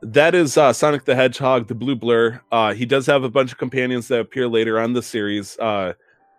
that 0.00 0.34
is 0.34 0.56
uh, 0.56 0.72
Sonic 0.72 1.04
the 1.04 1.14
Hedgehog, 1.14 1.66
the 1.68 1.74
Blue 1.74 1.96
Blur. 1.96 2.40
Uh, 2.50 2.72
he 2.72 2.86
does 2.86 3.06
have 3.06 3.24
a 3.24 3.28
bunch 3.28 3.52
of 3.52 3.58
companions 3.58 4.08
that 4.08 4.20
appear 4.20 4.48
later 4.48 4.78
on 4.78 4.94
the 4.94 5.02
series. 5.02 5.58
Uh, 5.58 5.92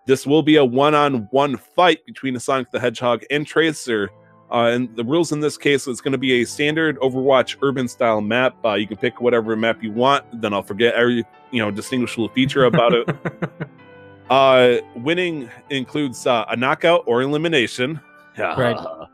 This 0.07 0.25
will 0.25 0.43
be 0.43 0.55
a 0.55 0.65
one-on-one 0.65 1.57
fight 1.57 2.05
between 2.05 2.39
Sonic 2.39 2.71
the 2.71 2.79
Hedgehog 2.79 3.23
and 3.29 3.45
Tracer. 3.45 4.09
Uh, 4.51 4.69
and 4.71 4.95
the 4.95 5.03
rules 5.03 5.31
in 5.31 5.39
this 5.39 5.57
case 5.57 5.87
is 5.87 6.01
going 6.01 6.11
to 6.11 6.17
be 6.17 6.41
a 6.41 6.45
standard 6.45 6.99
Overwatch 6.99 7.57
urban 7.61 7.87
style 7.87 8.21
map. 8.21 8.55
Uh, 8.63 8.73
you 8.73 8.87
can 8.87 8.97
pick 8.97 9.19
whatever 9.19 9.55
map 9.55 9.83
you 9.83 9.91
want. 9.91 10.23
Then 10.41 10.53
I'll 10.53 10.63
forget 10.63 10.93
every 10.93 11.23
you 11.51 11.59
know 11.59 11.71
distinguishable 11.71 12.29
feature 12.29 12.65
about 12.65 12.93
it. 12.93 13.09
Uh, 14.29 14.77
winning 14.95 15.49
includes 15.69 16.25
uh, 16.25 16.45
a 16.49 16.55
knockout 16.55 17.03
or 17.05 17.21
elimination. 17.21 17.99
Yeah. 18.37 18.59
Right. 18.59 19.07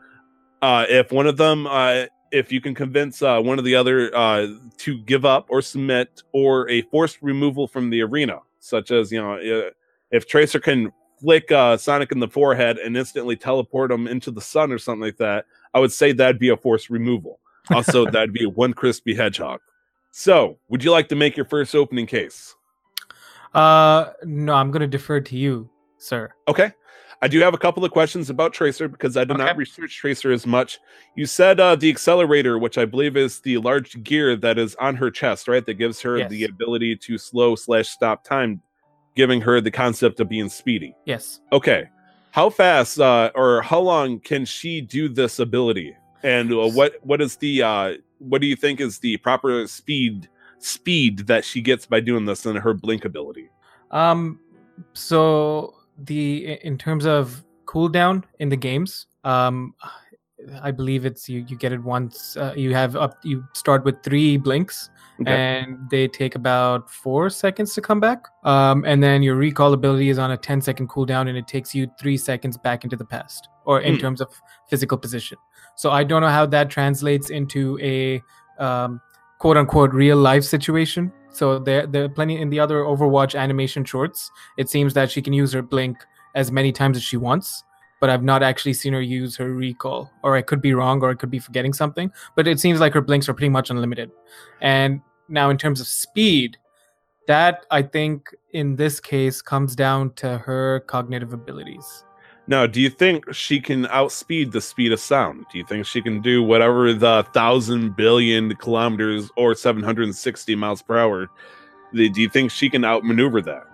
Uh, 0.62 0.86
if 0.88 1.12
one 1.12 1.26
of 1.26 1.36
them, 1.36 1.66
uh, 1.66 2.06
if 2.30 2.50
you 2.50 2.60
can 2.60 2.74
convince 2.74 3.20
uh, 3.20 3.40
one 3.40 3.58
of 3.58 3.64
the 3.64 3.74
other 3.74 4.14
uh, 4.16 4.46
to 4.78 4.98
give 4.98 5.24
up 5.24 5.46
or 5.50 5.60
submit, 5.60 6.22
or 6.32 6.68
a 6.70 6.82
forced 6.82 7.18
removal 7.20 7.66
from 7.68 7.90
the 7.90 8.00
arena, 8.00 8.38
such 8.60 8.90
as 8.90 9.12
you 9.12 9.20
know, 9.20 9.34
uh, 9.34 9.70
if 10.10 10.26
Tracer 10.26 10.60
can 10.60 10.92
flick 11.22 11.52
uh, 11.52 11.76
Sonic 11.76 12.10
in 12.10 12.18
the 12.18 12.28
forehead 12.28 12.78
and 12.78 12.96
instantly 12.96 13.36
teleport 13.36 13.92
him 13.92 14.08
into 14.08 14.32
the 14.32 14.40
sun 14.40 14.72
or 14.72 14.78
something 14.78 15.02
like 15.02 15.16
that, 15.18 15.46
I 15.72 15.78
would 15.78 15.92
say 15.92 16.12
that'd 16.12 16.40
be 16.40 16.48
a 16.48 16.56
forced 16.56 16.90
removal. 16.90 17.38
Also, 17.70 18.04
that'd 18.10 18.32
be 18.32 18.44
one 18.44 18.74
crispy 18.74 19.14
hedgehog. 19.14 19.60
So, 20.10 20.58
would 20.68 20.82
you 20.82 20.90
like 20.90 21.08
to 21.08 21.16
make 21.16 21.36
your 21.36 21.46
first 21.46 21.74
opening 21.74 22.06
case? 22.06 22.54
Uh, 23.54 24.12
no, 24.24 24.54
I'm 24.54 24.70
gonna 24.70 24.86
defer 24.88 25.20
to 25.20 25.36
you, 25.36 25.70
sir. 25.98 26.30
Okay. 26.48 26.72
I 27.24 27.28
do 27.28 27.38
have 27.38 27.54
a 27.54 27.58
couple 27.58 27.84
of 27.84 27.92
questions 27.92 28.30
about 28.30 28.52
Tracer 28.52 28.88
because 28.88 29.16
I 29.16 29.20
did 29.22 29.36
Okay. 29.36 29.44
not 29.44 29.56
research 29.56 29.96
Tracer 29.96 30.32
as 30.32 30.44
much. 30.44 30.80
You 31.14 31.24
said 31.24 31.60
uh, 31.60 31.76
the 31.76 31.88
accelerator, 31.88 32.58
which 32.58 32.78
I 32.78 32.84
believe 32.84 33.16
is 33.16 33.38
the 33.40 33.58
large 33.58 34.02
gear 34.02 34.34
that 34.34 34.58
is 34.58 34.74
on 34.74 34.96
her 34.96 35.08
chest, 35.08 35.46
right? 35.46 35.64
That 35.64 35.74
gives 35.74 36.00
her 36.00 36.28
the 36.28 36.44
ability 36.44 36.96
to 36.96 37.18
slow 37.18 37.54
slash 37.54 37.88
stop 37.88 38.24
time, 38.24 38.60
giving 39.14 39.40
her 39.40 39.60
the 39.60 39.70
concept 39.70 40.20
of 40.20 40.28
being 40.28 40.48
speedy. 40.48 40.94
Yes. 41.04 41.40
Okay. 41.52 41.88
How 42.30 42.48
fast 42.48 42.98
uh, 42.98 43.30
or 43.34 43.62
how 43.62 43.80
long 43.80 44.18
can 44.20 44.44
she 44.44 44.80
do 44.80 45.08
this 45.08 45.38
ability? 45.38 45.96
And 46.22 46.52
uh, 46.52 46.68
what 46.68 46.94
what 47.02 47.20
is 47.20 47.36
the 47.36 47.62
uh, 47.62 47.94
what 48.18 48.40
do 48.40 48.46
you 48.46 48.56
think 48.56 48.80
is 48.80 48.98
the 48.98 49.16
proper 49.18 49.66
speed 49.66 50.28
speed 50.58 51.26
that 51.26 51.44
she 51.44 51.60
gets 51.60 51.84
by 51.84 52.00
doing 52.00 52.24
this 52.24 52.46
in 52.46 52.56
her 52.56 52.72
blink 52.72 53.04
ability? 53.04 53.50
Um, 53.90 54.40
so 54.94 55.74
the 55.98 56.58
in 56.64 56.78
terms 56.78 57.04
of 57.04 57.44
cooldown 57.66 58.24
in 58.38 58.48
the 58.48 58.56
games, 58.56 59.06
um, 59.24 59.74
I 60.62 60.70
believe 60.70 61.04
it's 61.04 61.28
you. 61.28 61.44
You 61.48 61.56
get 61.56 61.72
it 61.72 61.82
once. 61.82 62.36
Uh, 62.36 62.52
you 62.56 62.74
have 62.74 62.96
up. 62.96 63.18
You 63.22 63.44
start 63.54 63.84
with 63.84 64.02
three 64.02 64.36
blinks, 64.36 64.90
Okay. 65.20 65.30
and 65.32 65.78
they 65.90 66.08
take 66.08 66.34
about 66.34 66.90
four 66.90 67.30
seconds 67.30 67.74
to 67.74 67.80
come 67.80 68.00
back. 68.00 68.26
Um, 68.44 68.84
and 68.84 69.02
then 69.02 69.22
your 69.22 69.36
recall 69.36 69.72
ability 69.72 70.08
is 70.08 70.18
on 70.18 70.30
a 70.32 70.36
10 70.36 70.60
second 70.60 70.88
cooldown, 70.88 71.28
and 71.28 71.36
it 71.38 71.46
takes 71.46 71.74
you 71.74 71.86
three 71.98 72.16
seconds 72.16 72.56
back 72.58 72.84
into 72.84 72.96
the 72.96 73.04
past, 73.04 73.48
or 73.64 73.80
in 73.80 73.94
Hmm. 73.94 74.00
terms 74.00 74.20
of 74.20 74.28
physical 74.68 74.98
position. 74.98 75.38
So 75.76 75.90
I 75.90 76.04
don't 76.04 76.22
know 76.22 76.28
how 76.28 76.46
that 76.46 76.70
translates 76.70 77.30
into 77.30 77.78
a 77.80 78.22
um, 78.58 79.00
quote 79.38 79.56
unquote 79.56 79.92
real 79.92 80.16
life 80.18 80.44
situation. 80.44 81.12
So 81.30 81.58
there, 81.58 81.86
there 81.86 82.04
are 82.04 82.08
plenty 82.10 82.40
in 82.40 82.50
the 82.50 82.60
other 82.60 82.80
Overwatch 82.84 83.38
animation 83.38 83.84
shorts. 83.84 84.30
It 84.58 84.68
seems 84.68 84.92
that 84.94 85.10
she 85.10 85.22
can 85.22 85.32
use 85.32 85.52
her 85.54 85.62
blink 85.62 85.96
as 86.34 86.52
many 86.52 86.72
times 86.72 86.96
as 86.96 87.02
she 87.02 87.16
wants, 87.16 87.64
but 88.02 88.10
I've 88.10 88.24
not 88.24 88.42
actually 88.42 88.72
seen 88.72 88.94
her 88.94 89.00
use 89.00 89.36
her 89.36 89.54
recall. 89.54 90.10
Or 90.24 90.34
I 90.36 90.42
could 90.42 90.60
be 90.60 90.74
wrong, 90.74 91.00
or 91.02 91.10
I 91.10 91.14
could 91.14 91.30
be 91.30 91.38
forgetting 91.38 91.72
something. 91.72 92.10
But 92.34 92.48
it 92.48 92.58
seems 92.58 92.80
like 92.80 92.92
her 92.94 93.00
blinks 93.00 93.28
are 93.28 93.32
pretty 93.32 93.48
much 93.48 93.70
unlimited. 93.70 94.10
And 94.60 95.00
now, 95.28 95.50
in 95.50 95.56
terms 95.56 95.80
of 95.80 95.86
speed, 95.86 96.58
that 97.28 97.64
I 97.70 97.82
think 97.82 98.34
in 98.50 98.74
this 98.74 98.98
case 98.98 99.40
comes 99.40 99.76
down 99.76 100.14
to 100.14 100.38
her 100.38 100.80
cognitive 100.88 101.32
abilities. 101.32 102.04
Now, 102.48 102.66
do 102.66 102.80
you 102.80 102.90
think 102.90 103.32
she 103.32 103.60
can 103.60 103.86
outspeed 103.86 104.50
the 104.50 104.60
speed 104.60 104.90
of 104.90 104.98
sound? 104.98 105.46
Do 105.52 105.58
you 105.58 105.64
think 105.64 105.86
she 105.86 106.02
can 106.02 106.20
do 106.20 106.42
whatever 106.42 106.92
the 106.92 107.24
thousand 107.32 107.94
billion 107.94 108.56
kilometers 108.56 109.30
or 109.36 109.54
760 109.54 110.56
miles 110.56 110.82
per 110.82 110.98
hour? 110.98 111.30
Do 111.94 112.10
you 112.16 112.28
think 112.28 112.50
she 112.50 112.68
can 112.68 112.84
outmaneuver 112.84 113.42
that? 113.42 113.71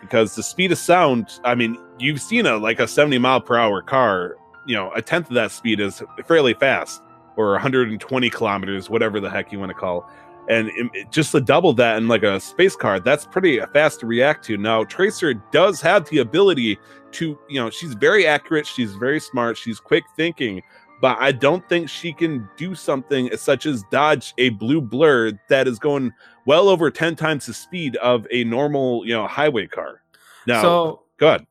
Because 0.00 0.34
the 0.34 0.42
speed 0.42 0.72
of 0.72 0.78
sound, 0.78 1.40
I 1.44 1.54
mean, 1.54 1.78
you've 1.98 2.20
seen 2.20 2.46
a 2.46 2.56
like 2.56 2.80
a 2.80 2.88
70 2.88 3.18
mile 3.18 3.40
per 3.40 3.56
hour 3.56 3.82
car, 3.82 4.36
you 4.66 4.74
know, 4.76 4.90
a 4.92 5.02
tenth 5.02 5.28
of 5.28 5.34
that 5.34 5.50
speed 5.50 5.80
is 5.80 6.02
fairly 6.26 6.54
fast, 6.54 7.02
or 7.36 7.52
120 7.52 8.30
kilometers, 8.30 8.90
whatever 8.90 9.20
the 9.20 9.30
heck 9.30 9.52
you 9.52 9.58
want 9.58 9.70
to 9.70 9.74
call. 9.74 10.08
And 10.48 10.70
it- 10.94 11.10
just 11.10 11.32
to 11.32 11.40
double 11.40 11.72
that 11.74 11.98
in 11.98 12.08
like 12.08 12.22
a 12.22 12.40
space 12.40 12.74
car, 12.76 13.00
that's 13.00 13.26
pretty 13.26 13.60
fast 13.72 14.00
to 14.00 14.06
react 14.06 14.44
to. 14.46 14.56
Now, 14.56 14.84
Tracer 14.84 15.34
does 15.34 15.80
have 15.82 16.08
the 16.08 16.18
ability 16.18 16.78
to 17.12 17.38
you 17.48 17.60
know 17.60 17.70
she's 17.70 17.94
very 17.94 18.26
accurate 18.26 18.66
she's 18.66 18.94
very 18.94 19.20
smart 19.20 19.56
she's 19.56 19.80
quick 19.80 20.04
thinking 20.16 20.62
but 21.00 21.16
i 21.20 21.32
don't 21.32 21.66
think 21.68 21.88
she 21.88 22.12
can 22.12 22.48
do 22.56 22.74
something 22.74 23.34
such 23.36 23.66
as 23.66 23.82
dodge 23.90 24.34
a 24.38 24.50
blue 24.50 24.80
blur 24.80 25.32
that 25.48 25.66
is 25.66 25.78
going 25.78 26.12
well 26.48 26.68
over 26.70 26.90
10 26.90 27.14
times 27.14 27.44
the 27.46 27.52
speed 27.54 27.94
of 27.96 28.26
a 28.30 28.42
normal 28.44 29.06
you 29.06 29.14
know 29.14 29.26
highway 29.26 29.66
car. 29.66 30.02
Now 30.46 30.62
So 30.62 31.02
go 31.18 31.28
ahead. 31.28 31.46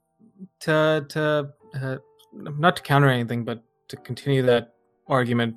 to 0.62 1.06
to 1.10 1.50
uh, 1.82 1.98
not 2.34 2.76
to 2.78 2.82
counter 2.82 3.10
anything, 3.10 3.46
but 3.46 3.64
to 3.90 3.96
continue 3.98 4.42
that 4.44 4.74
argument, 5.08 5.56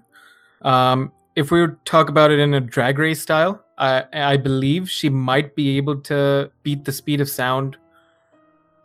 um, 0.63 1.11
if 1.37 1.51
we 1.51 1.61
were 1.61 1.69
to 1.69 1.79
talk 1.85 2.09
about 2.11 2.31
it 2.31 2.39
in 2.39 2.55
a 2.55 2.61
drag 2.61 2.99
race 2.99 3.21
style, 3.23 3.65
I 3.79 4.05
I 4.35 4.37
believe 4.37 4.91
she 4.99 5.09
might 5.09 5.55
be 5.57 5.77
able 5.79 5.97
to 6.13 6.51
beat 6.63 6.85
the 6.85 6.93
speed 6.93 7.21
of 7.21 7.29
sound 7.29 7.77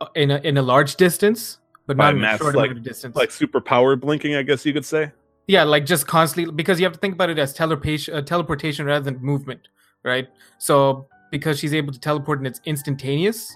uh, 0.00 0.06
in 0.14 0.30
a 0.30 0.38
in 0.50 0.56
a 0.56 0.62
large 0.62 0.96
distance, 0.96 1.58
but 1.86 1.96
By 1.98 2.12
not 2.12 2.14
in 2.16 2.24
a 2.24 2.38
short 2.38 2.56
like- 2.56 2.82
distance. 2.82 3.14
like 3.16 3.30
super 3.30 3.60
power 3.60 3.94
blinking 3.96 4.34
i 4.36 4.42
guess 4.42 4.64
you 4.66 4.72
could 4.72 4.86
say? 4.96 5.12
Yeah, 5.48 5.62
like 5.74 5.84
just 5.86 6.06
constantly 6.08 6.50
because 6.52 6.80
you 6.80 6.86
have 6.86 6.92
to 6.94 6.98
think 6.98 7.14
about 7.14 7.30
it 7.30 7.38
as 7.38 7.52
teleportation, 7.54 8.14
uh, 8.14 8.22
teleportation 8.22 8.84
rather 8.86 9.04
than 9.08 9.22
movement, 9.22 9.68
right? 10.06 10.28
So 10.58 11.06
because 11.30 11.58
she's 11.58 11.74
able 11.74 11.92
to 11.92 12.00
teleport 12.00 12.38
and 12.38 12.46
it's 12.46 12.60
instantaneous, 12.64 13.54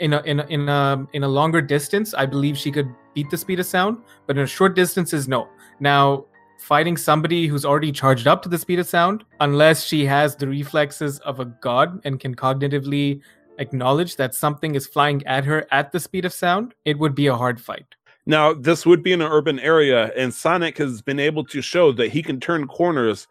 in 0.00 0.14
a 0.14 0.22
in 0.22 0.40
a, 0.40 0.46
in 0.46 0.68
a 0.68 1.06
in 1.12 1.24
a 1.24 1.28
longer 1.28 1.60
distance, 1.60 2.14
I 2.14 2.26
believe 2.26 2.56
she 2.56 2.72
could 2.72 2.88
beat 3.14 3.30
the 3.30 3.36
speed 3.36 3.60
of 3.60 3.66
sound, 3.66 3.98
but 4.26 4.36
in 4.36 4.42
a 4.42 4.46
short 4.46 4.74
distances, 4.74 5.28
no. 5.28 5.48
Now 5.80 6.26
fighting 6.58 6.96
somebody 6.96 7.46
who's 7.46 7.64
already 7.64 7.92
charged 7.92 8.26
up 8.26 8.42
to 8.42 8.48
the 8.48 8.58
speed 8.58 8.78
of 8.78 8.86
sound, 8.86 9.24
unless 9.40 9.84
she 9.84 10.06
has 10.06 10.34
the 10.34 10.48
reflexes 10.48 11.18
of 11.20 11.40
a 11.40 11.44
god 11.44 12.00
and 12.04 12.18
can 12.18 12.34
cognitively 12.34 13.20
acknowledge 13.58 14.16
that 14.16 14.34
something 14.34 14.74
is 14.74 14.86
flying 14.86 15.24
at 15.26 15.44
her 15.44 15.66
at 15.70 15.92
the 15.92 16.00
speed 16.00 16.24
of 16.24 16.32
sound, 16.32 16.74
it 16.84 16.98
would 16.98 17.14
be 17.14 17.26
a 17.26 17.36
hard 17.36 17.60
fight. 17.60 17.94
Now, 18.26 18.54
this 18.54 18.86
would 18.86 19.02
be 19.02 19.12
in 19.12 19.20
an 19.20 19.30
urban 19.30 19.60
area, 19.60 20.10
and 20.16 20.32
Sonic 20.32 20.78
has 20.78 21.02
been 21.02 21.20
able 21.20 21.44
to 21.44 21.60
show 21.60 21.92
that 21.92 22.10
he 22.10 22.22
can 22.22 22.40
turn 22.40 22.66
corners 22.66 23.28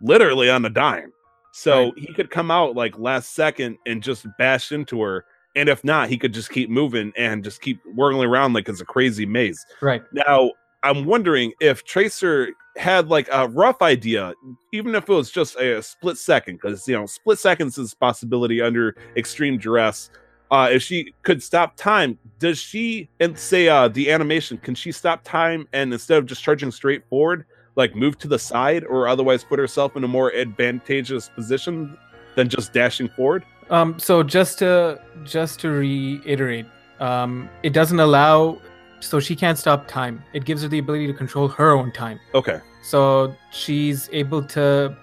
literally 0.00 0.48
on 0.48 0.64
a 0.64 0.70
dime. 0.70 1.12
So 1.56 1.84
Right. 1.84 1.92
he 1.96 2.12
could 2.12 2.30
come 2.30 2.50
out 2.50 2.76
like 2.76 2.98
last 2.98 3.34
second 3.34 3.78
and 3.86 4.02
just 4.02 4.26
bash 4.36 4.72
into 4.72 5.00
her. 5.00 5.24
And 5.54 5.70
if 5.70 5.82
not, 5.82 6.10
he 6.10 6.18
could 6.18 6.34
just 6.34 6.50
keep 6.50 6.68
moving 6.68 7.14
and 7.16 7.42
just 7.42 7.62
keep 7.62 7.80
whirling 7.94 8.28
around 8.28 8.52
like 8.52 8.68
it's 8.68 8.82
a 8.82 8.84
crazy 8.84 9.24
maze. 9.24 9.64
Right. 9.80 10.02
Now, 10.12 10.50
I'm 10.82 11.06
wondering 11.06 11.54
if 11.60 11.82
Tracer 11.84 12.50
had 12.76 13.08
like 13.08 13.26
a 13.32 13.48
rough 13.48 13.80
idea, 13.80 14.34
even 14.72 14.94
if 14.94 15.08
it 15.08 15.12
was 15.12 15.30
just 15.30 15.56
a, 15.56 15.82
split 15.82 16.18
second, 16.18 16.56
because 16.56 16.86
you 16.86 16.94
know, 16.94 17.06
split 17.06 17.38
seconds 17.38 17.78
is 17.78 17.94
a 17.94 17.96
possibility 17.96 18.60
under 18.60 18.94
extreme 19.16 19.56
duress. 19.56 20.10
Uh, 20.50 20.68
if 20.70 20.82
she 20.82 21.14
could 21.22 21.42
stop 21.42 21.74
time, 21.76 22.18
does 22.38 22.58
she 22.58 23.08
and 23.18 23.36
say 23.38 23.66
uh 23.66 23.88
the 23.88 24.12
animation, 24.12 24.58
can 24.58 24.74
she 24.74 24.92
stop 24.92 25.24
time 25.24 25.66
and 25.72 25.90
instead 25.90 26.18
of 26.18 26.26
just 26.26 26.42
charging 26.42 26.70
straight 26.70 27.02
forward, 27.08 27.46
like 27.76 27.94
move 27.94 28.18
to 28.18 28.28
the 28.28 28.38
side 28.38 28.84
or 28.84 29.06
otherwise 29.06 29.44
put 29.44 29.58
herself 29.58 29.96
in 29.96 30.04
a 30.04 30.08
more 30.08 30.34
advantageous 30.34 31.28
position 31.28 31.96
than 32.34 32.48
just 32.48 32.72
dashing 32.72 33.08
forward? 33.08 33.44
Um, 33.70 33.98
so 33.98 34.22
just 34.22 34.58
to 34.60 35.00
just 35.24 35.60
to 35.60 35.70
reiterate, 35.70 36.66
um, 37.00 37.48
it 37.62 37.72
doesn't 37.72 38.00
allow, 38.00 38.60
so 39.00 39.20
she 39.20 39.36
can't 39.36 39.58
stop 39.58 39.86
time. 39.88 40.22
It 40.32 40.44
gives 40.44 40.62
her 40.62 40.68
the 40.68 40.78
ability 40.78 41.06
to 41.08 41.14
control 41.14 41.48
her 41.48 41.72
own 41.72 41.92
time. 41.92 42.18
Okay. 42.34 42.60
So 42.82 43.34
she's 43.52 44.08
able 44.12 44.42
to. 44.44 44.96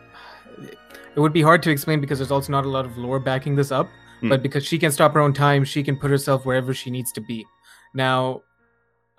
It 1.16 1.20
would 1.20 1.34
be 1.34 1.44
hard 1.44 1.62
to 1.64 1.70
explain 1.70 2.02
because 2.02 2.18
there's 2.18 2.32
also 2.32 2.52
not 2.52 2.66
a 2.66 2.70
lot 2.70 2.86
of 2.86 2.98
lore 2.98 3.20
backing 3.20 3.56
this 3.56 3.72
up. 3.72 3.90
Hmm. 4.22 4.30
But 4.30 4.42
because 4.42 4.66
she 4.66 4.80
can 4.80 4.92
stop 4.92 5.14
her 5.14 5.20
own 5.20 5.34
time, 5.34 5.64
she 5.64 5.84
can 5.84 5.98
put 5.98 6.10
herself 6.10 6.46
wherever 6.46 6.74
she 6.74 6.90
needs 6.90 7.12
to 7.12 7.22
be. 7.22 7.46
Now, 7.94 8.42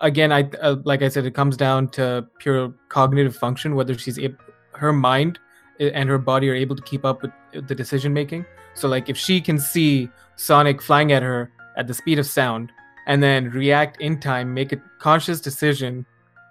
again, 0.01 0.31
I 0.31 0.49
uh, 0.61 0.77
like 0.83 1.01
I 1.01 1.09
said, 1.09 1.25
it 1.25 1.33
comes 1.33 1.57
down 1.57 1.89
to 1.89 2.27
pure 2.39 2.73
cognitive 2.89 3.35
function, 3.35 3.75
whether 3.75 3.97
she's 3.97 4.19
able, 4.19 4.37
her 4.73 4.93
mind 4.93 5.39
and 5.79 6.07
her 6.09 6.17
body 6.17 6.49
are 6.49 6.55
able 6.55 6.75
to 6.75 6.81
keep 6.83 7.03
up 7.05 7.21
with 7.21 7.31
the 7.67 7.75
decision 7.75 8.13
making. 8.13 8.45
So, 8.73 8.87
like, 8.87 9.09
if 9.09 9.17
she 9.17 9.41
can 9.41 9.59
see 9.59 10.09
Sonic 10.35 10.81
flying 10.81 11.11
at 11.11 11.23
her 11.23 11.51
at 11.77 11.87
the 11.87 11.93
speed 11.93 12.19
of 12.19 12.25
sound, 12.25 12.71
and 13.07 13.21
then 13.21 13.49
react 13.51 14.01
in 14.01 14.19
time, 14.19 14.53
make 14.53 14.71
a 14.71 14.81
conscious 14.99 15.39
decision 15.39 16.05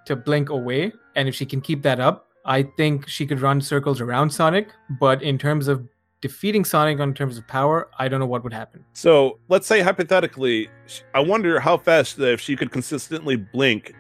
to 0.07 0.17
blink 0.17 0.51
away, 0.51 0.93
and 1.17 1.29
if 1.29 1.35
she 1.35 1.47
can 1.47 1.61
keep 1.61 1.83
that 1.83 2.01
up, 2.01 2.29
I 2.45 2.63
think 2.63 3.09
she 3.09 3.27
could 3.27 3.41
run 3.41 3.61
circles 3.61 4.01
around 4.01 4.31
Sonic. 4.31 4.69
But 5.01 5.23
in 5.23 5.39
terms 5.39 5.69
of 5.69 5.87
defeating 6.25 6.65
Sonic 6.65 7.01
on 7.01 7.13
terms 7.13 7.37
of 7.37 7.47
power, 7.47 7.91
I 7.99 8.09
don't 8.09 8.19
know 8.19 8.25
what 8.25 8.43
would 8.45 8.53
happen. 8.55 8.83
So 8.95 9.39
let's 9.51 9.67
say 9.67 9.83
hypothetically, 9.83 10.71
I 11.13 11.21
wonder 11.21 11.61
how 11.61 11.77
fast 11.77 12.19
if 12.19 12.41
she 12.41 12.57
could 12.57 12.71
consistently 12.71 13.37
blink. 13.37 13.95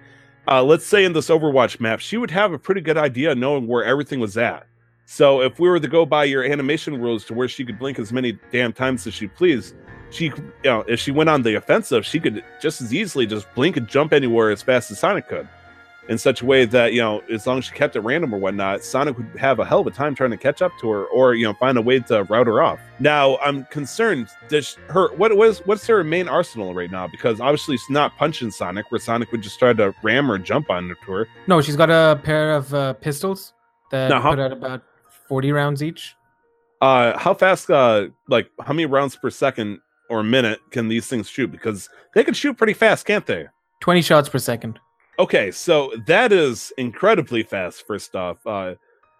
Uh, 0.48 0.64
let's 0.64 0.86
say 0.86 1.04
in 1.04 1.12
this 1.12 1.28
Overwatch 1.28 1.80
map, 1.80 2.00
she 2.00 2.16
would 2.16 2.30
have 2.30 2.54
a 2.54 2.58
pretty 2.58 2.80
good 2.80 2.96
idea 2.96 3.34
knowing 3.34 3.66
where 3.66 3.84
everything 3.84 4.20
was 4.20 4.38
at. 4.38 4.66
So 5.04 5.42
if 5.42 5.60
we 5.60 5.68
were 5.68 5.78
to 5.78 5.86
go 5.86 6.06
by 6.06 6.24
your 6.24 6.42
animation 6.42 6.98
rules 6.98 7.26
to 7.26 7.34
where 7.34 7.46
she 7.46 7.62
could 7.62 7.78
blink 7.78 7.98
as 7.98 8.10
many 8.10 8.38
damn 8.50 8.72
times 8.72 9.06
as 9.06 9.12
she 9.12 9.28
pleased, 9.28 9.74
she, 10.08 10.24
you 10.24 10.52
know, 10.64 10.82
if 10.88 10.98
she 10.98 11.10
went 11.10 11.28
on 11.28 11.42
the 11.42 11.56
offensive, 11.56 12.06
she 12.06 12.20
could 12.20 12.42
just 12.58 12.80
as 12.80 12.94
easily 12.94 13.26
just 13.26 13.54
blink 13.54 13.76
and 13.76 13.86
jump 13.86 14.14
anywhere 14.14 14.50
as 14.50 14.62
fast 14.62 14.90
as 14.90 14.98
Sonic 14.98 15.28
could. 15.28 15.46
In 16.08 16.18
such 16.18 16.42
a 16.42 16.46
way 16.46 16.66
that 16.66 16.92
you 16.92 17.00
know, 17.00 17.22
as 17.32 17.46
long 17.46 17.58
as 17.58 17.64
she 17.64 17.72
kept 17.72 17.96
it 17.96 18.00
random 18.00 18.34
or 18.34 18.38
whatnot, 18.38 18.84
Sonic 18.84 19.16
would 19.16 19.28
have 19.38 19.58
a 19.58 19.64
hell 19.64 19.80
of 19.80 19.86
a 19.86 19.90
time 19.90 20.14
trying 20.14 20.32
to 20.32 20.36
catch 20.36 20.60
up 20.60 20.72
to 20.80 20.90
her, 20.90 21.06
or 21.06 21.34
you 21.34 21.44
know, 21.46 21.54
find 21.54 21.78
a 21.78 21.82
way 21.82 21.98
to 22.00 22.24
route 22.24 22.46
her 22.46 22.62
off. 22.62 22.78
Now, 23.00 23.38
I'm 23.38 23.64
concerned. 23.66 24.28
Does 24.48 24.74
her 24.88 25.14
what 25.14 25.34
was 25.36 25.60
what's 25.66 25.86
her 25.86 26.04
main 26.04 26.28
arsenal 26.28 26.74
right 26.74 26.90
now? 26.90 27.06
Because 27.08 27.40
obviously, 27.40 27.76
it's 27.76 27.88
not 27.88 28.14
punching 28.18 28.50
Sonic, 28.50 28.90
where 28.90 28.98
Sonic 29.00 29.32
would 29.32 29.40
just 29.42 29.58
try 29.58 29.72
to 29.72 29.94
ram 30.02 30.30
or 30.30 30.38
jump 30.38 30.68
onto 30.68 30.94
her. 31.10 31.26
No, 31.46 31.60
she's 31.62 31.76
got 31.76 31.88
a 31.90 32.20
pair 32.22 32.52
of 32.54 32.74
uh, 32.74 32.92
pistols 32.94 33.54
that 33.90 34.08
Now, 34.08 34.20
how- 34.20 34.30
put 34.30 34.40
out 34.40 34.52
about 34.52 34.82
40 35.28 35.52
rounds 35.52 35.82
each. 35.82 36.14
Uh, 36.82 37.16
how 37.18 37.32
fast? 37.32 37.70
Uh, 37.70 38.08
like 38.28 38.50
how 38.60 38.74
many 38.74 38.84
rounds 38.84 39.16
per 39.16 39.30
second 39.30 39.80
or 40.10 40.22
minute 40.22 40.60
can 40.70 40.88
these 40.88 41.06
things 41.06 41.30
shoot? 41.30 41.50
Because 41.50 41.88
they 42.14 42.22
can 42.24 42.34
shoot 42.34 42.58
pretty 42.58 42.74
fast, 42.74 43.06
can't 43.06 43.24
they? 43.24 43.46
20 43.80 44.02
shots 44.02 44.28
per 44.28 44.38
second. 44.38 44.78
Okay, 45.18 45.50
so 45.50 45.92
that 46.06 46.32
is 46.32 46.72
incredibly 46.76 47.42
fast. 47.42 47.86
First 47.86 48.16
off, 48.16 48.44
uh, 48.46 48.74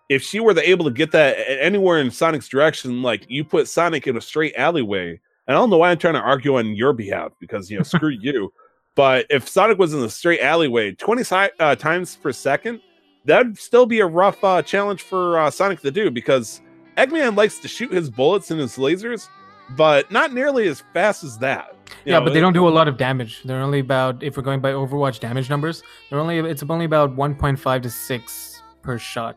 if 0.08 0.22
she 0.22 0.40
were 0.40 0.52
to 0.54 0.68
able 0.68 0.84
to 0.84 0.90
get 0.90 1.12
that 1.12 1.36
anywhere 1.48 2.00
in 2.00 2.10
Sonic's 2.10 2.48
direction, 2.48 3.02
like 3.02 3.26
you 3.28 3.44
put 3.44 3.68
Sonic 3.68 4.06
in 4.06 4.16
a 4.16 4.20
straight 4.20 4.54
alleyway, 4.56 5.10
and 5.46 5.56
I 5.56 5.60
don't 5.60 5.70
know 5.70 5.78
why 5.78 5.90
I'm 5.90 5.98
trying 5.98 6.14
to 6.14 6.20
argue 6.20 6.56
on 6.56 6.74
your 6.74 6.92
behalf 6.92 7.32
because 7.38 7.70
you 7.70 7.76
know 7.78 7.84
screw 7.84 8.08
you. 8.20 8.52
But 8.96 9.26
if 9.30 9.48
Sonic 9.48 9.78
was 9.78 9.94
in 9.94 10.00
a 10.00 10.08
straight 10.08 10.40
alleyway, 10.40 10.92
20 10.92 11.24
si- 11.24 11.48
uh, 11.58 11.74
times 11.74 12.16
per 12.16 12.32
second, 12.32 12.80
that'd 13.24 13.58
still 13.58 13.86
be 13.86 14.00
a 14.00 14.06
rough 14.06 14.42
uh, 14.44 14.62
challenge 14.62 15.02
for 15.02 15.38
uh, 15.38 15.50
Sonic 15.50 15.80
to 15.80 15.90
do 15.90 16.10
because 16.10 16.60
Eggman 16.96 17.36
likes 17.36 17.58
to 17.60 17.68
shoot 17.68 17.92
his 17.92 18.10
bullets 18.10 18.50
and 18.50 18.60
his 18.60 18.76
lasers, 18.76 19.28
but 19.70 20.10
not 20.10 20.32
nearly 20.32 20.68
as 20.68 20.82
fast 20.92 21.24
as 21.24 21.38
that. 21.38 21.76
Yeah, 22.04 22.18
know, 22.18 22.24
but 22.24 22.34
they 22.34 22.40
don't 22.40 22.52
do 22.52 22.66
a 22.68 22.70
lot 22.70 22.88
of 22.88 22.96
damage. 22.96 23.42
They're 23.44 23.60
only 23.60 23.80
about, 23.80 24.22
if 24.22 24.36
we're 24.36 24.42
going 24.42 24.60
by 24.60 24.72
Overwatch 24.72 25.20
damage 25.20 25.48
numbers, 25.50 25.82
they're 26.10 26.18
only 26.20 26.38
it's 26.38 26.62
only 26.68 26.84
about 26.84 27.14
1.5 27.16 27.82
to 27.82 27.90
6 27.90 28.62
per 28.82 28.98
shot. 28.98 29.36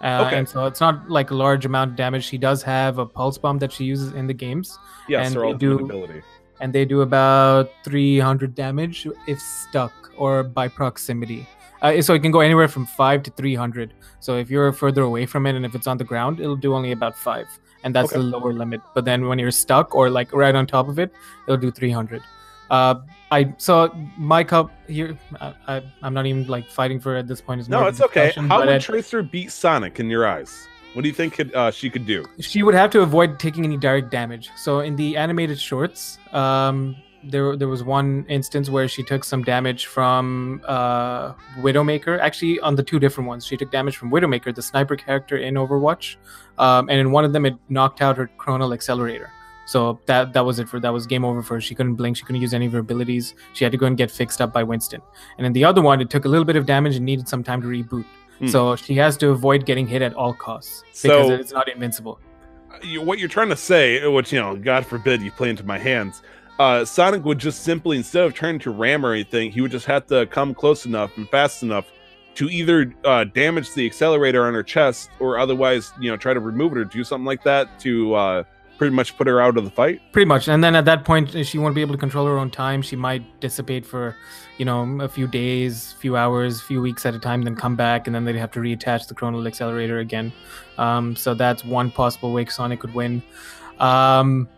Uh, 0.00 0.24
Okay. 0.26 0.38
And 0.38 0.48
so 0.48 0.66
it's 0.66 0.80
not 0.80 1.08
like 1.08 1.30
a 1.30 1.34
large 1.34 1.64
amount 1.64 1.90
of 1.92 1.96
damage. 1.96 2.24
She 2.24 2.38
does 2.38 2.62
have 2.62 2.98
a 2.98 3.06
pulse 3.06 3.38
bomb 3.38 3.58
that 3.58 3.70
she 3.72 3.84
uses 3.84 4.12
in 4.12 4.26
the 4.26 4.34
games, 4.34 4.78
Yes, 5.08 5.32
and 5.34 5.42
they 5.42 5.52
do- 5.58 5.78
ability. 5.78 6.22
and 6.60 6.72
they 6.72 6.84
do 6.84 7.02
about 7.02 7.70
300 7.84 8.54
damage 8.54 9.06
if 9.28 9.40
stuck 9.40 9.92
or 10.16 10.42
by 10.42 10.66
proximity. 10.68 11.46
Uh, 11.82 12.00
so 12.00 12.14
it 12.14 12.20
can 12.20 12.30
go 12.30 12.40
anywhere 12.40 12.68
from 12.68 12.86
5 12.86 13.22
to 13.24 13.30
300. 13.32 13.92
So 14.20 14.36
if 14.36 14.50
you're 14.50 14.72
further 14.72 15.02
away 15.02 15.26
from 15.26 15.46
it 15.46 15.56
and 15.56 15.64
if 15.64 15.74
it's 15.74 15.88
on 15.88 15.98
the 15.98 16.04
ground, 16.04 16.38
it'll 16.40 16.54
do 16.56 16.74
only 16.74 16.92
about 16.92 17.16
5. 17.16 17.46
And 17.84 17.94
that's 17.94 18.12
Okay. 18.12 18.20
the 18.20 18.24
lower 18.24 18.52
limit. 18.52 18.80
But 18.94 19.04
then 19.04 19.26
when 19.26 19.38
you're 19.38 19.50
stuck 19.50 19.94
or 19.94 20.08
like 20.10 20.32
right 20.32 20.54
on 20.54 20.66
top 20.66 20.88
of 20.88 20.98
it, 20.98 21.12
it'll 21.46 21.56
do 21.56 21.70
300. 21.70 22.22
Uh, 22.70 22.94
I 23.30 23.52
so 23.58 23.94
my 24.16 24.44
cup 24.44 24.70
here. 24.88 25.18
I, 25.40 25.54
I, 25.68 25.82
I'm 26.02 26.14
not 26.14 26.26
even 26.26 26.46
like 26.46 26.66
fighting 26.66 27.00
for 27.00 27.16
it 27.16 27.18
at 27.20 27.26
this 27.28 27.40
point. 27.40 27.60
It's 27.60 27.68
No, 27.68 27.86
it's 27.86 28.00
okay. 28.00 28.32
How 28.36 28.60
would 28.60 28.68
it- 28.68 28.82
Tracer 28.82 29.22
beat 29.22 29.50
Sonic 29.50 30.00
in 30.00 30.08
your 30.08 30.26
eyes? 30.26 30.68
What 30.94 31.02
do 31.02 31.08
you 31.08 31.14
think 31.14 31.32
could, 31.34 31.54
uh, 31.54 31.70
she 31.70 31.88
could 31.88 32.04
do? 32.04 32.24
she 32.40 32.62
would 32.62 32.74
have 32.74 32.90
to 32.90 33.00
avoid 33.00 33.38
taking 33.38 33.64
any 33.64 33.78
direct 33.78 34.10
damage. 34.10 34.50
So 34.56 34.80
in 34.80 34.94
the 34.96 35.16
animated 35.16 35.58
shorts, 35.58 36.18
um, 36.32 36.94
there 37.24 37.56
there 37.56 37.68
was 37.68 37.82
one 37.84 38.26
instance 38.28 38.68
where 38.68 38.88
she 38.88 39.02
took 39.02 39.24
some 39.24 39.42
damage 39.42 39.86
from 39.86 40.60
uh, 40.66 41.32
Widowmaker. 41.60 42.18
Actually, 42.18 42.60
on 42.60 42.74
the 42.74 42.82
two 42.82 42.98
different 42.98 43.28
ones, 43.28 43.46
she 43.46 43.56
took 43.56 43.70
damage 43.70 43.96
from 43.96 44.10
Widowmaker, 44.10 44.54
the 44.54 44.62
sniper 44.62 44.96
character 44.96 45.36
in 45.36 45.54
Overwatch, 45.54 46.16
um, 46.58 46.88
and 46.88 46.98
in 46.98 47.12
one 47.12 47.24
of 47.24 47.32
them, 47.32 47.46
it 47.46 47.54
knocked 47.68 48.02
out 48.02 48.16
her 48.16 48.30
chronal 48.38 48.72
accelerator. 48.74 49.30
So 49.66 50.00
that 50.06 50.32
that 50.32 50.44
was 50.44 50.58
it 50.58 50.68
for 50.68 50.80
that 50.80 50.92
was 50.92 51.06
game 51.06 51.24
over 51.24 51.42
for 51.42 51.54
her. 51.54 51.60
She 51.60 51.74
couldn't 51.74 51.94
blink. 51.94 52.16
She 52.16 52.24
couldn't 52.24 52.40
use 52.42 52.52
any 52.52 52.66
of 52.66 52.72
her 52.72 52.80
abilities. 52.80 53.34
She 53.54 53.64
had 53.64 53.70
to 53.72 53.78
go 53.78 53.86
and 53.86 53.96
get 53.96 54.10
fixed 54.10 54.40
up 54.40 54.52
by 54.52 54.62
Winston. 54.64 55.00
And 55.38 55.46
in 55.46 55.52
the 55.52 55.64
other 55.64 55.80
one, 55.80 56.00
it 56.00 56.10
took 56.10 56.24
a 56.24 56.28
little 56.28 56.44
bit 56.44 56.56
of 56.56 56.66
damage 56.66 56.96
and 56.96 57.04
needed 57.06 57.28
some 57.28 57.44
time 57.44 57.62
to 57.62 57.68
reboot. 57.68 58.04
Hmm. 58.40 58.48
So 58.48 58.74
she 58.76 58.94
has 58.96 59.16
to 59.18 59.28
avoid 59.30 59.64
getting 59.64 59.86
hit 59.86 60.02
at 60.02 60.14
all 60.14 60.34
costs 60.34 60.82
because 61.02 61.28
So- 61.28 61.34
it's 61.34 61.52
not 61.52 61.68
invincible. 61.68 62.18
you, 62.82 63.00
what 63.00 63.20
you're 63.20 63.28
trying 63.28 63.50
to 63.50 63.56
say, 63.56 64.04
which 64.08 64.32
you 64.32 64.40
know, 64.40 64.56
God 64.56 64.84
forbid 64.84 65.22
you 65.22 65.30
play 65.30 65.48
into 65.50 65.62
my 65.64 65.78
hands. 65.78 66.22
Uh, 66.58 66.84
Sonic 66.84 67.24
would 67.24 67.38
just 67.38 67.62
simply, 67.62 67.96
instead 67.96 68.24
of 68.24 68.34
trying 68.34 68.58
to 68.60 68.70
ram 68.70 69.04
or 69.04 69.12
anything, 69.12 69.50
he 69.50 69.60
would 69.60 69.70
just 69.70 69.86
have 69.86 70.06
to 70.06 70.26
come 70.26 70.54
close 70.54 70.86
enough 70.86 71.16
and 71.16 71.28
fast 71.28 71.62
enough 71.62 71.86
to 72.34 72.48
either 72.48 72.94
uh, 73.04 73.24
damage 73.24 73.74
the 73.74 73.84
accelerator 73.84 74.46
on 74.46 74.54
her 74.54 74.62
chest 74.62 75.10
or 75.18 75.38
otherwise, 75.38 75.92
you 76.00 76.10
know, 76.10 76.16
try 76.16 76.32
to 76.32 76.40
remove 76.40 76.72
it 76.72 76.78
or 76.78 76.84
do 76.84 77.04
something 77.04 77.26
like 77.26 77.42
that 77.44 77.78
to 77.80 78.14
uh, 78.14 78.42
pretty 78.78 78.94
much 78.94 79.16
put 79.16 79.26
her 79.26 79.40
out 79.40 79.56
of 79.56 79.64
the 79.64 79.70
fight. 79.70 80.00
Pretty 80.12 80.26
much, 80.26 80.48
and 80.48 80.62
then 80.62 80.74
at 80.74 80.84
that 80.84 81.04
point, 81.04 81.46
she 81.46 81.58
won't 81.58 81.74
be 81.74 81.80
able 81.80 81.94
to 81.94 81.98
control 81.98 82.26
her 82.26 82.38
own 82.38 82.50
time. 82.50 82.80
She 82.80 82.96
might 82.96 83.40
dissipate 83.40 83.84
for, 83.84 84.16
you 84.58 84.64
know, 84.64 85.00
a 85.00 85.08
few 85.08 85.26
days, 85.26 85.92
few 86.00 86.16
hours, 86.16 86.60
few 86.60 86.80
weeks 86.80 87.04
at 87.06 87.14
a 87.14 87.18
time, 87.18 87.42
then 87.42 87.54
come 87.54 87.76
back, 87.76 88.06
and 88.06 88.14
then 88.14 88.24
they'd 88.24 88.36
have 88.36 88.50
to 88.52 88.60
reattach 88.60 89.08
the 89.08 89.14
chronal 89.14 89.46
accelerator 89.46 89.98
again. 89.98 90.32
Um, 90.78 91.14
so 91.16 91.34
that's 91.34 91.64
one 91.64 91.90
possible 91.90 92.32
way 92.32 92.44
Sonic 92.46 92.80
could 92.80 92.94
win. 92.94 93.22
Um, 93.78 94.48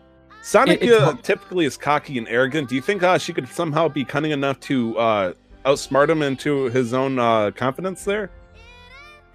Sonic 0.45 0.83
It- 0.83 0.93
uh, 0.93 1.15
typically 1.23 1.65
is 1.65 1.75
cocky 1.75 2.19
and 2.19 2.27
arrogant. 2.27 2.69
Do 2.69 2.75
you 2.75 2.81
think 2.81 3.01
uh, 3.01 3.17
she 3.17 3.33
could 3.33 3.47
somehow 3.49 3.87
be 3.87 4.05
cunning 4.05 4.29
enough 4.29 4.59
to 4.61 4.95
uh, 4.99 5.33
outsmart 5.65 6.07
him 6.07 6.21
into 6.21 6.65
his 6.65 6.93
own 6.93 7.17
uh, 7.17 7.49
confidence 7.49 8.03
there? 8.03 8.29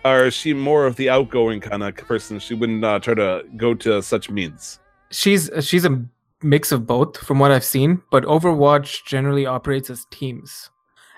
Or 0.05 0.27
is 0.27 0.35
she 0.35 0.55
more 0.55 0.87
of 0.87 0.95
the 0.95 1.11
outgoing 1.11 1.61
kind 1.61 1.83
of 1.83 1.97
person? 1.97 2.39
She 2.39 2.55
wouldn't 2.55 2.85
uh, 2.85 3.01
try 3.01 3.15
to 3.15 3.43
go 3.57 3.75
to 3.75 4.01
such 4.03 4.31
means. 4.31 4.79
she's 5.11 5.51
she's 5.61 5.85
a 5.85 6.01
mix 6.43 6.71
of 6.71 6.87
both 6.87 7.17
from 7.17 7.41
what 7.41 7.51
I've 7.51 7.65
seen, 7.65 8.01
but 8.13 8.23
Overwatch 8.25 9.05
generally 9.05 9.47
operates 9.47 9.91
as 9.91 10.07
teams. 10.13 10.71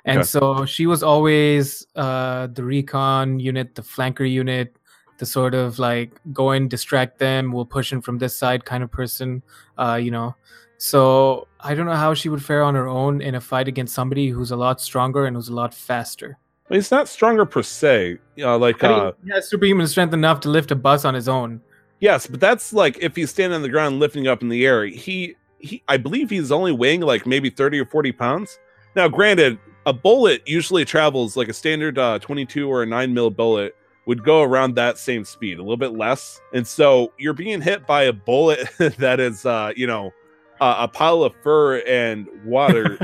And 0.06 0.20
Okay. 0.20 0.26
so 0.26 0.64
she 0.64 0.86
was 0.86 1.02
always 1.02 1.86
uh, 1.94 2.46
the 2.48 2.64
recon 2.64 3.38
unit, 3.40 3.74
the 3.76 3.82
flanker 3.82 4.28
unit, 4.28 4.74
the 5.22 5.26
sort 5.26 5.54
of 5.54 5.78
like 5.78 6.10
go 6.32 6.50
and 6.50 6.68
distract 6.68 7.20
them, 7.20 7.52
we'll 7.52 7.64
push 7.64 7.92
in 7.92 8.02
from 8.02 8.18
this 8.18 8.34
side 8.34 8.64
kind 8.64 8.82
of 8.82 8.90
person, 8.90 9.40
uh, 9.78 9.94
you 9.94 10.10
know. 10.10 10.34
So 10.78 11.46
I 11.60 11.76
don't 11.76 11.86
know 11.86 11.94
how 11.94 12.12
she 12.12 12.28
would 12.28 12.44
fare 12.44 12.64
on 12.64 12.74
her 12.74 12.88
own 12.88 13.22
in 13.22 13.36
a 13.36 13.40
fight 13.40 13.68
against 13.68 13.94
somebody 13.94 14.30
who's 14.30 14.50
a 14.50 14.56
lot 14.56 14.80
stronger 14.80 15.26
and 15.26 15.36
who's 15.36 15.46
a 15.46 15.54
lot 15.54 15.72
faster. 15.72 16.38
Mean, 16.68 16.78
he's 16.78 16.90
not 16.90 17.06
stronger 17.06 17.46
per 17.46 17.62
se. 17.62 18.18
Uh, 18.36 18.58
like, 18.58 18.82
I 18.82 18.88
mean, 18.88 18.98
uh, 18.98 19.12
he 19.24 19.30
has 19.30 19.48
superhuman 19.48 19.86
strength 19.86 20.12
enough 20.12 20.40
to 20.40 20.48
lift 20.48 20.72
a 20.72 20.74
bus 20.74 21.04
on 21.04 21.14
his 21.14 21.28
own. 21.28 21.60
yes, 22.00 22.26
but 22.26 22.40
that's 22.40 22.72
like 22.72 22.98
if 23.00 23.14
he's 23.14 23.30
standing 23.30 23.54
on 23.54 23.62
the 23.62 23.68
ground 23.68 24.00
lifting 24.00 24.26
up 24.26 24.42
in 24.42 24.48
the 24.48 24.66
air. 24.66 24.86
He, 24.86 25.36
he, 25.58 25.84
I 25.86 25.98
believe 25.98 26.30
he's 26.30 26.50
only 26.50 26.72
weighing 26.72 27.02
like 27.02 27.26
maybe 27.26 27.48
thirty 27.48 27.78
or 27.78 27.86
forty 27.86 28.10
pounds. 28.10 28.58
Now, 28.96 29.06
granted, 29.06 29.56
a 29.86 29.92
bullet 29.92 30.42
usually 30.46 30.84
travels 30.84 31.36
like 31.36 31.46
a 31.46 31.52
standard 31.52 31.96
uh, 31.96 32.18
twenty-two 32.18 32.68
or 32.68 32.82
a 32.82 32.86
nine 32.86 33.14
mil 33.14 33.30
bullet 33.30 33.76
would 34.06 34.24
go 34.24 34.42
around 34.42 34.74
that 34.74 34.98
same 34.98 35.24
speed, 35.24 35.58
a 35.58 35.62
little 35.62 35.76
bit 35.76 35.92
less. 35.92 36.40
And 36.52 36.66
so 36.66 37.12
you're 37.18 37.34
being 37.34 37.60
hit 37.60 37.86
by 37.86 38.04
a 38.04 38.12
bullet 38.12 38.68
that 38.98 39.20
is, 39.20 39.46
uh, 39.46 39.72
you 39.76 39.86
know, 39.86 40.12
uh, 40.60 40.76
a 40.80 40.88
pile 40.88 41.22
of 41.22 41.34
fur 41.42 41.78
and 41.80 42.28
water 42.44 42.98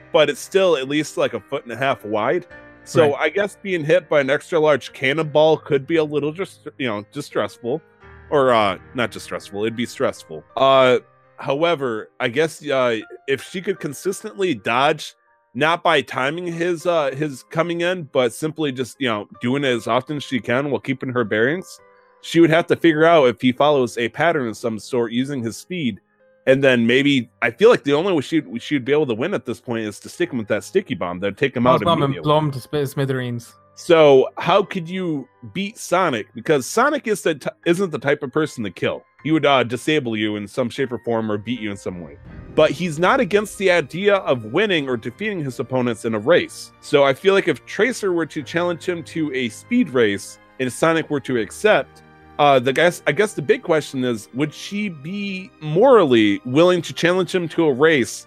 but 0.14 0.30
it's 0.30 0.40
still 0.40 0.76
at 0.76 0.88
least 0.88 1.16
like 1.16 1.34
a 1.34 1.40
foot 1.40 1.64
and 1.64 1.72
a 1.72 1.76
half 1.76 2.04
wide. 2.04 2.46
So 2.84 3.10
Right. 3.12 3.20
I 3.22 3.28
guess 3.30 3.58
being 3.60 3.84
hit 3.84 4.08
by 4.08 4.20
an 4.20 4.30
extra 4.30 4.60
large 4.60 4.92
cannonball 4.92 5.58
could 5.58 5.86
be 5.86 5.96
a 5.96 6.04
little 6.04 6.32
just 6.32 6.68
you 6.78 6.86
know 6.86 7.04
distressful, 7.12 7.82
or 8.30 8.52
uh 8.54 8.78
not 8.94 9.10
distressful. 9.10 9.62
It'd 9.64 9.74
be 9.76 9.86
stressful. 9.86 10.44
Uh, 10.56 10.98
however, 11.38 12.10
I 12.20 12.28
guess 12.28 12.64
uh 12.66 13.00
if 13.26 13.42
she 13.42 13.60
could 13.60 13.80
consistently 13.80 14.54
dodge, 14.54 15.14
not 15.54 15.82
by 15.82 16.02
timing 16.02 16.46
his 16.46 16.86
uh 16.86 17.10
his 17.12 17.42
coming 17.44 17.80
in, 17.80 18.04
but 18.04 18.32
simply 18.32 18.72
just 18.72 19.00
you 19.00 19.08
know 19.08 19.28
doing 19.40 19.64
it 19.64 19.68
as 19.68 19.86
often 19.86 20.16
as 20.16 20.24
she 20.24 20.40
can 20.40 20.70
while 20.70 20.80
keeping 20.80 21.10
her 21.10 21.24
bearings, 21.24 21.80
she 22.22 22.40
would 22.40 22.50
have 22.50 22.66
to 22.66 22.76
figure 22.76 23.04
out 23.04 23.28
if 23.28 23.40
he 23.40 23.52
follows 23.52 23.96
a 23.98 24.08
pattern 24.08 24.48
of 24.48 24.56
some 24.56 24.78
sort 24.78 25.12
using 25.12 25.42
his 25.42 25.56
speed 25.56 26.00
and 26.46 26.62
then 26.62 26.86
maybe 26.86 27.30
I 27.42 27.50
feel 27.50 27.70
like 27.70 27.84
the 27.84 27.94
only 27.94 28.12
way 28.12 28.20
she'd 28.20 28.62
she'd 28.62 28.84
be 28.84 28.92
able 28.92 29.06
to 29.06 29.14
win 29.14 29.34
at 29.34 29.46
this 29.46 29.60
point 29.60 29.84
is 29.84 29.98
to 30.00 30.08
stick 30.08 30.30
him 30.30 30.38
with 30.38 30.48
that 30.48 30.64
sticky 30.64 30.94
bomb 30.94 31.20
that'd 31.20 31.38
take 31.38 31.56
him 31.56 31.66
out 31.66 31.82
Bomb 31.82 32.02
and 32.02 32.14
blow 32.22 32.38
him 32.38 32.50
to 32.50 32.60
smithereens. 32.60 33.54
So 33.76 34.28
how 34.38 34.62
could 34.62 34.88
you 34.88 35.28
beat 35.52 35.78
Sonic? 35.78 36.32
Because 36.34 36.66
Sonic 36.66 37.08
is 37.08 37.22
the 37.22 37.34
t- 37.36 37.50
isn't 37.66 37.90
the 37.90 37.98
type 37.98 38.22
of 38.22 38.32
person 38.32 38.62
to 38.64 38.70
kill. 38.70 39.04
He 39.24 39.32
would 39.32 39.44
uh, 39.44 39.64
disable 39.64 40.16
you 40.16 40.36
in 40.36 40.46
some 40.46 40.70
shape 40.70 40.92
or 40.92 40.98
form 40.98 41.32
or 41.32 41.38
beat 41.38 41.58
you 41.58 41.72
in 41.72 41.76
some 41.76 42.00
way. 42.00 42.18
But 42.54 42.70
he's 42.70 43.00
not 43.00 43.18
against 43.18 43.58
the 43.58 43.72
idea 43.72 44.16
of 44.16 44.44
winning 44.52 44.88
or 44.88 44.96
defeating 44.96 45.42
his 45.42 45.58
opponents 45.58 46.04
in 46.04 46.14
a 46.14 46.20
race. 46.20 46.70
So 46.80 47.02
I 47.02 47.14
feel 47.14 47.34
like 47.34 47.48
if 47.48 47.66
Tracer 47.66 48.12
were 48.12 48.26
to 48.26 48.42
challenge 48.42 48.84
him 48.84 49.02
to 49.04 49.34
a 49.34 49.48
speed 49.48 49.88
race 49.88 50.38
and 50.60 50.72
Sonic 50.72 51.10
were 51.10 51.20
to 51.20 51.38
accept, 51.38 52.02
Uh, 52.36 52.58
the 52.58 52.72
guess 52.72 53.00
I 53.06 53.12
guess 53.12 53.34
the 53.34 53.42
big 53.42 53.62
question 53.62 54.02
is, 54.04 54.28
would 54.34 54.52
she 54.52 54.88
be 54.88 55.52
morally 55.60 56.40
willing 56.44 56.82
to 56.82 56.92
challenge 56.92 57.32
him 57.32 57.46
to 57.50 57.66
a 57.66 57.72
race, 57.72 58.26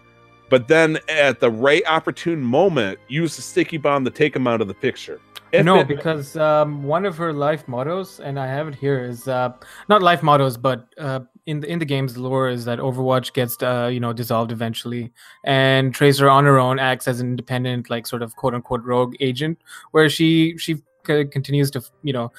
but 0.50 0.70
then 0.70 0.98
at 1.10 1.42
the 1.42 1.52
right 1.52 1.84
opportune 1.86 2.42
moment 2.42 3.00
use 3.10 3.36
the 3.36 3.42
sticky 3.42 3.78
bomb 3.78 4.06
to 4.06 4.10
take 4.10 4.34
him 4.34 4.48
out 4.48 4.62
of 4.62 4.70
the 4.70 4.74
picture? 4.74 5.20
If 5.58 5.66
no, 5.66 5.80
it- 5.80 5.88
because 5.88 6.36
um, 6.38 6.84
one 6.84 7.06
of 7.06 7.18
her 7.18 7.34
life 7.34 7.68
mottos, 7.68 8.20
and 8.20 8.40
I 8.40 8.48
have 8.48 8.68
it 8.68 8.76
here, 8.76 9.04
is 9.04 9.28
uh, 9.28 9.50
not 9.90 10.02
life 10.02 10.22
mottos, 10.24 10.58
but 10.58 10.88
uh, 10.98 11.22
in 11.46 11.60
the 11.62 11.68
in 11.68 11.80
the 11.80 11.86
game's 11.86 12.18
lore 12.18 12.50
is 12.50 12.66
that 12.66 12.80
Overwatch 12.80 13.34
gets 13.34 13.62
uh, 13.64 13.90
you 13.92 14.00
know 14.00 14.14
dissolved 14.14 14.52
eventually, 14.52 15.12
and 15.44 15.94
Tracer 15.94 16.30
on 16.30 16.46
her 16.46 16.60
own 16.60 16.80
acts 16.80 17.08
as 17.08 17.20
an 17.20 17.28
independent, 17.28 17.90
like 17.90 18.08
sort 18.08 18.22
of 18.22 18.36
quote 18.36 18.54
unquote 18.54 18.84
rogue 18.84 19.16
agent, 19.20 19.58
where 19.92 20.10
she 20.10 20.58
she 20.58 20.78
continues 21.08 21.72
to 21.72 21.82
you 22.04 22.12
know 22.12 22.30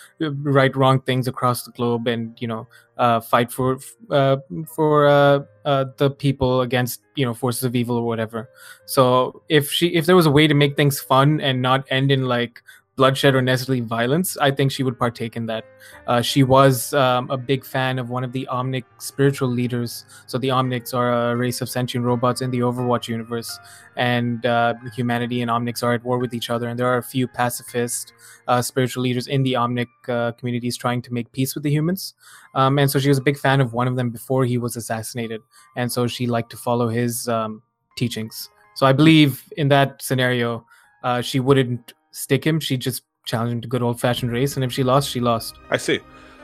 right 0.43 0.77
wrong 0.77 1.01
things 1.01 1.27
across 1.27 1.63
the 1.63 1.71
globe 1.73 2.07
and 2.07 2.37
you 2.39 2.47
know 2.47 2.69
uh, 2.99 3.19
fight 3.19 3.51
for 3.51 3.79
uh, 4.11 4.37
for 4.77 5.07
uh, 5.09 5.41
uh, 5.65 5.87
the 5.97 6.11
people 6.11 6.61
against 6.61 7.01
you 7.15 7.25
know 7.25 7.33
forces 7.33 7.65
of 7.65 7.75
evil 7.75 7.97
or 7.97 8.05
whatever. 8.07 8.51
So 8.85 9.43
if 9.49 9.73
she 9.73 9.89
if 9.95 10.05
there 10.05 10.17
was 10.17 10.27
a 10.27 10.31
way 10.31 10.47
to 10.47 10.55
make 10.55 10.77
things 10.77 11.01
fun 11.01 11.41
and 11.41 11.63
not 11.63 11.87
end 11.91 12.13
in 12.13 12.27
like 12.27 12.63
bloodshed 12.99 13.35
or 13.37 13.41
necessarily 13.41 13.81
violence, 13.81 14.37
I 14.39 14.51
think 14.51 14.73
she 14.73 14.83
would 14.83 14.99
partake 14.99 15.37
in 15.37 15.47
that. 15.47 15.65
Uh, 16.09 16.21
she 16.21 16.43
was 16.43 16.93
um, 16.93 17.31
a 17.31 17.39
big 17.39 17.65
fan 17.65 17.99
of 17.99 18.11
one 18.11 18.25
of 18.25 18.33
the 18.33 18.47
Omnic 18.53 18.85
spiritual 18.99 19.49
leaders. 19.49 20.05
So 20.27 20.37
the 20.37 20.49
Omnics 20.49 20.93
are 20.93 21.31
a 21.31 21.37
race 21.37 21.61
of 21.61 21.71
sentient 21.71 22.05
robots 22.05 22.43
in 22.43 22.51
the 22.51 22.59
Overwatch 22.59 23.07
universe, 23.07 23.59
and 23.97 24.45
uh, 24.45 24.75
humanity 24.95 25.41
and 25.43 25.51
Omnics 25.51 25.83
are 25.85 25.95
at 25.95 26.05
war 26.05 26.19
with 26.19 26.35
each 26.35 26.51
other. 26.51 26.69
And 26.69 26.79
there 26.79 26.89
are 26.89 26.99
a 26.99 27.03
few 27.03 27.29
pacifist 27.29 28.13
uh, 28.49 28.61
spiritual 28.61 29.05
leaders 29.05 29.29
in 29.29 29.45
the 29.45 29.53
Omnic 29.53 29.89
uh, 30.09 30.33
communities 30.33 30.77
trying 30.77 31.01
to 31.03 31.15
make 31.15 31.31
peace 31.31 31.55
with 31.55 31.63
the 31.63 31.71
humans. 31.71 32.15
Um, 32.57 32.79
and 32.81 32.91
so 32.91 32.99
she 32.99 33.09
was 33.09 33.19
a 33.19 33.23
big 33.23 33.39
fan 33.39 33.61
of 33.61 33.73
one 33.73 33.87
of 33.87 33.95
them 33.95 34.11
before 34.11 34.45
he 34.45 34.59
was 34.59 34.77
assassinated, 34.77 35.41
and 35.77 35.91
so 35.91 36.09
she 36.09 36.27
liked 36.27 36.51
to 36.51 36.57
follow 36.57 36.89
his 36.89 37.29
um, 37.29 37.63
teachings. 37.97 38.51
So 38.75 38.87
I 38.87 38.93
believe 38.93 39.45
in 39.57 39.69
that 39.69 40.03
scenario, 40.03 40.67
uh, 41.05 41.21
she 41.21 41.39
wouldn't 41.39 41.95
stick 42.19 42.47
him. 42.47 42.61
She 42.61 42.77
just 42.77 43.03
challenged 43.25 43.53
him 43.53 43.61
to 43.61 43.69
good 43.69 43.83
old 43.83 44.01
fashioned 44.01 44.33
race, 44.33 44.57
and 44.57 44.65
if 44.65 44.73
she 44.73 44.83
lost, 44.83 45.11
she 45.11 45.21
lost. 45.21 45.57
I 45.71 45.77
see. 45.77 46.01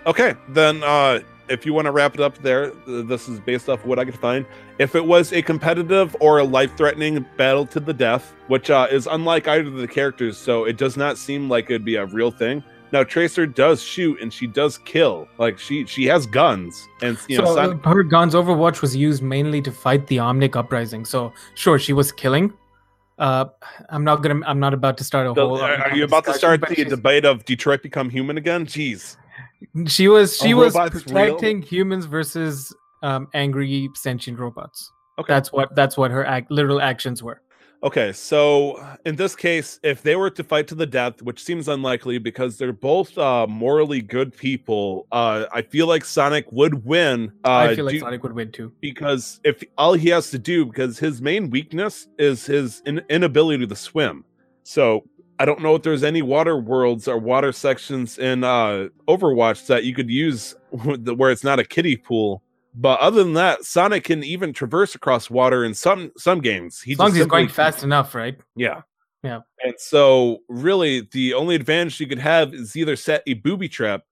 Okay, 0.07 0.35
then 0.51 0.83
uh, 0.83 1.21
if 1.49 1.65
you 1.65 1.73
want 1.73 1.87
to 1.87 1.91
wrap 1.91 2.15
it 2.15 2.21
up 2.21 2.39
there, 2.39 2.71
this 2.87 3.29
is 3.29 3.41
based 3.41 3.69
off 3.69 3.85
what 3.85 3.99
I 3.99 4.05
could 4.05 4.19
find. 4.19 4.47
If 4.79 4.95
it 4.95 5.05
was 5.05 5.33
a 5.33 5.43
competitive 5.43 6.15
or 6.21 6.39
a 6.39 6.45
life-threatening 6.45 7.25
battle 7.37 7.67
to 7.67 7.81
the 7.81 7.95
death, 7.95 8.35
which 8.49 8.71
uh, 8.71 8.87
is 8.91 9.07
unlike 9.07 9.49
either 9.49 9.69
of 9.69 9.75
the 9.75 9.89
characters, 9.89 10.37
so 10.37 10.65
it 10.65 10.77
does 10.77 10.97
not 10.97 11.17
seem 11.19 11.49
like 11.49 11.67
it'd 11.67 11.85
be 11.85 11.97
a 11.97 12.07
real 12.07 12.31
thing. 12.31 12.63
Now 12.93 13.03
Tracer 13.03 13.45
does 13.45 13.83
shoot 13.83 14.21
and 14.21 14.33
she 14.33 14.47
does 14.47 14.79
kill. 14.79 15.27
Like 15.39 15.59
she 15.59 15.85
she 15.85 16.05
has 16.05 16.27
guns 16.27 16.87
and 17.03 17.19
you 17.29 17.39
know 17.39 17.47
so 17.47 17.55
Son- 17.57 17.81
her 17.81 18.05
guns 18.05 18.35
Overwatch 18.35 18.83
was 18.83 18.95
used 18.95 19.21
mainly 19.21 19.61
to 19.63 19.73
fight 19.73 20.07
the 20.07 20.19
Omnic 20.19 20.55
uprising. 20.55 21.05
So 21.05 21.33
sure, 21.57 21.77
she 21.77 21.93
was 21.93 22.13
killing. 22.13 22.53
Uh, 23.19 23.47
I'm 23.91 24.05
not 24.05 24.23
gonna. 24.23 24.45
I'm 24.47 24.59
not 24.59 24.75
about 24.75 24.99
to 24.99 25.05
start 25.05 25.27
a 25.27 25.35
whole. 25.35 25.61
are, 25.61 25.77
are 25.77 25.97
you 25.97 26.05
about 26.05 26.25
to 26.25 26.35
start 26.35 26.61
the 26.69 26.85
debate 26.85 27.25
of 27.25 27.45
Detroit 27.45 27.83
become 27.83 28.11
human 28.11 28.39
again? 28.39 28.67
Jeez. 28.67 29.17
She 29.87 30.09
was. 30.09 30.37
She 30.37 30.53
Are 30.53 30.57
was 30.57 30.75
protecting 30.75 31.63
humans 31.63 32.07
versus 32.07 32.75
um, 33.03 33.29
angry 33.33 33.89
sentient 33.95 34.39
robots. 34.39 34.91
Okay. 35.19 35.33
That's 35.33 35.53
what. 35.53 35.75
That's 35.77 35.97
what 35.97 36.11
her 36.11 36.25
act, 36.25 36.51
literal 36.51 36.81
actions 36.81 37.23
were. 37.23 37.41
Okay, 37.85 38.13
so 38.13 38.83
in 39.05 39.17
this 39.17 39.37
case, 39.37 39.79
if 39.83 40.01
they 40.01 40.17
were 40.17 40.31
to 40.31 40.43
fight 40.43 40.67
to 40.69 40.75
the 40.75 40.87
death, 40.87 41.21
which 41.21 41.45
seems 41.45 41.69
unlikely 41.69 42.17
because 42.17 42.57
they're 42.57 42.73
both 42.73 43.17
uh, 43.19 43.47
morally 43.47 44.01
good 44.01 44.35
people, 44.35 45.07
uh, 45.13 45.45
I 45.53 45.61
feel 45.61 45.87
like 45.87 46.03
Sonic 46.03 46.51
would 46.51 46.87
win. 46.87 47.31
Uh, 47.45 47.51
I 47.53 47.75
feel 47.77 47.85
like 47.85 47.93
due- 47.93 48.01
Sonic 48.01 48.23
would 48.23 48.33
win 48.33 48.51
too. 48.51 48.73
because 48.81 49.39
if 49.45 49.63
all 49.77 49.93
he 49.93 50.09
has 50.09 50.31
to 50.31 50.39
do, 50.39 50.65
because 50.65 50.99
his 50.99 51.21
main 51.21 51.51
weakness 51.51 52.09
is 52.19 52.47
his 52.47 52.81
in- 52.87 53.05
inability 53.11 53.67
to 53.67 53.77
swim. 53.77 54.25
So 54.63 55.05
I 55.39 55.45
don't 55.45 55.61
know 55.61 55.75
if 55.75 55.83
there's 55.83 56.05
any 56.05 56.23
water 56.23 56.57
worlds 56.57 57.07
or 57.07 57.19
water 57.19 57.53
sections 57.53 58.17
in 58.19 58.45
uh, 58.45 58.89
Overwatch 59.09 59.67
that 59.67 59.85
you 59.85 59.95
could 59.95 60.09
use 60.09 60.55
where 60.71 61.31
it's 61.31 61.45
not 61.45 61.59
a 61.59 61.65
kiddie 61.65 61.97
pool. 61.99 62.43
But 62.75 62.99
other 63.01 63.23
than 63.23 63.35
that, 63.35 63.65
Sonic 63.65 64.05
can 64.05 64.25
even 64.25 64.53
traverse 64.53 64.95
across 64.95 65.31
water 65.31 65.65
in 65.65 65.75
some 65.75 66.11
some 66.17 66.41
games. 66.41 66.81
He 66.81 66.93
As 66.93 66.99
long 66.99 67.09
as 67.09 67.17
he's 67.17 67.27
going 67.27 67.49
fast 67.49 67.85
enough, 67.85 68.15
right? 68.15 68.37
yeah. 68.57 68.83
Yeah. 69.23 69.41
And 69.65 69.75
so 69.79 70.41
really 70.51 71.09
the 71.13 71.33
only 71.33 71.55
advantage 71.55 71.99
you 71.99 72.07
could 72.07 72.19
have 72.19 72.53
is 72.53 72.77
either 72.77 72.95
set 72.95 73.23
a 73.27 73.35
booby 73.35 73.71
trap 73.71 74.03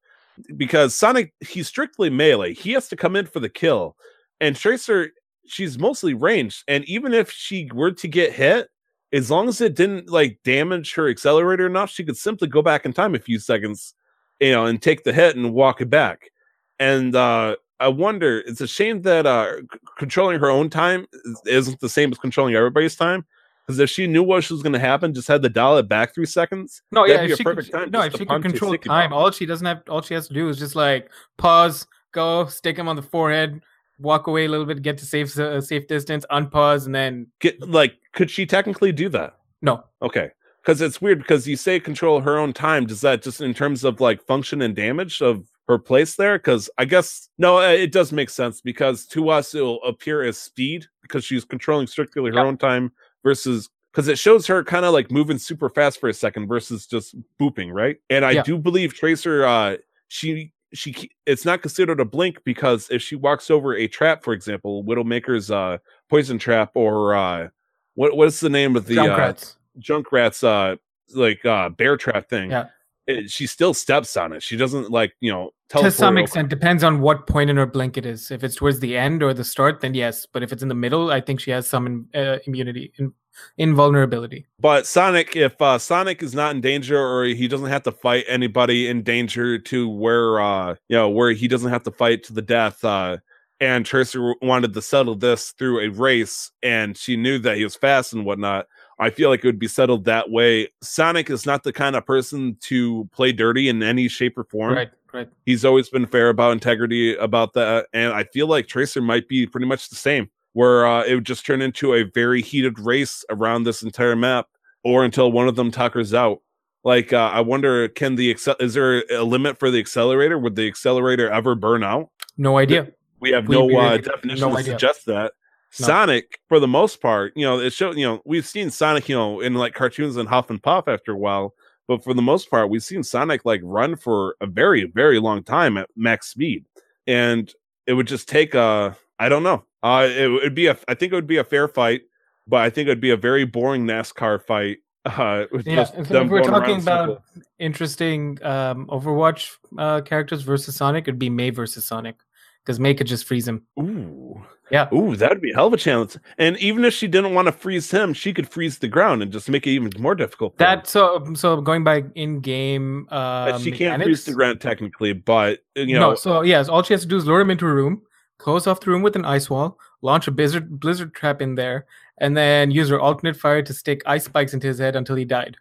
because 0.57 0.95
Sonic 0.95 1.35
he's 1.41 1.69
strictly 1.69 2.09
melee. 2.09 2.55
He 2.55 2.73
has 2.73 2.89
to 2.89 2.97
come 2.97 3.15
in 3.15 3.27
for 3.27 3.39
the 3.39 3.51
kill. 3.51 3.97
And 4.41 4.57
Tracer 4.57 5.11
she's 5.45 5.79
mostly 5.79 6.15
ranged 6.15 6.65
and 6.69 6.85
even 6.87 7.13
if 7.13 7.31
she 7.31 7.69
were 7.75 7.91
to 7.91 8.09
get 8.09 8.33
hit 8.33 8.69
as 9.13 9.31
long 9.31 9.49
as 9.49 9.61
it 9.61 9.75
didn't 9.75 10.09
like 10.09 10.39
damage 10.45 10.95
her 10.95 11.11
accelerator 11.11 11.67
enough, 11.67 11.91
she 11.91 12.05
could 12.05 12.17
simply 12.17 12.49
go 12.49 12.63
back 12.63 12.87
in 12.87 12.95
time 12.95 13.15
a 13.15 13.19
few 13.19 13.39
seconds, 13.39 13.93
you 14.41 14.53
know, 14.53 14.65
and 14.65 14.81
take 14.81 15.05
the 15.05 15.13
hit 15.13 15.37
and 15.37 15.53
walk 15.53 15.83
it 15.83 15.91
back. 15.91 16.31
And 16.79 17.15
uh 17.15 17.57
I 17.83 17.89
wonder, 17.89 18.39
it's 18.47 18.61
a 18.61 18.67
shame 18.67 19.03
that 19.03 19.27
uh 19.27 19.57
c- 19.61 19.79
controlling 19.99 20.39
her 20.41 20.51
own 20.51 20.71
time 20.71 21.07
is- 21.25 21.43
isn't 21.47 21.81
the 21.81 21.89
same 21.89 22.13
as 22.13 22.19
controlling 22.19 22.55
everybody's 22.55 22.97
time. 22.97 23.25
Because 23.67 23.79
if 23.79 23.91
she 23.91 24.07
knew 24.09 24.25
what 24.25 24.49
was 24.51 24.61
going 24.63 24.73
to 24.73 24.79
happen, 24.81 25.15
just 25.15 25.29
had 25.29 25.41
to 25.43 25.49
dial 25.49 25.79
it 25.79 25.89
back 25.89 26.13
three 26.15 26.27
seconds. 26.27 26.83
No, 26.91 27.07
yeah, 27.07 27.19
be 27.19 27.27
if 27.27 27.33
a 27.35 27.37
she 27.37 27.45
perfect 27.45 27.71
could, 27.71 27.79
time 27.79 27.91
no, 27.93 28.01
if 28.03 28.13
she 28.17 28.27
could 28.27 28.43
control 28.43 28.77
time, 28.79 29.13
all 29.13 29.31
she 29.31 29.47
doesn't 29.47 29.65
have, 29.65 29.83
all 29.89 30.03
she 30.03 30.15
has 30.15 30.27
to 30.29 30.35
do 30.35 30.49
is 30.49 30.59
just 30.59 30.75
like 30.75 31.11
pause, 31.39 31.87
go, 32.13 32.47
stick 32.47 32.77
him 32.77 32.89
on 32.89 32.97
the 32.97 33.03
forehead, 33.03 33.61
walk 34.01 34.27
away 34.27 34.47
a 34.47 34.49
little 34.49 34.67
bit, 34.67 34.83
get 34.83 34.99
to 34.99 35.07
safe 35.07 35.39
uh, 35.39 35.61
safe 35.61 35.87
distance, 35.87 36.27
unpause, 36.31 36.87
and 36.87 36.95
then 36.95 37.29
Get 37.39 37.61
like, 37.69 37.95
could 38.13 38.31
she 38.31 38.47
technically 38.47 38.91
do 38.91 39.09
that? 39.11 39.37
no. 39.63 39.85
Okay, 40.03 40.31
because 40.61 40.81
it's 40.81 41.01
weird 41.01 41.19
because 41.19 41.47
you 41.47 41.57
say 41.57 41.79
control 41.79 42.21
her 42.21 42.37
own 42.39 42.53
time. 42.53 42.85
Does 42.87 43.01
that 43.03 43.23
just 43.23 43.41
in 43.41 43.55
terms 43.55 43.85
of 43.85 44.01
like 44.01 44.21
function 44.27 44.61
and 44.63 44.75
damage 44.75 45.23
of 45.23 45.47
her 45.73 45.79
place 45.79 46.17
there? 46.17 46.39
Because 46.39 46.71
I 46.79 46.85
guess 46.85 47.29
no, 47.39 47.59
uh, 47.59 47.63
it 47.71 47.93
does 47.93 48.13
make 48.13 48.31
sense 48.31 48.61
because 48.61 49.07
to 49.07 49.29
us 49.31 49.55
it'll 49.55 49.83
appear 49.85 50.23
as 50.23 50.39
speed 50.39 50.87
because 51.03 51.25
she's 51.25 51.45
controlling 51.45 51.87
strictly 51.87 52.31
her 52.31 52.37
Yeah. 52.37 52.43
own 52.45 52.57
time 52.59 52.93
versus 53.25 53.69
because 53.93 54.09
it 54.09 54.19
shows 54.19 54.47
her 54.47 54.65
kind 54.65 54.85
of 54.87 54.93
like 54.93 55.11
moving 55.11 55.37
super 55.39 55.69
fast 55.69 56.01
for 56.01 56.09
a 56.09 56.15
second 56.15 56.47
versus 56.47 56.87
just 56.87 57.15
booping, 57.41 57.73
right? 57.73 57.97
And 58.09 58.25
I 58.25 58.31
Yeah. 58.33 58.43
do 58.43 58.57
believe 58.59 58.95
Tracer, 58.95 59.45
uh, 59.45 59.77
she 60.09 60.53
she 60.75 61.11
it's 61.27 61.45
not 61.45 61.61
considered 61.61 62.01
a 62.01 62.05
blink 62.05 62.43
because 62.45 62.89
if 62.91 63.03
she 63.03 63.15
walks 63.17 63.51
over 63.51 63.75
a 63.75 63.87
trap, 63.89 64.23
for 64.25 64.33
example, 64.33 64.83
Widowmaker's 64.85 65.51
uh 65.51 65.79
poison 66.09 66.39
trap 66.39 66.71
or 66.75 67.15
uh 67.15 67.49
what 67.95 68.17
what's 68.17 68.41
the 68.41 68.49
name 68.49 68.77
of 68.77 68.87
the 68.87 68.99
uh, 68.99 69.05
Junkrat's. 69.05 69.57
Junkrat's 69.79 70.43
uh 70.43 70.77
like 71.15 71.45
uh 71.45 71.69
bear 71.69 71.97
trap 71.99 72.29
thing. 72.31 72.51
Yeah. 72.51 72.69
It, 73.07 73.31
she 73.31 73.47
still 73.47 73.75
steps 73.75 74.17
on 74.17 74.33
it. 74.33 74.43
She 74.43 74.57
doesn't 74.57 74.91
like, 74.91 75.13
you 75.21 75.33
know, 75.33 75.51
to 75.71 75.79
some 75.79 75.83
teleport 75.91 76.13
over- 76.13 76.19
extent 76.21 76.49
depends 76.49 76.85
on 76.85 77.01
what 77.01 77.27
point 77.27 77.51
in 77.51 77.57
her 77.57 77.67
blink 77.67 77.97
it 77.97 78.07
is. 78.07 78.31
If 78.31 78.45
it's 78.45 78.55
towards 78.55 78.81
the 78.81 78.97
end 78.97 79.23
or 79.23 79.35
the 79.35 79.45
start, 79.45 79.81
then 79.81 79.95
yes. 79.95 80.27
But 80.27 80.43
if 80.43 80.53
it's 80.53 80.63
in 80.63 80.69
the 80.69 80.75
middle, 80.75 81.11
I 81.11 81.21
think 81.21 81.41
she 81.41 81.51
has 81.51 81.69
some 81.69 82.07
uh, 82.15 82.39
immunity, 82.47 82.93
in, 82.99 83.13
invulnerability. 83.59 84.47
But 84.61 84.87
Sonic, 84.87 85.37
if 85.37 85.61
uh 85.61 85.79
Sonic 85.79 86.23
is 86.23 86.35
not 86.35 86.55
in 86.55 86.61
danger 86.61 86.99
or 86.99 87.25
he 87.25 87.49
doesn't 87.49 87.69
have 87.69 87.83
to 87.85 87.93
fight 87.93 88.25
anybody 88.29 88.89
in 88.89 89.03
danger 89.03 89.59
to 89.59 89.89
where 89.89 90.41
uh 90.41 90.77
you 90.89 90.97
know 90.97 91.09
where 91.09 91.33
he 91.33 91.49
doesn't 91.49 91.71
have 91.71 91.83
to 91.85 91.91
fight 91.91 92.23
to 92.25 92.33
the 92.33 92.43
death, 92.43 92.85
uh 92.85 93.17
and 93.61 93.87
Tracer 93.87 94.35
wanted 94.43 94.75
to 94.75 94.83
settle 94.83 95.15
this 95.15 95.53
through 95.53 95.81
a 95.81 95.89
race 95.89 96.51
and 96.63 96.97
she 96.97 97.17
knew 97.17 97.39
that 97.39 97.57
he 97.57 97.65
was 97.65 97.77
fast 97.77 98.13
and 98.13 98.27
whatnot. 98.27 98.67
I 99.03 99.11
feel 99.11 99.29
like 99.29 99.41
it 99.45 99.47
would 99.49 99.59
be 99.59 99.69
settled 99.69 100.05
that 100.05 100.31
way. 100.31 100.69
Sonic 100.83 101.29
is 101.31 101.45
not 101.47 101.63
the 101.65 101.73
kind 101.73 101.97
of 101.97 102.07
person 102.07 102.57
to 102.63 103.09
play 103.13 103.33
dirty 103.33 103.69
in 103.69 103.83
any 103.83 104.09
shape 104.09 104.39
or 104.39 104.45
form. 104.45 104.75
Right, 104.75 104.91
right. 105.13 105.29
he's 105.45 105.65
always 105.65 105.89
been 105.89 106.07
fair 106.07 106.29
about 106.31 106.53
integrity 106.53 107.15
about 107.17 107.53
that 107.53 107.87
and 107.93 108.13
i 108.15 108.25
feel 108.25 108.47
like 108.47 108.67
tracer 108.67 109.03
might 109.03 109.29
be 109.29 109.47
pretty 109.47 109.67
much 109.67 109.89
the 109.91 109.97
same 109.97 110.31
where 110.55 110.87
uh, 110.87 111.03
it 111.05 111.15
would 111.15 111.25
just 111.27 111.45
turn 111.47 111.61
into 111.63 111.95
a 111.95 112.05
very 112.05 112.41
heated 112.43 112.79
race 112.79 113.25
around 113.31 113.65
this 113.65 113.83
entire 113.83 114.17
map 114.17 114.47
or 114.85 115.05
until 115.05 115.31
one 115.33 115.49
of 115.49 115.57
them 115.57 115.71
tuckers 115.71 116.15
out 116.15 116.41
like 116.85 117.13
uh, 117.13 117.31
i 117.35 117.41
wonder 117.41 117.89
can 117.89 118.15
the 118.17 118.31
is 118.61 118.75
there 118.75 119.05
a 119.13 119.23
limit 119.23 119.59
for 119.59 119.71
the 119.71 119.79
accelerator 119.79 120.39
would 120.39 120.57
the 120.57 120.67
accelerator 120.67 121.31
ever 121.31 121.55
burn 121.55 121.83
out 121.85 122.09
No 122.39 122.57
idea. 122.59 122.89
we 123.21 123.31
have 123.33 123.47
We 123.49 123.57
no 123.57 123.67
really 123.67 123.77
uh, 123.77 123.97
definition 123.99 124.41
no 124.41 124.51
to 124.55 124.57
idea. 124.61 124.73
suggest 124.73 125.05
that 125.07 125.33
No. 125.81 125.87
sonic 125.87 126.39
for 126.49 126.61
the 126.61 126.69
most 126.69 127.01
part 127.01 127.33
you 127.35 127.47
know 127.47 127.59
it 127.59 127.73
showed 127.73 127.97
you 127.97 128.05
know 128.05 128.21
we've 128.27 128.47
seen 128.47 128.71
sonic 128.71 129.09
you 129.09 129.15
know 129.15 129.41
in 129.41 129.55
like 129.55 129.73
cartoons 129.73 130.19
and 130.19 130.29
huff 130.29 130.51
and 130.51 130.63
puff 130.63 130.87
after 130.87 131.13
a 131.13 131.17
while 131.17 131.55
but 131.89 132.05
for 132.05 132.13
the 132.13 132.21
most 132.21 132.51
part 132.51 132.69
we've 132.69 132.83
seen 132.83 133.03
sonic 133.03 133.45
like 133.47 133.61
run 133.65 133.97
for 133.97 134.37
a 134.43 134.47
very 134.47 134.85
very 134.85 135.19
long 135.19 135.43
time 135.43 135.79
at 135.79 135.89
max 135.97 136.29
speed 136.29 136.67
and 137.07 137.55
it 137.87 137.95
would 137.95 138.07
just 138.07 138.29
take 138.29 138.55
a 138.55 138.95
i 139.19 139.31
don't 139.31 139.43
know 139.43 139.65
uh 139.83 140.07
it 140.11 140.29
would 140.29 140.55
be 140.55 140.67
a 140.67 140.77
i 140.89 140.95
think 140.95 141.11
it 141.11 141.15
would 141.15 141.27
be 141.27 141.39
a 141.39 141.45
fair 141.45 141.67
fight 141.69 142.03
but 142.47 142.61
i 142.61 142.69
think 142.69 142.87
it 142.87 142.91
would 142.91 143.01
be 143.01 143.11
a 143.11 143.17
very 143.17 143.47
boring 143.47 143.87
nascar 143.87 144.43
fight 144.45 144.79
Uh, 145.05 145.47
Yeah, 145.65 145.77
just 145.77 145.95
and 145.95 146.07
so 146.07 146.13
them 146.13 146.27
if 146.27 146.31
we're 146.31 146.43
talking 146.43 146.75
in 146.75 146.79
a 146.79 146.83
circle. 146.83 147.05
about 147.15 147.23
interesting 147.59 148.39
um, 148.45 148.87
Overwatch 148.87 149.51
uh, 149.77 150.01
characters 150.03 150.43
versus 150.43 150.77
Sonic, 150.77 151.05
it'd 151.09 151.19
be 151.19 151.29
Mei 151.29 151.51
versus 151.51 151.85
Sonic 151.85 152.17
because 152.63 152.79
Mei 152.79 152.95
could 152.95 153.09
just 153.09 153.25
freeze 153.25 153.49
him. 153.49 153.67
Ooh. 153.81 154.41
Yeah. 154.73 154.89
Ooh, 154.93 155.15
that 155.17 155.29
would 155.29 155.43
be 155.43 155.51
a 155.51 155.55
hell 155.55 155.67
of 155.67 155.75
a 155.75 155.77
challenge. 155.77 156.17
And 156.39 156.57
even 156.57 156.85
if 156.87 156.95
she 156.95 157.07
didn't 157.07 157.35
want 157.35 157.47
to 157.47 157.53
freeze 157.53 157.91
him, 157.91 158.15
she 158.15 158.33
could 158.33 158.49
freeze 158.49 158.79
the 158.79 158.89
ground 158.89 159.23
and 159.23 159.31
just 159.31 159.51
make 159.51 159.67
it 159.67 159.71
even 159.71 159.93
more 159.99 160.15
difficult. 160.15 160.57
That 160.57 160.87
so 160.87 161.23
so 161.35 161.61
going 161.61 161.85
by 161.85 162.05
in 162.15 162.41
game. 162.41 163.07
Uh, 163.11 163.59
she 163.59 163.71
can't 163.71 164.03
freeze 164.03 164.25
the 164.25 164.31
mechanics- 164.31 164.35
ground 164.35 164.61
technically, 164.63 165.13
but 165.13 165.63
you 165.77 165.95
know. 165.95 166.11
no, 166.11 166.15
so 166.15 166.41
yes, 166.41 166.71
all 166.71 166.83
she 166.83 166.95
has 166.95 167.03
to 167.03 167.07
do 167.07 167.19
is 167.19 167.27
lure 167.27 167.43
him 167.43 167.51
into 167.51 167.67
a 167.67 167.73
room, 167.73 168.01
close 168.39 168.67
off 168.67 168.81
the 168.81 168.91
room 168.91 169.03
with 169.03 169.15
an 169.15 169.27
ice 169.27 169.51
wall, 169.51 169.79
launch 170.01 170.27
a 170.27 170.31
blizzard 170.31 170.81
blizzard 170.81 171.13
trap 171.13 171.43
in 171.43 171.55
there, 171.55 171.85
and 172.17 172.35
then 172.35 172.71
use 172.71 172.89
her 172.89 172.99
alternate 172.99 173.37
fire 173.37 173.61
to 173.61 173.75
stick 173.75 174.01
ice 174.07 174.25
spikes 174.25 174.55
into 174.55 174.67
his 174.69 174.79
head 174.79 174.97
until 174.97 175.17
he 175.17 175.27
died. 175.27 175.59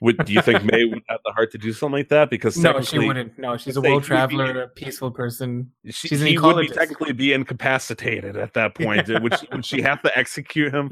Would 0.00 0.24
do 0.24 0.32
you 0.32 0.40
think 0.40 0.64
Mei 0.64 0.86
would 0.86 1.02
have 1.08 1.20
the 1.24 1.32
heart 1.32 1.52
to 1.52 1.58
do 1.58 1.72
something 1.72 1.98
like 1.98 2.08
that? 2.08 2.30
Because 2.30 2.56
No, 2.56 2.80
she 2.80 2.98
wouldn't. 2.98 3.38
No, 3.38 3.56
she's 3.56 3.76
a 3.76 3.80
world 3.80 3.94
would 3.96 4.02
be- 4.02 4.06
traveler, 4.06 4.62
a 4.62 4.68
peaceful 4.68 5.10
person. 5.10 5.70
she, 5.86 6.08
She's 6.08 6.20
an 6.22 6.26
he 6.28 6.38
would 6.38 6.56
be 6.56 6.68
technically 6.68 7.12
be 7.12 7.32
incapacitated 7.34 8.36
at 8.36 8.54
that 8.54 8.74
point. 8.76 9.08
would, 9.08 9.38
she, 9.38 9.46
would 9.52 9.64
she 9.64 9.82
have 9.82 10.00
to 10.02 10.18
execute 10.18 10.72
him? 10.74 10.90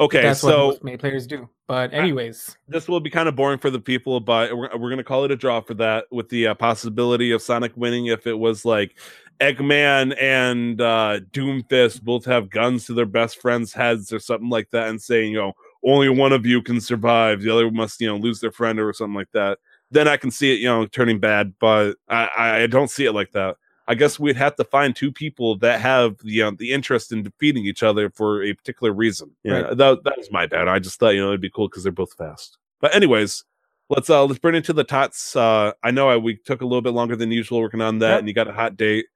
Okay, 0.00 0.22
That's 0.22 0.42
what 0.42 0.50
so 0.50 0.66
most 0.68 0.84
Mei 0.84 0.96
players 0.96 1.26
do. 1.26 1.48
But 1.68 1.94
anyways, 1.94 2.56
this 2.66 2.88
will 2.88 2.98
be 2.98 3.10
kind 3.10 3.28
of 3.28 3.36
boring 3.36 3.58
for 3.58 3.70
the 3.70 3.78
people, 3.78 4.18
but 4.18 4.56
we're, 4.56 4.70
we're 4.76 4.88
going 4.88 4.98
to 4.98 5.04
call 5.04 5.24
it 5.24 5.30
a 5.30 5.36
draw 5.36 5.60
for 5.60 5.74
that 5.74 6.06
with 6.10 6.28
the 6.30 6.48
uh, 6.48 6.54
possibility 6.54 7.30
of 7.30 7.42
Sonic 7.42 7.72
winning 7.76 8.06
if 8.06 8.26
it 8.26 8.34
was 8.34 8.64
like 8.64 8.96
Eggman 9.40 10.16
and 10.20 10.80
uh, 10.80 11.20
Doomfist 11.30 12.02
both 12.02 12.24
have 12.24 12.50
guns 12.50 12.86
to 12.86 12.94
their 12.94 13.06
best 13.06 13.40
friends' 13.40 13.72
heads 13.72 14.12
or 14.12 14.18
something 14.18 14.48
like 14.48 14.70
that 14.70 14.88
and 14.88 15.00
saying, 15.00 15.32
you 15.32 15.38
know, 15.38 15.52
only 15.84 16.08
one 16.08 16.32
of 16.32 16.44
you 16.46 16.62
can 16.62 16.80
survive, 16.80 17.42
the 17.42 17.50
other 17.50 17.70
must, 17.70 18.00
you 18.00 18.06
know, 18.06 18.16
lose 18.16 18.40
their 18.40 18.52
friend 18.52 18.78
or 18.78 18.92
something 18.92 19.14
like 19.14 19.30
that. 19.32 19.58
Then 19.90 20.06
I 20.08 20.16
can 20.16 20.30
see 20.30 20.52
it, 20.52 20.60
you 20.60 20.66
know, 20.66 20.86
turning 20.86 21.18
bad, 21.18 21.54
but 21.58 21.96
I, 22.08 22.62
I 22.62 22.66
don't 22.66 22.90
see 22.90 23.06
it 23.06 23.12
like 23.12 23.32
that. 23.32 23.56
I 23.88 23.94
guess 23.94 24.20
we'd 24.20 24.36
have 24.36 24.54
to 24.56 24.64
find 24.64 24.94
two 24.94 25.10
people 25.10 25.56
that 25.58 25.80
have 25.80 26.16
the 26.22 26.42
uh, 26.42 26.52
the 26.56 26.70
interest 26.70 27.10
in 27.10 27.24
defeating 27.24 27.64
each 27.66 27.82
other 27.82 28.08
for 28.10 28.40
a 28.44 28.52
particular 28.54 28.92
reason. 28.92 29.32
Yeah, 29.42 29.52
Right. 29.62 29.76
that 29.76 30.04
that 30.04 30.16
was 30.16 30.30
my 30.30 30.46
bad. 30.46 30.68
I 30.68 30.78
just 30.78 31.00
thought 31.00 31.14
you 31.14 31.20
know 31.20 31.28
it'd 31.28 31.40
be 31.40 31.50
cool 31.50 31.66
because 31.68 31.82
they're 31.82 31.90
both 31.90 32.12
fast. 32.12 32.56
But 32.80 32.94
anyways, 32.94 33.42
let's 33.88 34.08
uh 34.08 34.24
let's 34.26 34.38
bring 34.38 34.54
it 34.54 34.64
to 34.66 34.72
the 34.72 34.84
tots. 34.84 35.34
Uh, 35.34 35.72
I 35.82 35.90
know 35.90 36.08
I, 36.08 36.18
we 36.18 36.36
took 36.36 36.60
a 36.60 36.64
little 36.66 36.82
bit 36.82 36.92
longer 36.92 37.16
than 37.16 37.32
usual 37.32 37.58
working 37.60 37.80
on 37.80 37.98
that, 37.98 38.10
Yep. 38.10 38.18
and 38.20 38.28
you 38.28 38.34
got 38.34 38.46
a 38.46 38.52
hot 38.52 38.76
date. 38.76 39.06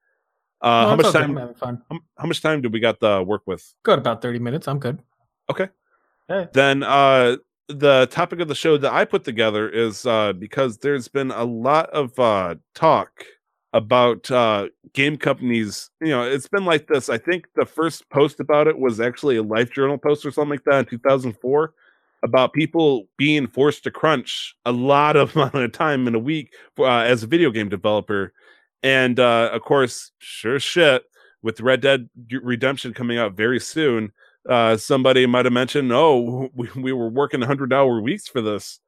Uh, 0.59 0.67
no, 0.83 0.89
how 0.89 0.95
much 0.97 1.05
good. 1.05 1.13
time? 1.13 1.29
I'm 1.31 1.37
having 1.37 1.55
fun. 1.55 1.81
How, 1.89 1.99
how 2.17 2.25
much 2.27 2.41
time 2.41 2.61
did 2.61 2.73
we 2.73 2.81
got 2.81 2.99
the 2.99 3.23
work 3.23 3.43
with? 3.45 3.73
Got 3.83 3.99
about 3.99 4.21
thirty 4.21 4.39
minutes. 4.39 4.67
I'm 4.67 4.79
good. 4.79 4.99
Okay. 5.49 5.69
Then 6.53 6.83
uh 6.83 7.37
the 7.67 8.07
topic 8.11 8.39
of 8.39 8.47
the 8.47 8.55
show 8.55 8.77
that 8.77 8.93
I 8.93 9.05
put 9.05 9.23
together 9.23 9.69
is 9.69 10.05
uh 10.05 10.33
because 10.33 10.77
there's 10.77 11.07
been 11.07 11.31
a 11.31 11.43
lot 11.43 11.89
of 11.89 12.17
uh 12.19 12.55
talk 12.73 13.25
about 13.73 14.29
uh 14.31 14.67
game 14.93 15.17
companies, 15.17 15.89
you 16.01 16.09
know, 16.09 16.23
it's 16.23 16.47
been 16.47 16.65
like 16.65 16.87
this. 16.87 17.09
I 17.09 17.17
think 17.17 17.47
the 17.55 17.65
first 17.65 18.09
post 18.09 18.39
about 18.39 18.67
it 18.67 18.77
was 18.77 18.99
actually 18.99 19.37
a 19.37 19.43
LiveJournal 19.43 20.01
post 20.01 20.25
or 20.25 20.31
something 20.31 20.51
like 20.51 20.63
that 20.65 20.79
in 20.79 20.85
2004 20.85 21.73
about 22.23 22.53
people 22.53 23.07
being 23.17 23.45
forced 23.45 23.83
to 23.83 23.91
crunch 23.91 24.55
a 24.65 24.71
lot 24.71 25.15
of 25.15 25.35
amount 25.35 25.55
of 25.55 25.71
time 25.71 26.07
in 26.07 26.15
a 26.15 26.19
week 26.19 26.53
for, 26.75 26.87
uh, 26.87 27.03
as 27.03 27.23
a 27.23 27.27
video 27.27 27.51
game 27.51 27.69
developer. 27.69 28.33
And 28.83 29.19
uh 29.19 29.49
of 29.51 29.61
course, 29.61 30.11
sure 30.19 30.59
shit, 30.59 31.03
with 31.43 31.61
Red 31.61 31.81
Dead 31.81 32.09
Redemption 32.41 32.93
coming 32.93 33.17
out 33.17 33.33
very 33.33 33.59
soon, 33.59 34.11
uh, 34.49 34.77
somebody 34.77 35.25
might 35.25 35.45
have 35.45 35.53
mentioned, 35.53 35.91
"Oh, 35.91 36.49
we, 36.55 36.69
we 36.75 36.93
were 36.93 37.09
working 37.09 37.39
100 37.39 37.73
hour 37.73 38.01
weeks 38.01 38.27
for 38.27 38.41
this," 38.41 38.79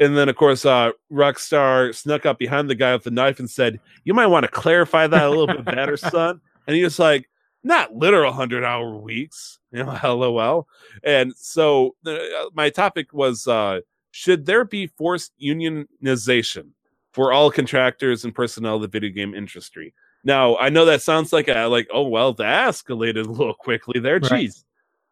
and 0.00 0.16
then 0.16 0.28
of 0.28 0.36
course, 0.36 0.64
uh, 0.64 0.90
Rockstar 1.12 1.94
snuck 1.94 2.26
up 2.26 2.38
behind 2.38 2.68
the 2.68 2.74
guy 2.74 2.92
with 2.92 3.04
the 3.04 3.10
knife 3.10 3.38
and 3.38 3.48
said, 3.48 3.80
"You 4.04 4.14
might 4.14 4.26
want 4.26 4.44
to 4.44 4.50
clarify 4.50 5.06
that 5.06 5.24
a 5.24 5.30
little 5.30 5.46
bit 5.46 5.64
better, 5.64 5.96
son." 5.96 6.40
And 6.66 6.76
he 6.76 6.82
was 6.82 6.98
like, 6.98 7.28
"Not 7.62 7.94
literal 7.94 8.30
100 8.30 8.64
hour 8.64 8.96
weeks, 8.96 9.58
you 9.72 9.84
know, 9.84 9.98
lol." 10.04 10.66
And 11.02 11.32
so, 11.36 11.94
uh, 12.06 12.16
my 12.54 12.70
topic 12.70 13.12
was, 13.12 13.46
uh, 13.46 13.80
should 14.10 14.46
there 14.46 14.64
be 14.64 14.86
forced 14.86 15.32
unionization 15.40 16.70
for 17.12 17.32
all 17.32 17.50
contractors 17.50 18.24
and 18.24 18.34
personnel 18.34 18.76
of 18.76 18.82
the 18.82 18.88
video 18.88 19.10
game 19.10 19.34
industry? 19.34 19.94
Now, 20.26 20.56
I 20.56 20.70
know 20.70 20.86
that 20.86 21.02
sounds 21.02 21.34
like 21.34 21.48
a 21.48 21.66
like, 21.66 21.86
oh 21.92 22.08
well, 22.08 22.32
that 22.34 22.70
escalated 22.70 23.26
a 23.26 23.30
little 23.30 23.54
quickly 23.54 24.00
there. 24.00 24.18
Right. 24.18 24.48
Jeez 24.48 24.64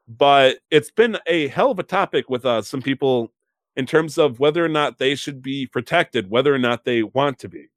but 0.09 0.59
it's 0.71 0.91
been 0.91 1.19
a 1.27 1.49
hell 1.49 1.71
of 1.71 1.79
a 1.79 1.85
topic 1.85 2.29
with 2.29 2.45
uh, 2.45 2.63
some 2.63 2.83
people 2.83 3.33
in 3.77 3.87
terms 3.87 4.19
of 4.19 4.39
whether 4.41 4.65
or 4.65 4.69
not 4.69 4.99
they 4.99 5.15
should 5.15 5.43
be 5.43 5.67
protected, 5.67 6.31
whether 6.31 6.55
or 6.55 6.59
not 6.59 6.85
they 6.85 7.03
want 7.03 7.39
to 7.39 7.49
be, 7.49 7.69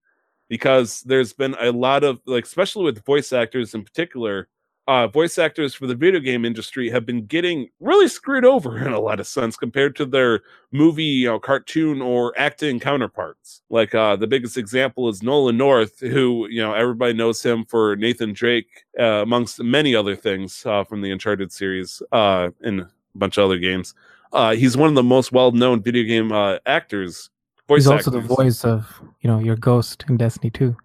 because 0.50 1.02
there's 1.02 1.34
been 1.34 1.56
a 1.60 1.72
lot 1.72 2.04
of 2.04 2.20
like, 2.26 2.46
especially 2.46 2.84
with 2.84 3.06
voice 3.06 3.32
actors 3.32 3.74
in 3.74 3.84
particular, 3.84 4.50
uh, 4.88 5.08
voice 5.08 5.38
actors 5.38 5.74
for 5.74 5.88
the 5.88 5.96
video 5.96 6.20
game 6.20 6.46
industry 6.46 6.90
have 6.90 7.06
been 7.06 7.26
getting 7.26 7.70
really 7.80 8.08
screwed 8.08 8.46
over 8.46 8.78
in 8.86 8.94
a 8.94 9.00
lot 9.00 9.20
of 9.20 9.28
sense 9.28 9.56
compared 9.56 9.96
to 9.96 10.06
their 10.06 10.42
movie, 10.72 11.04
you 11.04 11.28
know, 11.28 11.40
cartoon 11.40 12.02
or 12.02 12.34
acting 12.38 12.80
counterparts. 12.80 13.62
Like 13.70 13.96
uh, 13.96 14.16
the 14.16 14.28
biggest 14.28 14.58
example 14.58 15.10
is 15.10 15.24
Nolan 15.24 15.58
North, 15.58 16.00
who 16.00 16.48
you 16.50 16.62
know 16.62 16.74
everybody 16.74 17.14
knows 17.14 17.44
him 17.44 17.66
for 17.66 17.96
Nathan 17.96 18.34
Drake, 18.34 18.86
uh, 19.00 19.24
amongst 19.24 19.62
many 19.62 19.96
other 19.96 20.16
things 20.16 20.66
uh, 20.66 20.84
from 20.84 21.02
the 21.02 21.12
Uncharted 21.12 21.52
series 21.52 22.02
uh, 22.12 22.50
and 22.62 22.82
a 22.82 22.90
bunch 23.16 23.38
of 23.38 23.46
other 23.46 23.58
games. 23.58 23.94
Uh, 24.34 24.54
he's 24.54 24.76
one 24.76 24.90
of 24.90 24.96
the 24.96 25.04
most 25.04 25.32
well-known 25.32 25.82
video 25.82 26.04
game 26.04 26.32
uh, 26.32 26.58
actors. 26.66 27.30
Voice 27.68 27.84
He's 27.84 27.88
also 27.88 28.12
the 28.12 28.20
voice 28.20 28.64
of 28.64 29.02
you 29.22 29.30
know 29.30 29.40
your 29.40 29.56
ghost 29.56 30.04
in 30.08 30.18
Destiny 30.18 30.52
2. 30.52 30.76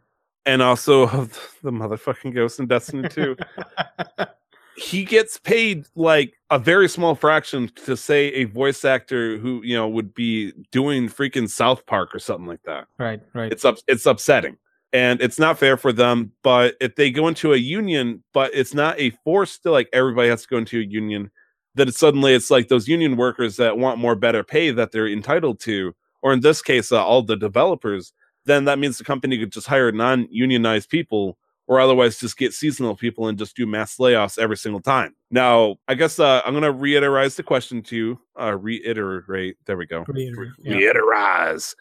And 0.50 0.62
also 0.62 1.06
of 1.08 1.56
the 1.62 1.70
motherfucking 1.70 2.34
Ghost 2.34 2.58
in 2.58 2.66
Destiny 2.66 3.08
2. 3.08 3.36
he 4.76 5.04
gets 5.04 5.38
paid 5.38 5.86
like 5.94 6.34
a 6.50 6.58
very 6.58 6.88
small 6.88 7.14
fraction 7.14 7.70
to 7.86 7.96
say 7.96 8.28
a 8.32 8.44
voice 8.44 8.84
actor 8.84 9.38
who 9.38 9.62
you 9.62 9.76
know 9.76 9.88
would 9.88 10.12
be 10.12 10.52
doing 10.72 11.08
freaking 11.08 11.48
South 11.48 11.86
Park 11.86 12.14
or 12.14 12.18
something 12.18 12.46
like 12.46 12.62
that. 12.64 12.86
right, 12.98 13.20
right. 13.32 13.52
It's 13.52 13.64
up 13.64 13.76
it's 13.86 14.06
upsetting. 14.06 14.56
And 14.92 15.22
it's 15.22 15.38
not 15.38 15.56
fair 15.56 15.76
for 15.76 15.92
them, 15.92 16.32
but 16.42 16.74
if 16.80 16.96
they 16.96 17.12
go 17.12 17.28
into 17.28 17.52
a 17.52 17.56
union, 17.56 18.24
but 18.32 18.50
it's 18.52 18.74
not 18.74 18.98
a 18.98 19.10
force 19.22 19.56
to 19.60 19.70
like 19.70 19.88
everybody 19.92 20.30
has 20.30 20.42
to 20.42 20.48
go 20.48 20.56
into 20.56 20.80
a 20.80 20.84
union, 20.84 21.30
that 21.76 21.86
it's 21.86 21.98
suddenly 21.98 22.34
it's 22.34 22.50
like 22.50 22.66
those 22.66 22.88
union 22.88 23.16
workers 23.16 23.56
that 23.58 23.78
want 23.78 24.00
more 24.00 24.16
better 24.16 24.42
pay 24.42 24.72
that 24.72 24.90
they're 24.90 25.06
entitled 25.06 25.60
to, 25.60 25.94
or 26.22 26.32
in 26.32 26.40
this 26.40 26.60
case, 26.60 26.90
uh, 26.90 27.04
all 27.04 27.22
the 27.22 27.36
developers, 27.36 28.12
then 28.50 28.64
that 28.64 28.78
means 28.78 28.98
the 28.98 29.04
company 29.04 29.38
could 29.38 29.52
just 29.52 29.68
hire 29.68 29.92
non-unionized 29.92 30.90
people 30.90 31.38
or 31.70 31.78
otherwise 31.78 32.18
just 32.18 32.36
get 32.36 32.52
seasonal 32.52 32.96
people 32.96 33.28
and 33.28 33.38
just 33.38 33.54
do 33.54 33.64
mass 33.64 33.98
layoffs 33.98 34.38
every 34.38 34.56
single 34.56 34.80
time. 34.80 35.14
Now, 35.30 35.76
I 35.86 35.94
guess 35.94 36.18
uh, 36.18 36.42
I'm 36.44 36.52
going 36.52 36.64
to 36.64 36.72
reiterate 36.72 37.32
the 37.34 37.44
question 37.44 37.80
to 37.84 37.96
you. 37.96 38.18
Uh, 38.38 38.56
reiterate. 38.58 39.56
There 39.66 39.76
we 39.76 39.86
go. 39.86 40.04
Reiterate, 40.08 40.50
yeah. 40.58 40.74
Reiterate. 40.74 41.74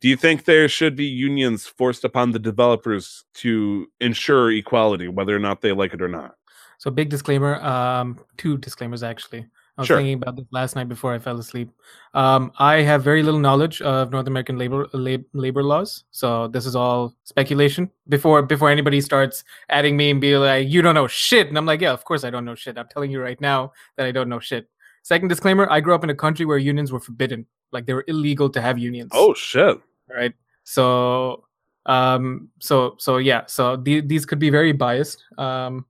Do 0.00 0.08
you 0.08 0.16
think 0.16 0.44
there 0.44 0.68
should 0.68 0.94
be 0.94 1.06
unions 1.06 1.66
forced 1.66 2.04
upon 2.04 2.30
the 2.30 2.38
developers 2.38 3.24
to 3.34 3.88
ensure 4.00 4.52
equality, 4.52 5.08
whether 5.08 5.34
or 5.34 5.40
not 5.40 5.60
they 5.60 5.72
like 5.72 5.92
it 5.92 6.02
or 6.02 6.08
not? 6.08 6.36
So 6.78 6.90
big 6.92 7.08
disclaimer, 7.08 7.60
um, 7.64 8.20
two 8.36 8.58
disclaimers 8.58 9.02
actually. 9.02 9.46
I 9.76 9.82
was 9.82 9.88
Sure. 9.88 9.98
thinking 9.98 10.14
about 10.14 10.36
this 10.36 10.46
last 10.52 10.74
night 10.74 10.88
before 10.88 11.12
I 11.12 11.18
fell 11.18 11.38
asleep. 11.38 11.68
Um, 12.14 12.50
I 12.58 12.76
have 12.76 13.02
very 13.04 13.22
little 13.22 13.40
knowledge 13.40 13.82
of 13.82 14.10
North 14.10 14.26
American 14.26 14.56
labor 14.56 14.88
lab, 14.94 15.22
labor 15.34 15.62
laws, 15.62 16.04
so 16.12 16.48
this 16.48 16.64
is 16.64 16.74
all 16.74 17.14
speculation. 17.24 17.90
Before 18.08 18.40
before 18.42 18.70
anybody 18.70 19.00
starts 19.02 19.44
adding 19.68 19.96
me 19.96 20.10
and 20.10 20.20
be 20.20 20.36
like, 20.38 20.68
"You 20.68 20.80
don't 20.80 20.94
know 20.94 21.06
shit," 21.06 21.48
and 21.48 21.58
I'm 21.58 21.66
like, 21.66 21.82
"Yeah, 21.82 21.92
of 21.92 22.04
course 22.04 22.24
I 22.24 22.30
don't 22.30 22.44
know 22.46 22.54
shit. 22.54 22.78
I'm 22.78 22.88
telling 22.88 23.10
you 23.10 23.20
right 23.20 23.40
now 23.40 23.72
that 23.96 24.06
I 24.06 24.12
don't 24.12 24.30
know 24.30 24.40
shit." 24.40 24.68
Second 25.02 25.28
disclaimer: 25.28 25.68
I 25.70 25.80
grew 25.80 25.94
up 25.94 26.04
in 26.04 26.10
a 26.10 26.14
country 26.14 26.46
where 26.46 26.56
unions 26.58 26.90
were 26.90 27.00
forbidden, 27.00 27.44
like 27.70 27.84
they 27.84 27.92
were 27.92 28.04
illegal 28.08 28.48
to 28.50 28.60
have 28.62 28.78
unions. 28.78 29.10
Oh 29.14 29.34
shit! 29.34 29.78
right 30.08 30.32
so 30.64 31.44
um 31.86 32.48
so 32.60 32.94
so 32.98 33.18
yeah 33.18 33.42
so 33.46 33.76
the, 33.76 34.00
these 34.00 34.24
could 34.26 34.38
be 34.38 34.50
very 34.50 34.72
biased 34.72 35.22
um 35.38 35.84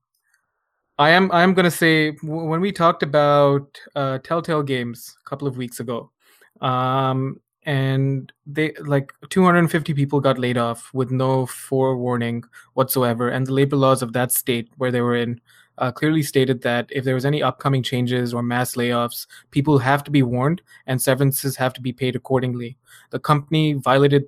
i 0.98 1.10
am 1.10 1.30
i 1.32 1.42
am 1.42 1.54
going 1.54 1.64
to 1.64 1.70
say 1.70 2.10
when 2.22 2.60
we 2.60 2.72
talked 2.72 3.02
about 3.02 3.78
uh 3.94 4.18
telltale 4.18 4.62
games 4.62 5.16
a 5.24 5.28
couple 5.28 5.48
of 5.48 5.56
weeks 5.56 5.80
ago 5.80 6.10
um 6.60 7.40
and 7.64 8.32
they 8.46 8.72
like 8.84 9.12
250 9.28 9.92
people 9.92 10.20
got 10.20 10.38
laid 10.38 10.56
off 10.56 10.90
with 10.94 11.10
no 11.10 11.46
forewarning 11.46 12.44
whatsoever 12.74 13.28
and 13.28 13.46
the 13.46 13.52
labor 13.52 13.76
laws 13.76 14.02
of 14.02 14.12
that 14.12 14.30
state 14.30 14.70
where 14.76 14.92
they 14.92 15.00
were 15.00 15.16
in 15.16 15.40
uh, 15.78 15.90
clearly 15.90 16.22
stated 16.22 16.62
that 16.62 16.86
if 16.90 17.04
there 17.04 17.14
was 17.14 17.26
any 17.26 17.42
upcoming 17.42 17.82
changes 17.82 18.32
or 18.32 18.42
mass 18.42 18.76
layoffs 18.76 19.26
people 19.50 19.78
have 19.78 20.02
to 20.04 20.10
be 20.10 20.22
warned 20.22 20.62
and 20.86 21.00
severances 21.00 21.56
have 21.56 21.72
to 21.74 21.80
be 21.80 21.92
paid 21.92 22.16
accordingly. 22.16 22.76
The 23.10 23.18
company 23.18 23.74
violated 23.74 24.24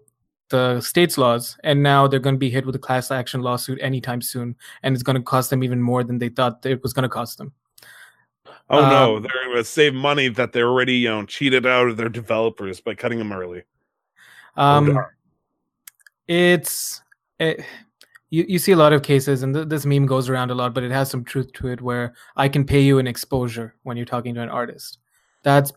the 0.51 0.81
state's 0.81 1.19
laws 1.19 1.57
and 1.65 1.83
now 1.83 2.07
they're 2.07 2.21
going 2.21 2.35
to 2.35 2.39
be 2.39 2.51
hit 2.51 2.65
with 2.65 2.75
a 2.75 2.79
class 2.79 3.11
action 3.11 3.43
lawsuit 3.43 3.79
anytime 3.83 4.23
soon 4.23 4.57
and 4.83 4.95
it's 4.95 5.03
going 5.03 5.17
to 5.17 5.23
cost 5.23 5.51
them 5.51 5.63
even 5.63 5.81
more 5.81 6.03
than 6.03 6.19
they 6.19 6.29
thought 6.29 6.65
it 6.65 6.83
was 6.83 6.93
going 6.93 7.03
to 7.03 7.09
cost 7.09 7.39
them 7.39 7.53
Oh 8.71 8.89
no, 8.89 9.17
Um, 9.17 9.23
they're 9.23 9.45
going 9.45 9.57
to 9.57 9.65
save 9.65 9.95
money 9.95 10.29
that 10.29 10.53
they 10.53 10.63
already 10.63 10.97
you 10.97 11.09
know 11.09 11.25
cheated 11.25 11.67
out 11.67 11.89
of 11.89 11.97
their 11.97 12.09
developers 12.09 12.81
by 12.81 12.95
cutting 12.95 13.19
them 13.19 13.33
early. 13.33 13.63
Um, 14.57 14.99
it's 16.27 17.01
it, 17.39 17.65
you 18.31 18.45
you 18.47 18.59
see 18.59 18.73
a 18.73 18.77
lot 18.77 18.93
of 18.93 19.03
cases, 19.03 19.43
and 19.43 19.55
th- 19.55 19.69
this 19.69 19.87
meme 19.87 20.05
goes 20.07 20.29
around 20.29 20.51
a 20.51 20.55
lot, 20.55 20.75
but 20.75 20.85
it 20.85 20.91
has 20.91 21.11
some 21.11 21.25
truth 21.25 21.53
to 21.55 21.69
it. 21.69 21.81
Where 21.81 22.15
I 22.37 22.49
can 22.49 22.65
pay 22.65 22.81
you 22.81 22.99
an 22.99 23.07
exposure 23.07 23.75
when 23.85 23.97
you're 23.97 24.07
talking 24.07 24.35
to 24.35 24.43
an 24.43 24.51
artist. 24.51 24.99
That's 25.45 25.73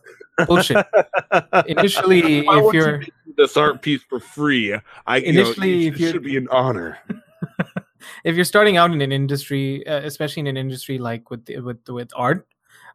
bullshit. 0.46 0.86
Initially, 1.66 2.38
if 2.38 2.44
you 2.46 2.72
you're 2.72 2.98
make 2.98 3.12
this 3.36 3.56
art 3.56 3.82
piece 3.82 4.02
for 4.02 4.20
free, 4.20 4.74
I 5.06 5.16
you 5.16 5.32
know, 5.32 5.40
Initially, 5.40 5.86
it 5.86 5.94
if 5.94 5.98
should 5.98 6.22
be 6.22 6.36
an 6.36 6.48
honor. 6.50 6.98
if 8.24 8.36
you're 8.36 8.44
starting 8.44 8.76
out 8.76 8.90
in 8.92 9.00
an 9.00 9.12
industry, 9.12 9.86
uh, 9.86 10.00
especially 10.00 10.40
in 10.40 10.46
an 10.46 10.56
industry 10.56 10.98
like 10.98 11.30
with 11.30 11.48
with 11.48 11.88
with 11.88 12.10
art, 12.16 12.46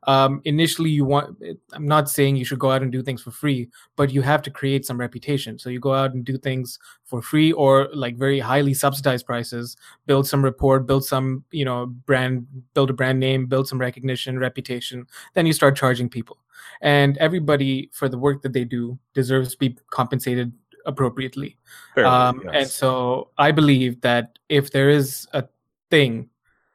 um, 0.03 0.41
initially 0.45 0.89
you 0.89 1.05
want. 1.05 1.37
I'm 1.73 1.87
not 1.87 2.09
saying 2.09 2.35
you 2.35 2.45
should 2.45 2.59
go 2.59 2.71
out 2.71 2.81
and 2.81 2.91
do 2.91 3.01
things 3.01 3.21
for 3.21 3.31
free, 3.31 3.69
but 3.95 4.11
you 4.11 4.21
have 4.21 4.41
to 4.43 4.51
create 4.51 4.85
some 4.85 4.99
reputation. 4.99 5.57
So 5.59 5.69
you 5.69 5.79
go 5.79 5.93
out 5.93 6.13
and 6.13 6.23
do 6.23 6.37
things 6.37 6.79
for 7.03 7.21
free 7.21 7.51
or 7.51 7.89
like 7.93 8.17
very 8.17 8.39
highly 8.39 8.73
subsidized 8.73 9.25
prices, 9.25 9.77
build 10.05 10.27
some 10.27 10.43
rapport, 10.43 10.79
build 10.79 11.05
some 11.05 11.43
you 11.51 11.65
know 11.65 11.87
brand, 11.87 12.45
build 12.73 12.89
a 12.89 12.93
brand 12.93 13.19
name, 13.19 13.47
build 13.47 13.67
some 13.67 13.79
recognition, 13.79 14.39
reputation. 14.39 15.07
Then 15.33 15.45
you 15.45 15.53
start 15.53 15.75
charging 15.75 16.09
people, 16.09 16.37
and 16.81 17.17
everybody 17.17 17.89
for 17.93 18.09
the 18.09 18.17
work 18.17 18.41
that 18.43 18.53
they 18.53 18.65
do 18.65 18.97
deserves 19.13 19.51
to 19.51 19.57
be 19.57 19.77
compensated 19.89 20.53
appropriately. 20.85 21.57
Fairly, 21.95 22.09
Um, 22.09 22.41
yes. 22.45 22.53
And 22.55 22.67
so 22.69 23.29
I 23.37 23.51
believe 23.51 23.99
that 24.01 24.39
if 24.49 24.71
there 24.71 24.89
is 24.89 25.27
a 25.33 25.43
thing 25.89 26.29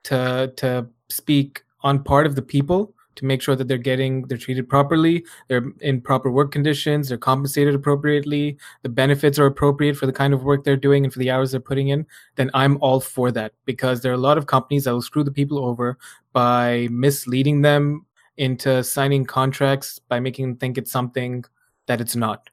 to 0.05 0.53
to 0.57 0.87
speak 1.09 1.63
on 1.83 2.03
part 2.03 2.27
of 2.27 2.35
the 2.35 2.43
people 2.43 2.95
to 3.17 3.25
make 3.25 3.43
sure 3.43 3.57
that 3.57 3.69
they're 3.69 3.79
getting 3.79 4.23
they're 4.23 4.39
treated 4.39 4.69
properly, 4.69 5.25
they're 5.49 5.65
in 5.81 6.01
proper 6.01 6.31
work 6.31 6.53
conditions, 6.53 7.09
they're 7.09 7.19
compensated 7.19 7.75
appropriately, 7.75 8.57
the 8.83 8.89
benefits 8.89 9.39
are 9.39 9.47
appropriate 9.47 9.97
for 9.97 10.07
the 10.07 10.13
kind 10.13 10.35
of 10.35 10.45
work 10.45 10.65
they're 10.65 10.77
doing 10.77 11.05
and 11.05 11.13
for 11.13 11.19
the 11.19 11.31
hours 11.31 11.51
they're 11.51 11.61
putting 11.61 11.89
in, 11.89 12.07
then 12.37 12.51
I'm 12.55 12.79
all 12.81 13.01
for 13.01 13.31
that 13.33 13.53
because 13.65 14.01
there 14.01 14.13
are 14.13 14.17
a 14.17 14.19
lot 14.19 14.39
of 14.39 14.47
companies 14.47 14.85
that 14.85 14.93
will 14.93 15.03
screw 15.03 15.25
the 15.25 15.31
people 15.31 15.65
over 15.65 15.99
by 16.33 16.89
misleading 16.91 17.63
them 17.63 18.07
into 18.37 18.83
signing 18.83 19.25
contracts 19.25 19.99
by 19.99 20.19
making 20.21 20.47
them 20.47 20.57
think 20.57 20.79
it's 20.79 20.91
something 20.91 21.45
that 21.87 22.01
it's 22.01 22.17
not. 22.17 22.49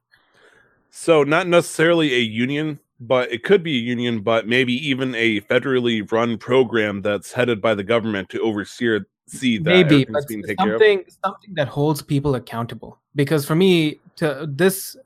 So 0.90 1.24
not 1.24 1.48
necessarily 1.48 2.14
a 2.14 2.20
union, 2.20 2.80
but 3.00 3.32
it 3.32 3.44
could 3.44 3.64
be 3.64 3.78
a 3.78 3.82
union, 3.82 4.22
but 4.22 4.48
maybe 4.48 4.74
even 4.88 5.16
a 5.16 5.42
federally 5.42 6.10
run 6.12 6.38
program 6.38 7.02
that's 7.02 7.32
headed 7.32 7.62
by 7.62 7.76
the 7.76 7.84
government 7.84 8.30
to 8.30 8.42
oversee 8.42 9.00
see 9.30 9.58
that 9.58 9.70
maybe 9.70 10.06
but 10.06 10.28
being 10.28 10.44
taken 10.44 10.66
care 10.66 10.76
of. 10.76 10.82
something 10.82 11.06
something 11.24 11.54
that 11.54 11.68
holds 11.68 12.02
people 12.02 12.36
accountable. 12.36 13.00
Because 13.16 13.46
for 13.46 13.56
me 13.56 14.00
to 14.18 14.48
this 14.50 14.98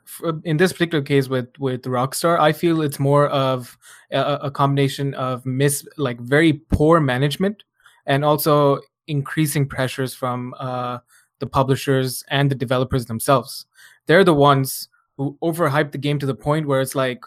in 0.43 0.57
this 0.57 0.73
particular 0.73 1.03
case 1.03 1.29
with 1.29 1.47
with 1.59 1.83
rockstar 1.83 2.39
i 2.39 2.51
feel 2.51 2.81
it's 2.81 2.99
more 2.99 3.27
of 3.27 3.77
a, 4.11 4.39
a 4.43 4.51
combination 4.51 5.13
of 5.13 5.45
miss 5.45 5.85
like 5.97 6.19
very 6.19 6.53
poor 6.53 6.99
management 6.99 7.63
and 8.07 8.25
also 8.25 8.79
increasing 9.07 9.67
pressures 9.67 10.15
from 10.15 10.55
uh 10.57 10.97
the 11.43 11.47
publishers 11.47 12.23
and 12.29 12.49
the 12.49 12.55
developers 12.55 13.05
themselves. 13.05 13.65
They're 14.07 14.23
the 14.23 14.33
ones 14.33 14.87
who 15.17 15.37
overhype 15.43 15.91
the 15.91 15.97
game 15.97 16.17
to 16.19 16.25
the 16.25 16.33
point 16.35 16.67
where 16.67 16.79
it's 16.79 16.95
like 16.95 17.21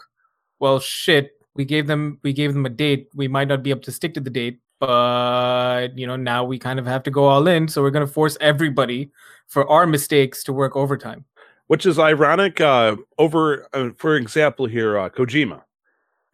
well 0.59 0.79
shit 0.79 1.33
we 1.53 1.65
gave 1.65 1.85
them 1.85 2.19
we 2.23 2.33
gave 2.33 2.53
them 2.53 2.65
a 2.65 2.69
date. 2.69 3.09
We 3.13 3.27
might 3.27 3.47
not 3.47 3.63
be 3.63 3.69
able 3.69 3.81
to 3.81 3.91
stick 3.91 4.13
to 4.15 4.19
the 4.19 4.29
date 4.29 4.59
but 4.79 5.97
you 5.97 6.05
know 6.05 6.15
now 6.15 6.43
we 6.43 6.59
kind 6.59 6.79
of 6.79 6.85
have 6.85 7.03
to 7.03 7.11
go 7.11 7.25
all 7.25 7.47
in 7.47 7.67
so 7.67 7.81
we're 7.81 7.91
going 7.91 8.05
to 8.05 8.11
force 8.11 8.37
everybody 8.41 9.11
for 9.47 9.67
our 9.69 9.87
mistakes 9.87 10.43
to 10.43 10.53
work 10.53 10.75
overtime 10.75 11.25
which 11.67 11.85
is 11.85 11.99
ironic. 11.99 12.59
Uh, 12.59 12.95
over, 13.17 13.67
uh, 13.73 13.89
for 13.97 14.15
example, 14.15 14.65
here, 14.65 14.97
uh, 14.97 15.09
Kojima. 15.09 15.61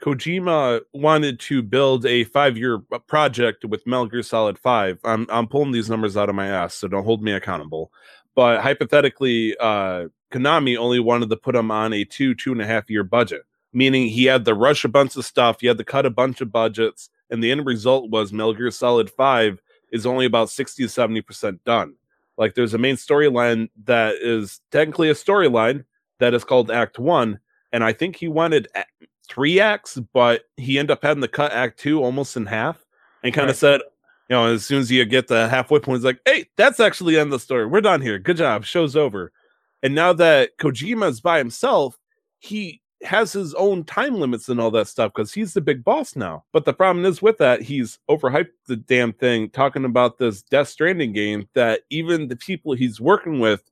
Kojima 0.01 0.81
wanted 0.93 1.39
to 1.41 1.61
build 1.61 2.05
a 2.05 2.23
five-year 2.25 2.83
uh, 2.91 2.99
project 2.99 3.65
with 3.65 3.85
Metal 3.87 4.07
Gear 4.07 4.23
Solid 4.23 4.57
Five. 4.59 4.99
I'm 5.03 5.27
I'm 5.29 5.47
pulling 5.47 5.71
these 5.71 5.89
numbers 5.89 6.17
out 6.17 6.29
of 6.29 6.35
my 6.35 6.47
ass, 6.47 6.75
so 6.75 6.87
don't 6.87 7.05
hold 7.05 7.23
me 7.23 7.31
accountable. 7.31 7.91
But 8.35 8.61
hypothetically, 8.61 9.55
uh, 9.59 10.07
Konami 10.31 10.77
only 10.77 10.99
wanted 10.99 11.29
to 11.29 11.37
put 11.37 11.55
him 11.55 11.71
on 11.71 11.93
a 11.93 12.03
two 12.03 12.35
two 12.35 12.51
and 12.51 12.61
a 12.61 12.65
half 12.65 12.89
year 12.89 13.03
budget, 13.03 13.43
meaning 13.71 14.07
he 14.07 14.25
had 14.25 14.45
to 14.45 14.53
rush 14.53 14.83
a 14.83 14.89
bunch 14.89 15.15
of 15.15 15.25
stuff, 15.25 15.61
he 15.61 15.67
had 15.67 15.77
to 15.77 15.85
cut 15.85 16.05
a 16.05 16.09
bunch 16.09 16.41
of 16.41 16.51
budgets, 16.51 17.09
and 17.33 17.43
the 17.43 17.51
end 17.51 17.65
result 17.65 18.09
was 18.11 18.31
Metal 18.31 18.53
Gear 18.53 18.71
Solid 18.71 19.09
Five 19.09 19.61
is 19.91 20.05
only 20.05 20.25
about 20.25 20.49
sixty 20.49 20.83
to 20.83 20.89
seventy 20.89 21.21
percent 21.21 21.61
done. 21.65 21.95
Like 22.37 22.53
there's 22.55 22.73
a 22.73 22.77
main 22.77 22.95
storyline 22.95 23.69
that 23.85 24.15
is 24.21 24.61
technically 24.71 25.09
a 25.09 25.13
storyline 25.13 25.83
that 26.19 26.33
is 26.33 26.43
called 26.43 26.71
Act 26.71 26.99
One, 26.99 27.39
and 27.71 27.83
I 27.83 27.91
think 27.91 28.15
he 28.15 28.27
wanted 28.27 28.67
three 29.27 29.59
acts, 29.59 29.99
but 30.13 30.43
he 30.57 30.77
ended 30.77 30.91
up 30.91 31.03
having 31.03 31.21
to 31.21 31.27
cut 31.27 31.51
Act 31.51 31.79
Two 31.79 32.03
almost 32.03 32.37
in 32.37 32.45
half, 32.45 32.85
and 33.23 33.33
kind 33.33 33.49
of 33.49 33.55
Right. 33.55 33.57
said, 33.57 33.81
you 34.29 34.35
know, 34.35 34.45
as 34.53 34.63
soon 34.65 34.79
as 34.79 34.91
you 34.91 35.03
get 35.05 35.27
the 35.27 35.49
halfway 35.49 35.79
point, 35.79 35.97
it's 35.97 36.05
like, 36.05 36.21
hey, 36.25 36.45
that's 36.55 36.79
actually 36.79 37.15
the 37.15 37.19
end 37.19 37.27
of 37.27 37.39
the 37.39 37.39
story. 37.39 37.65
We're 37.65 37.81
done 37.81 38.01
here. 38.01 38.19
Good 38.19 38.37
job. 38.37 38.63
Show's 38.63 38.95
over. 38.95 39.31
And 39.81 39.95
now 39.95 40.13
that 40.13 40.57
Kojima's 40.59 41.19
by 41.19 41.39
himself, 41.39 41.97
he 42.39 42.81
has 43.03 43.33
his 43.33 43.53
own 43.55 43.83
time 43.83 44.15
limits 44.15 44.49
and 44.49 44.59
all 44.59 44.71
that 44.71 44.87
stuff 44.87 45.11
because 45.13 45.33
he's 45.33 45.53
the 45.53 45.61
big 45.61 45.83
boss 45.83 46.15
now. 46.15 46.43
But 46.51 46.65
the 46.65 46.73
problem 46.73 47.05
is 47.05 47.21
with 47.21 47.37
that, 47.37 47.61
he's 47.61 47.99
overhyped 48.09 48.51
the 48.67 48.75
damn 48.77 49.13
thing, 49.13 49.49
talking 49.49 49.85
about 49.85 50.17
this 50.17 50.41
Death 50.41 50.69
Stranding 50.69 51.13
game 51.13 51.47
that 51.53 51.81
even 51.89 52.27
the 52.27 52.35
people 52.35 52.73
he's 52.73 53.01
working 53.01 53.39
with 53.39 53.63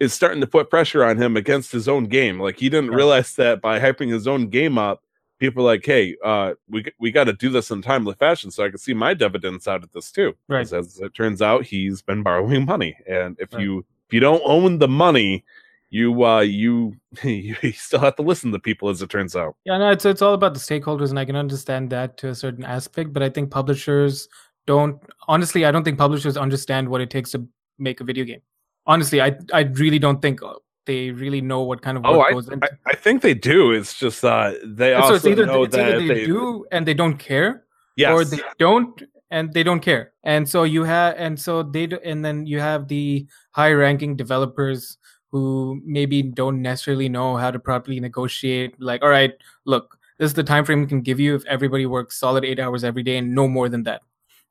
is 0.00 0.12
starting 0.12 0.40
to 0.40 0.46
put 0.46 0.70
pressure 0.70 1.04
on 1.04 1.16
him 1.16 1.36
against 1.36 1.72
his 1.72 1.88
own 1.88 2.04
game. 2.04 2.40
Like 2.40 2.58
he 2.58 2.68
didn't 2.68 2.90
realize 2.90 3.34
that 3.36 3.60
by 3.60 3.78
hyping 3.78 4.10
his 4.12 4.26
own 4.26 4.48
game 4.48 4.76
up, 4.76 5.02
people 5.38 5.62
are 5.62 5.72
like, 5.72 5.84
hey, 5.86 6.16
uh, 6.24 6.54
we 6.68 6.84
we 6.98 7.10
got 7.10 7.24
to 7.24 7.32
do 7.32 7.48
this 7.50 7.70
in 7.70 7.82
timely 7.82 8.14
fashion 8.14 8.50
so 8.50 8.64
I 8.64 8.68
can 8.68 8.78
see 8.78 8.94
my 8.94 9.14
dividends 9.14 9.68
out 9.68 9.82
of 9.82 9.92
this 9.92 10.10
too. 10.10 10.34
Right. 10.48 10.70
As 10.72 10.98
it 11.00 11.14
turns 11.14 11.40
out, 11.42 11.64
he's 11.64 12.02
been 12.02 12.22
borrowing 12.22 12.64
money, 12.66 12.96
and 13.06 13.36
if 13.38 13.52
Right. 13.52 13.62
you 13.62 13.78
if 14.08 14.12
you 14.12 14.20
don't 14.20 14.42
own 14.44 14.78
the 14.78 14.88
money, 14.88 15.44
you 15.90 16.24
uh 16.24 16.40
you 16.40 16.94
you 17.22 17.72
still 17.72 18.00
have 18.00 18.16
to 18.16 18.22
listen 18.22 18.52
to 18.52 18.58
people. 18.58 18.88
As 18.88 19.02
it 19.02 19.10
turns 19.10 19.36
out, 19.36 19.56
yeah 19.64 19.78
no 19.78 19.90
it's 19.90 20.04
it's 20.04 20.22
all 20.22 20.34
about 20.34 20.54
the 20.54 20.60
stakeholders 20.60 21.10
and 21.10 21.18
i 21.18 21.24
can 21.24 21.36
understand 21.36 21.90
that 21.90 22.16
to 22.18 22.28
a 22.28 22.34
certain 22.34 22.64
aspect 22.64 23.12
but 23.12 23.22
i 23.22 23.28
think 23.28 23.50
publishers 23.50 24.28
don't 24.66 25.00
honestly 25.28 25.64
i 25.64 25.70
don't 25.70 25.84
think 25.84 25.98
publishers 25.98 26.36
understand 26.36 26.88
what 26.88 27.00
it 27.00 27.10
takes 27.10 27.30
to 27.30 27.46
make 27.78 28.00
a 28.00 28.04
video 28.04 28.24
game 28.24 28.40
honestly 28.86 29.20
i 29.20 29.36
i 29.52 29.60
really 29.60 29.98
don't 29.98 30.20
think 30.22 30.42
uh, 30.42 30.54
they 30.86 31.10
really 31.10 31.40
know 31.40 31.62
what 31.62 31.82
kind 31.82 31.96
of 31.96 32.04
work 32.04 32.14
oh, 32.14 32.20
I, 32.20 32.32
goes 32.32 32.48
into 32.48 32.66
I 32.66 32.90
I 32.90 32.94
think 32.94 33.22
they 33.22 33.34
do. 33.34 33.72
It's 33.72 33.98
just 33.98 34.24
uh 34.24 34.52
they 34.64 34.92
so 34.92 35.00
also 35.00 35.14
it's 35.14 35.26
either, 35.26 35.46
know 35.46 35.64
it's 35.64 35.74
that 35.74 35.94
either 35.94 36.00
they, 36.00 36.08
they 36.08 36.26
do 36.26 36.66
and 36.70 36.86
they 36.86 36.94
don't 36.94 37.16
care 37.16 37.64
yes 37.96 38.12
or 38.12 38.24
they 38.24 38.40
don't 38.58 39.02
and 39.30 39.52
they 39.52 39.62
don't 39.62 39.80
care 39.80 40.12
and 40.24 40.48
so 40.48 40.64
you 40.64 40.84
have 40.84 41.14
and 41.16 41.38
so 41.40 41.62
they 41.62 41.86
do, 41.86 41.98
and 42.04 42.24
then 42.24 42.46
you 42.46 42.60
have 42.60 42.88
the 42.88 43.26
high 43.52 43.72
ranking 43.72 44.16
developers 44.16 44.98
who 45.34 45.80
maybe 45.84 46.22
don't 46.22 46.62
necessarily 46.62 47.08
know 47.08 47.36
how 47.36 47.50
to 47.50 47.58
properly 47.58 47.98
negotiate 47.98 48.80
like 48.80 49.02
all 49.02 49.08
right 49.08 49.32
look 49.64 49.98
this 50.18 50.30
is 50.30 50.34
the 50.34 50.44
time 50.44 50.64
frame 50.64 50.80
we 50.80 50.86
can 50.86 51.00
give 51.00 51.18
you 51.18 51.34
if 51.34 51.44
everybody 51.46 51.86
works 51.86 52.16
solid 52.16 52.44
eight 52.44 52.60
hours 52.60 52.84
every 52.84 53.02
day 53.02 53.16
and 53.16 53.34
no 53.34 53.48
more 53.48 53.68
than 53.68 53.82
that 53.82 54.02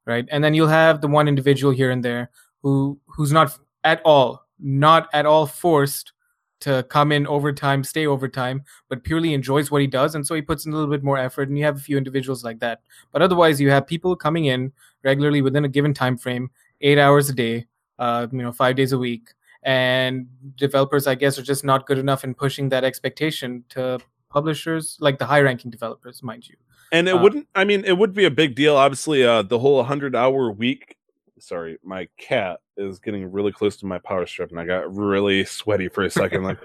right? 0.06 0.28
And 0.32 0.44
then 0.44 0.54
you'll 0.54 0.68
have 0.68 1.02
the 1.02 1.08
one 1.08 1.28
individual 1.28 1.72
here 1.72 1.92
and 1.92 2.04
there 2.04 2.30
who 2.62 3.00
who's 3.08 3.32
not 3.32 3.58
at 3.86 4.02
all 4.04 4.46
not 4.60 5.08
at 5.14 5.26
all 5.26 5.46
forced 5.46 6.12
to 6.60 6.84
come 6.90 7.14
in 7.14 7.26
overtime 7.28 7.84
stay 7.84 8.06
overtime 8.06 8.64
but 8.90 9.06
purely 9.06 9.34
enjoys 9.34 9.72
what 9.72 9.80
he 9.80 9.88
does 9.88 10.16
and 10.16 10.28
so 10.28 10.36
he 10.36 10.42
puts 10.42 10.66
in 10.66 10.74
a 10.74 10.76
little 10.76 10.92
bit 10.92 11.04
more 11.04 11.18
effort 11.18 11.48
and 11.48 11.58
you 11.58 11.64
have 11.64 11.78
a 11.78 11.80
few 11.80 11.98
individuals 11.98 12.44
like 12.44 12.60
that. 12.60 12.82
But 13.14 13.22
otherwise 13.22 13.62
you 13.62 13.70
have 13.70 13.88
people 13.88 14.16
coming 14.16 14.46
in 14.46 14.74
regularly 15.04 15.42
within 15.42 15.66
a 15.66 15.70
given 15.70 15.94
time 15.94 16.18
frame 16.18 16.52
eight 16.82 16.98
hours 16.98 17.30
a 17.30 17.34
day 17.34 17.68
uh, 18.00 18.28
you 18.32 18.42
know 18.42 18.52
five 18.52 18.76
days 18.76 18.92
a 18.92 18.98
week 18.98 19.30
and 19.64 20.28
developers 20.56 21.08
i 21.08 21.16
guess 21.16 21.38
are 21.38 21.44
just 21.44 21.64
not 21.64 21.86
good 21.86 21.98
enough 21.98 22.24
in 22.24 22.34
pushing 22.34 22.70
that 22.70 22.84
expectation 22.84 23.64
to 23.70 24.00
publishers 24.30 24.98
like 25.00 25.20
the 25.20 25.26
high 25.26 25.42
ranking 25.42 25.72
developers 25.72 26.22
mind 26.24 26.48
you 26.48 26.56
and 26.94 27.10
it 27.10 27.16
uh, 27.16 27.18
wouldn't. 27.18 27.48
I 27.56 27.66
mean, 27.66 27.84
it 27.84 27.98
would 27.98 28.14
be 28.14 28.26
a 28.26 28.32
big 28.32 28.56
deal. 28.56 28.78
Obviously, 28.78 29.26
uh 29.26 29.42
the 29.42 29.60
whole 29.60 29.84
hundred 29.84 30.16
hour 30.16 30.52
week. 30.52 30.96
Sorry, 31.40 31.78
my 31.84 32.08
cat 32.18 32.62
is 32.78 33.00
getting 33.00 33.30
really 33.30 33.52
close 33.52 33.76
to 33.78 33.86
my 33.86 33.98
power 33.98 34.26
strip, 34.26 34.52
and 34.52 34.60
I 34.60 34.66
got 34.66 34.96
really 34.96 35.44
sweaty 35.44 35.90
for 35.90 36.04
a 36.04 36.10
second. 36.10 36.44
like, 36.44 36.60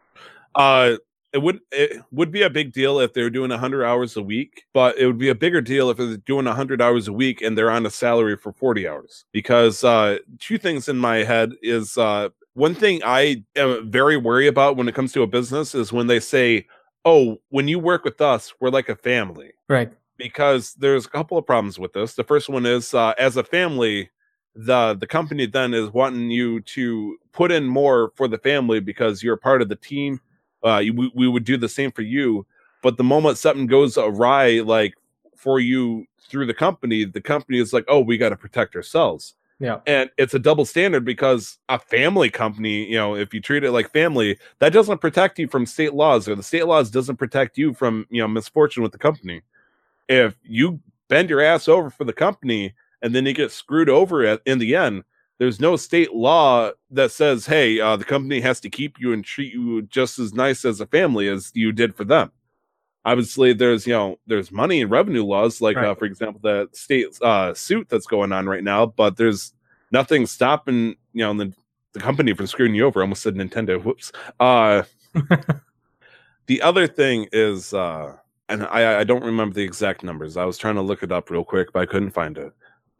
uh. 0.54 0.96
It 1.34 1.40
would 1.40 1.60
it 1.70 2.02
would 2.10 2.30
be 2.30 2.42
a 2.42 2.50
big 2.50 2.74
deal 2.74 3.00
if 3.00 3.14
they 3.14 3.22
were 3.22 3.30
doing 3.30 3.48
100 3.48 3.86
hours 3.86 4.18
a 4.18 4.22
week, 4.22 4.64
but 4.74 4.98
it 4.98 5.06
would 5.06 5.16
be 5.16 5.30
a 5.30 5.34
bigger 5.34 5.62
deal 5.62 5.88
if 5.88 5.96
they're 5.96 6.18
doing 6.18 6.44
100 6.44 6.82
hours 6.82 7.08
a 7.08 7.12
week 7.14 7.40
and 7.40 7.56
they're 7.56 7.70
on 7.70 7.86
a 7.86 7.90
salary 7.90 8.36
for 8.36 8.52
40 8.52 8.86
hours. 8.86 9.24
Because 9.32 9.82
uh, 9.82 10.18
two 10.38 10.58
things 10.58 10.90
in 10.90 10.98
my 10.98 11.24
head 11.24 11.52
is 11.62 11.96
uh, 11.96 12.28
one 12.54 12.74
thing 12.74 13.00
I 13.04 13.44
am 13.56 13.90
very 13.90 14.16
worried 14.16 14.48
about 14.48 14.76
when 14.76 14.88
it 14.88 14.94
comes 14.94 15.12
to 15.12 15.22
a 15.22 15.26
business 15.26 15.74
is 15.74 15.92
when 15.92 16.06
they 16.06 16.20
say, 16.20 16.66
"Oh, 17.04 17.40
when 17.48 17.68
you 17.68 17.78
work 17.78 18.04
with 18.04 18.20
us, 18.20 18.52
we're 18.60 18.70
like 18.70 18.88
a 18.88 18.96
family." 18.96 19.52
right 19.68 19.92
Because 20.16 20.74
there's 20.74 21.06
a 21.06 21.10
couple 21.10 21.38
of 21.38 21.46
problems 21.46 21.78
with 21.78 21.92
this. 21.94 22.14
The 22.14 22.24
first 22.24 22.48
one 22.48 22.66
is 22.66 22.94
uh, 22.94 23.14
as 23.18 23.36
a 23.36 23.44
family, 23.44 24.10
the 24.54 24.94
the 24.94 25.06
company 25.06 25.46
then 25.46 25.72
is 25.74 25.90
wanting 25.90 26.30
you 26.30 26.60
to 26.60 27.16
put 27.32 27.50
in 27.50 27.64
more 27.64 28.12
for 28.16 28.28
the 28.28 28.38
family 28.38 28.80
because 28.80 29.22
you're 29.22 29.34
a 29.34 29.38
part 29.38 29.62
of 29.62 29.68
the 29.68 29.76
team. 29.76 30.20
Uh, 30.62 30.82
we, 30.94 31.10
we 31.14 31.28
would 31.28 31.44
do 31.44 31.56
the 31.56 31.68
same 31.68 31.90
for 31.90 32.02
you, 32.02 32.46
but 32.82 32.96
the 32.96 33.04
moment 33.04 33.38
something 33.38 33.66
goes 33.66 33.98
awry, 33.98 34.60
like 34.60 34.94
for 35.36 35.58
you 35.58 36.06
through 36.28 36.46
the 36.46 36.54
company, 36.54 37.04
the 37.04 37.20
company 37.20 37.58
is 37.58 37.72
like, 37.72 37.84
"Oh, 37.88 38.00
we 38.00 38.18
got 38.18 38.28
to 38.28 38.36
protect 38.36 38.76
ourselves." 38.76 39.34
Yeah. 39.58 39.78
And 39.86 40.10
it's 40.18 40.34
a 40.34 40.38
double 40.38 40.64
standard 40.64 41.04
because 41.04 41.58
a 41.68 41.78
family 41.78 42.30
company, 42.30 42.88
you 42.88 42.96
know, 42.96 43.14
if 43.14 43.32
you 43.32 43.40
treat 43.40 43.64
it 43.64 43.70
like 43.70 43.92
family, 43.92 44.38
that 44.58 44.72
doesn't 44.72 45.00
protect 45.00 45.38
you 45.38 45.46
from 45.46 45.66
state 45.66 45.94
laws, 45.94 46.28
or 46.28 46.34
the 46.34 46.42
state 46.42 46.66
laws 46.66 46.90
doesn't 46.90 47.16
protect 47.16 47.56
you 47.56 47.72
from, 47.72 48.06
you 48.10 48.20
know, 48.20 48.28
misfortune 48.28 48.82
with 48.82 48.92
the 48.92 48.98
company. 48.98 49.42
If 50.08 50.34
you 50.42 50.80
bend 51.08 51.30
your 51.30 51.40
ass 51.40 51.68
over 51.68 51.90
for 51.90 52.04
the 52.04 52.12
company 52.12 52.74
and 53.02 53.14
then 53.14 53.24
you 53.24 53.34
get 53.34 53.52
screwed 53.52 53.88
over 53.88 54.24
at, 54.24 54.42
in 54.46 54.58
the 54.58 54.74
end, 54.74 55.04
there's 55.38 55.60
no 55.60 55.76
state 55.76 56.12
law 56.12 56.70
that 56.90 57.10
says, 57.12 57.46
hey, 57.46 57.80
uh, 57.80 57.96
the 57.96 58.04
company 58.04 58.40
has 58.40 58.60
to 58.60 58.70
keep 58.70 58.98
you 58.98 59.12
and 59.12 59.24
treat 59.24 59.52
you 59.52 59.82
just 59.82 60.18
as 60.18 60.32
nice 60.32 60.64
as 60.64 60.80
a 60.80 60.86
family 60.86 61.28
as 61.28 61.50
you 61.54 61.72
did 61.72 61.94
for 61.94 62.04
them 62.04 62.30
obviously 63.04 63.52
there's 63.52 63.86
you 63.86 63.92
know 63.92 64.18
there's 64.26 64.52
money 64.52 64.82
and 64.82 64.90
revenue 64.90 65.24
laws 65.24 65.60
like 65.60 65.76
right. 65.76 65.86
uh, 65.86 65.94
for 65.94 66.04
example 66.04 66.40
the 66.42 66.68
state 66.72 67.06
uh, 67.22 67.52
suit 67.54 67.88
that's 67.88 68.06
going 68.06 68.32
on 68.32 68.46
right 68.46 68.64
now 68.64 68.86
but 68.86 69.16
there's 69.16 69.54
nothing 69.90 70.26
stopping 70.26 70.96
you 71.12 71.24
know 71.24 71.34
the, 71.34 71.52
the 71.92 72.00
company 72.00 72.32
from 72.32 72.46
screwing 72.46 72.74
you 72.74 72.86
over. 72.86 73.00
I 73.00 73.02
almost 73.02 73.22
said 73.22 73.34
nintendo. 73.34 73.82
Whoops. 73.82 74.12
Uh 74.40 74.82
the 76.46 76.62
other 76.62 76.86
thing 76.86 77.28
is 77.32 77.74
uh 77.74 78.16
and 78.48 78.64
I, 78.64 79.00
I 79.00 79.04
don't 79.04 79.24
remember 79.24 79.54
the 79.54 79.62
exact 79.62 80.02
numbers. 80.02 80.36
I 80.36 80.44
was 80.44 80.58
trying 80.58 80.74
to 80.74 80.82
look 80.82 81.02
it 81.02 81.12
up 81.12 81.30
real 81.30 81.44
quick 81.44 81.72
but 81.72 81.80
i 81.80 81.86
couldn't 81.86 82.10
find 82.10 82.36
it. 82.38 82.52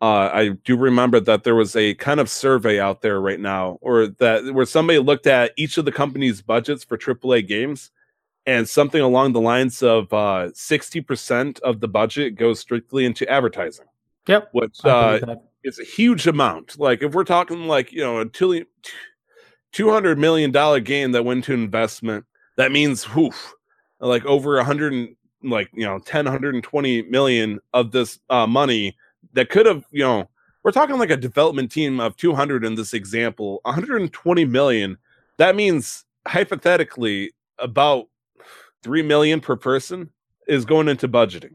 Uh, 0.02 0.28
I 0.34 0.48
do 0.64 0.76
remember 0.76 1.20
that 1.20 1.44
there 1.44 1.54
was 1.54 1.76
a 1.76 1.94
kind 1.94 2.18
of 2.18 2.28
survey 2.28 2.80
out 2.80 3.02
there 3.02 3.20
right 3.20 3.38
now, 3.38 3.78
or 3.80 4.08
that 4.08 4.52
where 4.52 4.66
somebody 4.66 4.98
looked 4.98 5.28
at 5.28 5.52
each 5.56 5.78
of 5.78 5.84
the 5.84 5.92
company's 5.92 6.42
budgets 6.42 6.82
for 6.82 6.98
AAA 6.98 7.46
games, 7.46 7.92
and 8.46 8.68
something 8.68 9.00
along 9.00 9.32
the 9.32 9.40
lines 9.40 9.82
of 9.82 10.12
uh, 10.12 10.48
60% 10.52 11.60
of 11.60 11.80
the 11.80 11.88
budget 11.88 12.34
goes 12.36 12.60
strictly 12.60 13.04
into 13.04 13.28
advertising. 13.30 13.86
Yep. 14.26 14.48
Which 14.52 14.84
uh, 14.84 15.36
is 15.64 15.78
a 15.78 15.84
huge 15.84 16.26
amount. 16.26 16.78
Like 16.78 17.02
if 17.02 17.14
we're 17.14 17.24
talking 17.24 17.66
like, 17.66 17.92
you 17.92 18.00
know, 18.00 18.18
a 18.18 18.26
$200 18.26 20.18
million 20.18 20.84
game 20.84 21.12
that 21.12 21.24
went 21.24 21.44
to 21.44 21.52
investment, 21.52 22.24
that 22.56 22.72
means 22.72 23.04
whoof, 23.04 23.54
like 24.00 24.24
over 24.24 24.56
a 24.56 24.64
100 24.64 25.16
like, 25.44 25.70
you 25.72 25.84
know, 25.84 25.98
10, 25.98 26.24
120 26.24 27.02
million 27.02 27.58
of 27.72 27.90
this 27.90 28.18
uh, 28.30 28.46
money 28.46 28.96
that 29.32 29.48
could 29.48 29.66
have, 29.66 29.84
you 29.90 30.04
know, 30.04 30.28
we're 30.62 30.70
talking 30.70 30.98
like 30.98 31.10
a 31.10 31.16
development 31.16 31.72
team 31.72 31.98
of 31.98 32.16
200 32.16 32.64
in 32.64 32.76
this 32.76 32.94
example, 32.94 33.60
120 33.64 34.44
million. 34.44 34.96
That 35.38 35.56
means 35.56 36.04
hypothetically 36.26 37.32
about 37.58 38.06
three 38.82 39.02
million 39.02 39.40
per 39.40 39.56
person 39.56 40.10
is 40.46 40.64
going 40.64 40.88
into 40.88 41.08
budgeting. 41.08 41.54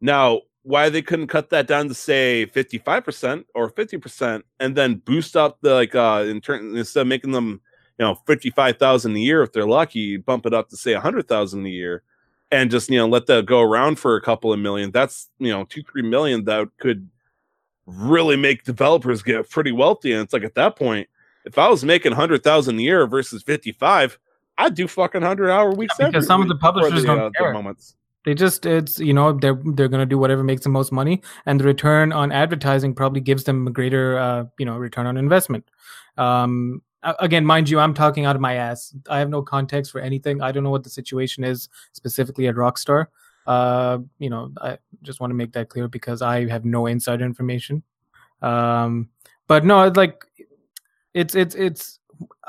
Now, 0.00 0.42
why 0.62 0.88
they 0.88 1.02
couldn't 1.02 1.28
cut 1.28 1.50
that 1.50 1.66
down 1.66 1.88
to 1.88 1.94
say 1.94 2.46
55% 2.46 3.44
or 3.54 3.70
50% 3.70 4.42
and 4.60 4.76
then 4.76 4.96
boost 4.96 5.36
up 5.36 5.58
the 5.62 5.74
like 5.74 5.94
uh 5.94 6.24
in 6.26 6.40
turn 6.40 6.76
instead 6.76 7.02
of 7.02 7.06
making 7.06 7.32
them 7.32 7.60
you 7.98 8.04
know 8.04 8.14
55,000 8.26 9.16
a 9.16 9.18
year 9.18 9.42
if 9.42 9.52
they're 9.52 9.66
lucky 9.66 10.16
bump 10.18 10.46
it 10.46 10.54
up 10.54 10.68
to 10.68 10.76
say 10.76 10.92
100,000 10.92 11.66
a 11.66 11.68
year 11.68 12.02
and 12.50 12.70
just 12.70 12.90
you 12.90 12.98
know 12.98 13.08
let 13.08 13.26
that 13.26 13.46
go 13.46 13.60
around 13.60 13.98
for 13.98 14.16
a 14.16 14.20
couple 14.20 14.52
of 14.52 14.58
million 14.58 14.90
that's 14.90 15.28
you 15.38 15.50
know 15.50 15.64
2 15.64 15.82
3 15.82 16.02
million 16.02 16.44
that 16.44 16.68
could 16.78 17.08
really 17.86 18.36
make 18.36 18.64
developers 18.64 19.22
get 19.22 19.48
pretty 19.48 19.72
wealthy 19.72 20.12
and 20.12 20.22
it's 20.22 20.32
like 20.32 20.44
at 20.44 20.54
that 20.54 20.76
point 20.76 21.08
if 21.46 21.56
I 21.56 21.68
was 21.70 21.84
making 21.84 22.12
100,000 22.12 22.78
a 22.78 22.82
year 22.82 23.06
versus 23.06 23.42
55 23.42 24.18
I 24.60 24.68
do 24.68 24.86
fucking 24.86 25.22
hundred 25.22 25.50
hour 25.50 25.72
weeks 25.72 25.94
yeah, 25.98 26.06
because 26.06 26.26
some 26.26 26.42
of 26.42 26.48
the 26.48 26.56
publishers 26.56 27.00
the, 27.00 27.06
don't 27.06 27.18
uh, 27.18 27.30
care. 27.30 27.52
moments. 27.52 27.96
They 28.26 28.34
just 28.34 28.66
it's 28.66 28.98
you 28.98 29.14
know 29.14 29.32
they're 29.32 29.58
they're 29.74 29.88
gonna 29.88 30.04
do 30.04 30.18
whatever 30.18 30.44
makes 30.44 30.62
the 30.62 30.68
most 30.68 30.92
money, 30.92 31.22
and 31.46 31.58
the 31.58 31.64
return 31.64 32.12
on 32.12 32.30
advertising 32.30 32.94
probably 32.94 33.22
gives 33.22 33.44
them 33.44 33.66
a 33.66 33.70
greater 33.70 34.18
uh, 34.18 34.44
you 34.58 34.66
know 34.66 34.76
return 34.76 35.06
on 35.06 35.16
investment. 35.16 35.70
Um, 36.18 36.82
again, 37.02 37.46
mind 37.46 37.70
you, 37.70 37.80
I'm 37.80 37.94
talking 37.94 38.26
out 38.26 38.36
of 38.36 38.42
my 38.42 38.54
ass. 38.54 38.94
I 39.08 39.18
have 39.18 39.30
no 39.30 39.40
context 39.40 39.90
for 39.90 40.00
anything. 40.00 40.42
I 40.42 40.52
don't 40.52 40.62
know 40.62 40.70
what 40.70 40.84
the 40.84 40.90
situation 40.90 41.42
is 41.42 41.70
specifically 41.92 42.46
at 42.46 42.56
Rockstar. 42.56 43.06
Uh, 43.46 44.00
you 44.18 44.28
know, 44.28 44.52
I 44.60 44.76
just 45.00 45.20
want 45.20 45.30
to 45.30 45.34
make 45.34 45.52
that 45.52 45.70
clear 45.70 45.88
because 45.88 46.20
I 46.20 46.46
have 46.48 46.66
no 46.66 46.86
insider 46.86 47.24
information. 47.24 47.82
Um, 48.42 49.08
but 49.46 49.64
no, 49.64 49.88
like 49.88 50.22
it's 51.14 51.34
it's 51.34 51.54
it's 51.54 51.99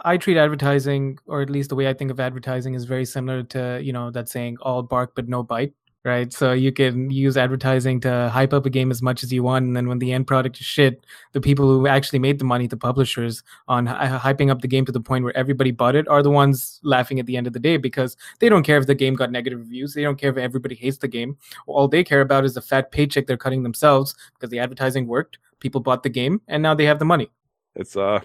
I 0.03 0.17
treat 0.17 0.37
advertising, 0.37 1.19
or 1.25 1.41
at 1.41 1.49
least 1.49 1.69
the 1.69 1.75
way 1.75 1.87
I 1.87 1.93
think 1.93 2.11
of 2.11 2.19
advertising, 2.19 2.73
is 2.73 2.85
very 2.85 3.05
similar 3.05 3.43
to 3.43 3.79
you 3.81 3.93
know 3.93 4.11
that 4.11 4.29
saying 4.29 4.57
"all 4.61 4.83
bark 4.83 5.13
but 5.15 5.27
no 5.27 5.43
bite." 5.43 5.73
Right, 6.03 6.33
so 6.33 6.51
you 6.51 6.71
can 6.71 7.11
use 7.11 7.37
advertising 7.37 7.99
to 8.01 8.27
hype 8.33 8.53
up 8.53 8.65
a 8.65 8.71
game 8.71 8.89
as 8.89 9.03
much 9.03 9.21
as 9.21 9.31
you 9.31 9.43
want, 9.43 9.65
and 9.65 9.75
then 9.75 9.87
when 9.87 9.99
the 9.99 10.13
end 10.13 10.25
product 10.25 10.59
is 10.59 10.65
shit, 10.65 11.05
the 11.33 11.39
people 11.39 11.67
who 11.67 11.85
actually 11.85 12.17
made 12.17 12.39
the 12.39 12.43
money, 12.43 12.65
the 12.65 12.75
publishers, 12.75 13.43
on 13.67 13.85
hyping 13.85 14.49
up 14.49 14.61
the 14.61 14.67
game 14.67 14.83
to 14.85 14.91
the 14.91 14.99
point 14.99 15.23
where 15.23 15.37
everybody 15.37 15.69
bought 15.69 15.95
it, 15.95 16.07
are 16.07 16.23
the 16.23 16.31
ones 16.31 16.79
laughing 16.81 17.19
at 17.19 17.27
the 17.27 17.37
end 17.37 17.45
of 17.45 17.53
the 17.53 17.59
day 17.59 17.77
because 17.77 18.17
they 18.39 18.49
don't 18.49 18.63
care 18.63 18.77
if 18.77 18.87
the 18.87 18.95
game 18.95 19.13
got 19.13 19.29
negative 19.29 19.59
reviews, 19.59 19.93
they 19.93 20.01
don't 20.01 20.17
care 20.17 20.31
if 20.31 20.37
everybody 20.37 20.73
hates 20.73 20.97
the 20.97 21.07
game. 21.07 21.37
All 21.67 21.87
they 21.87 22.03
care 22.03 22.21
about 22.21 22.45
is 22.45 22.55
the 22.55 22.61
fat 22.63 22.91
paycheck 22.91 23.27
they're 23.27 23.37
cutting 23.37 23.61
themselves 23.61 24.15
because 24.33 24.49
the 24.49 24.57
advertising 24.57 25.05
worked, 25.05 25.37
people 25.59 25.81
bought 25.81 26.01
the 26.01 26.09
game, 26.09 26.41
and 26.47 26.63
now 26.63 26.73
they 26.73 26.85
have 26.85 26.97
the 26.97 27.05
money. 27.05 27.29
It's 27.75 27.95
uh 27.95 28.21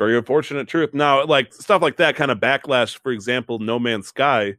very 0.00 0.16
unfortunate 0.16 0.66
truth. 0.66 0.94
Now, 0.94 1.26
like 1.26 1.52
stuff 1.52 1.82
like 1.82 1.98
that 1.98 2.16
kind 2.16 2.30
of 2.30 2.38
backlash, 2.38 2.98
for 3.02 3.12
example, 3.12 3.58
No 3.58 3.78
Man's 3.78 4.08
Sky, 4.08 4.56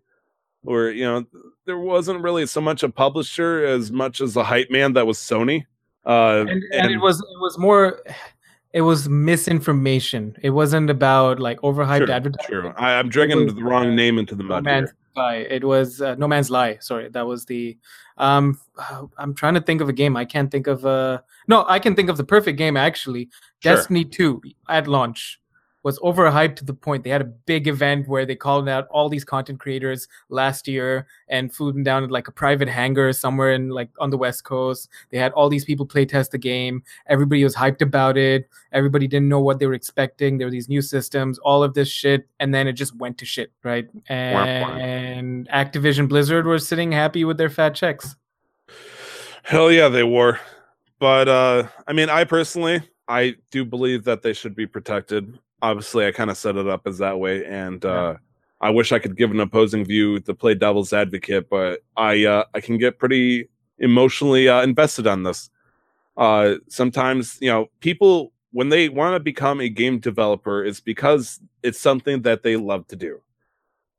where 0.62 0.92
you 0.92 1.04
know 1.04 1.26
there 1.66 1.80
wasn't 1.80 2.22
really 2.22 2.46
so 2.46 2.62
much 2.62 2.84
a 2.84 2.90
publisher 2.90 3.66
as 3.66 3.92
much 3.92 4.22
as 4.22 4.38
a 4.38 4.44
hype 4.44 4.70
man 4.70 4.94
that 4.94 5.08
was 5.08 5.18
Sony. 5.18 5.66
Uh, 6.06 6.42
and, 6.42 6.50
and, 6.50 6.64
and, 6.74 6.92
it 6.92 7.00
was 7.00 7.20
it 7.20 7.40
was 7.42 7.58
more 7.58 8.04
it 8.74 8.82
was 8.82 9.10
misinformation. 9.10 10.38
It 10.44 10.52
wasn't 10.52 10.92
about 10.92 11.40
like 11.40 11.60
overhyped 11.62 12.06
sure, 12.06 12.12
advertising. 12.12 12.48
Sure, 12.48 12.80
I, 12.80 12.94
am 12.94 13.10
dragging 13.10 13.46
was, 13.46 13.56
the 13.56 13.64
wrong 13.64 13.96
name 13.96 14.20
into 14.20 14.36
the 14.36 14.44
mud. 14.44 14.64
No 14.64 14.72
Man's 14.72 14.92
Sky. 15.14 15.38
It 15.50 15.64
was 15.64 16.02
uh, 16.02 16.16
No 16.16 16.28
Man's 16.28 16.50
Lie. 16.50 16.78
Sorry, 16.80 17.10
that 17.10 17.26
was 17.26 17.46
the. 17.46 17.78
Um, 18.18 18.60
I'm 19.18 19.34
trying 19.34 19.56
to 19.56 19.62
think 19.62 19.82
of 19.82 19.90
a 19.90 19.94
game. 19.94 20.16
I 20.16 20.26
can't 20.26 20.52
think 20.52 20.68
of 20.68 20.86
a. 20.86 21.24
No, 21.48 21.66
I 21.68 21.80
can 21.80 21.96
think 21.96 22.10
of 22.10 22.18
the 22.18 22.24
perfect 22.24 22.58
game 22.58 22.78
actually. 22.78 23.30
Sure. 23.60 23.76
Destiny 23.76 24.06
2 24.06 24.42
at 24.70 24.88
launch 24.88 25.41
was 25.84 25.98
overhyped 26.00 26.56
to 26.58 26.66
the 26.66 26.74
point 26.74 27.04
they 27.04 27.10
had 27.10 27.22
a 27.22 27.26
big 27.26 27.68
event 27.68 28.08
where 28.08 28.26
they 28.26 28.36
called 28.36 28.70
out 28.70 28.88
all 28.90 29.10
these 29.10 29.24
content 29.24 29.60
creators 29.60 30.08
last 30.30 30.68
year 30.68 31.08
and 31.28 31.54
flew 31.54 31.72
them 31.72 31.84
down 31.84 32.04
at 32.04 32.12
like 32.12 32.28
a 32.28 32.32
private 32.32 32.68
hangar 32.68 33.12
somewhere 33.14 33.52
in 33.52 33.70
like 33.70 33.90
on 34.00 34.10
the 34.10 34.18
west 34.18 34.44
coast. 34.44 34.90
They 35.10 35.18
had 35.18 35.32
all 35.34 35.50
these 35.50 35.66
people 35.66 35.86
play 35.86 36.06
test 36.06 36.32
the 36.32 36.38
game. 36.38 36.84
Everybody 37.08 37.44
was 37.44 37.56
hyped 37.56 37.82
about 37.82 38.18
it. 38.18 38.50
Everybody 38.72 39.08
didn't 39.08 39.30
know 39.30 39.42
what 39.42 39.60
they 39.60 39.66
were 39.66 39.74
expecting. 39.74 40.38
There 40.38 40.48
were 40.48 40.52
these 40.52 40.70
new 40.70 40.82
systems 40.82 41.40
all 41.40 41.64
of 41.64 41.74
this 41.74 41.90
shit 41.90 42.28
and 42.40 42.54
then 42.54 42.68
it 42.68 42.74
just 42.74 42.96
went 42.96 43.18
to 43.20 43.26
shit 43.26 43.52
right? 43.64 43.88
And 44.10 45.48
activision 45.50 46.08
blizzard 46.08 46.46
were 46.46 46.60
sitting 46.60 46.92
happy 46.92 47.26
with 47.26 47.38
their 47.38 47.50
fat 47.50 47.76
checks. 47.76 48.16
Hell 49.44 49.72
yeah 49.72 49.88
they 49.88 50.04
were. 50.04 50.40
But 51.00 51.28
uh 51.28 51.68
i 51.88 51.94
mean 51.94 52.10
i 52.10 52.24
personally 52.24 52.82
I 53.12 53.36
do 53.52 53.66
believe 53.66 54.06
that 54.06 54.22
they 54.22 54.32
should 54.32 54.56
be 54.56 54.66
protected. 54.66 55.38
Obviously, 55.62 56.06
I 56.08 56.12
kind 56.12 56.30
of 56.30 56.38
set 56.38 56.56
it 56.56 56.68
up 56.68 56.88
as 56.88 56.98
that 57.00 57.20
way, 57.20 57.46
and 57.46 57.84
uh, 57.86 58.16
I 58.60 58.70
wish 58.70 58.92
I 58.92 59.00
could 59.00 59.16
give 59.16 59.32
an 59.32 59.40
opposing 59.40 59.86
view 59.86 60.20
to 60.22 60.34
play 60.34 60.56
devil's 60.56 60.94
advocate, 60.94 61.50
but 61.50 61.84
I 61.98 62.26
uh, 62.26 62.46
I 62.54 62.62
can 62.62 62.78
get 62.78 63.00
pretty 63.00 63.50
emotionally 63.80 64.50
uh, 64.50 64.62
invested 64.62 65.08
on 65.08 65.24
this. 65.24 65.50
Uh, 66.18 66.56
sometimes, 66.68 67.38
you 67.42 67.50
know, 67.50 67.68
people 67.80 68.34
when 68.52 68.70
they 68.70 68.90
want 68.90 69.16
to 69.16 69.20
become 69.20 69.62
a 69.62 69.70
game 69.70 70.00
developer, 70.00 70.66
it's 70.66 70.82
because 70.82 71.40
it's 71.64 71.80
something 71.80 72.24
that 72.24 72.44
they 72.44 72.58
love 72.58 72.88
to 72.88 72.96
do 72.96 73.22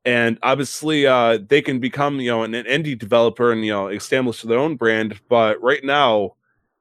and 0.05 0.39
obviously 0.43 1.07
uh, 1.07 1.39
they 1.49 1.63
can 1.63 1.79
become 1.79 2.21
you 2.21 2.31
know 2.31 2.43
an, 2.43 2.55
an, 2.55 2.65
indie 2.67 2.99
developer 2.99 3.53
and 3.53 3.65
you 3.65 3.73
know 3.73 3.89
establish 3.89 4.43
their 4.43 4.59
own 4.59 4.77
brand 4.77 5.21
but 5.29 5.63
right 5.63 5.85
now 5.85 6.35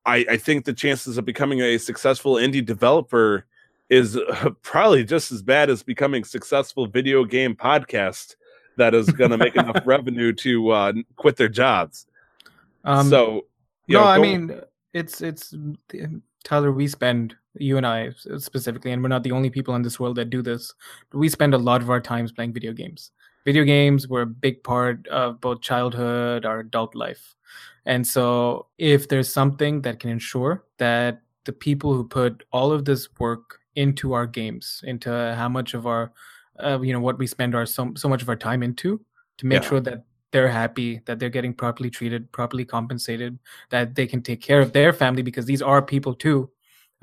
I, 0.05 0.25
I 0.31 0.37
think 0.37 0.65
the 0.65 0.73
chances 0.73 1.17
of 1.17 1.25
becoming 1.25 1.61
a 1.61 1.77
successful 1.77 2.35
indie 2.35 2.65
developer 2.65 3.45
is 3.91 4.17
uh, 4.17 4.49
probably 4.63 5.03
just 5.03 5.31
as 5.31 5.43
bad 5.43 5.69
as 5.69 5.83
becoming 5.83 6.23
successful 6.23 6.87
video 6.87 7.23
game 7.25 7.53
podcast 7.53 8.35
that 8.77 8.95
is 8.95 9.09
going 9.09 9.29
to 9.29 9.37
make 9.37 9.55
enough 9.55 9.81
revenue 9.85 10.31
to 10.31 10.71
uh, 10.71 10.93
quit 11.17 11.35
their 11.35 11.49
jobs. 11.49 12.07
Um, 12.85 13.09
so, 13.09 13.45
no, 13.87 13.99
know, 13.99 14.07
I 14.07 14.17
mean 14.17 14.59
it's 14.93 15.21
it's 15.21 15.53
Tyler. 16.43 16.71
We 16.71 16.87
spend 16.87 17.35
you 17.55 17.77
and 17.77 17.85
I 17.85 18.11
specifically, 18.37 18.91
and 18.91 19.03
we're 19.03 19.09
not 19.09 19.23
the 19.23 19.33
only 19.33 19.49
people 19.49 19.75
in 19.75 19.81
this 19.81 19.99
world 19.99 20.15
that 20.15 20.29
do 20.29 20.41
this. 20.41 20.73
We 21.11 21.29
spend 21.29 21.53
a 21.53 21.59
lot 21.59 21.81
of 21.81 21.89
our 21.89 22.01
times 22.01 22.31
playing 22.31 22.53
video 22.53 22.71
games. 22.71 23.11
Video 23.43 23.63
games 23.63 24.07
were 24.07 24.21
a 24.21 24.27
big 24.27 24.63
part 24.63 25.05
of 25.07 25.41
both 25.41 25.61
childhood, 25.61 26.45
our 26.45 26.59
adult 26.59 26.95
life. 26.95 27.35
And 27.85 28.07
so, 28.07 28.67
if 28.77 29.09
there's 29.09 29.31
something 29.31 29.81
that 29.81 29.99
can 29.99 30.09
ensure 30.09 30.63
that 30.77 31.21
the 31.43 31.51
people 31.51 31.93
who 31.93 32.07
put 32.07 32.43
all 32.51 32.71
of 32.71 32.85
this 32.85 33.09
work 33.19 33.60
into 33.75 34.13
our 34.13 34.27
games, 34.27 34.81
into 34.85 35.09
how 35.37 35.49
much 35.49 35.73
of 35.73 35.85
our, 35.87 36.11
uh, 36.63 36.79
you 36.81 36.93
know, 36.93 36.99
what 36.99 37.17
we 37.17 37.27
spend 37.27 37.55
our 37.55 37.65
so 37.65 37.93
so 37.95 38.07
much 38.09 38.21
of 38.21 38.29
our 38.29 38.35
time 38.35 38.63
into 38.63 38.99
to 39.37 39.45
make 39.45 39.63
Yeah. 39.63 39.69
sure 39.69 39.79
that 39.81 40.03
they're 40.31 40.49
happy, 40.49 41.01
that 41.05 41.19
they're 41.19 41.29
getting 41.29 41.53
properly 41.53 41.89
treated, 41.89 42.31
properly 42.31 42.63
compensated, 42.65 43.37
that 43.69 43.95
they 43.95 44.07
can 44.07 44.21
take 44.21 44.41
care 44.41 44.61
of 44.61 44.71
their 44.71 44.93
family 44.93 45.21
because 45.23 45.45
these 45.45 45.61
are 45.61 45.81
people 45.81 46.13
too. 46.15 46.49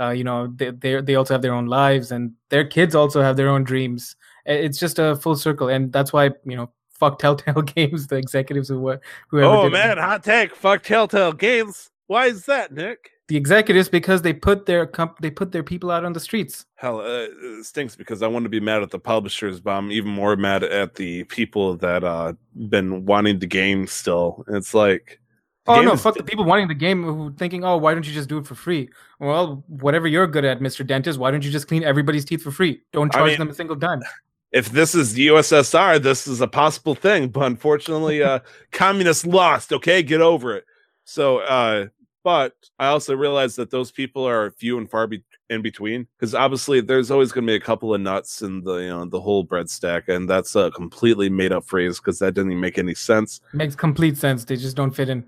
Uh, 0.00 0.10
you 0.10 0.24
know, 0.24 0.46
they 0.56 0.70
they 0.70 1.00
they 1.00 1.14
also 1.16 1.34
have 1.34 1.42
their 1.42 1.54
own 1.54 1.66
lives 1.66 2.12
and 2.12 2.32
their 2.50 2.64
kids 2.64 2.94
also 2.94 3.20
have 3.20 3.36
their 3.36 3.48
own 3.48 3.64
dreams. 3.64 4.16
It's 4.46 4.78
just 4.78 4.98
a 4.98 5.16
full 5.16 5.36
circle, 5.36 5.68
and 5.68 5.92
that's 5.92 6.12
why 6.12 6.30
you 6.44 6.56
know, 6.56 6.70
fuck 6.90 7.18
Telltale 7.18 7.62
Games, 7.74 8.06
the 8.06 8.16
executives 8.16 8.68
who 8.68 8.78
were. 8.80 9.00
Oh 9.32 9.64
did 9.64 9.68
it. 9.68 9.72
man, 9.72 9.98
hot 9.98 10.22
take. 10.24 10.54
Fuck 10.54 10.82
Telltale 10.84 11.32
Games. 11.32 11.90
Why 12.06 12.26
is 12.26 12.44
that, 12.46 12.72
Nick? 12.72 13.10
The 13.28 13.36
executives 13.36 13.88
because 13.88 14.22
they 14.22 14.32
put 14.32 14.66
their 14.66 14.86
comp- 14.86 15.20
they 15.20 15.30
put 15.30 15.52
their 15.52 15.62
people 15.62 15.90
out 15.90 16.04
on 16.04 16.12
the 16.12 16.20
streets. 16.20 16.66
Hell, 16.74 17.00
uh, 17.00 17.26
it 17.30 17.64
stinks 17.64 17.94
because 17.94 18.22
I 18.22 18.26
want 18.26 18.44
to 18.44 18.48
be 18.48 18.60
mad 18.60 18.82
at 18.82 18.90
the 18.90 18.98
publishers, 18.98 19.60
but 19.60 19.72
I'm 19.72 19.92
even 19.92 20.10
more 20.10 20.34
mad 20.36 20.64
at 20.64 20.94
the 20.94 21.24
people 21.24 21.76
that 21.76 22.04
uh 22.04 22.32
been 22.68 23.04
wanting 23.04 23.38
the 23.38 23.46
game 23.46 23.86
still. 23.86 24.44
It's 24.48 24.74
like 24.74 25.20
Oh 25.68 25.82
no, 25.82 25.96
fuck 25.96 26.16
the 26.16 26.22
people 26.22 26.46
wanting 26.46 26.66
the 26.66 26.74
game 26.74 27.02
who 27.02 27.30
thinking, 27.34 27.62
oh, 27.62 27.76
why 27.76 27.92
don't 27.92 28.06
you 28.06 28.12
just 28.14 28.28
do 28.30 28.38
it 28.38 28.46
for 28.46 28.54
free? 28.54 28.88
Well, 29.20 29.62
whatever 29.68 30.08
you're 30.08 30.26
good 30.26 30.46
at, 30.46 30.60
Mr. 30.60 30.86
Dentist, 30.86 31.18
why 31.18 31.30
don't 31.30 31.44
you 31.44 31.50
just 31.50 31.68
clean 31.68 31.84
everybody's 31.84 32.24
teeth 32.24 32.42
for 32.42 32.50
free? 32.50 32.80
Don't 32.92 33.14
I 33.14 33.18
charge 33.18 33.30
mean- 33.32 33.38
them 33.40 33.50
a 33.50 33.54
single 33.54 33.76
dime. 33.76 34.00
if 34.52 34.70
this 34.70 34.94
is 34.94 35.12
the 35.12 35.26
USSR, 35.26 36.02
this 36.02 36.26
is 36.26 36.40
a 36.40 36.48
possible 36.48 36.94
thing, 36.94 37.28
but 37.28 37.42
unfortunately, 37.42 38.22
uh, 38.22 38.38
communists 38.72 39.26
lost. 39.26 39.70
Okay, 39.74 40.02
get 40.02 40.22
over 40.22 40.56
it. 40.56 40.64
So, 41.04 41.38
uh, 41.40 41.86
but 42.24 42.54
I 42.78 42.86
also 42.88 43.14
realize 43.16 43.56
that 43.56 43.70
those 43.70 43.90
people 43.90 44.26
are 44.26 44.50
few 44.50 44.78
and 44.78 44.90
far 44.90 45.06
be- 45.06 45.24
in 45.50 45.62
between 45.62 46.06
because 46.18 46.34
obviously 46.34 46.80
there's 46.80 47.10
always 47.10 47.32
going 47.32 47.46
to 47.46 47.50
be 47.50 47.56
a 47.56 47.60
couple 47.60 47.94
of 47.94 48.00
nuts 48.00 48.42
in 48.42 48.62
the 48.62 48.76
you 48.76 48.88
know 48.88 49.04
the 49.06 49.20
whole 49.20 49.44
bread 49.44 49.70
stack, 49.70 50.08
and 50.08 50.28
that's 50.28 50.54
a 50.56 50.70
completely 50.72 51.28
made 51.30 51.52
up 51.52 51.64
phrase 51.64 51.98
because 51.98 52.18
that 52.18 52.34
didn't 52.34 52.50
even 52.52 52.60
make 52.60 52.78
any 52.78 52.94
sense. 52.94 53.40
Makes 53.52 53.74
complete 53.76 54.16
sense. 54.16 54.44
They 54.44 54.56
just 54.56 54.76
don't 54.76 54.90
fit 54.94 55.08
in. 55.08 55.24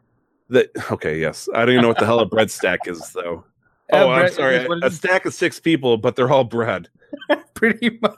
That 0.51 0.71
okay, 0.91 1.19
yes, 1.21 1.49
I 1.55 1.61
don't 1.61 1.71
even 1.71 1.83
know 1.83 1.89
what 1.89 1.99
the 1.99 2.07
hell 2.07 2.21
a 2.21 2.27
bread 2.27 2.51
stack 2.51 2.81
is 2.87 3.01
though. 3.13 3.45
Uh, 3.93 4.05
Oh, 4.05 4.11
I'm 4.11 4.31
sorry. 4.31 4.55
is 4.55 4.69
A 4.85 4.91
stack 4.93 5.25
of 5.27 5.35
six 5.35 5.59
people, 5.59 5.97
but 5.97 6.15
they're 6.15 6.31
all 6.31 6.45
bread. 6.45 6.89
Pretty 7.55 7.99
much. 8.01 8.15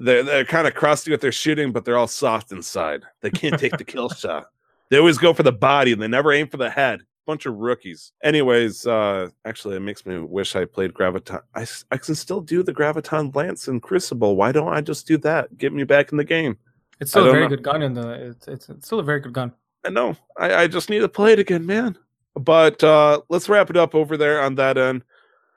they're 0.00 0.22
they're 0.22 0.44
kind 0.46 0.66
of 0.66 0.74
crusty 0.74 1.10
with 1.10 1.20
their 1.20 1.32
shooting, 1.32 1.70
but 1.70 1.84
they're 1.84 1.98
all 1.98 2.06
soft 2.06 2.50
inside. 2.50 3.02
They 3.20 3.28
can't 3.30 3.60
take 3.60 3.76
the 3.76 3.84
kill 3.84 4.08
shot. 4.22 4.46
They 4.88 4.96
always 4.96 5.18
go 5.18 5.34
for 5.34 5.42
the 5.42 5.52
body 5.52 5.92
and 5.92 6.00
they 6.00 6.08
never 6.08 6.32
aim 6.32 6.48
for 6.48 6.56
the 6.56 6.70
head. 6.70 7.00
Bunch 7.26 7.46
of 7.46 7.56
rookies. 7.56 8.12
Anyways, 8.22 8.86
uh 8.86 9.28
actually 9.44 9.76
it 9.76 9.80
makes 9.80 10.04
me 10.04 10.18
wish 10.18 10.56
I 10.56 10.66
played 10.66 10.92
Graviton. 10.92 11.40
I, 11.54 11.66
I 11.90 11.96
can 11.96 12.14
still 12.14 12.40
do 12.40 12.62
the 12.62 12.74
Graviton 12.74 13.34
Lance 13.34 13.66
and 13.68 13.82
Crucible. 13.82 14.36
Why 14.36 14.52
don't 14.52 14.72
I 14.72 14.82
just 14.82 15.06
do 15.06 15.16
that? 15.18 15.56
Get 15.56 15.72
me 15.72 15.84
back 15.84 16.12
in 16.12 16.18
the 16.18 16.24
game. 16.24 16.58
It's 17.00 17.10
still 17.10 17.28
a 17.28 17.32
very 17.32 17.44
know. 17.44 17.48
good 17.48 17.62
gun 17.62 17.82
in 17.82 17.94
the. 17.94 18.10
It's, 18.10 18.46
it's 18.46 18.68
it's 18.68 18.86
still 18.86 19.00
a 19.00 19.02
very 19.02 19.20
good 19.20 19.32
gun. 19.32 19.52
I 19.84 19.90
know. 19.90 20.16
I, 20.38 20.54
I 20.54 20.66
just 20.66 20.90
need 20.90 21.00
to 21.00 21.08
play 21.08 21.32
it 21.32 21.38
again, 21.38 21.64
man. 21.64 21.96
But 22.34 22.84
uh 22.84 23.22
let's 23.28 23.48
wrap 23.48 23.70
it 23.70 23.76
up 23.76 23.94
over 23.94 24.16
there 24.16 24.42
on 24.42 24.56
that 24.56 24.76
end. 24.76 25.02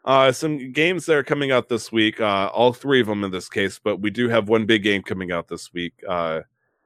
Uh 0.05 0.31
some 0.31 0.71
games 0.71 1.05
that 1.05 1.17
are 1.17 1.23
coming 1.23 1.51
out 1.51 1.67
this 1.67 1.91
week. 1.91 2.21
Uh 2.21 2.49
all 2.53 2.71
three 2.71 3.01
of 3.01 3.07
them 3.07 3.23
in 3.23 3.31
this 3.31 3.49
case, 3.49 3.77
but 3.77 3.97
we 3.97 4.09
do 4.09 4.29
have 4.29 4.47
one 4.47 4.65
big 4.65 4.83
game 4.83 5.03
coming 5.03 5.31
out 5.31 5.47
this 5.47 5.73
week. 5.73 5.93
Uh 6.07 6.41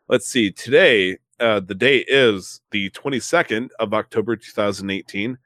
let's 0.08 0.28
see. 0.28 0.52
Today, 0.52 1.20
uh 1.42 1.60
the 1.60 1.76
date 1.76 2.06
is 2.08 2.62
the 2.72 2.90
22nd 2.92 3.70
of 3.80 3.94
October 3.94 4.36
2018. 4.36 5.38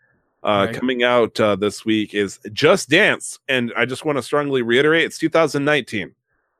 Uh 0.43 0.65
Right. 0.67 0.75
coming 0.75 1.03
out 1.03 1.39
uh 1.39 1.55
this 1.55 1.85
week 1.85 2.13
is 2.13 2.39
Just 2.53 2.89
Dance. 2.89 3.39
And 3.47 3.73
I 3.75 3.85
just 3.85 4.05
want 4.05 4.17
to 4.17 4.21
strongly 4.21 4.61
reiterate 4.61 5.05
it's 5.05 5.17
2019. 5.17 6.13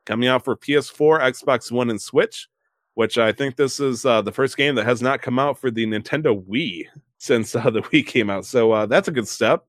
Coming 0.06 0.28
out 0.28 0.44
for 0.44 0.56
PS4, 0.56 1.20
Xbox 1.20 1.70
One, 1.70 1.90
and 1.90 2.00
Switch 2.00 2.48
which 2.96 3.18
I 3.18 3.30
think 3.30 3.56
this 3.56 3.78
is 3.78 4.06
uh, 4.06 4.22
the 4.22 4.32
first 4.32 4.56
game 4.56 4.74
that 4.76 4.86
has 4.86 5.02
not 5.02 5.20
come 5.20 5.38
out 5.38 5.58
for 5.58 5.70
the 5.70 5.86
Nintendo 5.86 6.42
Wii 6.46 6.86
since 7.18 7.54
uh, 7.54 7.68
the 7.68 7.82
Wii 7.82 8.06
came 8.06 8.30
out. 8.30 8.46
So 8.46 8.72
uh, 8.72 8.86
that's 8.86 9.06
a 9.06 9.12
good 9.12 9.28
step. 9.28 9.66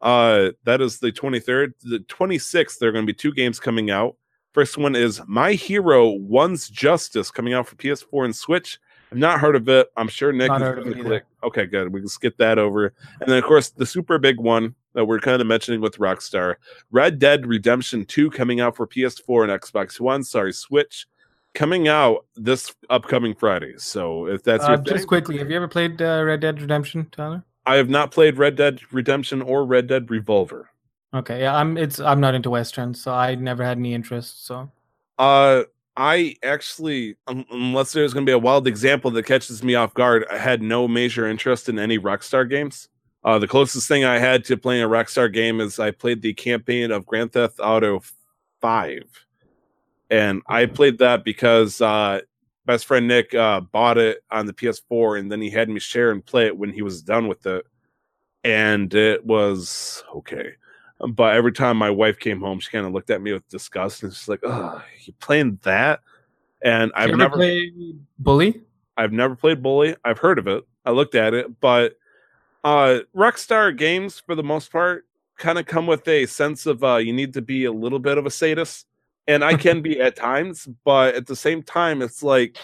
Uh, 0.00 0.50
that 0.64 0.80
is 0.80 0.98
the 0.98 1.12
23rd. 1.12 1.74
The 1.82 1.98
26th, 1.98 2.78
there 2.78 2.88
are 2.88 2.92
going 2.92 3.04
to 3.06 3.12
be 3.12 3.16
two 3.16 3.32
games 3.34 3.60
coming 3.60 3.90
out. 3.90 4.16
First 4.52 4.78
one 4.78 4.96
is 4.96 5.20
My 5.26 5.52
Hero 5.52 6.08
One's 6.10 6.68
Justice 6.68 7.30
coming 7.30 7.52
out 7.52 7.66
for 7.68 7.76
PS4 7.76 8.24
and 8.24 8.34
Switch. 8.34 8.78
I've 9.12 9.18
not 9.18 9.40
heard 9.40 9.56
of 9.56 9.68
it. 9.68 9.88
I'm 9.96 10.08
sure 10.08 10.32
Nick 10.32 10.48
Not 10.48 10.60
is 10.62 10.84
gonna 10.84 10.90
it 10.90 11.04
click. 11.04 11.24
Okay, 11.42 11.66
good. 11.66 11.92
We 11.92 12.00
can 12.00 12.08
skip 12.08 12.36
that 12.38 12.58
over. 12.58 12.92
And 13.20 13.28
then, 13.30 13.38
of 13.38 13.44
course, 13.44 13.70
the 13.70 13.86
super 13.86 14.18
big 14.18 14.38
one 14.38 14.74
that 14.94 15.04
we're 15.06 15.20
kind 15.20 15.40
of 15.40 15.46
mentioning 15.46 15.80
with 15.80 15.96
Rockstar 15.98 16.56
Red 16.90 17.18
Dead 17.18 17.46
Redemption 17.46 18.04
2 18.04 18.30
coming 18.30 18.60
out 18.60 18.76
for 18.76 18.86
PS4 18.86 19.44
and 19.50 19.60
Xbox 19.62 20.00
One. 20.00 20.24
Sorry, 20.24 20.52
Switch 20.52 21.06
coming 21.54 21.88
out 21.88 22.26
this 22.36 22.74
upcoming 22.90 23.34
Friday. 23.34 23.74
So 23.78 24.26
if 24.26 24.42
that's 24.42 24.64
Uh, 24.64 24.68
your 24.68 24.76
thing, 24.78 24.84
just 24.96 25.08
quickly, 25.08 25.38
have 25.38 25.50
you 25.50 25.56
ever 25.56 25.68
played 25.68 26.00
uh, 26.02 26.22
Red 26.24 26.40
Dead 26.40 26.60
Redemption, 26.60 27.08
Tyler? 27.10 27.42
I 27.66 27.76
have 27.76 27.88
not 27.88 28.10
played 28.10 28.38
Red 28.38 28.56
Dead 28.56 28.80
Redemption 28.92 29.42
or 29.42 29.64
Red 29.64 29.86
Dead 29.86 30.10
Revolver. 30.10 30.70
Okay, 31.14 31.40
yeah, 31.40 31.56
I'm. 31.56 31.78
It's 31.78 32.00
I'm 32.00 32.20
not 32.20 32.34
into 32.34 32.50
westerns, 32.50 33.00
so 33.00 33.12
I 33.12 33.34
never 33.34 33.64
had 33.64 33.78
any 33.78 33.94
interest. 33.94 34.46
So 34.46 34.70
Uh, 35.18 35.62
I 35.96 36.36
actually, 36.44 37.16
un- 37.26 37.46
unless 37.50 37.92
there's 37.92 38.14
going 38.14 38.24
to 38.24 38.30
be 38.30 38.34
a 38.34 38.38
wild 38.38 38.68
example 38.68 39.10
that 39.12 39.24
catches 39.26 39.62
me 39.64 39.74
off 39.74 39.94
guard, 39.94 40.24
I 40.30 40.38
had 40.38 40.62
no 40.62 40.86
major 40.86 41.26
interest 41.26 41.68
in 41.68 41.78
any 41.78 41.98
Rockstar 41.98 42.48
games. 42.48 42.88
Uh, 43.24 43.38
the 43.38 43.48
closest 43.48 43.88
thing 43.88 44.04
I 44.04 44.18
had 44.18 44.44
to 44.44 44.56
playing 44.56 44.82
a 44.84 44.88
Rockstar 44.88 45.32
game 45.32 45.60
is 45.60 45.80
I 45.80 45.90
played 45.90 46.22
the 46.22 46.34
campaign 46.34 46.92
of 46.92 47.04
Grand 47.04 47.32
Theft 47.32 47.58
Auto 47.58 48.00
5. 48.60 49.26
And 50.10 50.40
I 50.46 50.66
played 50.66 50.98
that 50.98 51.24
because 51.24 51.80
uh, 51.80 52.20
best 52.64 52.86
friend 52.86 53.08
Nick 53.08 53.34
uh, 53.34 53.60
bought 53.60 53.98
it 53.98 54.22
on 54.30 54.46
the 54.46 54.52
PS4 54.52 55.18
and 55.18 55.32
then 55.32 55.40
he 55.40 55.50
had 55.50 55.68
me 55.68 55.80
share 55.80 56.12
and 56.12 56.24
play 56.24 56.46
it 56.46 56.56
when 56.56 56.72
he 56.72 56.82
was 56.82 57.02
done 57.02 57.26
with 57.26 57.44
it. 57.46 57.66
And 58.44 58.94
it 58.94 59.26
was 59.26 60.04
okay. 60.14 60.52
But 61.00 61.36
every 61.36 61.52
time 61.52 61.76
my 61.76 61.90
wife 61.90 62.18
came 62.18 62.40
home, 62.40 62.58
she 62.58 62.70
kind 62.70 62.86
of 62.86 62.92
looked 62.92 63.10
at 63.10 63.22
me 63.22 63.32
with 63.32 63.48
disgust 63.48 64.02
and 64.02 64.12
she's 64.12 64.28
like, 64.28 64.40
"Oh, 64.42 64.82
you 65.04 65.12
playing 65.20 65.60
that?" 65.62 66.00
And 66.62 66.90
I've 66.96 67.10
ever 67.10 67.16
never, 67.16 67.36
play 67.36 67.72
Bully. 68.18 68.62
I've 68.96 69.12
never 69.12 69.36
played 69.36 69.62
Bully. 69.62 69.94
I've 70.04 70.18
heard 70.18 70.38
of 70.40 70.48
it. 70.48 70.64
I 70.84 70.90
looked 70.90 71.14
at 71.14 71.34
it, 71.34 71.60
but 71.60 71.96
uh, 72.64 73.00
Rockstar 73.14 73.76
games, 73.76 74.18
for 74.18 74.34
the 74.34 74.42
most 74.42 74.72
part, 74.72 75.06
kind 75.36 75.58
of 75.58 75.66
come 75.66 75.86
with 75.86 76.06
a 76.08 76.26
sense 76.26 76.66
of 76.66 76.82
uh, 76.82 76.96
you 76.96 77.12
need 77.12 77.32
to 77.34 77.42
be 77.42 77.66
a 77.66 77.72
little 77.72 78.00
bit 78.00 78.18
of 78.18 78.26
a 78.26 78.30
sadist, 78.30 78.86
and 79.28 79.44
I 79.44 79.54
can 79.54 79.82
be 79.82 80.00
at 80.00 80.16
times, 80.16 80.68
but 80.84 81.14
at 81.14 81.26
the 81.28 81.36
same 81.36 81.62
time, 81.62 82.02
it's 82.02 82.24
like 82.24 82.58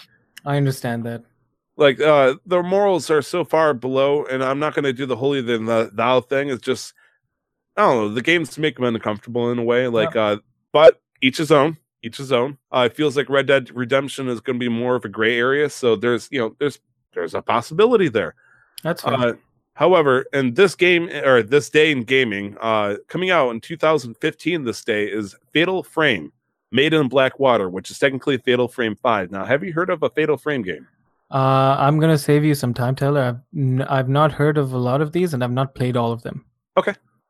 I 0.45 0.57
understand 0.57 1.05
that. 1.05 1.23
like 1.77 2.01
uh 2.01 2.35
the 2.45 2.61
morals 2.61 3.09
are 3.09 3.21
so 3.21 3.43
far 3.43 3.73
below 3.73 4.25
and 4.25 4.43
i'm 4.43 4.59
not 4.59 4.73
going 4.73 4.83
to 4.83 4.93
do 4.93 5.05
the 5.05 5.15
holy 5.15 5.41
than 5.41 5.65
the 5.65 5.89
thou 5.93 6.21
thing 6.21 6.49
it's 6.49 6.61
just 6.61 6.93
i 7.77 7.81
don't 7.81 7.95
know 7.97 8.09
the 8.13 8.21
games 8.21 8.57
make 8.57 8.79
me 8.79 8.87
uncomfortable 8.87 9.51
in 9.51 9.59
a 9.59 9.63
way 9.63 9.87
like 9.87 10.15
uh 10.15 10.37
but 10.71 11.01
each 11.21 11.37
his 11.37 11.51
own 11.51 11.77
each 12.03 12.17
his 12.17 12.31
own 12.31 12.57
uh 12.73 12.87
it 12.89 12.95
feels 12.95 13.15
like 13.17 13.29
red 13.29 13.45
dead 13.47 13.69
redemption 13.75 14.27
is 14.27 14.39
going 14.41 14.59
to 14.59 14.63
be 14.63 14.69
more 14.69 14.95
of 14.95 15.05
a 15.05 15.09
gray 15.09 15.37
area 15.37 15.69
so 15.69 15.95
there's 15.95 16.27
you 16.31 16.39
know 16.39 16.55
there's 16.59 16.79
there's 17.13 17.33
a 17.33 17.41
possibility 17.41 18.07
there 18.09 18.35
That's 18.83 19.01
fine. 19.01 19.23
uh, 19.23 19.33
however, 19.75 20.25
in 20.33 20.53
this 20.53 20.75
game 20.75 21.09
or 21.09 21.41
this 21.43 21.69
day 21.69 21.91
in 21.91 22.03
gaming, 22.03 22.57
uh, 22.59 22.95
coming 23.07 23.29
out 23.31 23.51
in 23.51 23.61
2015, 23.61 24.63
this 24.65 24.83
day 24.83 25.05
is 25.05 25.33
Fatal 25.53 25.81
Frame, 25.81 26.31
Made 26.71 26.93
in 26.93 27.07
Blackwater, 27.07 27.69
which 27.69 27.89
is 27.89 27.99
technically 27.99 28.37
Fatal 28.37 28.67
Frame 28.67 28.95
5. 28.97 29.31
Now, 29.31 29.45
have 29.45 29.63
you 29.63 29.71
heard 29.71 29.89
of 29.89 30.03
a 30.03 30.09
Fatal 30.09 30.35
Frame 30.37 30.61
game? 30.61 30.85
Uh, 31.31 31.75
I'm 31.79 31.99
gonna 31.99 32.17
save 32.17 32.43
you 32.43 32.53
some 32.53 32.73
time, 32.73 32.95
Taylor. 32.95 33.21
I've 33.23 33.39
n- 33.55 33.81
I've 33.89 34.09
not 34.09 34.33
heard 34.33 34.57
of 34.57 34.73
a 34.73 34.77
lot 34.77 35.01
of 35.01 35.11
these, 35.13 35.33
and 35.33 35.41
I've 35.43 35.51
not 35.51 35.73
played 35.73 35.95
all 35.97 36.11
of 36.11 36.21
them. 36.23 36.45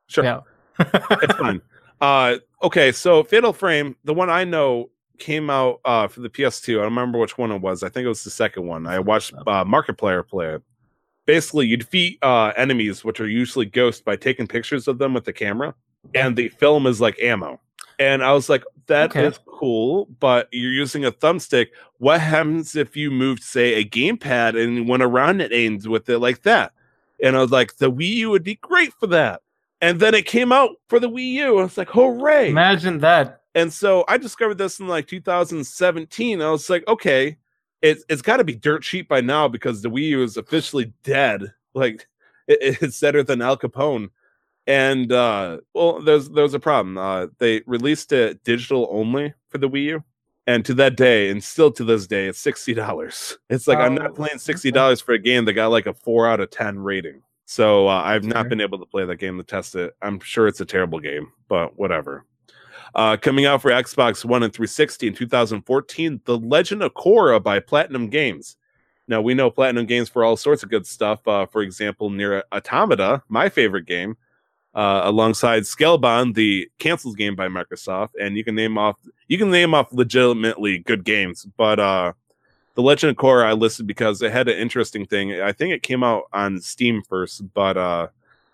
Sure, 0.06 0.24
Yeah. 0.24 0.40
it's 0.78 1.34
fine. 1.34 1.60
Uh, 2.00 2.36
okay, 2.62 2.92
so 2.92 3.24
Fatal 3.24 3.52
Frame, 3.52 3.96
the 4.04 4.14
one 4.14 4.30
I 4.30 4.44
know 4.44 4.90
came 5.18 5.48
out 5.48 5.80
uh, 5.84 6.06
for 6.08 6.20
the 6.20 6.28
PS2. 6.28 6.74
I 6.74 6.82
don't 6.82 6.84
remember 6.84 7.18
which 7.18 7.38
one 7.38 7.50
it 7.50 7.60
was. 7.60 7.82
I 7.82 7.88
think 7.88 8.04
it 8.04 8.08
was 8.08 8.22
the 8.24 8.30
second 8.30 8.66
one. 8.66 8.86
I 8.86 8.98
watched 8.98 9.32
uh, 9.46 9.64
Player 9.96 10.22
play 10.22 10.54
it. 10.54 10.62
Basically, 11.24 11.66
you 11.66 11.76
defeat 11.76 12.18
uh, 12.22 12.52
enemies, 12.56 13.04
which 13.04 13.18
are 13.20 13.26
usually 13.26 13.66
ghosts, 13.66 14.00
by 14.00 14.14
taking 14.14 14.46
pictures 14.46 14.86
of 14.86 14.98
them 14.98 15.14
with 15.14 15.24
the 15.24 15.32
camera, 15.32 15.74
and 16.14 16.36
the 16.36 16.48
film 16.50 16.86
is 16.86 17.00
like 17.00 17.18
ammo. 17.20 17.60
And 17.98 18.22
I 18.22 18.32
was 18.32 18.48
like, 18.48 18.62
"That 18.86 19.16
is 19.16 19.34
Okay. 19.34 19.44
cool," 19.46 20.06
but 20.20 20.48
you're 20.52 20.70
using 20.70 21.04
a 21.04 21.10
thumbstick. 21.10 21.68
What 21.98 22.20
happens 22.20 22.76
if 22.76 22.96
you 22.96 23.10
moved, 23.10 23.42
say, 23.42 23.74
a 23.74 23.84
gamepad 23.84 24.62
and 24.62 24.86
went 24.88 25.02
around 25.02 25.40
it 25.40 25.52
aimed 25.52 25.86
with 25.86 26.08
it 26.10 26.18
like 26.18 26.42
that? 26.42 26.72
And 27.22 27.36
I 27.36 27.40
was 27.40 27.50
like, 27.50 27.78
the 27.78 27.90
Wii 27.90 28.12
U 28.16 28.30
would 28.30 28.44
be 28.44 28.56
great 28.56 28.92
for 28.92 29.06
that. 29.08 29.40
And 29.86 30.00
then 30.00 30.14
it 30.14 30.26
came 30.26 30.50
out 30.50 30.70
for 30.88 30.98
the 30.98 31.08
Wii 31.08 31.30
U. 31.34 31.58
I 31.58 31.62
was 31.62 31.78
like, 31.78 31.90
hooray! 31.90 32.50
Imagine 32.50 32.98
that. 32.98 33.42
And 33.54 33.72
so 33.72 34.04
I 34.08 34.18
discovered 34.18 34.58
this 34.58 34.80
in 34.80 34.88
like 34.88 35.06
2017. 35.06 36.42
I 36.42 36.50
was 36.50 36.68
like, 36.68 36.86
okay, 36.88 37.36
it, 37.82 37.98
it's 38.08 38.20
got 38.20 38.38
to 38.38 38.44
be 38.44 38.56
dirt 38.56 38.82
cheap 38.82 39.08
by 39.08 39.20
now 39.20 39.46
because 39.46 39.82
the 39.82 39.88
Wii 39.88 40.08
U 40.08 40.22
is 40.24 40.36
officially 40.36 40.92
dead. 41.04 41.52
Like, 41.72 42.08
it, 42.48 42.82
it's 42.82 42.98
better 42.98 43.22
than 43.22 43.40
Al 43.40 43.56
Capone. 43.56 44.10
And 44.66 45.12
uh, 45.12 45.58
well, 45.72 46.02
there's 46.02 46.30
there's 46.30 46.54
a 46.54 46.58
problem. 46.58 46.98
Uh, 46.98 47.28
they 47.38 47.62
released 47.66 48.10
it 48.10 48.42
digital 48.42 48.88
only 48.90 49.34
for 49.50 49.58
the 49.58 49.68
Wii 49.70 49.82
U, 49.84 50.04
and 50.48 50.64
to 50.64 50.74
that 50.74 50.96
day, 50.96 51.30
and 51.30 51.44
still 51.44 51.70
to 51.70 51.84
this 51.84 52.08
day, 52.08 52.26
it's 52.26 52.40
sixty 52.40 52.74
dollars. 52.74 53.38
It's 53.48 53.68
like 53.68 53.78
I'm 53.78 53.92
Oh, 53.92 54.02
not 54.02 54.16
playing 54.16 54.38
sixty 54.40 54.72
dollars 54.72 55.00
for 55.00 55.12
a 55.12 55.20
game 55.20 55.44
that 55.44 55.52
got 55.52 55.68
like 55.68 55.86
a 55.86 55.94
four 55.94 56.26
out 56.26 56.40
of 56.40 56.50
ten 56.50 56.80
rating. 56.80 57.22
So 57.46 57.88
uh, 57.88 58.02
I've 58.04 58.24
not 58.24 58.48
been 58.48 58.60
able 58.60 58.78
to 58.80 58.86
play 58.86 59.04
that 59.04 59.16
game 59.16 59.38
to 59.38 59.44
test 59.44 59.76
it. 59.76 59.94
I'm 60.02 60.18
sure 60.20 60.48
it's 60.48 60.60
a 60.60 60.64
terrible 60.64 60.98
game, 60.98 61.32
but 61.48 61.78
whatever. 61.78 62.24
Uh, 62.94 63.16
coming 63.16 63.46
out 63.46 63.62
for 63.62 63.70
Xbox 63.70 64.24
One 64.24 64.42
and 64.42 64.52
360 64.52 65.06
in 65.06 65.14
2014, 65.14 66.20
The 66.24 66.38
Legend 66.38 66.82
of 66.82 66.94
Korra 66.94 67.42
by 67.42 67.60
Platinum 67.60 68.08
Games. 68.08 68.56
Now 69.06 69.20
we 69.20 69.34
know 69.34 69.50
Platinum 69.50 69.86
Games 69.86 70.08
for 70.08 70.24
all 70.24 70.36
sorts 70.36 70.64
of 70.64 70.70
good 70.70 70.86
stuff. 70.86 71.26
Uh, 71.28 71.46
for 71.46 71.62
example, 71.62 72.10
NieR 72.10 72.42
Automata, 72.52 73.22
my 73.28 73.48
favorite 73.48 73.86
game, 73.86 74.16
uh, 74.74 75.02
alongside 75.04 75.62
Scalebound, 75.62 76.34
the 76.34 76.68
canceled 76.78 77.16
game 77.16 77.36
by 77.36 77.46
Microsoft, 77.46 78.10
and 78.20 78.36
you 78.36 78.42
can 78.42 78.56
name 78.56 78.76
off 78.76 78.96
you 79.28 79.38
can 79.38 79.50
name 79.50 79.72
off 79.72 79.92
legitimately 79.92 80.78
good 80.78 81.04
games. 81.04 81.46
But 81.56 81.78
uh, 81.78 82.12
the 82.76 82.82
Legend 82.82 83.10
of 83.10 83.16
Korra 83.16 83.44
I 83.46 83.52
listed 83.52 83.86
because 83.86 84.22
it 84.22 84.30
had 84.30 84.48
an 84.48 84.56
interesting 84.56 85.04
thing. 85.06 85.40
I 85.40 85.52
think 85.52 85.72
it 85.74 85.82
came 85.82 86.04
out 86.04 86.24
on 86.32 86.60
Steam 86.60 87.02
first, 87.02 87.52
but 87.54 87.76
uh, 87.76 88.06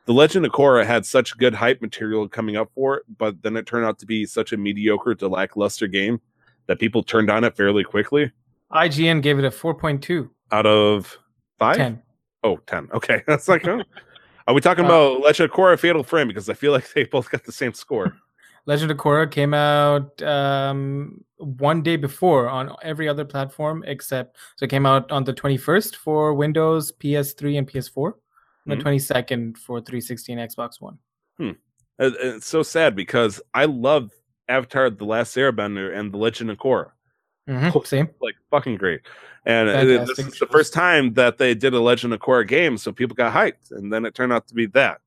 the 0.07 0.13
Legend 0.15 0.47
of 0.47 0.53
Korra 0.53 0.87
had 0.87 1.05
such 1.05 1.37
good 1.37 1.55
hype 1.55 1.83
material 1.83 2.29
coming 2.29 2.57
up 2.57 2.71
for 2.75 2.97
it, 2.99 3.03
but 3.19 3.43
then 3.43 3.57
it 3.57 3.67
turned 3.67 3.85
out 3.85 3.99
to 3.99 4.07
be 4.07 4.25
such 4.25 4.53
a 4.53 4.57
mediocre 4.57 5.15
to 5.17 5.29
lackluster 5.29 5.87
game 5.87 6.21
that 6.67 6.79
people 6.79 7.03
turned 7.03 7.31
on 7.31 7.45
it 7.45 7.57
fairly 7.57 7.85
quickly. 7.85 8.31
IGN 8.73 9.21
gave 9.23 9.39
it 9.39 9.45
a 9.45 9.51
4.2, 9.51 10.31
Out 10.51 10.65
of 10.67 11.19
five? 11.59 11.77
10. 11.77 12.01
Oh, 12.45 12.57
10. 12.67 12.89
Okay. 12.95 13.23
That's 13.29 13.47
like, 13.49 13.65
huh? 13.65 13.83
Are 14.49 14.55
we 14.55 14.61
talking 14.61 14.85
Uh, 14.85 14.89
about 14.89 15.21
Legend 15.21 15.51
of 15.51 15.57
Korra 15.57 15.79
Fatal 15.79 16.03
Frame? 16.03 16.29
Because 16.29 16.49
I 16.49 16.55
feel 16.55 16.73
like 16.73 16.93
they 16.93 17.05
both 17.05 17.31
got 17.31 17.45
the 17.45 17.53
same 17.53 17.75
score. 17.75 18.17
Legend 18.67 18.91
of 18.91 18.97
Korra 18.97 19.31
came 19.31 19.55
out 19.55 20.23
um, 20.23 21.25
one 21.39 21.83
day 21.83 21.97
before 21.97 22.49
on 22.49 22.75
every 22.83 23.09
other 23.09 23.25
platform 23.25 23.83
except 23.87 24.37
so 24.57 24.65
it 24.65 24.71
came 24.71 24.87
out 24.87 25.11
on 25.11 25.25
the 25.25 25.33
21st 25.33 25.97
for 25.97 26.33
Windows, 26.35 26.93
PS3, 26.93 27.59
and 27.59 27.67
PS4, 27.69 28.15
and 28.67 28.75
Mhm. 28.75 28.79
the 28.79 28.83
22nd 28.85 29.59
for 29.59 29.81
360 29.81 30.33
and 30.35 30.41
Xbox 30.51 30.81
One. 30.81 30.99
It- 31.41 31.57
It's 31.99 32.47
so 32.47 32.63
sad 32.63 32.95
because 32.97 33.41
I 33.53 33.65
love 33.67 34.11
Avatar: 34.49 34.91
The 34.91 35.05
Last 35.05 35.37
Airbender 35.37 35.97
and 35.97 36.13
The 36.13 36.19
Legend 36.19 36.51
of 36.51 36.59
Korra. 36.59 36.91
Mhm, 37.49 37.87
Same. 37.87 38.09
Like 38.21 38.37
fucking 38.51 38.77
great. 38.77 39.01
And 39.45 39.69
uh, 39.69 39.73
Fantastic 39.73 40.17
this 40.17 40.35
is 40.35 40.39
the 40.39 40.47
first 40.47 40.73
time 40.73 41.15
that 41.15 41.37
they 41.39 41.55
did 41.55 41.75
a 41.75 41.81
Legend 41.81 42.15
of 42.15 42.21
Korra 42.21 42.47
game, 42.47 42.77
so 42.79 42.93
people 42.93 43.17
got 43.17 43.33
hyped, 43.35 43.73
and 43.73 43.93
then 43.93 44.05
it 44.05 44.15
turned 44.15 44.33
out 44.33 44.47
to 44.49 44.55
be 44.55 44.67
that. 44.67 45.01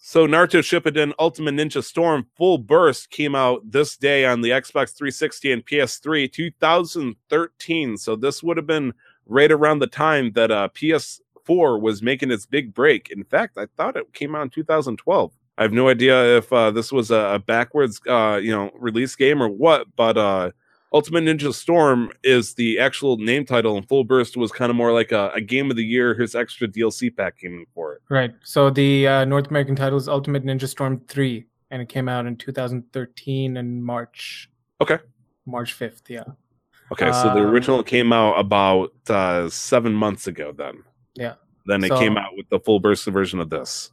So 0.00 0.26
Naruto 0.26 0.60
Shippuden 0.60 1.12
Ultimate 1.18 1.54
Ninja 1.54 1.82
Storm 1.82 2.26
Full 2.36 2.58
Burst 2.58 3.10
came 3.10 3.34
out 3.34 3.60
this 3.70 3.96
day 3.96 4.24
on 4.24 4.40
the 4.40 4.50
Xbox 4.50 4.96
360 4.96 5.52
and 5.52 5.66
PS3 5.66 6.32
2013. 6.32 7.96
So 7.96 8.16
this 8.16 8.42
would 8.42 8.56
have 8.56 8.66
been 8.66 8.94
right 9.26 9.50
around 9.50 9.80
the 9.80 9.86
time 9.86 10.32
that 10.32 10.50
uh, 10.50 10.68
PS4 10.74 11.80
was 11.80 12.02
making 12.02 12.30
its 12.30 12.46
big 12.46 12.72
break. 12.72 13.10
In 13.10 13.24
fact, 13.24 13.58
I 13.58 13.66
thought 13.76 13.96
it 13.96 14.12
came 14.14 14.34
out 14.34 14.42
in 14.42 14.50
2012. 14.50 15.32
I 15.58 15.62
have 15.62 15.72
no 15.72 15.88
idea 15.88 16.38
if 16.38 16.52
uh, 16.52 16.70
this 16.70 16.92
was 16.92 17.10
a, 17.10 17.42
backwards, 17.44 18.00
uh, 18.08 18.38
you 18.40 18.52
know, 18.52 18.70
release 18.78 19.16
game 19.16 19.42
or 19.42 19.48
what, 19.48 19.88
but 19.96 20.16
uh, 20.16 20.52
Ultimate 20.92 21.24
Ninja 21.24 21.52
Storm 21.52 22.10
is 22.24 22.54
the 22.54 22.78
actual 22.78 23.18
name 23.18 23.44
title, 23.44 23.76
and 23.76 23.86
Full 23.88 24.04
Burst 24.04 24.36
was 24.36 24.50
kind 24.50 24.70
of 24.70 24.76
more 24.76 24.92
like 24.92 25.12
a, 25.12 25.30
a 25.34 25.40
game 25.40 25.70
of 25.70 25.76
the 25.76 25.84
year. 25.84 26.14
Here's 26.14 26.34
extra 26.34 26.66
DLC 26.66 27.14
pack 27.14 27.36
came 27.38 27.52
in 27.58 27.66
for 27.74 27.94
it. 27.94 28.02
Right. 28.08 28.32
So 28.42 28.70
the 28.70 29.06
uh, 29.06 29.24
North 29.26 29.48
American 29.48 29.76
title 29.76 29.98
is 29.98 30.08
Ultimate 30.08 30.44
Ninja 30.46 30.66
Storm 30.66 31.00
3, 31.06 31.44
and 31.70 31.82
it 31.82 31.88
came 31.90 32.08
out 32.08 32.24
in 32.26 32.36
2013 32.36 33.56
in 33.58 33.82
March. 33.82 34.48
Okay. 34.80 34.98
March 35.44 35.78
5th, 35.78 36.08
yeah. 36.08 36.24
Okay, 36.90 37.12
so 37.12 37.24
the 37.34 37.40
Um, 37.40 37.46
original 37.50 37.82
came 37.82 38.12
out 38.14 38.38
about 38.38 38.92
uh, 39.10 39.50
seven 39.50 39.92
months 39.92 40.26
ago. 40.26 40.52
Then, 40.56 40.82
Yeah. 41.14 41.34
then 41.66 41.84
it 41.84 41.88
So- 41.88 41.98
came 41.98 42.16
out 42.16 42.30
with 42.34 42.48
the 42.48 42.58
full 42.60 42.80
burst 42.80 43.04
version 43.06 43.40
of 43.40 43.50
this. 43.50 43.90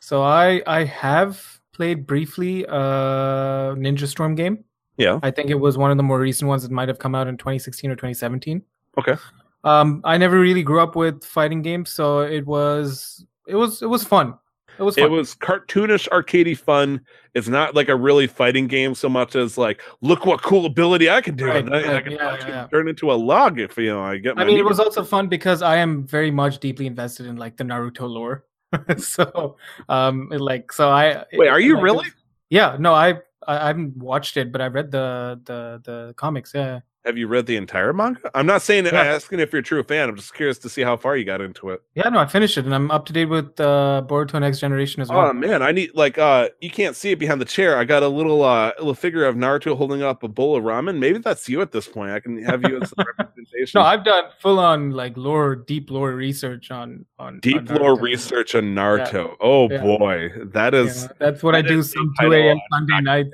So 0.00 0.22
I 0.22 0.62
I 0.66 0.84
have 0.84 1.60
played 1.72 2.06
briefly 2.06 2.64
a 2.64 3.74
Ninja 3.76 4.06
Storm 4.06 4.34
game. 4.34 4.64
Yeah. 4.98 5.20
I 5.22 5.30
think 5.30 5.48
it 5.48 5.54
was 5.54 5.78
one 5.78 5.90
of 5.90 5.96
the 5.96 6.02
more 6.02 6.18
recent 6.18 6.48
ones 6.48 6.62
that 6.64 6.72
might 6.72 6.88
have 6.88 6.98
come 6.98 7.14
out 7.14 7.28
in 7.28 7.36
2016 7.38 7.90
or 7.90 7.94
2017. 7.94 8.62
Okay. 8.98 9.16
Um, 9.64 10.02
I 10.04 10.18
never 10.18 10.38
really 10.38 10.62
grew 10.62 10.80
up 10.80 10.96
with 10.96 11.24
fighting 11.24 11.62
games, 11.62 11.90
so 11.90 12.20
it 12.20 12.46
was 12.46 13.24
it 13.46 13.54
was 13.54 13.82
it 13.82 13.86
was 13.86 14.04
fun. 14.04 14.34
It 14.78 14.82
was 14.82 14.94
fun. 14.94 15.04
It 15.04 15.10
was 15.10 15.34
cartoonish, 15.34 16.08
arcadey 16.08 16.56
fun. 16.56 17.00
It's 17.34 17.48
not 17.48 17.74
like 17.74 17.88
a 17.88 17.96
really 17.96 18.28
fighting 18.28 18.68
game 18.68 18.94
so 18.94 19.08
much 19.08 19.34
as 19.34 19.58
like, 19.58 19.80
look 20.00 20.24
what 20.24 20.42
cool 20.42 20.66
ability 20.66 21.10
I 21.10 21.20
can 21.20 21.34
do. 21.34 21.46
Right, 21.46 21.64
and 21.64 21.74
I, 21.74 22.00
can 22.00 22.12
yeah, 22.12 22.36
yeah. 22.46 22.66
turn 22.68 22.88
into 22.88 23.10
a 23.10 23.14
log 23.14 23.58
if 23.58 23.76
you 23.76 23.86
know 23.86 24.02
I 24.02 24.18
get. 24.18 24.36
My 24.36 24.42
I 24.42 24.44
mean, 24.44 24.58
it 24.58 24.64
was 24.64 24.78
also 24.78 25.04
fun 25.04 25.28
because 25.28 25.62
I 25.62 25.76
am 25.76 26.06
very 26.06 26.30
much 26.30 26.58
deeply 26.58 26.86
invested 26.86 27.26
in 27.26 27.36
like 27.36 27.56
the 27.56 27.64
Naruto 27.64 28.08
lore. 28.08 28.44
so, 28.98 29.56
um, 29.88 30.28
it, 30.30 30.40
like, 30.40 30.72
so 30.72 30.90
I 30.90 31.24
Wait, 31.32 31.48
are 31.48 31.60
you 31.60 31.74
like, 31.74 31.82
really? 31.82 32.06
Yeah, 32.50 32.76
no, 32.78 32.94
I, 32.94 33.14
I 33.48 33.56
I 33.64 33.66
haven't 33.68 33.96
watched 33.98 34.36
it, 34.36 34.52
but 34.52 34.60
I 34.62 34.68
read 34.68 34.92
the 34.92 35.40
the 35.46 35.80
the 35.84 36.14
comics. 36.16 36.52
Yeah, 36.54 36.80
Have 37.08 37.16
you 37.16 37.26
read 37.26 37.46
the 37.46 37.56
entire 37.56 37.94
manga? 37.94 38.30
I'm 38.34 38.44
not 38.44 38.60
saying 38.60 38.84
Yeah. 38.84 38.92
asking 39.00 39.40
if 39.40 39.50
you're 39.50 39.60
a 39.60 39.62
true 39.62 39.82
fan. 39.82 40.10
I'm 40.10 40.16
just 40.16 40.34
curious 40.34 40.58
to 40.58 40.68
see 40.68 40.82
how 40.82 40.94
far 40.98 41.16
you 41.16 41.24
got 41.24 41.40
into 41.40 41.70
it. 41.70 41.80
yeah, 41.94 42.10
no, 42.10 42.18
I 42.18 42.26
finished 42.26 42.58
it, 42.58 42.66
and 42.66 42.74
I'm 42.74 42.90
up 42.90 43.06
to 43.06 43.14
date 43.14 43.24
with 43.30 43.58
uh, 43.58 44.02
Boruto 44.06 44.38
Next 44.38 44.60
Generation 44.60 45.00
as 45.00 45.08
well. 45.08 45.20
Oh 45.20 45.32
man, 45.32 45.62
I 45.62 45.72
need 45.72 45.92
like 45.94 46.18
uh 46.18 46.50
you 46.60 46.68
can't 46.68 46.94
see 46.94 47.12
it 47.12 47.18
behind 47.18 47.40
the 47.40 47.46
chair. 47.46 47.78
I 47.78 47.84
got 47.84 48.02
a 48.02 48.08
little 48.08 48.42
uh 48.44 48.72
little 48.78 48.92
figure 48.92 49.24
of 49.24 49.36
Naruto 49.36 49.74
holding 49.74 50.02
up 50.02 50.22
a 50.22 50.28
bowl 50.28 50.54
of 50.54 50.64
ramen. 50.64 50.98
Maybe 50.98 51.16
that's 51.18 51.48
you 51.48 51.62
at 51.62 51.72
this 51.72 51.88
point. 51.88 52.10
I 52.10 52.20
can 52.20 52.42
have 52.44 52.62
you 52.62 52.76
as 52.78 52.90
the 52.90 53.02
representation. 53.18 53.80
no, 53.80 53.86
I've 53.86 54.04
done 54.04 54.24
full 54.38 54.58
on 54.58 54.90
like 54.90 55.16
lore, 55.16 55.56
deep 55.56 55.90
lore 55.90 56.12
research 56.12 56.70
on 56.70 57.06
on 57.18 57.40
Deep 57.40 57.70
on 57.70 57.78
lore 57.78 57.98
research 57.98 58.54
on 58.54 58.74
Naruto. 58.74 59.34
Oh 59.40 59.70
Yeah. 59.70 59.80
boy, 59.80 60.30
That 60.52 60.74
is 60.74 61.04
Yeah, 61.04 61.08
that's 61.18 61.42
what 61.42 61.54
I 61.54 61.62
do 61.62 61.82
some 61.82 62.12
2 62.20 62.32
a.m. 62.34 62.58
Sunday 62.70 63.00
night. 63.00 63.26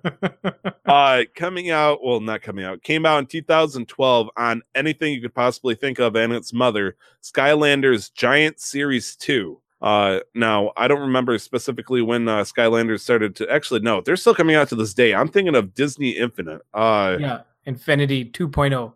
uh 0.86 1.22
coming 1.34 1.70
out 1.70 2.04
well 2.04 2.20
not 2.20 2.42
coming 2.42 2.64
out 2.64 2.82
came 2.82 3.06
out 3.06 3.18
in 3.18 3.26
2012 3.26 4.30
on 4.36 4.62
anything 4.74 5.12
you 5.12 5.20
could 5.20 5.34
possibly 5.34 5.74
think 5.74 5.98
of 5.98 6.16
and 6.16 6.32
its 6.32 6.52
mother 6.52 6.96
skylanders 7.22 8.12
giant 8.12 8.60
series 8.60 9.16
2 9.16 9.60
uh 9.80 10.20
now 10.34 10.72
i 10.76 10.86
don't 10.86 11.00
remember 11.00 11.38
specifically 11.38 12.02
when 12.02 12.28
uh 12.28 12.42
skylanders 12.42 13.00
started 13.00 13.34
to 13.34 13.48
actually 13.50 13.80
no 13.80 14.00
they're 14.00 14.16
still 14.16 14.34
coming 14.34 14.56
out 14.56 14.68
to 14.68 14.76
this 14.76 14.94
day 14.94 15.14
i'm 15.14 15.28
thinking 15.28 15.54
of 15.54 15.74
disney 15.74 16.10
infinite 16.10 16.62
uh 16.74 17.16
yeah, 17.20 17.40
Infinity 17.64 18.30
oh. 18.40 18.46
2.0. 18.48 18.92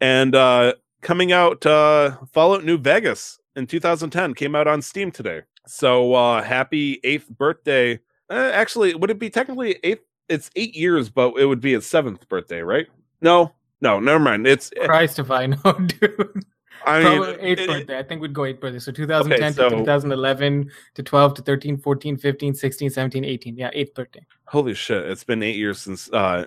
and 0.00 0.34
uh 0.34 0.72
coming 1.02 1.32
out 1.32 1.64
uh 1.66 2.16
fallout 2.32 2.64
new 2.64 2.78
vegas 2.78 3.38
in 3.56 3.66
2010 3.66 4.34
came 4.34 4.54
out 4.54 4.66
on 4.66 4.80
steam 4.80 5.10
today 5.10 5.42
so 5.66 6.14
uh 6.14 6.42
happy 6.42 7.00
eighth 7.04 7.28
birthday 7.28 7.98
uh, 8.30 8.50
actually 8.54 8.94
would 8.94 9.10
it 9.10 9.18
be 9.18 9.28
technically 9.28 9.78
eighth 9.82 10.04
it's 10.28 10.50
eight 10.56 10.74
years 10.74 11.08
but 11.10 11.34
it 11.38 11.46
would 11.46 11.60
be 11.60 11.72
his 11.72 11.86
seventh 11.86 12.28
birthday 12.28 12.60
right 12.60 12.86
no 13.20 13.52
no 13.80 13.98
never 14.00 14.18
mind 14.18 14.46
it's 14.46 14.70
Christ, 14.84 15.18
if 15.18 15.30
I 15.30 15.46
know, 15.46 15.56
dude. 15.72 16.44
i 16.86 17.02
mean 17.02 17.16
Probably 17.22 17.40
eighth 17.40 17.60
it- 17.60 17.66
birthday. 17.68 17.98
I 17.98 18.02
think 18.02 18.20
we'd 18.22 18.32
go 18.34 18.44
eighth 18.44 18.60
birthday. 18.60 18.78
So 18.78 18.92
2010 18.92 19.52
so- 19.54 19.68
to 19.70 19.76
2011 19.76 20.70
to 20.94 21.02
12 21.02 21.34
to 21.34 21.42
13, 21.42 21.76
14, 21.78 22.16
15, 22.16 22.54
16, 22.54 22.90
17, 22.90 23.24
18. 23.24 23.56
Yeah, 23.56 23.70
eighth 23.72 23.94
birthday. 23.94 24.24
holy 24.46 24.74
shit 24.74 25.04
it's 25.10 25.24
been 25.24 25.42
eight 25.42 25.56
years 25.56 25.80
since 25.80 26.10
uh 26.12 26.44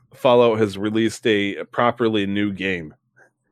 fallout 0.14 0.58
has 0.58 0.78
released 0.78 1.26
a 1.26 1.62
properly 1.64 2.26
new 2.26 2.52
game 2.52 2.94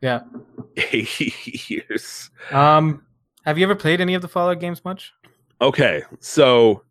Yeah. 0.00 0.20
eight 0.76 1.70
years 1.70 2.30
Um, 2.50 3.04
have 3.44 3.58
you 3.58 3.64
ever 3.64 3.74
played 3.74 4.00
any 4.00 4.14
of 4.14 4.22
the 4.22 4.28
Fallout 4.28 4.60
games 4.60 4.84
much? 4.84 5.12
okay 5.60 6.02
so 6.20 6.82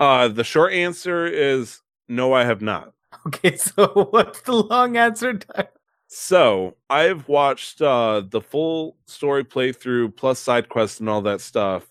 uh 0.00 0.28
the 0.28 0.44
short 0.44 0.72
answer 0.72 1.26
is 1.26 1.80
no 2.08 2.32
i 2.32 2.44
have 2.44 2.60
not 2.62 2.92
Okay, 3.26 3.56
so 3.58 4.08
what's 4.10 4.42
the 4.42 4.52
long 4.52 4.98
answer? 4.98 5.32
Tyler? 5.34 5.70
So 6.08 6.76
I've 6.90 7.26
watched 7.28 7.80
uh 7.80 8.22
the 8.28 8.40
full 8.40 8.96
story 9.06 9.44
playthrough 9.44 10.14
plus 10.16 10.38
side 10.38 10.68
quests 10.68 11.00
and 11.00 11.08
all 11.08 11.22
that 11.22 11.40
stuff 11.40 11.86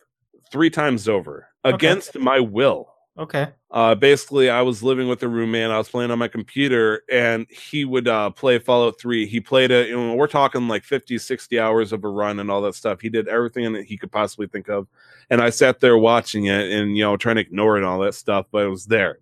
three 0.51 0.69
times 0.69 1.09
over 1.09 1.47
Okay. 1.65 1.75
against 1.75 2.17
my 2.19 2.39
will. 2.39 2.93
Okay. 3.17 3.47
Uh 3.71 3.95
basically 3.95 4.49
I 4.49 4.61
was 4.61 4.83
living 4.83 5.07
with 5.07 5.23
a 5.23 5.27
roommate, 5.27 5.71
I 5.71 5.77
was 5.79 5.89
playing 5.89 6.11
on 6.11 6.19
my 6.19 6.27
computer 6.27 7.01
and 7.11 7.47
he 7.49 7.83
would 7.83 8.07
uh 8.07 8.29
play 8.29 8.59
Fallout 8.59 8.99
3. 8.99 9.25
He 9.25 9.39
played 9.39 9.71
it, 9.71 9.89
you 9.89 9.97
know, 9.97 10.13
we're 10.15 10.27
talking 10.27 10.67
like 10.67 10.83
50, 10.83 11.17
60 11.17 11.59
hours 11.59 11.91
of 11.93 12.03
a 12.03 12.07
run 12.09 12.39
and 12.39 12.51
all 12.51 12.61
that 12.61 12.75
stuff. 12.75 13.01
He 13.01 13.09
did 13.09 13.27
everything 13.27 13.73
that 13.73 13.85
he 13.85 13.97
could 13.97 14.11
possibly 14.11 14.47
think 14.47 14.69
of. 14.69 14.87
And 15.31 15.41
I 15.41 15.49
sat 15.49 15.79
there 15.79 15.97
watching 15.97 16.45
it 16.45 16.71
and 16.71 16.95
you 16.95 17.03
know 17.03 17.17
trying 17.17 17.35
to 17.37 17.41
ignore 17.41 17.75
it 17.75 17.79
and 17.79 17.87
all 17.87 17.99
that 18.01 18.13
stuff, 18.13 18.45
but 18.51 18.65
it 18.65 18.69
was 18.69 18.85
there. 18.85 19.17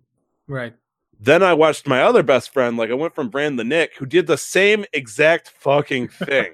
Right. 0.46 0.74
Then 1.18 1.42
I 1.42 1.54
watched 1.54 1.86
my 1.86 2.02
other 2.02 2.22
best 2.22 2.52
friend, 2.52 2.76
like 2.76 2.90
I 2.90 2.94
went 2.94 3.14
from 3.14 3.28
Brand 3.28 3.58
the 3.58 3.64
Nick, 3.64 3.96
who 3.96 4.06
did 4.06 4.26
the 4.26 4.36
same 4.36 4.84
exact 4.92 5.48
fucking 5.48 6.08
thing. 6.08 6.52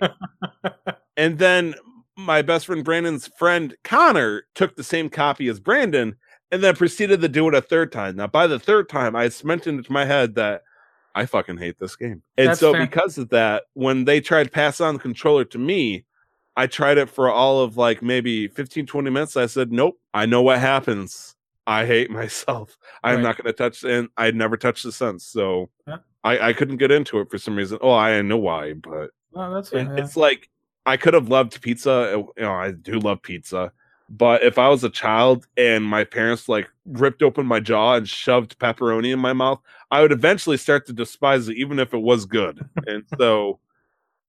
and 1.16 1.38
then 1.38 1.74
my 2.16 2.42
best 2.42 2.66
friend 2.66 2.84
Brandon's 2.84 3.26
friend 3.26 3.74
Connor 3.84 4.44
took 4.54 4.76
the 4.76 4.84
same 4.84 5.08
copy 5.08 5.48
as 5.48 5.58
Brandon 5.58 6.16
and 6.50 6.62
then 6.62 6.76
proceeded 6.76 7.20
to 7.20 7.28
do 7.28 7.48
it 7.48 7.54
a 7.54 7.62
third 7.62 7.90
time. 7.90 8.16
Now, 8.16 8.26
by 8.26 8.46
the 8.46 8.58
third 8.58 8.88
time, 8.88 9.16
I 9.16 9.28
cemented 9.30 9.74
into 9.74 9.90
my 9.90 10.04
head 10.04 10.34
that 10.34 10.62
I 11.14 11.26
fucking 11.26 11.58
hate 11.58 11.78
this 11.78 11.96
game. 11.96 12.22
And 12.36 12.50
That's 12.50 12.60
so, 12.60 12.72
fair. 12.72 12.86
because 12.86 13.18
of 13.18 13.30
that, 13.30 13.64
when 13.74 14.04
they 14.04 14.20
tried 14.20 14.44
to 14.44 14.50
pass 14.50 14.80
on 14.80 14.94
the 14.94 15.00
controller 15.00 15.44
to 15.46 15.58
me, 15.58 16.04
I 16.56 16.66
tried 16.66 16.98
it 16.98 17.08
for 17.08 17.30
all 17.30 17.60
of 17.60 17.76
like 17.76 18.02
maybe 18.02 18.48
15, 18.48 18.86
20 18.86 19.10
minutes. 19.10 19.36
I 19.36 19.46
said, 19.46 19.72
Nope, 19.72 19.98
I 20.12 20.26
know 20.26 20.42
what 20.42 20.58
happens. 20.58 21.34
I 21.66 21.86
hate 21.86 22.10
myself. 22.10 22.76
I'm 23.04 23.16
Right. 23.16 23.22
not 23.22 23.36
going 23.36 23.46
to 23.46 23.52
touch 23.52 23.84
and 23.84 24.08
I'd 24.16 24.34
never 24.36 24.56
touched 24.56 24.84
it 24.84 24.92
since. 24.92 25.24
So 25.24 25.70
Yeah. 25.86 25.98
I, 26.24 26.48
I 26.48 26.52
couldn't 26.52 26.76
get 26.78 26.90
into 26.90 27.18
it 27.20 27.30
for 27.30 27.38
some 27.38 27.56
reason. 27.56 27.78
Oh, 27.80 27.92
I 27.92 28.20
know 28.22 28.38
why, 28.38 28.74
but 28.74 29.10
Oh, 29.34 29.54
that's 29.54 29.72
yeah. 29.72 29.88
it's 29.96 30.16
like 30.16 30.48
I 30.86 30.96
could 30.96 31.14
have 31.14 31.28
loved 31.28 31.60
pizza. 31.62 32.12
You 32.36 32.42
know, 32.42 32.52
I 32.52 32.72
do 32.72 32.98
love 32.98 33.22
pizza, 33.22 33.72
but 34.10 34.42
if 34.42 34.58
I 34.58 34.68
was 34.68 34.84
a 34.84 34.90
child 34.90 35.46
and 35.56 35.84
my 35.84 36.04
parents 36.04 36.48
like 36.48 36.68
ripped 36.84 37.22
open 37.22 37.46
my 37.46 37.60
jaw 37.60 37.94
and 37.94 38.06
shoved 38.08 38.58
pepperoni 38.58 39.12
in 39.12 39.18
my 39.18 39.32
mouth, 39.32 39.60
I 39.90 40.02
would 40.02 40.12
eventually 40.12 40.56
start 40.58 40.86
to 40.86 40.92
despise 40.92 41.48
it, 41.48 41.56
even 41.56 41.78
if 41.78 41.94
it 41.94 41.98
was 42.02 42.26
good. 42.26 42.60
and 42.86 43.04
so, 43.18 43.58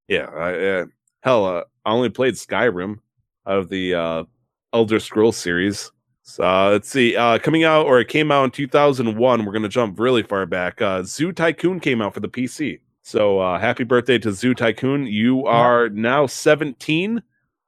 yeah, 0.07 0.25
I, 0.29 0.65
uh, 0.65 0.85
hell, 1.21 1.45
uh, 1.45 1.63
I 1.85 1.91
only 1.91 2.09
played 2.09 2.35
Skyrim 2.35 2.99
out 3.45 3.57
of 3.57 3.69
the 3.69 3.93
uh, 3.95 4.23
Elder 4.71 4.99
Scrolls 4.99 5.37
series. 5.37 5.91
So 6.25 6.43
uh, 6.43 6.69
let's 6.71 6.89
see, 6.89 7.17
uh, 7.17 7.37
coming 7.39 7.65
out 7.65 7.85
or 7.85 7.99
it 7.99 8.07
came 8.07 8.31
out 8.31 8.45
in 8.45 8.51
2001. 8.51 9.45
We're 9.45 9.51
gonna 9.51 9.67
jump 9.67 9.99
really 9.99 10.23
far 10.23 10.45
back. 10.45 10.81
Uh, 10.81 11.03
Zoo 11.03 11.33
Tycoon 11.33 11.79
came 11.81 12.01
out 12.01 12.13
for 12.13 12.21
the 12.21 12.29
PC. 12.29 12.79
So 13.01 13.39
uh, 13.39 13.59
happy 13.59 13.83
birthday 13.83 14.17
to 14.19 14.31
Zoo 14.31 14.53
Tycoon. 14.53 15.05
You 15.05 15.45
are 15.45 15.89
now 15.89 16.25
17. 16.25 17.21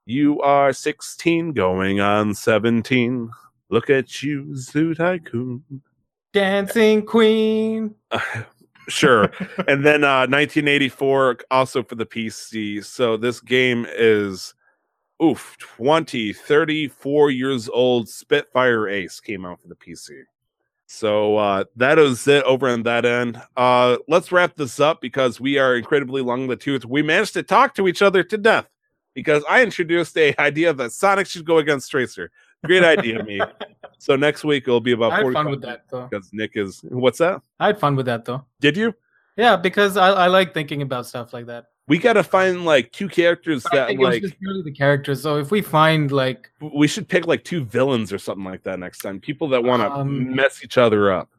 You 0.06 0.40
are 0.42 0.72
16, 0.72 1.52
going 1.52 2.00
on 2.00 2.34
17. 2.34 3.30
Look 3.70 3.90
at 3.90 4.24
you, 4.24 4.56
Zoo 4.56 4.96
Tycoon. 4.96 5.64
Dancing 6.32 7.06
Queen. 7.06 7.94
sure. 8.88 9.24
and 9.68 9.86
then 9.86 10.06
uh 10.06 10.28
1984 10.28 11.40
also 11.52 11.84
for 11.84 11.96
the 11.96 12.06
PC. 12.06 12.86
So 12.86 13.18
this 13.18 13.42
game 13.42 13.86
is 13.90 14.54
oof, 15.24 15.56
20, 15.60 16.34
34 16.34 17.32
years 17.32 17.70
old. 17.70 18.10
Spitfire 18.10 18.88
Ace 18.88 19.20
came 19.20 19.46
out 19.46 19.62
for 19.62 19.68
the 19.68 19.76
PC. 19.76 20.24
So 20.88 21.36
uh 21.38 21.64
that 21.78 21.98
is 21.98 22.28
it 22.28 22.44
over 22.44 22.70
on 22.70 22.84
that 22.84 23.06
end. 23.06 23.42
Uh 23.58 23.98
let's 24.08 24.32
wrap 24.32 24.56
this 24.56 24.80
up 24.80 25.02
because 25.02 25.40
we 25.40 25.58
are 25.58 25.76
incredibly 25.76 26.22
long 26.22 26.44
in 26.44 26.48
the 26.48 26.56
tooth. 26.56 26.86
We 26.86 27.02
managed 27.02 27.34
to 27.34 27.44
talk 27.44 27.74
to 27.76 27.88
each 27.88 28.02
other 28.04 28.24
to 28.24 28.38
death 28.38 28.68
because 29.16 29.44
I 29.50 29.64
introduced 29.64 30.16
a 30.18 30.36
idea 30.40 30.74
that 30.74 30.92
Sonic 30.92 31.26
should 31.28 31.46
go 31.46 31.58
against 31.58 31.90
Tracer. 31.90 32.32
Great 32.66 32.84
idea, 32.84 33.24
me. 33.24 33.42
So 33.98 34.16
next 34.16 34.44
week 34.44 34.64
it'll 34.68 34.82
be 34.82 34.92
about 34.92 35.14
I 35.14 35.24
had 35.24 35.34
fun 35.34 35.50
with 35.50 35.62
that 35.62 35.86
though. 35.90 36.08
because 36.08 36.30
Nick 36.34 36.52
is 36.56 36.82
what's 36.90 37.18
that? 37.20 37.42
I 37.60 37.68
had 37.68 37.80
fun 37.80 37.96
with 37.96 38.06
that 38.08 38.26
though. 38.26 38.46
Did 38.60 38.78
you? 38.78 38.94
Yeah, 39.38 39.56
because 39.56 39.98
I, 39.98 40.10
I 40.10 40.28
like 40.28 40.54
thinking 40.54 40.82
about 40.82 41.06
stuff 41.08 41.34
like 41.34 41.48
that. 41.48 41.68
We 41.88 42.00
gotta 42.00 42.24
find 42.24 42.66
like 42.66 42.92
two 42.92 43.08
characters 43.08 43.64
But 43.64 43.74
I 43.74 43.78
that 43.94 43.98
was 44.00 44.10
like 44.10 44.22
just 44.24 44.36
the 44.40 44.72
characters. 44.72 45.22
So 45.22 45.38
if 45.38 45.52
we 45.52 45.62
find 45.62 46.12
like 46.12 46.50
we 46.74 46.88
should 46.88 47.08
pick 47.08 47.28
like 47.28 47.44
two 47.44 47.64
villains 47.64 48.12
or 48.12 48.18
something 48.18 48.44
like 48.44 48.64
that 48.64 48.80
next 48.80 49.00
time. 49.00 49.20
People 49.20 49.48
that 49.50 49.64
want 49.64 49.84
to 49.84 49.92
Um, 49.92 50.36
mess 50.36 50.64
each 50.64 50.78
other 50.80 51.12
up. 51.12 51.30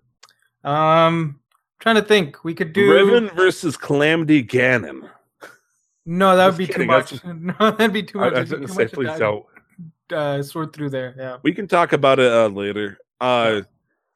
um 0.64 1.40
trying 1.80 1.96
to 1.96 2.02
think, 2.02 2.42
we 2.44 2.54
could 2.54 2.72
do 2.72 2.92
Riven 2.92 3.28
versus 3.36 3.76
Calamity 3.76 4.42
Ganon. 4.42 5.10
No, 6.06 6.36
that 6.36 6.46
would 6.46 6.56
be 6.56 6.66
kidding, 6.66 6.82
too 6.82 6.86
much. 6.86 7.10
that's- 7.10 7.36
No, 7.60 7.70
that'd 7.72 7.92
be 7.92 8.02
too 8.02 8.18
much. 8.18 8.32
I 8.32 8.36
It'd 8.42 8.48
be 8.48 8.56
didn't 8.56 8.68
too 8.68 8.74
say 8.74 8.86
please 8.86 9.18
don't. 9.18 9.44
uh, 10.12 10.42
sort 10.42 10.72
through 10.72 10.90
there. 10.90 11.14
Yeah. 11.18 11.36
We 11.42 11.52
can 11.52 11.66
talk 11.66 11.92
about 11.92 12.18
it 12.20 12.30
uh, 12.32 12.46
later. 12.48 12.98
Uh, 13.20 13.62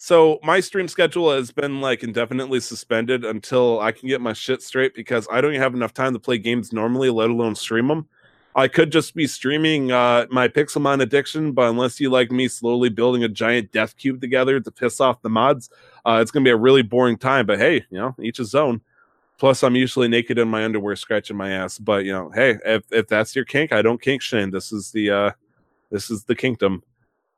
so 0.03 0.39
my 0.43 0.61
stream 0.61 0.89
schedule 0.89 1.31
has 1.31 1.51
been 1.51 1.83
like 1.83 2.03
indefinitely 2.03 2.61
suspended 2.61 3.23
until 3.23 3.81
I 3.81 3.93
can 3.93 4.09
get 4.09 4.23
my 4.23 4.33
shit 4.33 4.63
straight 4.63 4.95
because 4.95 5.29
I 5.31 5.43
don't 5.43 5.53
have 5.57 5.75
enough 5.75 5.93
time 5.93 6.15
to 6.15 6.19
play 6.19 6.39
games 6.39 6.73
normally, 6.73 7.11
let 7.11 7.29
alone 7.29 7.55
stream 7.55 7.89
them. 7.89 8.09
I 8.57 8.67
could 8.67 8.91
just 8.91 9.15
be 9.15 9.27
streaming 9.27 9.93
uh, 9.93 10.25
my 10.31 10.49
Pixelmon 10.49 11.03
addiction, 11.03 11.53
but 11.53 11.69
unless 11.69 12.01
you 12.01 12.09
like 12.09 12.31
me 12.31 12.49
slowly 12.49 12.89
building 12.89 13.25
a 13.25 13.29
giant 13.29 13.73
death 13.73 13.95
cube 13.99 14.23
together 14.23 14.59
to 14.59 14.71
piss 14.71 15.03
off 15.03 15.21
the 15.21 15.29
mods, 15.29 15.69
uh, 16.07 16.19
it's 16.23 16.31
gonna 16.31 16.45
be 16.45 16.51
a 16.51 16.57
really 16.57 16.83
boring 16.83 17.19
time. 17.19 17.45
But 17.45 17.59
hey, 17.59 17.85
you 17.91 17.99
know, 17.99 18.17
each 18.23 18.39
his 18.39 18.55
own. 18.55 18.81
Plus, 19.37 19.63
I'm 19.63 19.77
usually 19.77 20.09
naked 20.09 20.39
in 20.39 20.49
my 20.49 20.65
underwear, 20.65 20.97
scratching 20.97 21.37
my 21.37 21.51
ass. 21.51 21.79
But 21.79 22.07
you 22.07 22.13
know, 22.13 22.31
hey, 22.35 22.57
if 22.65 22.85
if 22.91 23.07
that's 23.07 23.37
your 23.37 23.45
kink, 23.45 23.71
I 23.71 23.83
don't 23.83 24.01
kink 24.01 24.23
shame. 24.23 24.51
This 24.51 24.73
is 24.73 24.93
the 24.93 25.11
uh, 25.11 25.31
this 25.91 26.11
is 26.11 26.25
the 26.25 26.35
kingdom. 26.35 26.85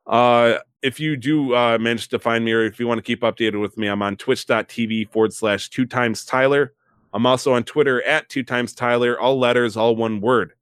Uh, 0.05 0.57
if 0.81 0.99
you 0.99 1.15
do 1.15 1.55
uh, 1.55 1.77
manage 1.79 2.09
to 2.09 2.19
find 2.19 2.43
me, 2.43 2.51
or 2.51 2.63
if 2.63 2.79
you 2.79 2.87
want 2.87 2.97
to 2.97 3.03
keep 3.03 3.21
updated 3.21 3.61
with 3.61 3.77
me, 3.77 3.87
I'm 3.87 4.01
on 4.01 4.17
twitch.tv 4.17 5.09
forward 5.09 5.33
slash 5.33 5.69
two 5.69 5.85
times 5.85 6.25
Tyler. 6.25 6.73
I'm 7.13 7.25
also 7.25 7.53
on 7.53 7.63
Twitter 7.63 8.01
at 8.03 8.27
two 8.27 8.43
times 8.43 8.73
Tyler, 8.73 9.19
all 9.19 9.39
letters, 9.39 9.77
all 9.77 9.95
one 9.95 10.19
word. 10.19 10.53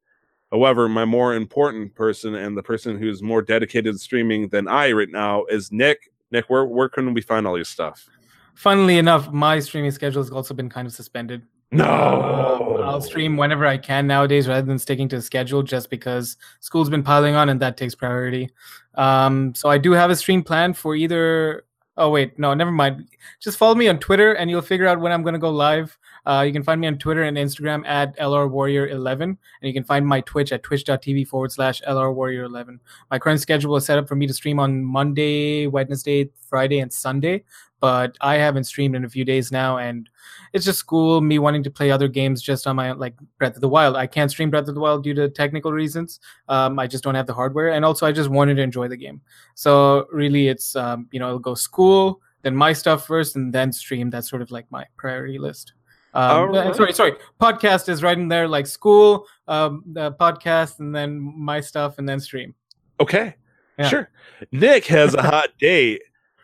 However, 0.51 0.89
my 0.89 1.05
more 1.05 1.34
important 1.34 1.95
person 1.95 2.35
and 2.35 2.57
the 2.57 2.63
person 2.63 2.97
who's 2.97 3.23
more 3.23 3.41
dedicated 3.41 3.93
to 3.93 3.99
streaming 3.99 4.49
than 4.49 4.68
I 4.68 4.91
right 4.91 5.09
now 5.09 5.45
is 5.45 5.72
Nick. 5.72 6.11
Nick, 6.30 6.49
where, 6.49 6.65
where 6.65 6.89
can 6.89 7.13
we 7.13 7.22
find 7.22 7.47
all 7.47 7.57
your 7.57 7.65
stuff? 7.65 8.07
Funnily 8.53 8.97
enough, 8.97 9.31
my 9.31 9.59
streaming 9.59 9.91
schedule 9.91 10.22
has 10.22 10.30
also 10.30 10.53
been 10.53 10.69
kind 10.69 10.85
of 10.85 10.93
suspended. 10.93 11.43
No, 11.72 11.85
Uh, 11.85 12.81
I'll 12.84 13.02
stream 13.02 13.38
whenever 13.38 13.65
I 13.65 13.77
can 13.77 14.06
nowadays 14.06 14.48
rather 14.48 14.65
than 14.65 14.77
sticking 14.77 15.07
to 15.10 15.15
the 15.15 15.22
schedule 15.22 15.64
just 15.64 15.89
because 15.89 16.35
school's 16.60 16.89
been 16.89 17.03
piling 17.03 17.35
on 17.35 17.48
and 17.49 17.61
that 17.61 17.77
takes 17.77 17.95
priority. 17.95 18.49
Um, 18.95 19.56
so 19.56 19.69
I 19.69 19.77
do 19.77 19.93
have 19.93 20.10
a 20.10 20.15
stream 20.15 20.43
planned 20.43 20.76
for 20.77 20.95
either. 20.95 21.64
Oh, 21.95 22.10
wait, 22.10 22.38
no, 22.38 22.53
never 22.53 22.72
mind. 22.72 23.07
Just 23.39 23.57
follow 23.57 23.76
me 23.76 23.88
on 23.88 23.99
Twitter 23.99 24.34
and 24.34 24.49
you'll 24.49 24.61
figure 24.61 24.88
out 24.88 24.99
when 24.99 25.11
I'm 25.14 25.23
going 25.23 25.34
to 25.34 25.39
go 25.39 25.49
live. 25.49 25.98
Uh, 26.26 26.43
you 26.45 26.53
can 26.53 26.64
find 26.64 26.80
me 26.80 26.88
on 26.88 26.98
Twitter 26.98 27.23
and 27.23 27.38
Instagram 27.38 27.85
at 27.88 28.18
LRWarrior11. 28.18 29.22
And 29.22 29.38
you 29.61 29.73
can 29.73 29.84
find 29.84 30.06
my 30.06 30.22
Twitch 30.22 30.52
at 30.52 30.64
twitch.tv 30.64 31.27
forward 31.27 31.52
slash 31.52 31.81
LRWarrior11. 31.88 32.80
My 33.10 33.19
current 33.19 33.39
schedule 33.39 33.76
is 33.76 33.85
set 33.85 33.98
up 33.98 34.07
for 34.07 34.15
me 34.15 34.27
to 34.27 34.34
stream 34.34 34.60
on 34.60 34.84
Monday, 34.84 35.68
Wednesday, 35.68 36.30
Friday, 36.48 36.80
and 36.80 36.91
Sunday. 36.91 37.43
But 37.80 38.15
I 38.22 38.35
haven't 38.35 38.65
streamed 38.65 38.95
in 38.95 39.06
a 39.06 39.10
few 39.10 39.26
days 39.26 39.52
now. 39.52 39.80
And 39.80 40.07
it's 40.53 40.65
just 40.65 40.77
school, 40.77 41.19
me 41.19 41.39
wanting 41.39 41.64
to 41.64 41.72
play 41.72 41.89
other 41.89 42.07
games 42.07 42.41
just 42.41 42.68
on 42.68 42.76
my 42.76 42.89
own, 42.89 42.99
like 42.99 43.15
Breath 43.39 43.56
of 43.56 43.61
the 43.61 43.69
Wild. 43.69 43.95
I 43.95 44.06
can't 44.06 44.30
stream 44.30 44.52
Breath 44.52 44.68
of 44.68 44.76
the 44.76 44.81
Wild 44.81 45.03
due 45.03 45.15
to 45.15 45.30
technical 45.30 45.72
reasons. 45.72 46.19
Um, 46.48 46.77
I 46.77 46.85
just 46.85 47.03
don't 47.03 47.15
have 47.15 47.26
the 47.26 47.34
hardware, 47.34 47.69
and 47.69 47.84
also 47.84 48.06
I 48.06 48.11
just 48.11 48.30
wanted 48.30 48.56
to 48.56 48.61
enjoy 48.61 48.88
the 48.88 48.98
game. 48.98 49.19
So 49.56 50.06
really, 50.11 50.48
it's 50.48 50.76
um, 50.76 51.07
you 51.11 51.19
know, 51.19 51.27
it'll 51.27 51.39
go 51.39 51.56
school, 51.56 52.22
then 52.43 52.56
my 52.56 52.73
stuff 52.73 53.07
first, 53.07 53.35
and 53.35 53.52
then 53.52 53.72
stream. 53.72 54.11
That's 54.11 54.30
sort 54.30 54.43
of 54.43 54.52
like 54.52 54.72
my 54.72 54.85
priority 54.98 55.39
list. 55.39 55.73
Um. 56.13 56.73
Sorry, 56.73 56.93
sorry. 56.93 57.13
Podcast 57.39 57.88
is 57.88 58.03
right 58.03 58.17
in 58.17 58.27
there, 58.27 58.47
like 58.47 58.67
school, 58.67 59.27
um, 59.47 59.83
the 59.85 60.11
podcast, 60.13 60.79
and 60.79 60.93
then 60.93 61.19
my 61.19 61.61
stuff, 61.61 61.97
and 61.97 62.07
then 62.07 62.19
stream. 62.19 62.53
Okay. 62.99 63.35
Yeah. 63.77 63.88
Sure. 63.88 64.09
Nick 64.51 64.85
has 64.88 65.13
a 65.15 65.21
hot 65.21 65.49
date, 65.59 66.01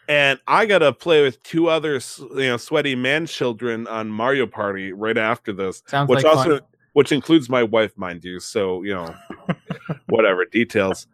and 0.08 0.40
I 0.48 0.66
gotta 0.66 0.94
play 0.94 1.22
with 1.22 1.42
two 1.44 1.68
other 1.68 2.00
you 2.20 2.38
know 2.38 2.58
sweaty 2.58 2.96
man 2.96 3.26
children 3.26 3.88
on 3.88 4.10
Mario 4.10 4.48
Party 4.48 4.94
right 4.94 5.18
after 5.18 5.52
this, 5.52 5.84
Sounds 5.88 6.10
which 6.10 6.24
like 6.24 6.36
also 6.36 6.60
fun. 6.60 6.68
which 6.94 7.12
includes 7.12 7.50
my 7.50 7.64
wife, 7.64 7.96
mind 7.98 8.24
you. 8.24 8.40
So 8.40 8.84
you 8.84 8.94
know, 8.94 9.14
whatever 10.08 10.46
details. 10.46 11.08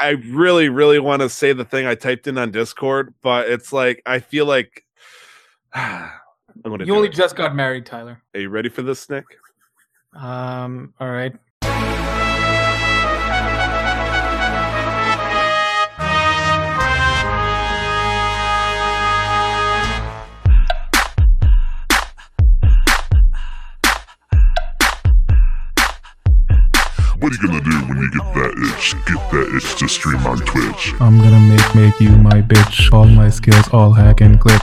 I 0.00 0.10
really, 0.30 0.68
really 0.68 0.98
want 0.98 1.22
to 1.22 1.28
say 1.28 1.52
the 1.52 1.64
thing 1.64 1.86
I 1.86 1.94
typed 1.94 2.26
in 2.26 2.36
on 2.38 2.50
Discord, 2.50 3.14
but 3.22 3.48
it's 3.48 3.72
like 3.72 4.02
I 4.06 4.18
feel 4.18 4.46
like 4.46 4.84
I'm 6.64 6.70
gonna. 6.70 6.84
You 6.84 6.94
only 6.94 7.08
it. 7.08 7.14
just 7.14 7.36
got 7.36 7.54
married, 7.54 7.86
Tyler. 7.86 8.22
Are 8.34 8.40
you 8.40 8.48
ready 8.48 8.68
for 8.68 8.82
this, 8.82 9.08
Nick? 9.08 9.24
Um, 10.14 10.94
all 11.00 11.10
right. 11.10 11.32
What 27.18 27.30
are 27.30 27.36
you 27.36 27.46
gonna 27.46 27.60
do 27.62 27.70
when 27.86 27.98
you 27.98 28.10
get 28.10 28.34
that 28.34 28.52
itch? 28.74 28.94
Get 29.06 29.30
that 29.30 29.54
itch 29.56 29.78
to 29.78 29.88
stream 29.88 30.26
on 30.26 30.38
Twitch. 30.38 30.92
I'm 31.00 31.18
gonna 31.18 31.38
make 31.38 31.74
make 31.74 32.00
you 32.00 32.10
my 32.10 32.42
bitch. 32.42 32.92
All 32.92 33.06
my 33.06 33.30
skills, 33.30 33.68
all 33.72 33.92
hack 33.92 34.20
and 34.20 34.40
click. 34.40 34.60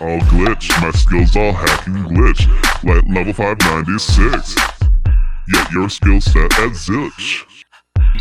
All 0.00 0.18
glitch, 0.20 0.70
my 0.80 0.90
skills 0.92 1.36
all 1.36 1.52
hack 1.52 1.86
and 1.86 2.06
glitch. 2.06 2.46
Like 2.82 3.04
level 3.14 3.34
596. 3.34 4.56
Yet 5.52 5.70
your 5.72 5.90
skill 5.90 6.22
set 6.22 6.44
at 6.44 6.70
zilch. 6.70 7.44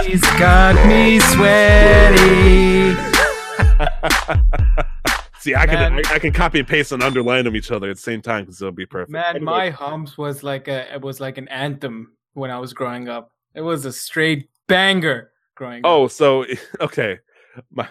He's 0.03 0.21
got 0.37 0.75
me 0.87 1.19
sweaty. 1.19 2.97
See, 5.39 5.55
I 5.55 5.65
can 5.65 5.93
I, 5.93 6.01
I 6.13 6.19
can 6.19 6.33
copy 6.33 6.59
and 6.59 6.67
paste 6.67 6.91
and 6.91 7.01
underline 7.01 7.45
them 7.45 7.55
each 7.55 7.71
other 7.71 7.89
at 7.89 7.95
the 7.95 8.01
same 8.01 8.21
time 8.21 8.43
because 8.43 8.61
it'll 8.61 8.73
be 8.73 8.85
perfect. 8.85 9.11
Man, 9.11 9.37
Anyway, 9.37 9.45
my 9.45 9.69
humps 9.69 10.17
was 10.17 10.43
like 10.43 10.67
a 10.67 10.93
it 10.93 11.01
was 11.01 11.21
like 11.21 11.37
an 11.37 11.47
anthem 11.47 12.11
when 12.33 12.51
I 12.51 12.59
was 12.59 12.73
growing 12.73 13.07
up. 13.07 13.31
It 13.55 13.61
was 13.61 13.85
a 13.85 13.93
straight 13.93 14.49
banger 14.67 15.31
growing 15.55 15.83
oh, 15.85 15.89
up. 15.89 16.03
Oh, 16.03 16.07
so 16.09 16.45
okay. 16.81 17.19
My, 17.71 17.87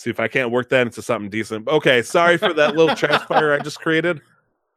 see 0.00 0.10
if 0.10 0.20
I 0.20 0.28
can't 0.28 0.50
work 0.50 0.68
that 0.70 0.86
into 0.86 1.02
something 1.02 1.30
decent. 1.30 1.68
Okay, 1.68 2.02
sorry 2.02 2.36
for 2.36 2.52
that 2.54 2.76
little 2.76 2.94
trash 2.96 3.22
fire 3.26 3.52
I 3.52 3.58
just 3.58 3.80
created. 3.80 4.20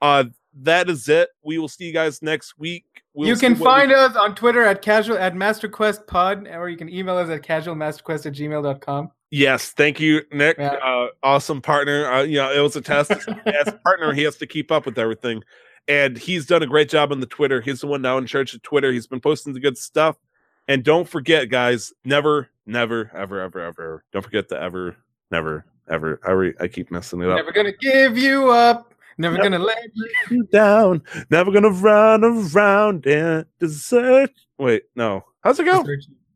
Uh 0.02 0.26
that 0.62 0.90
is 0.90 1.10
it. 1.10 1.30
We 1.44 1.58
will 1.58 1.68
see 1.68 1.86
you 1.86 1.94
guys 1.94 2.22
next 2.22 2.60
week. 2.60 2.86
We'll 3.14 3.28
you 3.28 3.36
can 3.36 3.56
find 3.56 3.90
we- 3.90 3.96
us 3.96 4.16
on 4.16 4.36
Twitter 4.36 4.64
at 4.64 4.82
casual 4.82 5.18
at 5.18 5.34
masterquestpod, 5.34 6.56
or 6.56 6.70
you 6.70 6.78
can 6.78 6.90
email 6.90 7.18
us 7.18 7.30
at 7.30 7.42
casualmasterquest 7.42 8.26
at 8.26 8.34
gmail.com. 8.34 9.12
Yes, 9.32 9.72
thank 9.72 10.00
you, 10.00 10.22
Nick. 10.32 10.58
Yeah. 10.60 10.74
Uh, 10.74 11.08
awesome 11.24 11.60
partner. 11.60 12.06
Uh, 12.12 12.22
you 12.22 12.38
know, 12.38 12.52
it 12.52 12.60
was 12.60 12.76
a 12.76 12.82
test. 12.82 13.10
As 13.12 13.68
a 13.68 13.80
partner, 13.84 14.14
he 14.14 14.22
has 14.24 14.36
to 14.38 14.46
keep 14.46 14.72
up 14.72 14.86
with 14.86 15.00
everything, 15.00 15.44
and 15.88 16.20
he's 16.20 16.46
done 16.46 16.62
a 16.62 16.68
great 16.68 16.88
job 16.88 17.12
on 17.12 17.20
the 17.20 17.26
Twitter. 17.26 17.60
He's 17.60 17.82
the 17.82 17.88
one 17.88 18.04
now 18.04 18.20
in 18.20 18.28
charge 18.28 18.54
of 18.54 18.62
Twitter. 18.62 18.92
He's 18.92 19.08
been 19.08 19.20
posting 19.22 19.54
the 19.54 19.60
good 19.60 19.78
stuff. 19.78 20.18
And 20.68 20.84
don't 20.84 21.10
forget, 21.10 21.50
guys, 21.50 21.92
never, 22.06 22.50
never, 22.68 23.10
ever, 23.16 23.42
ever, 23.42 23.60
ever. 23.60 24.04
Don't 24.14 24.22
forget 24.22 24.50
to 24.50 24.62
ever, 24.62 24.98
never, 25.34 25.66
ever. 25.90 26.20
I, 26.24 26.64
I 26.64 26.68
keep 26.70 26.92
messing 26.92 27.22
it 27.22 27.30
up. 27.30 27.36
Never 27.36 27.52
gonna 27.52 27.74
give 27.74 28.18
you 28.18 28.50
up. 28.52 28.94
Never 29.18 29.36
Never. 29.38 29.50
gonna 29.50 29.64
let 29.64 29.84
you. 30.30 30.44
down. 30.52 31.02
Never 31.30 31.52
gonna 31.52 31.70
run 31.70 32.24
around 32.24 33.06
and 33.06 33.46
desert. 33.60 34.32
Wait, 34.58 34.84
no. 34.96 35.26
How's 35.44 35.60
it 35.60 35.66
go? 35.66 35.84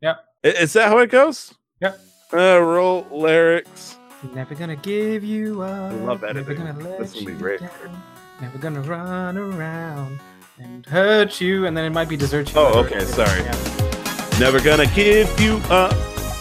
Yeah. 0.02 0.16
Is 0.44 0.74
that 0.74 0.90
how 0.90 0.98
it 1.00 1.10
goes? 1.10 1.54
Yeah. 1.82 1.94
Uh, 2.34 2.60
roll 2.60 3.08
lyrics. 3.12 3.98
Never 4.34 4.54
gonna 4.56 4.76
give 4.76 5.24
you 5.24 5.62
up. 5.62 5.92
I 5.92 5.96
love 5.96 6.22
Never 6.22 6.40
editing. 6.40 6.58
gonna 6.66 6.80
let 6.90 7.00
This 7.00 7.14
will 7.16 7.26
be 7.26 7.32
you 7.34 7.38
great. 7.38 7.60
down. 7.62 8.04
Never 8.42 8.58
gonna 8.58 8.82
run 8.82 9.38
around 9.38 10.20
and 10.60 10.86
hurt 10.86 11.40
you, 11.42 11.66
and 11.68 11.76
then 11.78 11.86
it 11.86 11.92
might 11.92 12.10
be 12.10 12.18
desert 12.18 12.54
you. 12.54 12.60
Oh, 12.60 12.80
okay, 12.84 13.00
sorry. 13.06 13.42
Yeah. 13.42 14.40
Never 14.40 14.60
gonna 14.60 14.86
give 14.88 15.40
you 15.40 15.58
up. 15.70 15.96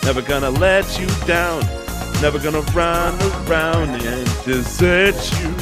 Never 0.04 0.20
gonna 0.22 0.50
let 0.50 0.98
you 1.00 1.06
down. 1.26 1.62
Never 2.22 2.38
gonna 2.38 2.62
run 2.72 3.14
around 3.46 3.90
and 4.02 4.26
desert 4.44 5.14
you. 5.40 5.54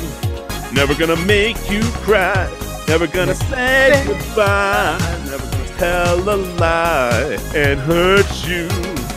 Never 0.72 0.94
gonna 0.94 1.16
make 1.26 1.70
you 1.70 1.82
cry. 2.02 2.48
Never 2.89 3.06
gonna 3.06 3.35
say 3.35 4.05
goodbye. 4.06 4.98
Never 5.26 5.44
gonna 5.51 5.68
tell 5.76 6.28
a 6.28 6.36
lie 6.36 7.39
and 7.55 7.81
hurt 7.81 8.47
you. 8.47 8.68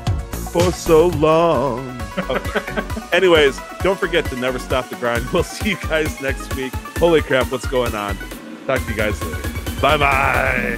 for 0.52 0.72
so 0.72 1.08
long. 1.08 2.00
Okay. 2.30 2.84
Anyways, 3.14 3.60
don't 3.82 3.98
forget 4.00 4.26
to 4.26 4.36
never 4.36 4.60
stop 4.60 4.90
the 4.90 4.96
grind. 4.98 5.26
We'll 5.32 5.44
see 5.44 5.70
you 5.70 5.78
guys 5.78 6.20
next 6.22 6.54
week. 6.56 6.74
Holy 6.98 7.22
crap, 7.22 7.52
what's 7.52 7.68
going 7.68 7.96
on? 7.96 8.18
Talk 8.68 8.84
to 8.84 8.90
you 8.90 8.96
guys 8.96 9.22
later. 9.24 9.50
Bye 9.82 9.98
bye. 9.98 10.78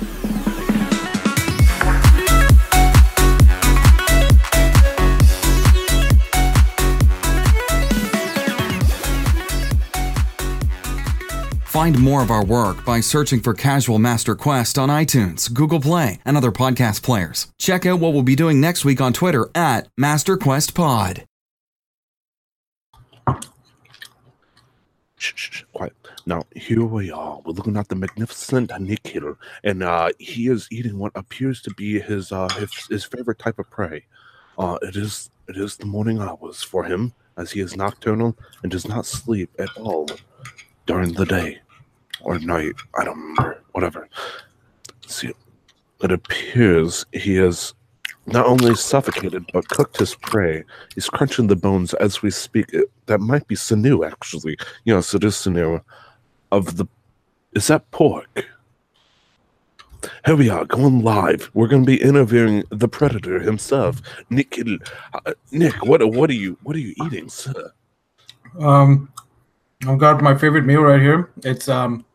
Find 11.72 11.98
more 11.98 12.22
of 12.22 12.32
our 12.32 12.44
work 12.44 12.84
by 12.84 13.00
searching 13.00 13.40
for 13.40 13.54
Casual 13.54 13.98
Master 13.98 14.36
Quest 14.36 14.78
on 14.78 14.90
iTunes, 14.90 15.50
Google 15.54 15.80
Play, 15.80 16.20
and 16.26 16.36
other 16.36 16.52
podcast 16.52 17.02
players. 17.02 17.48
Check 17.58 17.86
out 17.86 18.02
what 18.02 18.12
we'll 18.12 18.24
be 18.24 18.36
doing 18.36 18.60
next 18.60 18.84
week 18.84 19.00
on 19.00 19.14
Twitter 19.14 19.50
at 19.56 19.88
MasterQuestPod. 19.98 21.24
Shh, 25.16 25.34
shh, 25.34 25.50
shh, 25.50 25.64
quiet. 25.72 25.96
Now 26.26 26.44
here 26.54 26.84
we 26.84 27.10
are. 27.10 27.40
We're 27.46 27.54
looking 27.54 27.78
at 27.78 27.88
the 27.88 27.96
magnificent 27.96 28.78
Nick 28.82 29.08
Hill, 29.08 29.38
and 29.64 29.82
uh, 29.82 30.10
he 30.20 30.50
is 30.50 30.68
eating 30.72 31.00
what 31.00 31.14
appears 31.16 31.62
to 31.62 31.74
be 31.76 32.02
his 32.02 32.34
uh 32.34 32.50
his, 32.50 32.74
his 32.88 33.06
favorite 33.06 33.40
type 33.40 33.60
of 33.60 33.70
prey. 33.70 34.04
Uh, 34.58 34.78
it 34.82 34.98
is 34.98 35.30
it 35.48 35.56
is 35.56 35.78
the 35.78 35.86
morning 35.86 36.20
hours 36.20 36.64
for 36.64 36.84
him, 36.84 37.14
as 37.38 37.52
he 37.52 37.62
is 37.62 37.78
nocturnal 37.78 38.36
and 38.62 38.74
does 38.74 38.86
not 38.86 39.06
sleep 39.06 39.50
at 39.58 39.70
all 39.78 40.06
during 40.92 41.14
the 41.14 41.26
day 41.26 41.58
or 42.20 42.38
night. 42.40 42.76
I 43.00 43.06
don't 43.06 43.18
remember. 43.18 43.64
Whatever. 43.72 44.10
See, 45.08 45.32
it 46.04 46.12
appears 46.12 47.06
he 47.14 47.36
has 47.36 47.74
not 48.26 48.46
only 48.46 48.76
suffocated 48.76 49.50
but 49.54 49.70
cooked 49.70 49.98
his 49.98 50.16
prey. 50.16 50.66
He's 50.94 51.10
crunching 51.10 51.48
the 51.48 51.56
bones 51.56 51.94
as 51.94 52.22
we 52.22 52.30
speak. 52.30 52.74
It, 52.74 52.92
that 53.06 53.20
might 53.20 53.48
be 53.48 53.56
sinew, 53.56 54.04
actually. 54.04 54.58
Yes, 54.84 55.14
it 55.14 55.24
is 55.24 55.38
sinew 55.38 55.80
of 56.52 56.76
the. 56.76 56.86
Is 57.54 57.68
that 57.68 57.90
pork? 57.92 58.46
Here 60.26 60.36
we 60.36 60.50
are, 60.50 60.66
going 60.66 61.04
live. 61.04 61.52
We're 61.54 61.68
going 61.68 61.84
to 61.84 61.88
be 61.96 62.02
interviewing 62.02 62.64
the 62.70 62.88
predator 62.90 63.40
himself, 63.40 64.02
Nick. 64.30 64.60
Uh, 65.14 65.34
Nick, 65.52 65.86
what 65.86 66.06
what 66.12 66.30
are 66.30 66.42
you 66.46 66.58
what 66.64 66.76
are 66.76 66.80
you 66.80 66.94
eating, 67.06 67.30
sir? 67.30 67.72
Um, 68.60 69.10
I've 69.88 69.98
got 69.98 70.22
my 70.22 70.36
favorite 70.38 70.66
meal 70.66 70.82
right 70.82 71.02
here. 71.02 71.32
It's 71.44 71.68
um, 71.68 72.06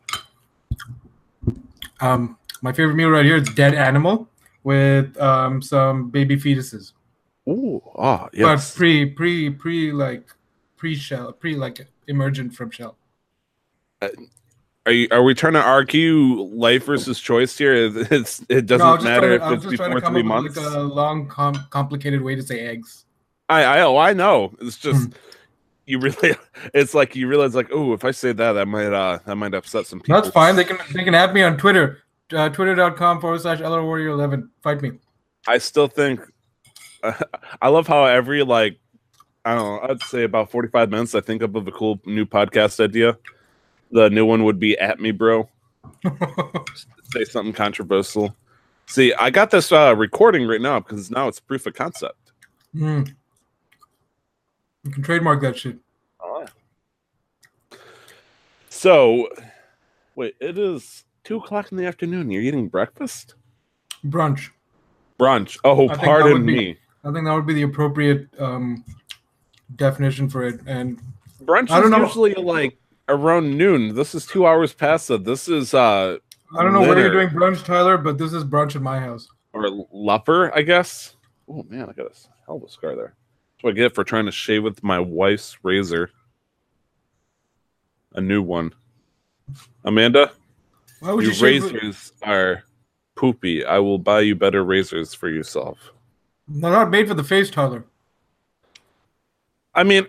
um, 2.00 2.38
my 2.62 2.72
favorite 2.72 2.94
meal 2.94 3.08
right 3.10 3.24
here 3.24 3.36
is 3.36 3.48
dead 3.50 3.74
animal 3.74 4.28
with 4.64 5.16
um 5.20 5.62
some 5.62 6.10
baby 6.10 6.36
fetuses, 6.36 6.92
Oh, 7.46 7.82
ah, 7.96 8.28
yes. 8.32 8.72
but 8.72 8.76
pre 8.78 9.06
pre 9.06 9.50
pre 9.50 9.92
like 9.92 10.28
pre 10.76 10.94
shell 10.94 11.32
pre 11.32 11.54
like 11.56 11.86
emergent 12.08 12.54
from 12.54 12.70
shell. 12.70 12.96
Are 14.02 14.92
you 14.92 15.08
are 15.10 15.22
we 15.24 15.34
trying 15.34 15.54
to 15.54 15.62
argue 15.62 16.40
life 16.42 16.84
versus 16.84 17.18
choice 17.20 17.56
here? 17.58 17.74
It's 18.12 18.44
it 18.48 18.66
doesn't 18.66 18.78
No, 18.86 18.92
I 18.92 18.94
was 18.94 19.02
just 19.02 19.04
matter 19.04 19.38
to- 19.38 19.44
if 19.52 19.52
it's 19.58 19.66
before 19.66 19.88
to 19.94 20.00
come 20.00 20.12
three 20.12 20.22
months. 20.22 20.56
like 20.56 20.74
a 20.74 20.80
long 20.80 21.26
com- 21.28 21.66
complicated 21.70 22.22
way 22.22 22.34
to 22.36 22.42
say 22.42 22.60
eggs. 22.66 23.04
I 23.48 23.62
I 23.64 23.80
oh 23.82 23.96
I 23.96 24.12
know. 24.12 24.54
It's 24.60 24.80
Hmm. 24.82 24.90
just 24.92 25.10
you 25.86 25.98
really. 25.98 26.34
It's 26.74 26.94
like 26.94 27.14
you 27.14 27.28
realize 27.28 27.54
like 27.54 27.68
oh 27.70 27.92
if 27.92 28.04
I 28.04 28.10
say 28.10 28.32
that 28.32 28.52
that 28.52 28.66
might 28.66 28.92
uh 28.92 29.18
that 29.24 29.36
might 29.36 29.54
upset 29.54 29.86
some 29.86 30.00
people. 30.00 30.20
That's 30.20 30.32
fine. 30.32 30.56
They 30.56 30.64
can 30.64 30.78
they 30.92 31.04
can 31.04 31.14
add 31.14 31.32
me 31.32 31.42
on 31.42 31.56
Twitter, 31.56 32.02
uh, 32.32 32.48
twitter.com 32.48 33.20
forward 33.20 33.40
slash 33.40 33.60
Warrior 33.60 34.08
11 34.08 34.50
Fight 34.62 34.82
me. 34.82 34.92
I 35.46 35.58
still 35.58 35.86
think 35.86 36.20
I 37.62 37.68
love 37.68 37.86
how 37.86 38.04
every 38.04 38.42
like 38.42 38.78
I 39.44 39.54
don't 39.54 39.64
know, 39.64 39.88
I'd 39.88 40.02
say 40.02 40.24
about 40.24 40.50
45 40.50 40.90
minutes 40.90 41.14
I 41.14 41.20
think 41.20 41.42
of, 41.42 41.54
of 41.54 41.68
a 41.68 41.72
cool 41.72 42.00
new 42.04 42.26
podcast 42.26 42.82
idea. 42.82 43.16
The 43.92 44.10
new 44.10 44.24
one 44.24 44.42
would 44.44 44.58
be 44.58 44.76
at 44.78 44.98
me, 44.98 45.12
bro. 45.12 45.48
Say 47.12 47.24
something 47.24 47.52
controversial. 47.52 48.34
See, 48.86 49.12
I 49.14 49.30
got 49.30 49.50
this 49.50 49.70
uh 49.70 49.94
recording 49.96 50.48
right 50.48 50.60
now 50.60 50.80
because 50.80 51.10
now 51.10 51.28
it's 51.28 51.38
proof 51.38 51.66
of 51.66 51.74
concept. 51.74 52.32
Hmm. 52.72 53.02
You 54.86 54.92
can 54.92 55.02
trademark 55.02 55.40
that 55.42 55.58
shit. 55.58 55.76
So 58.68 59.28
wait, 60.14 60.36
it 60.40 60.58
is 60.58 61.04
two 61.24 61.38
o'clock 61.38 61.72
in 61.72 61.78
the 61.78 61.86
afternoon. 61.86 62.30
You're 62.30 62.42
eating 62.42 62.68
breakfast? 62.68 63.34
Brunch. 64.06 64.50
Brunch. 65.18 65.58
Oh, 65.64 65.88
I 65.88 65.96
pardon 65.96 66.44
be- 66.46 66.56
me. 66.56 66.78
I 67.04 67.12
think 67.12 67.24
that 67.26 67.34
would 67.34 67.46
be 67.46 67.54
the 67.54 67.62
appropriate 67.62 68.28
um, 68.38 68.84
definition 69.76 70.28
for 70.28 70.44
it. 70.44 70.60
And 70.66 71.00
Brunch 71.42 71.70
I 71.70 71.76
is 71.78 71.82
don't 71.82 71.90
know. 71.90 72.04
usually 72.06 72.34
like 72.34 72.76
around 73.08 73.56
noon. 73.56 73.94
This 73.94 74.14
is 74.14 74.26
two 74.26 74.46
hours 74.46 74.72
past 74.72 75.10
it. 75.10 75.24
This 75.24 75.48
is 75.48 75.72
uh 75.74 76.18
I 76.56 76.62
don't 76.62 76.72
know 76.72 76.80
where 76.80 76.98
you're 76.98 77.12
doing 77.12 77.28
brunch, 77.30 77.64
Tyler, 77.64 77.96
but 77.98 78.18
this 78.18 78.32
is 78.32 78.44
brunch 78.44 78.76
at 78.76 78.82
my 78.82 79.00
house. 79.00 79.26
or 79.52 79.68
lupper, 79.92 80.52
I 80.54 80.62
guess. 80.62 81.14
Oh 81.48 81.64
man, 81.68 81.88
I 81.88 81.92
got 81.92 82.06
a 82.06 82.14
hell 82.46 82.56
of 82.56 82.62
a 82.64 82.68
scar 82.68 82.94
there. 82.94 83.14
What 83.62 83.70
I 83.70 83.72
get 83.74 83.94
for 83.94 84.04
trying 84.04 84.26
to 84.26 84.32
shave 84.32 84.62
with 84.62 84.82
my 84.82 85.00
wife's 85.00 85.56
razor. 85.62 86.10
A 88.12 88.20
new 88.20 88.42
one. 88.42 88.72
Amanda, 89.84 90.32
Why 91.00 91.12
would 91.12 91.24
your 91.24 91.32
you 91.32 91.38
shave 91.38 91.62
with- 91.64 91.72
razors 91.74 92.12
are 92.22 92.64
poopy. 93.14 93.64
I 93.64 93.78
will 93.78 93.98
buy 93.98 94.20
you 94.20 94.34
better 94.34 94.62
razors 94.64 95.14
for 95.14 95.28
yourself. 95.28 95.92
They're 96.48 96.70
not 96.70 96.90
made 96.90 97.08
for 97.08 97.14
the 97.14 97.24
face, 97.24 97.50
Tyler. 97.50 97.84
I 99.74 99.82
mean, 99.84 100.06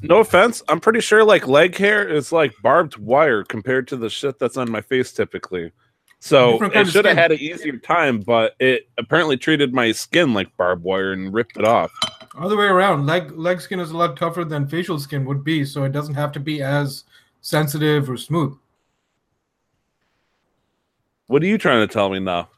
no 0.00 0.18
offense. 0.18 0.62
I'm 0.68 0.80
pretty 0.80 1.00
sure 1.00 1.24
like 1.24 1.46
leg 1.46 1.76
hair 1.76 2.06
is 2.08 2.32
like 2.32 2.54
barbed 2.62 2.96
wire 2.96 3.44
compared 3.44 3.88
to 3.88 3.96
the 3.96 4.10
shit 4.10 4.38
that's 4.38 4.56
on 4.56 4.70
my 4.70 4.80
face 4.80 5.12
typically. 5.12 5.72
So 6.18 6.58
it 6.62 6.86
should 6.88 7.04
have 7.04 7.16
had 7.16 7.30
an 7.32 7.38
easier 7.38 7.76
time, 7.76 8.20
but 8.20 8.54
it 8.58 8.88
apparently 8.98 9.36
treated 9.36 9.72
my 9.74 9.92
skin 9.92 10.32
like 10.34 10.56
barbed 10.56 10.82
wire 10.82 11.12
and 11.12 11.32
ripped 11.32 11.56
it 11.56 11.64
off. 11.64 11.92
Other 12.38 12.56
way 12.56 12.66
around. 12.66 13.06
Leg 13.06 13.32
leg 13.32 13.60
skin 13.60 13.80
is 13.80 13.90
a 13.90 13.96
lot 13.96 14.16
tougher 14.16 14.44
than 14.44 14.68
facial 14.68 14.98
skin 14.98 15.24
would 15.24 15.42
be, 15.42 15.64
so 15.64 15.84
it 15.84 15.92
doesn't 15.92 16.14
have 16.14 16.32
to 16.32 16.40
be 16.40 16.62
as 16.62 17.04
sensitive 17.40 18.10
or 18.10 18.16
smooth. 18.16 18.56
What 21.28 21.42
are 21.42 21.46
you 21.46 21.58
trying 21.58 21.86
to 21.86 21.92
tell 21.92 22.10
me 22.10 22.20
now? 22.20 22.48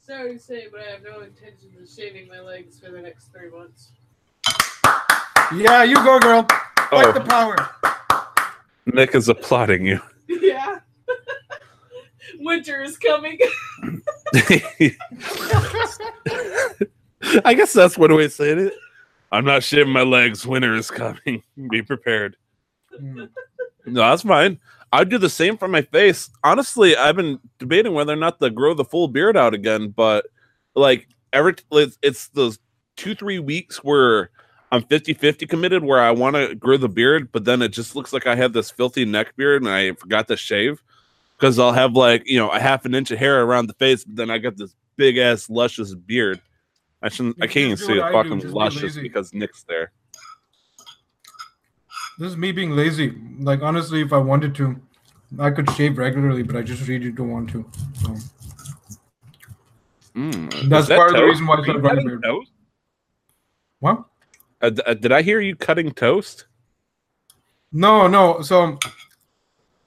Sorry 0.00 0.34
to 0.34 0.38
say, 0.38 0.66
but 0.70 0.82
I 0.82 0.90
have 0.90 1.02
no 1.02 1.22
intention 1.22 1.70
of 1.80 1.88
shaving 1.88 2.28
my 2.28 2.40
legs 2.40 2.78
for 2.78 2.90
the 2.90 3.00
next 3.00 3.32
three 3.32 3.50
months. 3.50 3.92
Yeah, 5.54 5.82
you 5.82 5.96
go, 5.96 6.18
girl. 6.20 6.42
Fight 6.90 7.06
Oh, 7.06 7.12
the 7.12 7.20
power. 7.22 7.56
Nick 8.86 9.14
is 9.14 9.28
applauding 9.28 9.86
you. 9.86 10.00
yeah. 10.28 10.80
Winter 12.38 12.82
is 12.82 12.98
coming. 12.98 13.38
I 17.44 17.54
guess 17.54 17.72
that's 17.72 17.96
one 17.96 18.14
way 18.14 18.26
of 18.26 18.32
saying 18.32 18.58
it. 18.58 18.74
I'm 19.34 19.44
not 19.44 19.64
shaving 19.64 19.92
my 19.92 20.02
legs. 20.02 20.46
Winter 20.46 20.74
is 20.76 20.90
coming. 20.90 21.42
Be 21.70 21.82
prepared. 21.82 22.36
No, 23.00 23.28
that's 23.84 24.22
fine. 24.22 24.60
I'd 24.92 25.08
do 25.08 25.18
the 25.18 25.28
same 25.28 25.58
for 25.58 25.66
my 25.66 25.82
face. 25.82 26.30
Honestly, 26.44 26.96
I've 26.96 27.16
been 27.16 27.40
debating 27.58 27.94
whether 27.94 28.12
or 28.12 28.16
not 28.16 28.40
to 28.40 28.48
grow 28.48 28.74
the 28.74 28.84
full 28.84 29.08
beard 29.08 29.36
out 29.36 29.52
again, 29.52 29.88
but 29.88 30.26
like 30.76 31.08
every 31.32 31.56
it's, 31.72 31.98
it's 32.00 32.28
those 32.28 32.60
two, 32.96 33.16
three 33.16 33.40
weeks 33.40 33.82
where 33.82 34.30
I'm 34.70 34.82
50 34.82 35.14
50 35.14 35.46
committed 35.46 35.82
where 35.82 36.00
I 36.00 36.12
want 36.12 36.36
to 36.36 36.54
grow 36.54 36.76
the 36.76 36.88
beard, 36.88 37.32
but 37.32 37.44
then 37.44 37.60
it 37.60 37.70
just 37.70 37.96
looks 37.96 38.12
like 38.12 38.28
I 38.28 38.36
have 38.36 38.52
this 38.52 38.70
filthy 38.70 39.04
neck 39.04 39.34
beard 39.36 39.62
and 39.62 39.70
I 39.70 39.94
forgot 39.94 40.28
to 40.28 40.36
shave 40.36 40.80
because 41.36 41.58
I'll 41.58 41.72
have 41.72 41.94
like, 41.94 42.22
you 42.24 42.38
know, 42.38 42.50
a 42.50 42.60
half 42.60 42.84
an 42.84 42.94
inch 42.94 43.10
of 43.10 43.18
hair 43.18 43.42
around 43.42 43.66
the 43.66 43.74
face, 43.74 44.04
but 44.04 44.14
then 44.14 44.30
I 44.30 44.38
got 44.38 44.56
this 44.56 44.76
big 44.96 45.18
ass 45.18 45.50
luscious 45.50 45.92
beard. 45.92 46.40
I 47.04 47.08
shouldn't, 47.10 47.36
I 47.40 47.44
You 47.44 47.50
can't 47.50 47.56
even 47.66 47.76
just 47.76 47.86
say 47.86 47.92
do 47.94 48.00
it's 48.00 48.02
what 48.02 48.14
I 48.14 48.22
do, 48.22 48.28
fucking 48.30 48.40
just 48.40 48.54
be 48.54 48.58
luscious 48.58 48.96
because 48.96 49.32
Nick's 49.34 49.62
there. 49.64 49.92
This 52.18 52.30
is 52.30 52.36
me 52.36 52.50
being 52.50 52.70
lazy. 52.70 53.14
Like 53.40 53.62
honestly, 53.62 54.00
if 54.00 54.12
I 54.12 54.18
wanted 54.18 54.54
to, 54.56 54.80
I 55.38 55.50
could 55.50 55.70
shave 55.72 55.98
regularly, 55.98 56.42
but 56.42 56.56
I 56.56 56.62
just 56.62 56.88
really 56.88 57.12
don't 57.12 57.30
want 57.30 57.50
to. 57.50 57.64
So, 58.02 58.16
Mm, 60.16 60.68
That's 60.68 60.86
that 60.86 60.96
part 60.96 61.10
of 61.10 61.16
the 61.16 61.24
reason 61.24 61.44
why 61.44 61.56
I 61.56 61.58
you 61.58 61.64
growing 61.64 61.84
a 61.84 61.88
cutting 61.88 62.06
beard. 62.06 62.22
toast? 62.22 62.52
what? 63.80 64.04
Uh, 64.62 64.70
uh, 64.86 64.94
did 64.94 65.10
I 65.10 65.22
hear 65.22 65.40
you 65.40 65.56
cutting 65.56 65.90
toast? 65.90 66.46
No, 67.72 68.06
no. 68.06 68.40
So 68.40 68.78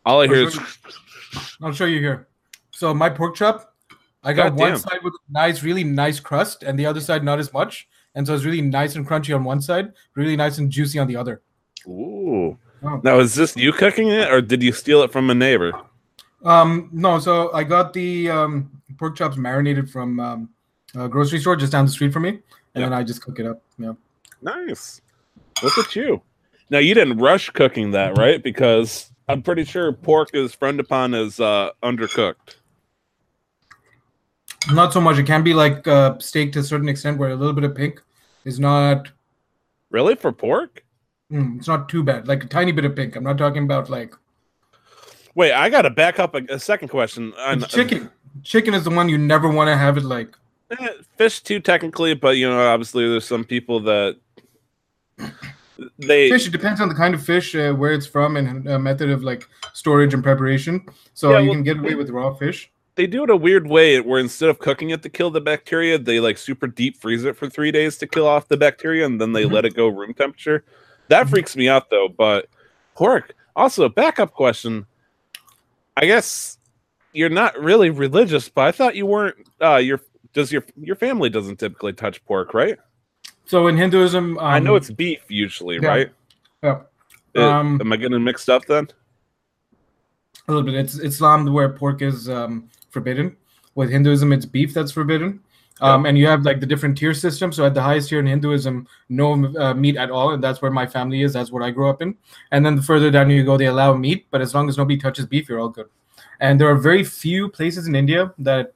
All 0.05 0.19
I 0.19 0.23
I'll 0.25 0.29
hear 0.29 0.47
is 0.47 0.53
show 0.53 0.61
I'll 1.63 1.71
show 1.71 1.85
you 1.85 1.99
here. 1.99 2.27
So 2.71 2.93
my 2.93 3.09
pork 3.09 3.35
chop, 3.37 3.73
I 4.23 4.33
got 4.33 4.49
God 4.49 4.59
one 4.59 4.69
damn. 4.71 4.79
side 4.79 4.99
with 5.03 5.13
a 5.13 5.31
nice, 5.31 5.63
really 5.63 5.83
nice 5.83 6.19
crust, 6.19 6.63
and 6.63 6.77
the 6.77 6.85
other 6.85 6.99
side 6.99 7.23
not 7.23 7.39
as 7.39 7.51
much. 7.53 7.87
And 8.15 8.25
so 8.25 8.33
it's 8.33 8.43
really 8.45 8.61
nice 8.61 8.95
and 8.95 9.07
crunchy 9.07 9.35
on 9.35 9.43
one 9.43 9.61
side, 9.61 9.93
really 10.15 10.35
nice 10.35 10.57
and 10.57 10.71
juicy 10.71 10.97
on 10.97 11.07
the 11.07 11.15
other. 11.15 11.41
Ooh. 11.87 12.57
Oh. 12.83 13.01
Now, 13.03 13.19
is 13.19 13.35
this 13.35 13.55
you 13.55 13.71
cooking 13.71 14.09
it, 14.09 14.31
or 14.31 14.41
did 14.41 14.61
you 14.63 14.71
steal 14.71 15.01
it 15.03 15.11
from 15.11 15.29
a 15.29 15.35
neighbor? 15.35 15.71
Um, 16.43 16.89
no, 16.91 17.19
so 17.19 17.51
I 17.53 17.63
got 17.63 17.93
the 17.93 18.29
um, 18.29 18.81
pork 18.97 19.15
chops 19.15 19.37
marinated 19.37 19.89
from 19.89 20.19
um, 20.19 20.49
a 20.95 21.07
grocery 21.07 21.39
store 21.39 21.55
just 21.55 21.71
down 21.71 21.85
the 21.85 21.91
street 21.91 22.13
from 22.13 22.23
me, 22.23 22.29
and 22.29 22.41
Yeah. 22.75 22.81
then 22.83 22.93
I 22.93 23.03
just 23.03 23.21
cook 23.21 23.39
it 23.39 23.45
up. 23.45 23.61
Yeah. 23.77 23.93
Nice. 24.41 25.01
Look 25.63 25.77
at 25.77 25.95
you. 25.95 26.21
Now, 26.69 26.79
you 26.79 26.93
didn't 26.93 27.17
rush 27.17 27.49
cooking 27.51 27.91
that, 27.91 28.17
right? 28.17 28.43
Because 28.43 29.11
I'm 29.29 29.41
pretty 29.41 29.63
sure 29.63 29.91
pork 29.93 30.29
is 30.33 30.53
frowned 30.53 30.79
upon 30.79 31.13
as 31.13 31.39
uh, 31.39 31.71
undercooked. 31.81 32.55
Not 34.71 34.93
so 34.93 35.01
much. 35.01 35.17
It 35.17 35.25
can 35.25 35.43
be 35.43 35.53
like 35.53 35.87
uh, 35.87 36.17
steak 36.19 36.51
to 36.53 36.59
a 36.59 36.63
certain 36.63 36.89
extent, 36.89 37.17
where 37.17 37.29
a 37.29 37.35
little 37.35 37.53
bit 37.53 37.63
of 37.63 37.75
pink 37.75 38.01
is 38.45 38.59
not. 38.59 39.09
Really, 39.89 40.15
for 40.15 40.31
pork? 40.31 40.83
Mm, 41.31 41.57
it's 41.57 41.67
not 41.67 41.87
too 41.89 42.03
bad. 42.03 42.27
Like 42.27 42.43
a 42.43 42.47
tiny 42.47 42.71
bit 42.71 42.85
of 42.85 42.95
pink. 42.95 43.15
I'm 43.15 43.23
not 43.23 43.37
talking 43.37 43.63
about 43.63 43.89
like 43.89 44.13
Wait, 45.35 45.51
I 45.53 45.69
got 45.69 45.83
to 45.83 45.91
back 45.91 46.19
up 46.19 46.33
a, 46.33 46.41
a 46.49 46.59
second 46.59 46.87
question. 46.87 47.31
On, 47.37 47.61
chicken. 47.61 48.09
Chicken 48.43 48.73
is 48.73 48.83
the 48.83 48.89
one 48.89 49.07
you 49.07 49.17
never 49.17 49.47
want 49.49 49.67
to 49.67 49.77
have 49.77 49.95
it 49.97 50.03
like. 50.03 50.35
Eh, 50.71 50.87
fish 51.15 51.41
too, 51.41 51.59
technically, 51.59 52.13
but 52.15 52.37
you 52.37 52.49
know, 52.49 52.67
obviously, 52.67 53.07
there's 53.07 53.25
some 53.25 53.43
people 53.45 53.79
that 53.81 54.17
they 55.99 56.29
Fish. 56.29 56.47
It 56.47 56.51
depends 56.51 56.81
on 56.81 56.89
the 56.89 56.95
kind 56.95 57.13
of 57.13 57.23
fish, 57.23 57.55
uh, 57.55 57.71
where 57.73 57.93
it's 57.93 58.07
from, 58.07 58.35
and 58.35 58.67
uh, 58.67 58.79
method 58.79 59.09
of 59.09 59.23
like 59.23 59.47
storage 59.73 60.13
and 60.13 60.23
preparation. 60.23 60.85
So 61.13 61.31
Yeah, 61.31 61.39
you 61.39 61.45
well- 61.49 61.55
can 61.55 61.63
get 61.63 61.77
away 61.77 61.95
with 61.95 62.09
raw 62.09 62.33
fish. 62.33 62.71
They 62.97 63.07
do 63.07 63.23
it 63.23 63.29
a 63.29 63.35
weird 63.35 63.67
way 63.67 64.01
where 64.01 64.19
instead 64.19 64.49
of 64.49 64.59
cooking 64.59 64.89
it 64.89 65.01
to 65.03 65.09
kill 65.09 65.29
the 65.29 65.39
bacteria, 65.39 65.97
they 65.97 66.19
like 66.19 66.37
super 66.37 66.67
deep 66.67 66.97
freeze 66.97 67.23
it 67.23 67.37
for 67.37 67.47
three 67.47 67.71
days 67.71 67.97
to 67.99 68.07
kill 68.07 68.27
off 68.27 68.47
the 68.49 68.57
bacteria 68.57 69.05
and 69.05 69.21
then 69.21 69.31
they 69.33 69.43
Mhm. 69.45 69.51
let 69.53 69.65
it 69.65 69.75
go 69.75 69.87
room 69.87 70.13
temperature. 70.13 70.65
That 71.07 71.29
freaks 71.29 71.55
me 71.55 71.69
out 71.69 71.89
though. 71.89 72.09
But 72.09 72.47
pork, 72.95 73.33
also, 73.55 73.87
backup 73.87 74.33
question. 74.33 74.85
I 75.95 76.05
guess 76.05 76.57
you're 77.13 77.29
not 77.29 77.57
really 77.59 77.89
religious, 77.91 78.49
but 78.49 78.65
I 78.65 78.71
thought 78.71 78.95
you 78.95 79.05
weren't. 79.05 79.35
Uh, 79.61 79.77
your 79.77 80.01
does 80.33 80.51
your 80.51 80.63
your 80.75 80.95
family 80.95 81.29
doesn't 81.29 81.57
typically 81.57 81.93
touch 81.93 82.23
pork, 82.25 82.53
right? 82.53 82.77
So 83.45 83.67
in 83.67 83.77
Hinduism, 83.77 84.37
um, 84.37 84.43
I 84.45 84.59
know 84.59 84.75
it's 84.75 84.91
beef 84.91 85.21
usually, 85.29 85.77
yeah. 85.81 85.87
right? 85.87 86.09
yeah, 86.63 86.81
Uh, 87.35 87.41
Um, 87.49 87.79
Am 87.79 87.93
I 87.93 87.97
getting 87.97 88.21
mixed 88.23 88.49
up 88.49 88.65
then? 88.65 88.87
a 90.47 90.51
little 90.53 90.63
bit. 90.63 90.75
It's 90.75 90.99
Islam 90.99 91.51
where 91.53 91.69
pork 91.69 92.01
is 92.01 92.27
um, 92.29 92.69
forbidden. 92.89 93.35
With 93.75 93.91
Hinduism, 93.91 94.33
it's 94.33 94.45
beef 94.45 94.73
that's 94.73 94.91
forbidden. 94.91 95.41
Um, 95.79 96.05
and 96.07 96.17
you 96.17 96.27
have 96.27 96.43
like 96.43 96.59
the 96.59 96.65
different 96.65 96.97
tier 96.97 97.13
system. 97.13 97.51
So 97.51 97.65
at 97.65 97.73
the 97.73 97.81
highest 97.81 98.09
tier 98.09 98.19
in 98.19 98.25
Hinduism, 98.25 98.87
no 99.09 99.33
uh, 99.59 99.73
meat 99.73 99.95
at 99.95 100.09
all, 100.09 100.31
and 100.31 100.43
that's 100.43 100.61
where 100.61 100.71
my 100.71 100.87
family 100.87 101.21
is. 101.21 101.33
That's 101.33 101.51
what 101.51 101.61
I 101.61 101.69
grew 101.69 101.89
up 101.89 102.01
in. 102.01 102.15
And 102.51 102.65
then 102.65 102.75
the 102.75 102.81
further 102.81 103.11
down 103.11 103.29
you 103.29 103.43
go, 103.43 103.57
they 103.57 103.67
allow 103.67 103.93
meat, 103.95 104.25
but 104.31 104.41
as 104.41 104.55
long 104.55 104.69
as 104.69 104.77
nobody 104.77 104.97
touches 104.97 105.25
beef, 105.25 105.47
you're 105.47 105.59
all 105.59 105.69
good. 105.69 105.87
And 106.39 106.59
there 106.59 106.67
are 106.69 106.75
very 106.75 107.03
few 107.03 107.49
places 107.49 107.87
in 107.87 107.95
India 107.95 108.33
that 108.39 108.73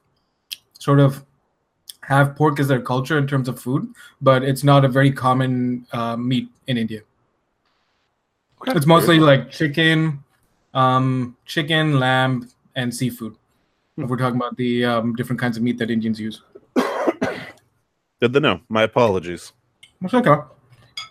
sort 0.78 1.00
of 1.00 1.24
have 2.02 2.36
pork 2.36 2.58
as 2.60 2.68
their 2.68 2.80
culture 2.80 3.18
in 3.18 3.26
terms 3.26 3.48
of 3.48 3.60
food, 3.60 3.88
but 4.20 4.42
it's 4.42 4.64
not 4.64 4.84
a 4.84 4.88
very 4.88 5.10
common 5.10 5.86
uh, 5.92 6.16
meat 6.16 6.48
in 6.66 6.76
India. 6.76 7.00
It's 8.66 8.86
mostly 8.86 9.18
like 9.18 9.50
chicken, 9.50 10.22
um, 10.74 11.36
chicken, 11.46 11.98
lamb, 11.98 12.48
and 12.76 12.94
seafood. 12.94 13.36
If 13.98 14.08
we're 14.08 14.16
talking 14.16 14.36
about 14.36 14.56
the 14.56 14.84
um, 14.84 15.14
different 15.14 15.38
kinds 15.38 15.56
of 15.56 15.62
meat 15.62 15.78
that 15.78 15.90
Indians 15.90 16.18
use. 16.18 16.42
Good 18.20 18.32
to 18.32 18.40
know. 18.40 18.60
My 18.68 18.84
apologies. 18.84 19.52
That's 20.00 20.14
okay. 20.14 20.36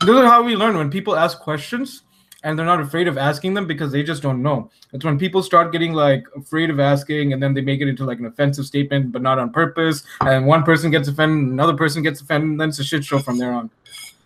This 0.02 0.10
is 0.10 0.26
how 0.26 0.42
we 0.42 0.56
learn 0.56 0.78
when 0.78 0.90
people 0.90 1.16
ask 1.16 1.40
questions 1.40 2.04
and 2.44 2.58
they're 2.58 2.66
not 2.66 2.82
afraid 2.82 3.08
of 3.08 3.18
asking 3.18 3.54
them 3.54 3.68
because 3.68 3.92
they 3.92 4.02
just 4.02 4.24
don't 4.24 4.42
know. 4.42 4.72
It's 4.94 5.06
when 5.06 5.20
people 5.20 5.44
start 5.44 5.72
getting 5.72 5.94
like 5.94 6.26
afraid 6.36 6.70
of 6.70 6.80
asking 6.80 7.34
and 7.34 7.44
then 7.44 7.54
they 7.54 7.62
make 7.62 7.82
it 7.82 7.88
into 7.88 8.04
like 8.04 8.20
an 8.20 8.26
offensive 8.26 8.66
statement, 8.66 9.12
but 9.12 9.22
not 9.22 9.38
on 9.38 9.52
purpose. 9.52 10.04
And 10.22 10.48
one 10.48 10.64
person 10.64 10.90
gets 10.90 11.08
offended, 11.08 11.52
another 11.52 11.76
person 11.76 12.02
gets 12.02 12.22
offended, 12.22 12.52
and 12.52 12.62
then 12.62 12.70
it's 12.70 12.80
a 12.80 12.84
shit 12.84 13.04
show 13.04 13.20
from 13.20 13.38
there 13.38 13.52
on. 13.52 13.70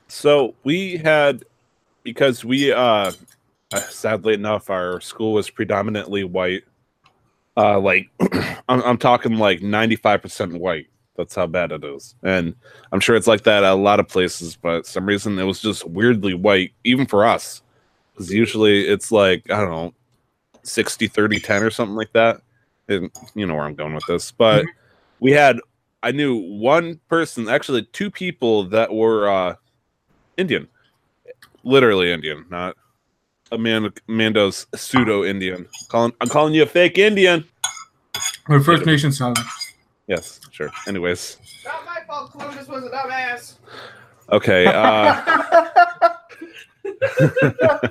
So 0.07 0.55
we 0.63 0.97
had 0.97 1.43
because 2.03 2.45
we 2.45 2.71
uh 2.71 3.11
uh, 3.73 3.79
sadly 3.79 4.35
enough 4.35 4.69
our 4.69 5.01
school 5.01 5.33
was 5.33 5.49
predominantly 5.49 6.23
white. 6.23 6.63
Uh 7.57 7.79
like 7.79 8.09
I'm, 8.69 8.81
I'm 8.83 8.97
talking 8.97 9.37
like 9.37 9.59
95% 9.59 10.59
white. 10.59 10.87
That's 11.15 11.35
how 11.35 11.47
bad 11.47 11.71
it 11.71 11.83
is. 11.83 12.15
And 12.23 12.55
I'm 12.91 12.99
sure 12.99 13.15
it's 13.15 13.27
like 13.27 13.43
that 13.43 13.63
at 13.63 13.71
a 13.71 13.75
lot 13.75 13.99
of 13.99 14.07
places, 14.07 14.57
but 14.57 14.85
some 14.85 15.05
reason 15.05 15.39
it 15.39 15.43
was 15.43 15.61
just 15.61 15.87
weirdly 15.87 16.33
white 16.33 16.73
even 16.83 17.05
for 17.05 17.25
us. 17.25 17.61
Cuz 18.17 18.31
usually 18.31 18.87
it's 18.87 19.11
like 19.11 19.49
I 19.49 19.59
don't 19.59 19.71
know 19.71 19.93
60 20.63 21.07
30 21.07 21.39
10 21.39 21.63
or 21.63 21.69
something 21.69 21.95
like 21.95 22.11
that. 22.13 22.41
And 22.87 23.09
you 23.33 23.45
know 23.45 23.55
where 23.55 23.63
I'm 23.63 23.75
going 23.75 23.95
with 23.95 24.05
this. 24.07 24.31
But 24.31 24.65
we 25.19 25.31
had 25.31 25.59
I 26.03 26.11
knew 26.11 26.35
one 26.35 26.99
person, 27.09 27.49
actually 27.49 27.83
two 27.93 28.11
people 28.11 28.65
that 28.65 28.93
were 28.93 29.29
uh 29.29 29.55
Indian, 30.37 30.67
literally 31.63 32.11
Indian, 32.11 32.45
not 32.49 32.75
Amanda 33.55 33.91
Mando's 34.07 34.67
pseudo 34.75 35.23
Indian. 35.23 35.67
Calling, 35.89 36.13
I'm 36.21 36.29
calling 36.29 36.53
you 36.53 36.63
a 36.63 36.67
fake 36.67 36.97
Indian. 36.97 37.43
Or 38.47 38.59
First 38.61 38.85
Nation 38.85 39.11
style. 39.11 39.33
Yes, 40.07 40.39
sure. 40.51 40.69
Anyways, 40.87 41.37
Not 41.65 41.83
my 41.85 41.99
fault. 42.07 42.31
Columbus 42.31 42.67
was 42.67 42.83
a 42.85 42.89
dumbass. 42.89 43.55
okay. 44.31 44.67
Uh, 44.67 45.43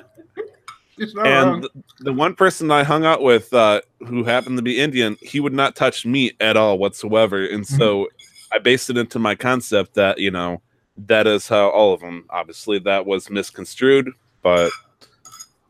and 0.97 1.13
wrong. 1.15 1.61
th- 1.61 1.71
the 1.99 2.13
one 2.13 2.35
person 2.35 2.71
I 2.71 2.83
hung 2.83 3.05
out 3.05 3.21
with, 3.21 3.53
uh, 3.53 3.81
who 4.07 4.23
happened 4.23 4.57
to 4.57 4.63
be 4.63 4.79
Indian, 4.79 5.17
he 5.21 5.39
would 5.39 5.53
not 5.53 5.75
touch 5.75 6.05
meat 6.05 6.35
at 6.39 6.55
all 6.55 6.77
whatsoever, 6.77 7.45
and 7.45 7.65
so 7.67 8.07
I 8.51 8.59
based 8.59 8.89
it 8.89 8.97
into 8.97 9.19
my 9.19 9.35
concept 9.35 9.95
that 9.95 10.17
you 10.19 10.31
know 10.31 10.61
that 10.97 11.27
is 11.27 11.47
how 11.47 11.69
all 11.69 11.93
of 11.93 11.99
them. 11.99 12.25
Obviously, 12.29 12.79
that 12.79 13.05
was 13.05 13.29
misconstrued, 13.29 14.09
but 14.41 14.71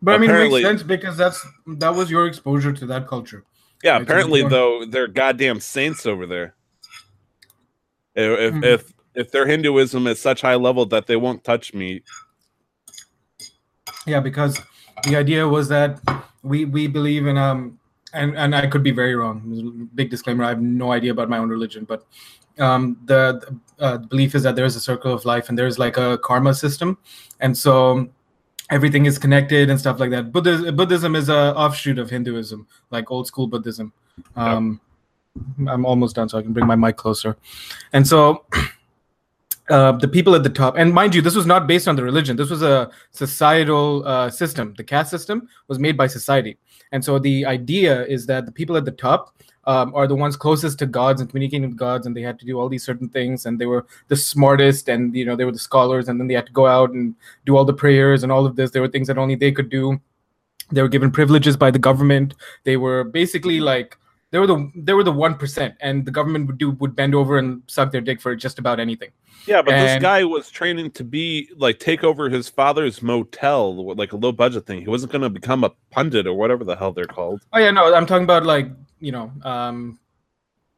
But 0.06 0.14
I 0.14 0.18
mean, 0.20 0.30
it 0.30 0.50
makes 0.50 0.62
sense 0.62 0.84
because 0.84 1.18
that's 1.18 1.44
that 1.66 1.96
was 1.96 2.12
your 2.12 2.28
exposure 2.28 2.72
to 2.72 2.86
that 2.86 3.08
culture. 3.08 3.44
Yeah, 3.84 3.98
apparently 3.98 4.44
though 4.44 4.86
they're 4.86 5.08
goddamn 5.08 5.60
saints 5.60 6.06
over 6.06 6.28
there. 6.28 6.54
If 8.14 8.40
if, 8.40 8.54
Mhm. 8.54 8.64
if 8.64 8.94
if 9.16 9.32
their 9.32 9.48
Hinduism 9.48 10.06
is 10.06 10.22
such 10.22 10.42
high 10.42 10.56
level 10.56 10.86
that 10.88 11.08
they 11.08 11.16
won't 11.16 11.44
touch 11.44 11.74
meat, 11.74 12.04
Yeah, 14.06 14.20
because 14.20 14.62
the 15.06 15.16
idea 15.16 15.48
was 15.48 15.70
that 15.70 16.00
we 16.44 16.66
we 16.66 16.86
believe 16.86 17.26
in 17.26 17.38
um 17.38 17.80
and 18.14 18.38
and 18.38 18.56
I 18.56 18.68
could 18.68 18.84
be 18.84 18.92
very 18.92 19.16
wrong. 19.16 19.90
Big 19.96 20.12
disclaimer: 20.12 20.44
I 20.44 20.50
have 20.50 20.62
no 20.62 20.92
idea 20.92 21.12
about 21.12 21.30
my 21.30 21.40
own 21.40 21.50
religion, 21.50 21.84
but 21.84 22.06
um 22.60 22.98
the, 23.06 23.42
the 23.42 23.84
uh, 23.84 23.98
belief 23.98 24.36
is 24.36 24.44
that 24.44 24.56
there 24.56 24.66
is 24.66 24.76
a 24.76 24.80
circle 24.80 25.12
of 25.12 25.26
life 25.26 25.50
and 25.50 25.58
there's 25.58 25.80
like 25.80 25.98
a 25.98 26.20
karma 26.20 26.54
system, 26.54 27.00
and 27.40 27.58
so 27.58 28.08
everything 28.70 29.06
is 29.06 29.18
connected 29.18 29.70
and 29.70 29.80
stuff 29.80 30.00
like 30.00 30.10
that. 30.12 30.32
Buddhism, 30.32 30.76
Buddhism 30.76 31.16
is 31.16 31.30
a 31.30 31.56
offshoot 31.56 32.00
of 32.00 32.10
Hinduism, 32.10 32.68
like 32.92 33.12
old 33.12 33.28
school 33.28 33.48
Buddhism. 33.48 33.94
Um, 34.36 34.80
I'm 35.68 35.86
almost 35.86 36.16
done, 36.16 36.30
so 36.30 36.38
I 36.38 36.42
can 36.42 36.54
bring 36.54 36.66
my 36.66 36.76
mic 36.76 36.98
closer. 36.98 37.36
And 37.94 38.08
so, 38.08 38.46
uh, 39.70 39.94
the 39.94 40.08
people 40.08 40.36
at 40.36 40.44
the 40.44 40.50
top, 40.50 40.76
and 40.78 40.94
mind 40.94 41.14
you, 41.14 41.22
this 41.22 41.36
was 41.36 41.46
not 41.46 41.68
based 41.68 41.88
on 41.88 41.96
the 41.96 42.04
religion. 42.04 42.38
This 42.38 42.50
was 42.50 42.62
a 42.62 42.90
societal 43.12 44.08
uh, 44.08 44.30
system. 44.30 44.74
The 44.78 44.84
caste 44.84 45.12
system 45.12 45.50
was 45.68 45.78
made 45.78 45.98
by 45.98 46.08
society, 46.08 46.58
and 46.92 47.04
so 47.04 47.20
the 47.20 47.46
idea 47.46 48.06
is 48.06 48.26
that 48.28 48.46
the 48.46 48.52
people 48.52 48.78
at 48.78 48.86
the 48.86 48.92
top 48.92 49.36
um, 49.66 49.94
are 49.96 50.08
the 50.08 50.16
ones 50.16 50.36
closest 50.36 50.80
to 50.80 50.86
gods 50.86 51.22
and 51.22 51.30
communicating 51.30 51.68
with 51.68 51.78
gods, 51.78 52.06
and 52.06 52.16
they 52.16 52.22
had 52.22 52.40
to 52.40 52.46
do 52.46 52.60
all 52.60 52.70
these 52.70 52.84
certain 52.84 53.10
things, 53.10 53.46
and 53.46 53.60
they 53.60 53.66
were 53.66 53.86
the 54.08 54.16
smartest, 54.16 54.90
and 54.90 55.16
you 55.16 55.26
know 55.26 55.36
they 55.36 55.46
were 55.46 55.52
the 55.52 55.60
scholars, 55.60 56.08
and 56.08 56.20
then 56.20 56.28
they 56.28 56.34
had 56.34 56.46
to 56.48 56.52
go 56.52 56.68
out 56.68 56.92
and 56.92 57.16
do 57.46 57.58
all 57.58 57.66
the 57.66 57.74
prayers 57.74 58.24
and 58.24 58.32
all 58.32 58.46
of 58.46 58.56
this. 58.56 58.72
There 58.72 58.82
were 58.82 58.88
things 58.88 59.08
that 59.08 59.18
only 59.18 59.36
they 59.36 59.52
could 59.52 59.70
do. 59.70 60.00
They 60.72 60.82
were 60.82 60.90
given 60.90 61.12
privileges 61.12 61.58
by 61.58 61.72
the 61.72 61.80
government. 61.80 62.34
They 62.64 62.78
were 62.78 63.04
basically 63.04 63.60
like 63.60 63.98
they 64.32 64.40
were 64.40 64.48
the 64.48 64.72
they 64.76 64.94
were 64.94 65.04
the 65.04 65.12
one 65.12 65.36
percent, 65.36 65.76
and 65.80 66.06
the 66.06 66.12
government 66.12 66.48
would 66.48 66.58
do 66.58 66.72
would 66.72 66.96
bend 66.96 67.16
over 67.16 67.38
and 67.38 67.62
suck 67.68 67.92
their 67.92 68.02
dick 68.02 68.20
for 68.20 68.36
just 68.36 68.60
about 68.60 68.80
anything. 68.80 69.12
Yeah, 69.46 69.62
but 69.62 69.72
this 69.72 70.02
guy 70.02 70.24
was 70.24 70.50
training 70.50 70.92
to 70.92 71.04
be 71.04 71.50
like 71.56 71.80
take 71.80 72.04
over 72.04 72.30
his 72.30 72.50
father's 72.50 73.02
motel, 73.02 73.94
like 73.96 74.14
a 74.14 74.18
low 74.18 74.32
budget 74.32 74.66
thing. 74.66 74.82
He 74.82 74.88
wasn't 74.88 75.12
going 75.12 75.22
to 75.22 75.30
become 75.30 75.64
a 75.64 75.72
pundit 75.92 76.26
or 76.26 76.34
whatever 76.34 76.64
the 76.64 76.76
hell 76.76 76.92
they're 76.92 77.06
called. 77.06 77.42
Oh 77.54 77.60
yeah, 77.60 77.72
no, 77.72 77.94
I'm 77.94 78.06
talking 78.06 78.24
about 78.24 78.46
like 78.46 78.70
you 79.00 79.12
know, 79.12 79.32
um, 79.44 80.00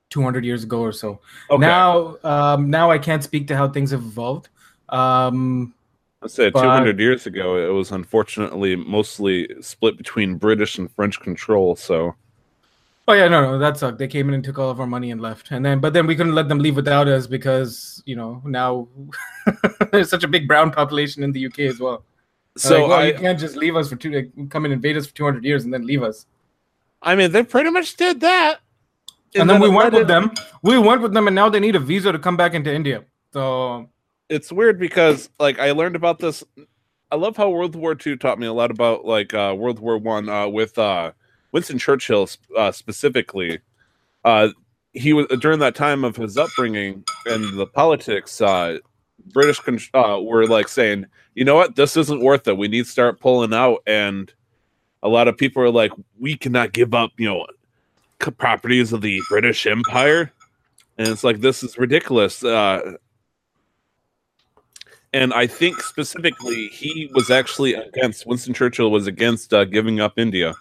200 0.10 0.44
years 0.46 0.64
ago 0.64 0.82
or 0.82 0.92
so. 0.92 1.22
Okay. 1.50 1.62
Now, 1.62 2.18
um, 2.24 2.70
now 2.70 2.92
I 2.92 2.98
can't 2.98 3.24
speak 3.24 3.48
to 3.48 3.58
how 3.58 3.70
things 3.70 3.92
have 3.92 4.02
evolved. 4.04 4.50
Um, 4.90 5.74
I 6.22 6.28
said 6.28 6.54
200 6.54 7.00
years 7.00 7.26
ago, 7.26 7.58
it 7.58 7.72
was 7.72 7.92
unfortunately 7.92 8.76
mostly 8.76 9.50
split 9.62 9.98
between 9.98 10.36
British 10.36 10.78
and 10.78 10.92
French 10.92 11.20
control. 11.20 11.76
So 11.76 12.16
oh 13.08 13.14
yeah, 13.14 13.28
no, 13.28 13.42
no, 13.42 13.60
that 13.60 13.78
sucked. 13.78 13.98
They 13.98 14.08
came 14.08 14.28
in 14.28 14.36
and 14.36 14.44
took 14.44 14.60
all 14.60 14.70
of 14.70 14.80
our 14.80 14.88
money 14.88 15.12
and 15.12 15.22
left, 15.22 15.52
and 15.52 15.66
then 15.66 15.80
but 15.80 15.94
then 15.94 16.08
we 16.08 16.16
couldn't 16.16 16.36
let 16.36 16.50
them 16.50 16.60
leave 16.60 16.76
without 16.76 17.08
us 17.08 17.28
because 17.28 18.02
you 18.06 18.16
know 18.16 18.42
now 18.46 18.88
there's 19.92 20.10
such 20.10 20.24
a 20.24 20.28
big 20.28 20.48
brown 20.48 20.72
population 20.72 21.24
in 21.24 21.32
the 21.32 21.46
UK 21.46 21.60
as 21.60 21.80
well. 21.80 22.04
so 22.58 22.82
like, 22.82 22.90
well, 22.90 23.00
I, 23.00 23.06
you 23.08 23.14
can't 23.14 23.40
just 23.40 23.56
leave 23.56 23.76
us 23.76 23.90
for 23.90 23.96
two, 23.96 24.32
come 24.50 24.66
and 24.66 24.74
invade 24.74 24.98
us 24.98 25.08
for 25.08 25.16
200 25.16 25.44
years 25.44 25.64
and 25.64 25.74
then 25.74 25.86
leave 25.86 26.04
us. 26.04 26.26
I 27.02 27.16
mean, 27.16 27.32
they 27.32 27.44
pretty 27.44 27.70
much 27.70 27.96
did 27.96 28.20
that. 28.22 28.60
And, 29.36 29.50
then 29.50 29.62
we 29.62 29.70
went 29.70 29.94
with 29.94 30.08
them. 30.08 30.32
We 30.64 30.80
went 30.80 31.02
with 31.02 31.14
them, 31.14 31.28
and 31.28 31.36
now 31.36 31.50
they 31.50 31.60
need 31.60 31.76
a 31.76 31.80
visa 31.80 32.12
to 32.12 32.20
come 32.20 32.38
back 32.38 32.54
into 32.54 32.74
India. 32.74 33.04
So 33.34 33.90
It's 34.30 34.52
weird 34.52 34.80
because 34.80 35.30
like 35.40 35.60
I 35.60 35.72
learned 35.72 35.96
about 35.96 36.20
this. 36.20 36.44
I 37.12 37.16
love 37.16 37.38
how 37.38 37.50
World 37.50 37.76
War 37.76 37.96
II 38.06 38.18
taught 38.18 38.40
me 38.40 38.48
a 38.48 38.54
lot 38.54 38.72
about 38.72 39.06
like 39.06 39.34
uh, 39.34 39.56
World 39.58 39.80
War 39.80 39.98
One 39.98 40.28
uh, 40.28 40.48
with 40.48 40.78
uh, 40.78 41.12
Winston 41.58 41.80
Churchill 41.80 42.30
uh, 42.56 42.72
specifically. 42.72 43.58
Uh, 44.24 44.50
he 44.94 45.12
was 45.12 45.26
during 45.40 45.58
that 45.58 45.74
time 45.74 46.04
of 46.04 46.16
his 46.16 46.38
upbringing 46.38 47.04
and 47.26 47.58
the 47.58 47.66
politics. 47.66 48.40
Uh, 48.40 48.78
British 49.34 49.60
con- 49.60 49.80
uh, 49.96 50.22
were 50.22 50.46
like 50.46 50.68
saying, 50.68 51.08
you 51.34 51.44
know 51.44 51.56
what, 51.56 51.76
this 51.76 51.98
isn't 51.98 52.22
worth 52.22 52.48
it. 52.48 52.58
We 52.58 52.68
need 52.68 52.86
to 52.86 52.92
start 52.92 53.20
pulling 53.20 53.56
out. 53.56 53.80
And 53.88 54.32
a 55.02 55.10
lot 55.10 55.28
of 55.28 55.36
people 55.36 55.64
are 55.64 55.72
like, 55.72 55.92
we 56.20 56.38
cannot 56.38 56.74
give 56.74 56.94
up, 56.94 57.10
you 57.18 57.28
know, 57.28 57.48
properties 58.38 58.94
of 58.94 59.02
the 59.02 59.20
British 59.28 59.66
Empire. 59.66 60.32
And 61.00 61.08
it's 61.08 61.24
like 61.24 61.40
this 61.40 61.64
is 61.64 61.76
ridiculous. 61.80 62.44
Uh, 62.44 62.98
and 65.12 65.34
I 65.34 65.48
think 65.48 65.82
specifically 65.82 66.68
he 66.68 67.10
was 67.16 67.32
actually 67.32 67.74
against 67.74 68.28
Winston 68.28 68.54
Churchill 68.54 68.92
was 68.92 69.08
against 69.08 69.56
uh, 69.56 69.66
giving 69.66 70.00
up 70.00 70.20
India 70.20 70.54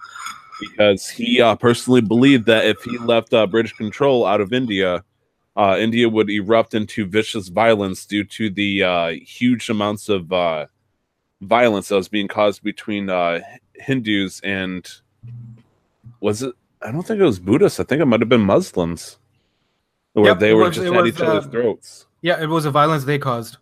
because 0.60 1.08
he 1.08 1.40
uh, 1.40 1.54
personally 1.56 2.00
believed 2.00 2.46
that 2.46 2.64
if 2.66 2.82
he 2.82 2.98
left 2.98 3.32
uh, 3.34 3.46
British 3.46 3.72
control 3.72 4.24
out 4.26 4.40
of 4.40 4.52
India, 4.52 5.04
uh, 5.56 5.76
India 5.78 6.08
would 6.08 6.30
erupt 6.30 6.74
into 6.74 7.06
vicious 7.06 7.48
violence 7.48 8.04
due 8.06 8.24
to 8.24 8.50
the 8.50 8.82
uh, 8.82 9.08
huge 9.22 9.68
amounts 9.70 10.08
of 10.08 10.32
uh, 10.32 10.66
violence 11.40 11.88
that 11.88 11.96
was 11.96 12.08
being 12.08 12.28
caused 12.28 12.62
between 12.62 13.08
uh, 13.10 13.40
Hindus 13.74 14.40
and 14.40 14.88
was 16.20 16.42
it? 16.42 16.54
I 16.82 16.92
don't 16.92 17.02
think 17.06 17.20
it 17.20 17.24
was 17.24 17.38
Buddhists. 17.38 17.80
I 17.80 17.84
think 17.84 18.00
it 18.02 18.06
might 18.06 18.20
have 18.20 18.28
been 18.28 18.42
Muslims, 18.42 19.18
where 20.12 20.26
Yep, 20.26 20.38
they 20.38 20.54
were 20.54 20.64
was- 20.64 20.76
just 20.76 20.86
at 20.86 20.92
was, 20.92 21.08
each 21.08 21.20
other's 21.20 21.46
uh, 21.46 21.50
throats. 21.50 22.06
Yeah, 22.22 22.40
it 22.42 22.46
was 22.46 22.64
a 22.64 22.70
violence 22.70 23.04
they 23.04 23.18
caused. 23.18 23.58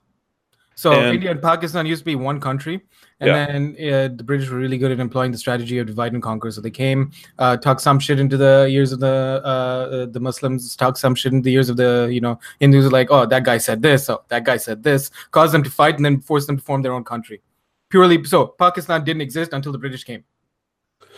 So 0.76 0.92
And- 0.92 1.14
India 1.14 1.30
and 1.30 1.40
Pakistan 1.40 1.86
used 1.86 2.00
to 2.00 2.04
be 2.04 2.16
one 2.16 2.40
country, 2.40 2.82
and 3.20 3.28
Yeah. 3.28 3.46
then 3.46 3.76
uh, 3.78 4.08
the 4.16 4.24
British 4.24 4.50
were 4.50 4.58
really 4.58 4.76
good 4.76 4.90
at 4.90 4.98
employing 5.00 5.30
the 5.30 5.38
strategy 5.38 5.78
of 5.78 5.86
divide 5.86 6.12
and 6.12 6.22
conquer. 6.22 6.50
So 6.50 6.60
they 6.60 6.70
came, 6.70 7.12
uh, 7.38 7.56
talked 7.56 7.80
some 7.80 7.98
shit 8.00 8.18
into 8.18 8.36
the 8.36 8.66
ears 8.68 8.92
of 8.92 9.00
the 9.00 9.40
uh, 9.44 9.48
uh, 9.48 10.06
the 10.06 10.20
Muslims, 10.20 10.74
talked 10.76 10.98
some 10.98 11.14
shit 11.14 11.32
into 11.32 11.44
the 11.44 11.54
ears 11.54 11.68
of 11.70 11.76
the 11.76 12.08
you 12.10 12.20
know 12.20 12.38
Hindus. 12.60 12.90
Like, 12.90 13.08
oh, 13.10 13.24
that 13.26 13.44
guy 13.44 13.58
said 13.58 13.82
this, 13.82 14.10
oh, 14.10 14.22
that 14.28 14.44
guy 14.44 14.56
said 14.56 14.82
this, 14.82 15.10
caused 15.30 15.54
them 15.54 15.62
to 15.62 15.70
fight, 15.70 15.96
and 15.96 16.04
then 16.04 16.20
forced 16.20 16.46
them 16.48 16.56
to 16.56 16.62
form 16.62 16.82
their 16.82 16.92
own 16.92 17.04
country. 17.04 17.40
Purely 17.88 18.22
so, 18.24 18.46
Pakistan 18.46 19.04
didn't 19.04 19.22
exist 19.22 19.52
until 19.52 19.70
the 19.70 19.78
British 19.78 20.02
came. 20.04 20.24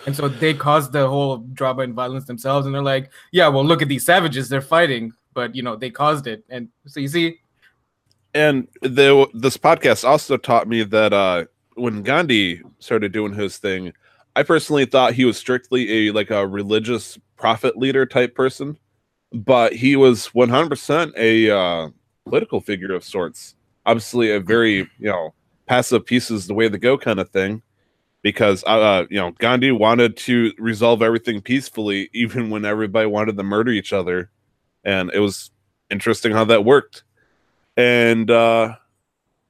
And 0.06 0.14
so 0.14 0.28
they 0.28 0.52
caused 0.54 0.92
the 0.92 1.08
whole 1.08 1.38
drama 1.38 1.82
and 1.82 1.94
violence 1.94 2.26
themselves, 2.26 2.66
and 2.66 2.74
they're 2.74 2.82
like, 2.82 3.10
"Yeah, 3.32 3.48
well, 3.48 3.64
look 3.64 3.80
at 3.82 3.88
these 3.88 4.04
savages; 4.04 4.48
they're 4.48 4.60
fighting, 4.60 5.12
but 5.32 5.54
you 5.56 5.62
know 5.62 5.74
they 5.76 5.90
caused 5.90 6.26
it." 6.26 6.44
And 6.50 6.68
so 6.86 7.00
you 7.00 7.08
see, 7.08 7.40
and 8.36 8.68
the 8.82 9.26
this 9.32 9.56
podcast 9.56 10.04
also 10.06 10.36
taught 10.36 10.68
me 10.68 10.82
that 10.84 11.12
uh 11.12 11.46
when 11.74 12.02
Gandhi 12.02 12.62
started 12.78 13.12
doing 13.12 13.32
his 13.32 13.58
thing, 13.58 13.92
I 14.34 14.42
personally 14.42 14.84
thought 14.84 15.14
he 15.14 15.24
was 15.24 15.38
strictly 15.38 16.08
a 16.08 16.12
like 16.12 16.30
a 16.30 16.46
religious 16.46 17.18
prophet 17.36 17.78
leader 17.78 18.04
type 18.04 18.34
person, 18.34 18.78
but 19.32 19.72
he 19.72 19.96
was 19.96 20.28
100% 20.34 21.12
a 21.16 21.50
uh, 21.50 21.88
political 22.24 22.60
figure 22.60 22.94
of 22.94 23.04
sorts. 23.04 23.54
Obviously, 23.86 24.30
a 24.30 24.40
very 24.40 24.76
you 24.98 25.10
know 25.10 25.32
passive 25.66 26.04
peace 26.04 26.30
is 26.30 26.46
the 26.46 26.54
way 26.54 26.68
to 26.68 26.78
go 26.78 26.98
kind 26.98 27.18
of 27.18 27.30
thing, 27.30 27.62
because 28.20 28.62
uh 28.64 29.04
you 29.08 29.16
know 29.16 29.30
Gandhi 29.38 29.72
wanted 29.72 30.18
to 30.18 30.52
resolve 30.58 31.00
everything 31.00 31.40
peacefully, 31.40 32.10
even 32.14 32.50
when 32.50 32.66
everybody 32.66 33.06
wanted 33.06 33.38
to 33.38 33.42
murder 33.42 33.70
each 33.70 33.94
other, 33.94 34.30
and 34.84 35.10
it 35.14 35.20
was 35.20 35.50
interesting 35.90 36.32
how 36.32 36.44
that 36.44 36.66
worked. 36.66 37.04
And 37.76 38.30
uh, 38.30 38.76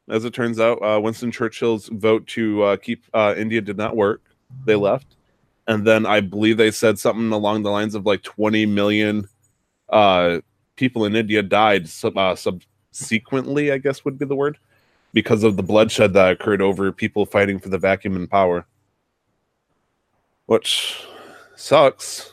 as 0.09 0.25
it 0.25 0.35
turns 0.35 0.59
out, 0.59 0.79
uh, 0.83 1.01
Winston 1.01 1.31
Churchill's 1.31 1.89
vote 1.89 2.27
to 2.29 2.63
uh, 2.63 2.77
keep 2.77 3.05
uh, 3.15 3.35
India 3.37 3.61
did 3.61 3.77
not 3.77 3.97
work. 3.97 4.23
They 4.65 4.77
left. 4.77 5.17
And 5.69 5.87
then 5.87 6.07
I 6.07 6.21
believe 6.21 6.57
they 6.57 6.71
said 6.71 6.99
something 6.99 7.33
along 7.33 7.63
the 7.63 7.71
lines 7.71 7.95
of 7.95 8.07
like 8.07 8.23
20 8.23 8.67
million 8.67 9.29
uh, 9.89 10.39
people 10.77 11.05
in 11.05 11.17
India 11.17 11.43
died 11.43 11.89
sub- 11.89 12.17
uh, 12.17 12.37
subsequently, 12.37 13.73
I 13.73 13.79
guess 13.79 14.05
would 14.05 14.19
be 14.19 14.27
the 14.27 14.37
word, 14.37 14.59
because 15.13 15.43
of 15.43 15.57
the 15.57 15.63
bloodshed 15.63 16.13
that 16.15 16.33
occurred 16.33 16.63
over 16.63 16.93
people 16.93 17.27
fighting 17.27 17.59
for 17.59 17.69
the 17.69 17.79
vacuum 17.79 18.15
and 18.15 18.31
power. 18.31 18.67
Which 20.47 21.05
sucks. 21.57 22.33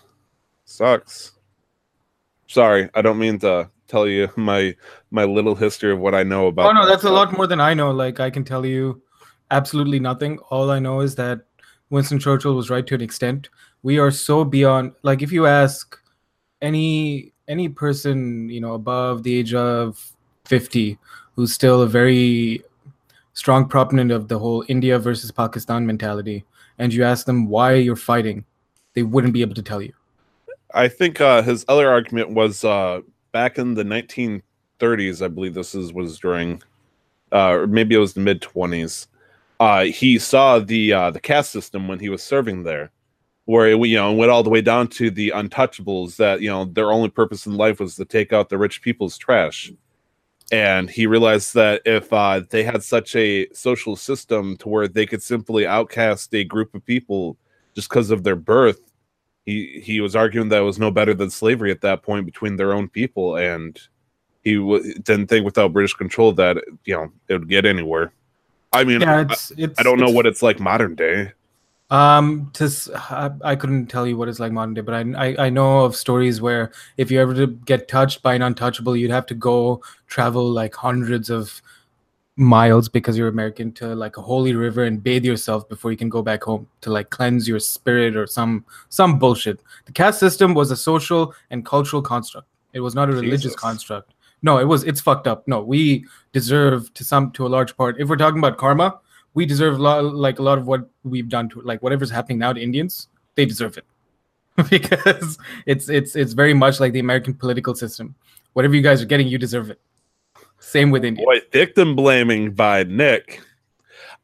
Sucks. 0.66 1.32
Sorry, 2.48 2.90
I 2.94 3.02
don't 3.02 3.18
mean 3.18 3.40
to 3.40 3.70
tell 3.94 4.08
you 4.08 4.30
my 4.36 4.76
my 5.12 5.26
little 5.26 5.56
history 5.56 5.92
of 5.92 6.00
what 6.00 6.16
I 6.16 6.24
know 6.24 6.48
about. 6.48 6.70
Oh 6.70 6.74
no, 6.74 6.86
that 6.86 6.94
that's 6.94 7.04
a 7.04 7.12
lot 7.12 7.36
more 7.38 7.48
than 7.48 7.62
I 7.62 7.74
know. 7.74 7.92
Like 7.92 8.20
I 8.20 8.30
can 8.30 8.44
tell 8.44 8.66
you 8.66 9.02
absolutely 9.52 10.00
nothing. 10.00 10.40
All 10.50 10.72
I 10.72 10.80
know 10.80 11.02
is 11.02 11.16
that 11.16 11.42
Winston 11.90 12.20
Churchill 12.20 12.56
was 12.56 12.70
right 12.70 12.86
to 12.88 12.96
an 12.96 13.02
extent. 13.02 13.50
We 13.84 14.00
are 14.00 14.12
so 14.12 14.44
beyond 14.44 14.94
like 15.04 15.22
if 15.22 15.32
you 15.32 15.46
ask 15.46 16.00
any 16.62 17.34
any 17.48 17.70
person, 17.70 18.50
you 18.50 18.62
know, 18.62 18.74
above 18.74 19.24
the 19.24 19.38
age 19.38 19.54
of 19.54 20.12
50 20.46 20.98
who's 21.36 21.54
still 21.54 21.82
a 21.82 21.88
very 21.88 22.64
strong 23.34 23.68
proponent 23.68 24.12
of 24.12 24.28
the 24.28 24.40
whole 24.40 24.64
India 24.68 25.00
versus 25.00 25.32
Pakistan 25.32 25.86
mentality 25.86 26.46
and 26.78 26.94
you 26.94 27.04
ask 27.04 27.26
them 27.26 27.48
why 27.48 27.74
you're 27.74 27.96
fighting, 27.96 28.46
they 28.94 29.04
wouldn't 29.04 29.34
be 29.34 29.42
able 29.42 29.56
to 29.56 29.62
tell 29.62 29.82
you. 29.82 29.94
I 30.74 30.88
think 30.88 31.22
uh, 31.22 31.42
his 31.42 31.66
other 31.68 31.90
argument 31.90 32.32
was 32.32 32.64
uh, 32.64 33.02
back 33.34 33.58
in 33.58 33.74
the 33.74 33.84
1930s. 33.84 35.22
I 35.22 35.28
believe 35.28 35.54
this 35.54 35.76
is 35.76 35.92
was 35.92 36.18
during, 36.18 36.64
uh, 37.34 37.50
or 37.50 37.68
maybe 37.68 37.96
it 37.96 38.00
was 38.00 38.14
the 38.14 38.22
mid 38.22 38.42
20s. 38.42 39.08
Uh, 39.60 39.84
he 39.86 40.18
saw 40.18 40.60
the 40.60 40.94
uh, 40.94 41.12
the 41.12 41.20
caste 41.20 41.52
system 41.52 41.90
when 41.90 42.00
he 42.00 42.08
was 42.08 42.24
serving 42.24 42.64
there, 42.64 42.92
where 43.46 43.68
it, 43.68 43.80
you 43.88 43.98
know 43.98 44.14
went 44.14 44.32
all 44.32 44.44
the 44.44 44.50
way 44.50 44.62
down 44.62 44.88
to 44.88 45.12
the 45.12 45.34
untouchables. 45.36 46.16
That 46.16 46.40
you 46.42 46.50
know 46.50 46.66
their 46.66 46.92
only 46.92 47.10
purpose 47.10 47.46
in 47.46 47.58
life 47.58 47.82
was 47.82 47.96
to 47.96 48.06
take 48.06 48.32
out 48.32 48.48
the 48.48 48.58
rich 48.58 48.82
people's 48.82 49.18
trash. 49.18 49.72
And 50.52 50.90
he 50.90 51.08
realized 51.08 51.56
that 51.56 51.82
if 51.86 52.12
uh, 52.14 52.42
they 52.50 52.64
had 52.64 52.84
such 52.84 53.16
a 53.16 53.52
social 53.54 53.96
system 53.96 54.56
to 54.58 54.70
where 54.70 54.88
they 54.88 55.06
could 55.06 55.24
simply 55.24 55.66
outcast 55.66 56.34
a 56.36 56.44
group 56.44 56.76
of 56.76 56.86
people 56.86 57.38
just 57.74 57.90
because 57.90 58.12
of 58.12 58.24
their 58.24 58.36
birth, 58.36 58.93
he 59.46 59.82
he 59.84 60.02
was 60.02 60.16
arguing 60.16 60.50
that 60.50 60.60
it 60.60 60.66
was 60.66 60.80
no 60.80 60.92
better 60.92 61.14
than 61.14 61.30
slavery 61.30 61.72
at 61.72 61.82
that 61.82 62.04
point 62.04 62.26
between 62.26 62.56
their 62.56 62.74
own 62.74 62.88
people, 62.90 63.38
and 63.38 63.80
he 64.44 64.56
w- 64.56 64.94
didn't 64.96 65.28
think 65.28 65.46
without 65.46 65.74
British 65.74 65.94
control 65.94 66.32
that 66.34 66.58
you 66.86 66.96
know 66.96 67.12
it 67.28 67.34
would 67.34 67.50
get 67.50 67.66
anywhere. 67.66 68.14
I 68.72 68.84
mean, 68.84 69.02
Yeah, 69.02 69.18
I, 69.18 69.22
it's 69.22 69.52
it's 69.58 69.80
I 69.80 69.84
don't 69.84 70.00
know 70.00 70.10
what 70.10 70.26
it's 70.26 70.42
like 70.42 70.60
modern 70.60 70.96
day. 70.96 71.32
Um, 71.90 72.50
to 72.54 72.72
I, 72.96 73.30
I 73.44 73.56
couldn't 73.56 73.88
tell 73.88 74.08
you 74.08 74.18
what 74.18 74.28
it's 74.28 74.40
like 74.40 74.52
modern 74.52 74.74
day, 74.74 74.82
but 74.82 74.96
I, 74.96 75.28
I 75.28 75.46
I 75.46 75.50
know 75.50 75.82
of 75.82 75.96
stories 75.96 76.42
where 76.42 76.72
if 76.98 77.12
you 77.12 77.22
ever 77.22 77.34
to 77.36 77.48
get 77.48 77.88
touched 77.88 78.24
by 78.24 78.34
an 78.34 78.42
untouchable, 78.42 78.96
you'd 78.96 79.12
have 79.12 79.28
to 79.28 79.36
go 79.36 79.82
travel 80.08 80.50
like 80.50 80.74
hundreds 80.74 81.30
of 81.30 81.62
miles 82.36 82.90
because 82.90 83.18
you're 83.18 83.28
American 83.28 83.72
to 83.72 83.94
like 83.94 84.18
a 84.18 84.22
holy 84.22 84.54
river 84.54 84.84
and 84.84 85.04
bathe 85.04 85.24
yourself 85.24 85.68
before 85.70 85.92
you 85.92 85.98
can 85.98 86.10
go 86.10 86.22
back 86.22 86.44
home 86.44 86.68
to 86.82 86.90
like 86.90 87.10
cleanse 87.10 87.48
your 87.48 87.60
spirit 87.60 88.16
or 88.16 88.26
some 88.26 88.66
some 88.90 89.20
bullshit. 89.20 89.62
The 89.86 89.92
caste 89.92 90.20
system 90.20 90.54
was 90.54 90.72
a 90.72 90.76
social 90.76 91.34
and 91.52 91.66
cultural 91.66 92.02
construct. 92.02 92.48
It 92.74 92.80
was 92.80 92.96
not 92.96 93.10
a 93.10 93.14
religious 93.14 93.56
construct. 93.56 94.14
No, 94.42 94.58
it 94.58 94.66
was 94.66 94.84
it's 94.84 95.00
fucked 95.00 95.28
up. 95.28 95.48
No, 95.48 95.62
we 95.62 96.06
deserve 96.32 96.94
to 96.96 97.04
some 97.04 97.32
to 97.32 97.46
a 97.46 97.50
large 97.50 97.78
part. 97.78 98.00
If 98.00 98.10
we're 98.10 98.18
talking 98.18 98.40
about 98.40 98.58
karma, 98.58 99.00
we 99.36 99.46
deserve 99.46 99.80
a 99.80 99.82
lot, 99.82 100.04
like 100.04 100.40
a 100.40 100.44
lot 100.44 100.58
of 100.58 100.68
what 100.68 100.90
we've 101.04 101.30
done 101.30 101.50
to 101.50 101.62
like 101.62 101.84
whatever's 101.84 102.10
happening 102.10 102.40
now 102.40 102.52
to 102.52 102.62
Indians, 102.62 103.10
they 103.36 103.46
deserve 103.46 103.78
it 103.78 103.86
because 104.70 105.38
it's 105.66 105.88
it's 105.88 106.16
it's 106.16 106.34
very 106.34 106.54
much 106.54 106.80
like 106.80 106.94
the 106.94 107.00
American 107.00 107.34
political 107.34 107.76
system. 107.76 108.16
Whatever 108.54 108.76
you 108.76 108.82
guys 108.82 109.02
are 109.02 109.06
getting, 109.06 109.28
you 109.28 109.38
deserve 109.38 109.70
it. 109.70 109.80
Same 110.64 110.92
with 110.92 111.04
India. 111.04 111.26
Boy, 111.26 111.42
victim 111.52 111.96
blaming 111.96 112.52
by 112.54 112.84
Nick. 112.84 113.42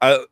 I, 0.01 0.23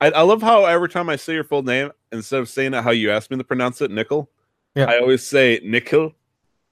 I 0.00 0.10
I 0.10 0.22
love 0.22 0.42
how 0.42 0.66
every 0.66 0.88
time 0.88 1.08
I 1.08 1.16
say 1.16 1.32
your 1.34 1.44
full 1.44 1.62
name, 1.62 1.90
instead 2.12 2.40
of 2.40 2.48
saying 2.48 2.74
it 2.74 2.84
how 2.84 2.90
you 2.90 3.10
asked 3.10 3.30
me 3.30 3.38
to 3.38 3.44
pronounce 3.44 3.80
it, 3.80 3.90
Nickel, 3.90 4.30
Yeah. 4.74 4.84
I 4.84 4.98
always 5.00 5.26
say 5.26 5.60
Nickel. 5.64 6.12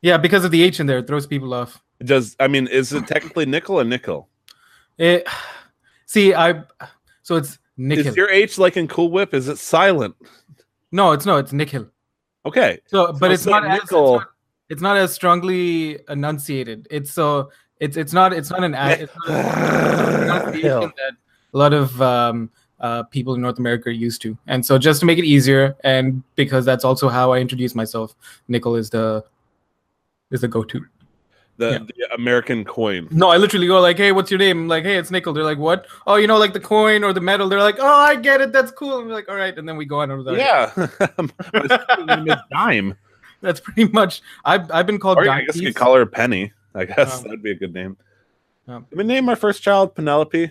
Yeah, 0.03 0.19
because 0.19 0.45
of 0.45 0.51
the 0.51 0.63
H 0.63 0.81
in 0.81 0.87
there, 0.87 0.99
it 0.99 1.07
throws 1.07 1.27
people 1.27 1.53
off. 1.55 1.83
Does 2.05 2.37
I 2.39 2.47
mean 2.47 2.67
is 2.69 2.93
it 2.93 3.07
technically 3.09 3.47
nickel 3.47 3.81
or 3.81 3.85
nickel? 3.85 4.29
It, 4.99 5.27
see, 6.07 6.35
I 6.35 6.63
so 7.23 7.37
it's 7.37 7.59
nickel. 7.77 8.07
Is 8.09 8.17
your 8.17 8.31
H 8.31 8.59
like 8.59 8.77
in 8.77 8.87
Cool 8.87 9.11
Whip? 9.11 9.33
Is 9.35 9.49
it 9.49 9.59
silent? 9.59 10.15
no, 10.93 11.13
it's 11.13 11.27
no, 11.27 11.39
it's 11.39 11.53
nickel. 11.53 11.89
Okay. 12.47 12.79
So, 12.87 13.13
but 13.15 13.29
So 13.29 13.31
it's 13.33 13.47
not, 13.47 13.65
as, 13.67 13.79
it's 13.79 13.91
nickel. 13.91 14.17
not 14.19 14.29
it's 14.69 14.83
not 14.83 14.97
as 14.97 15.13
strongly 15.13 15.99
enunciated. 16.09 16.87
It's 16.91 17.11
so 17.11 17.51
it's 17.81 17.97
it's 17.97 18.13
not 18.13 18.33
it's 18.33 18.51
not 18.51 18.65
an 18.65 18.75
it's 18.75 19.13
not 19.27 19.29
a 19.29 20.13
pronunciation 20.53 20.93
that 20.97 21.13
a 21.55 21.59
lot 21.59 21.73
of 21.73 22.01
um, 22.03 22.51
uh, 22.81 23.03
people 23.05 23.35
in 23.35 23.41
North 23.41 23.59
America 23.59 23.89
are 23.89 23.93
used 23.93 24.23
to. 24.23 24.37
And 24.47 24.65
so, 24.65 24.79
just 24.79 25.01
to 25.01 25.07
make 25.07 25.19
it 25.19 25.25
easier, 25.25 25.77
and 25.85 26.23
because 26.37 26.65
that's 26.65 26.85
also 26.85 27.09
how 27.09 27.33
I 27.33 27.39
introduce 27.39 27.75
myself, 27.75 28.15
Nickel 28.49 28.77
is 28.77 28.91
the 28.91 29.25
is 30.31 30.41
the 30.43 30.49
go-to. 30.49 30.85
The, 31.57 31.71
Yeah. 31.73 31.79
the 31.79 32.15
American 32.15 32.65
coin. 32.65 33.09
No, 33.11 33.31
I 33.31 33.37
literally 33.37 33.67
go 33.67 33.81
like, 33.81 33.97
"Hey, 33.97 34.13
what's 34.13 34.31
your 34.31 34.39
name?" 34.39 34.59
I'm 34.63 34.69
like, 34.69 34.85
"Hey, 34.85 34.97
it's 34.97 35.11
Nickel." 35.11 35.33
They're 35.33 35.43
like, 35.43 35.59
"What?" 35.59 35.87
Oh, 36.07 36.15
you 36.17 36.27
know, 36.29 36.39
like 36.39 36.53
the 36.53 36.61
coin 36.61 37.03
or 37.03 37.13
the 37.13 37.21
metal. 37.21 37.49
They're 37.49 37.63
like, 37.63 37.79
"Oh, 37.81 37.87
I 37.87 38.15
get 38.15 38.41
it. 38.41 38.53
That's 38.53 38.71
cool." 38.71 38.99
I'm 38.99 39.09
like, 39.09 39.29
"All 39.29 39.35
right," 39.35 39.57
and 39.59 39.69
then 39.69 39.77
we 39.77 39.85
go 39.85 40.01
on 40.01 40.11
our 40.11 40.21
Yeah. 40.37 40.71
It's 41.55 42.43
dime. 42.53 42.95
That's 43.41 43.61
pretty 43.61 43.91
much. 43.93 44.23
I've 44.45 44.71
I've 44.71 44.87
been 44.87 44.99
called. 44.99 45.19
Or 45.19 45.23
I 45.23 45.25
Dime 45.25 45.47
guess 45.47 45.57
you 45.57 45.67
could 45.69 45.77
call 45.77 45.95
her 45.95 46.03
a 46.03 46.07
Penny. 46.07 46.53
I 46.75 46.85
guess 46.85 47.19
Um, 47.19 47.25
that'd 47.25 47.43
be 47.43 47.51
a 47.53 47.55
good 47.55 47.73
name. 47.75 47.97
um, 48.67 48.87
Let 48.91 48.99
me 48.99 49.05
name 49.05 49.25
my 49.25 49.35
first 49.35 49.63
child 49.63 49.95
Penelope. 49.95 50.51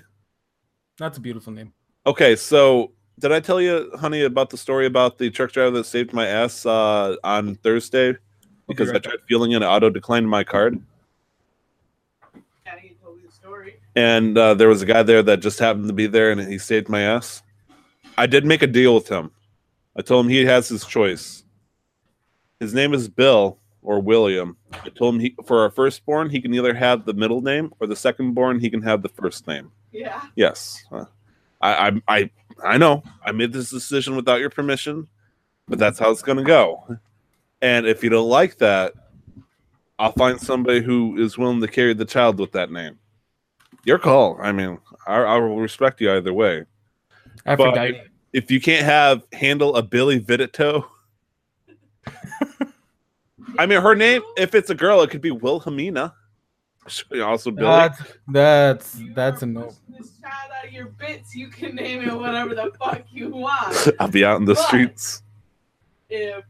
That's 0.97 1.17
a 1.17 1.21
beautiful 1.21 1.53
name. 1.53 1.73
Okay, 2.05 2.35
so 2.35 2.91
did 3.19 3.31
I 3.31 3.39
tell 3.39 3.59
you, 3.61 3.91
honey, 3.99 4.23
about 4.23 4.49
the 4.49 4.57
story 4.57 4.85
about 4.85 5.17
the 5.17 5.29
truck 5.29 5.51
driver 5.51 5.71
that 5.77 5.85
saved 5.85 6.13
my 6.13 6.25
ass 6.27 6.65
uh, 6.65 7.15
on 7.23 7.55
Thursday 7.55 8.15
because 8.67 8.87
right 8.89 8.97
I 8.97 8.99
tried 8.99 9.19
feeling 9.27 9.51
it, 9.51 9.61
auto 9.63 9.89
declined 9.89 10.29
my 10.29 10.43
card, 10.43 10.81
Yeah, 12.65 12.73
he 12.81 12.89
told 13.01 13.17
me 13.17 13.23
the 13.25 13.31
story. 13.31 13.79
and 13.95 14.37
uh, 14.37 14.53
there 14.55 14.67
was 14.67 14.81
a 14.81 14.85
guy 14.85 15.03
there 15.03 15.23
that 15.23 15.39
just 15.41 15.59
happened 15.59 15.87
to 15.87 15.93
be 15.93 16.07
there, 16.07 16.31
and 16.31 16.41
he 16.41 16.57
saved 16.57 16.89
my 16.89 17.01
ass. 17.01 17.43
I 18.17 18.25
did 18.25 18.45
make 18.45 18.61
a 18.63 18.67
deal 18.67 18.93
with 18.95 19.07
him. 19.07 19.31
I 19.95 20.01
told 20.01 20.25
him 20.25 20.29
he 20.31 20.45
has 20.45 20.67
his 20.67 20.85
choice. 20.85 21.43
His 22.59 22.73
name 22.73 22.93
is 22.93 23.07
Bill 23.07 23.57
or 23.87 24.01
William. 24.01 24.57
I 24.73 24.89
told 24.89 25.15
him 25.15 25.21
he, 25.21 25.35
for 25.45 25.61
our 25.61 25.71
firstborn, 25.71 26.29
he 26.29 26.41
can 26.41 26.53
either 26.53 26.73
have 26.73 27.05
the 27.05 27.13
middle 27.13 27.39
name 27.39 27.71
or 27.79 27.87
the 27.87 27.95
secondborn, 27.95 28.59
he 28.59 28.69
can 28.69 28.81
have 28.81 29.01
the 29.01 29.07
first 29.07 29.47
name. 29.47 29.71
Yeah. 29.93 30.23
Yes, 30.35 30.83
Uh, 30.91 31.05
I, 31.61 31.87
I, 31.87 32.01
I, 32.09 32.31
I 32.65 32.77
know. 32.77 33.01
I 33.25 33.31
made 33.31 33.53
this 33.53 33.69
decision 33.69 34.17
without 34.17 34.41
your 34.41 34.49
permission, 34.49 35.07
but 35.69 35.79
that's 35.79 35.97
how 35.97 36.11
it's 36.11 36.21
going 36.21 36.37
to 36.37 36.43
go. 36.43 36.97
And 37.61 37.87
if 37.87 38.03
you 38.03 38.09
don't 38.09 38.27
like 38.27 38.57
that, 38.57 38.93
I'll 39.97 40.11
find 40.11 40.37
somebody 40.37 40.81
who 40.81 41.17
is 41.17 41.37
willing 41.37 41.61
to 41.61 41.67
carry 41.69 41.93
the 41.93 42.03
child 42.03 42.39
with 42.41 42.51
that 42.51 42.69
name. 42.69 42.99
Your 43.85 43.99
call. 43.99 44.37
I 44.41 44.51
mean, 44.51 44.79
I, 45.07 45.19
I 45.19 45.37
will 45.37 45.61
respect 45.61 46.01
you 46.01 46.11
either 46.11 46.33
way. 46.33 46.65
Aphrodite. 47.45 48.01
If 48.33 48.51
you 48.51 48.59
can't 48.59 48.85
have 48.85 49.23
handle 49.31 49.77
a 49.77 49.81
Billy 49.81 50.19
Vidito, 50.19 50.85
I 53.57 53.65
mean, 53.65 53.81
her 53.81 53.95
name. 53.95 54.21
If 54.37 54.55
it's 54.55 54.69
a 54.69 54.75
girl, 54.75 55.01
it 55.01 55.09
could 55.09 55.21
be 55.21 55.31
Wilhelmina. 55.31 56.13
Should 56.87 57.19
Also, 57.21 57.51
Billy. 57.51 57.67
That's 57.67 58.01
that's 58.29 59.01
that's 59.13 59.41
are 59.43 59.45
a 59.45 59.49
no. 59.49 59.73
This 59.89 60.11
child 60.21 60.51
out 60.57 60.65
of 60.67 60.71
your 60.71 60.85
bits. 60.85 61.35
You 61.35 61.49
can 61.49 61.75
name 61.75 62.01
it 62.03 62.13
whatever 62.15 62.55
the 62.55 62.71
fuck 62.79 63.03
you 63.11 63.29
want. 63.29 63.89
I'll 63.99 64.07
be 64.07 64.23
out 64.23 64.39
in 64.39 64.45
the 64.45 64.53
But- 64.53 64.67
streets. 64.67 65.21
If 66.09 66.45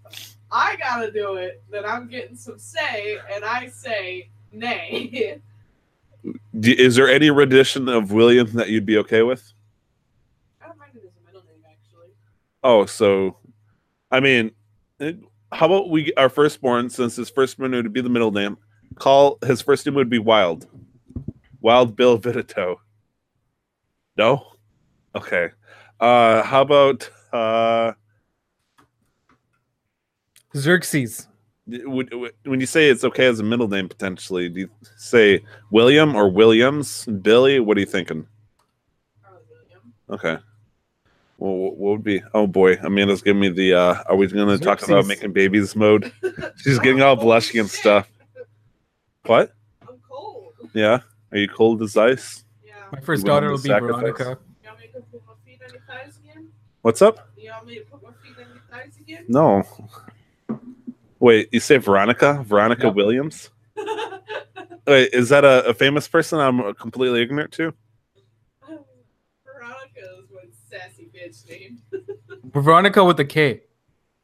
I 0.51 0.75
gotta 0.77 1.11
do 1.11 1.35
it, 1.37 1.63
then 1.71 1.83
I'm 1.85 2.07
getting 2.07 2.35
some 2.35 2.59
say, 2.59 3.17
and 3.33 3.43
I 3.43 3.67
say 3.69 4.29
nay. 4.51 5.39
Is 6.61 6.95
there 6.95 7.09
any 7.09 7.31
rendition 7.31 7.89
of 7.89 8.11
William 8.11 8.51
that 8.53 8.69
you'd 8.69 8.85
be 8.85 8.97
okay 8.99 9.23
with? 9.23 9.51
I 10.61 10.67
don't 10.67 10.77
mind 10.77 10.91
it 10.95 11.03
as 11.05 11.11
a 11.21 11.25
middle 11.25 11.41
name, 11.47 11.63
actually. 11.65 12.09
Oh, 12.63 12.85
so 12.85 13.37
I 14.11 14.19
mean, 14.19 14.51
it- 14.99 15.17
how 15.51 15.65
about 15.67 15.89
we 15.89 16.13
our 16.15 16.29
firstborn, 16.29 16.89
since 16.89 17.15
his 17.15 17.29
firstborn 17.29 17.71
would 17.71 17.93
be 17.93 18.01
the 18.01 18.09
middle 18.09 18.31
name, 18.31 18.57
call 18.95 19.37
his 19.45 19.61
first 19.61 19.85
name 19.85 19.95
would 19.95 20.09
be 20.09 20.19
Wild, 20.19 20.67
Wild 21.61 21.95
Bill 21.95 22.17
Vidito. 22.19 22.77
No, 24.17 24.45
okay. 25.15 25.49
Uh, 25.99 26.43
how 26.43 26.61
about 26.61 27.09
uh, 27.33 27.93
Xerxes. 30.55 31.27
would, 31.67 32.13
would- 32.13 32.33
when 32.45 32.59
you 32.59 32.65
say 32.65 32.89
it's 32.89 33.03
okay 33.03 33.25
as 33.27 33.39
a 33.39 33.43
middle 33.43 33.67
name 33.67 33.87
potentially? 33.89 34.49
Do 34.49 34.61
you 34.61 34.69
say 34.97 35.43
William 35.71 36.15
or 36.15 36.29
Williams? 36.29 37.05
Billy? 37.05 37.59
What 37.59 37.77
are 37.77 37.79
you 37.81 37.85
thinking? 37.85 38.25
Probably 39.21 39.43
William. 39.49 39.93
Okay. 40.09 40.37
Well, 41.37 41.53
what 41.55 41.77
what 41.77 41.91
would 41.91 42.03
be? 42.03 42.23
Oh 42.33 42.47
boy, 42.47 42.77
Amanda's 42.81 43.21
giving 43.21 43.39
me 43.41 43.49
the. 43.49 43.73
uh 43.75 44.03
Are 44.07 44.15
we 44.15 44.27
going 44.27 44.47
to 44.47 44.63
talk 44.63 44.81
about 44.83 45.05
making 45.05 45.33
babies 45.33 45.75
mode? 45.75 46.11
She's 46.57 46.79
getting 46.79 47.01
all 47.01 47.15
blushy 47.15 47.59
and 47.59 47.69
stuff. 47.69 48.09
What? 49.25 49.51
I'm 49.87 49.99
cold. 50.09 50.53
Yeah. 50.73 50.99
Are 51.31 51.37
you 51.37 51.47
cold 51.47 51.81
as 51.83 51.95
ice? 51.95 52.43
Yeah. 52.65 52.73
My 52.91 52.99
first 53.01 53.21
You 53.23 53.27
daughter 53.27 53.49
will 53.51 53.57
be 53.57 53.69
sacrifice? 53.69 54.01
Veronica. 54.01 54.23
You 54.63 54.69
want 54.69 54.79
me 54.79 54.87
to 54.93 54.99
put 55.01 55.21
my 55.27 55.33
feet 55.45 55.61
on 55.67 55.73
your 55.73 55.81
thighs 55.87 56.17
again? 56.17 56.47
What's 56.81 57.01
up? 57.01 57.29
You 57.37 57.51
want 57.51 57.67
me 57.67 57.75
to 57.75 57.81
put 57.85 58.01
my 58.01 58.09
feet 58.23 58.35
on 58.43 58.49
your 58.49 58.63
thighs 58.71 58.97
again? 58.99 59.25
No. 59.27 59.63
Wait, 61.19 61.49
you 61.51 61.59
say 61.59 61.77
Veronica? 61.77 62.43
Veronica 62.47 62.87
Yeah. 62.87 62.93
Williams? 62.93 63.49
Wait, 64.87 65.09
is 65.13 65.29
that 65.29 65.43
a, 65.43 65.65
a 65.67 65.73
famous 65.73 66.07
person 66.07 66.39
I'm 66.39 66.73
completely 66.75 67.21
ignorant 67.21 67.51
to? 67.53 67.73
Veronica 69.43 69.99
is 70.23 70.29
one 70.31 70.51
sassy 71.31 71.47
bitch 71.47 71.49
name. 71.49 71.79
Veronica 72.45 73.03
with 73.03 73.19
a 73.19 73.25
K. 73.25 73.61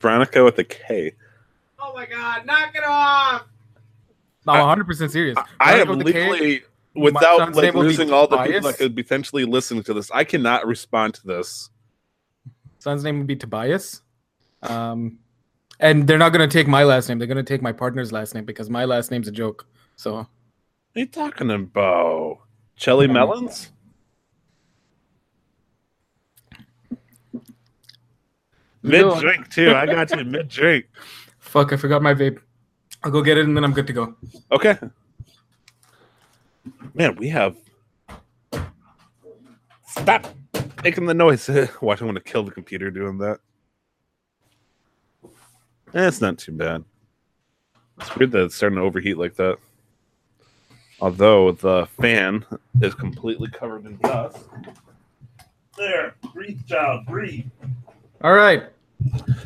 Veronica 0.02 0.44
with 0.44 0.58
a 0.60 0.64
K. 0.64 1.14
Oh 1.80 1.94
my 1.94 2.06
god, 2.06 2.46
knock 2.46 2.72
it 2.76 2.84
off! 2.86 3.44
I'm 4.48 4.60
100 4.60 4.86
percent 4.86 5.12
serious. 5.12 5.38
I 5.60 5.84
Veronica 5.84 5.92
am 5.92 5.98
with 5.98 6.08
legally, 6.08 6.64
my 6.96 7.02
without 7.02 7.40
like 7.56 7.64
name 7.64 7.74
will 7.76 7.82
be 7.84 7.88
losing 7.90 8.12
all 8.14 8.28
the 8.28 8.38
people 8.38 8.54
Tobias. 8.62 8.66
that 8.66 8.78
could 8.78 8.96
potentially 8.96 9.46
listen 9.46 9.82
to 9.84 9.94
this, 9.94 10.10
I 10.12 10.24
cannot 10.24 10.66
respond 10.68 11.14
to 11.16 11.28
this. 11.28 11.70
son's 12.80 13.04
name 13.04 13.18
would 13.18 13.28
be 13.28 13.36
Tobias. 13.36 14.02
Um, 14.62 15.20
and 15.80 16.08
they're 16.08 16.18
not 16.18 16.30
gonna 16.32 16.48
take 16.48 16.68
my 16.68 16.84
last 16.84 17.10
name. 17.10 17.18
They're 17.20 17.28
gonna 17.28 17.44
take 17.44 17.62
my 17.62 17.74
partner's 17.74 18.12
last 18.14 18.34
name 18.34 18.46
because 18.46 18.70
my 18.70 18.86
last 18.86 19.12
name's 19.12 19.28
a 19.28 19.32
joke. 19.32 19.68
So 19.98 20.14
What 20.16 20.28
are 20.96 21.00
you 21.02 21.06
talking 21.08 21.52
about? 21.52 22.40
Chelly 22.78 23.08
Yeah. 23.08 23.14
Melons? 23.14 23.72
Mid 28.84 29.20
drink 29.20 29.50
too. 29.50 29.74
I 29.74 29.86
got 29.86 30.12
you 30.16 30.24
mid 30.26 30.50
drink. 30.50 30.86
fuck, 31.40 31.72
I 31.74 31.78
forgot 31.78 32.02
my 32.02 32.14
vape. 32.14 32.40
I'll 33.04 33.12
go 33.12 33.22
get 33.22 33.38
it 33.38 33.46
and 33.46 33.56
then 33.56 33.64
I'm 33.64 33.74
good 33.74 33.88
to 33.88 33.94
go. 33.94 34.16
Okay. 34.52 34.78
Man, 36.94 37.16
we 37.16 37.30
have. 37.30 37.56
Stop 39.88 40.28
making 40.84 41.06
the 41.06 41.14
noise. 41.14 41.50
Watch, 41.82 42.02
I'm 42.02 42.08
going 42.08 42.16
to 42.16 42.22
kill 42.22 42.44
the 42.44 42.52
computer 42.52 42.92
doing 42.92 43.18
that. 43.20 43.40
Eh, 45.94 46.08
it's 46.08 46.22
not 46.22 46.38
too 46.38 46.52
bad. 46.52 46.84
It's 48.00 48.16
weird 48.16 48.32
that 48.32 48.46
it's 48.46 48.56
starting 48.56 48.78
to 48.78 48.84
overheat 48.84 49.18
like 49.18 49.36
that. 49.36 49.58
Although 51.00 51.52
the 51.52 51.88
fan 52.00 52.46
is 52.82 52.94
completely 52.96 53.50
covered 53.50 53.86
in 53.86 53.98
dust. 53.98 54.38
There, 55.78 56.16
breathe, 56.34 56.66
child, 56.68 57.06
breathe. 57.06 57.46
All 58.22 58.34
right, 58.34 58.64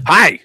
Hi. 0.05 0.39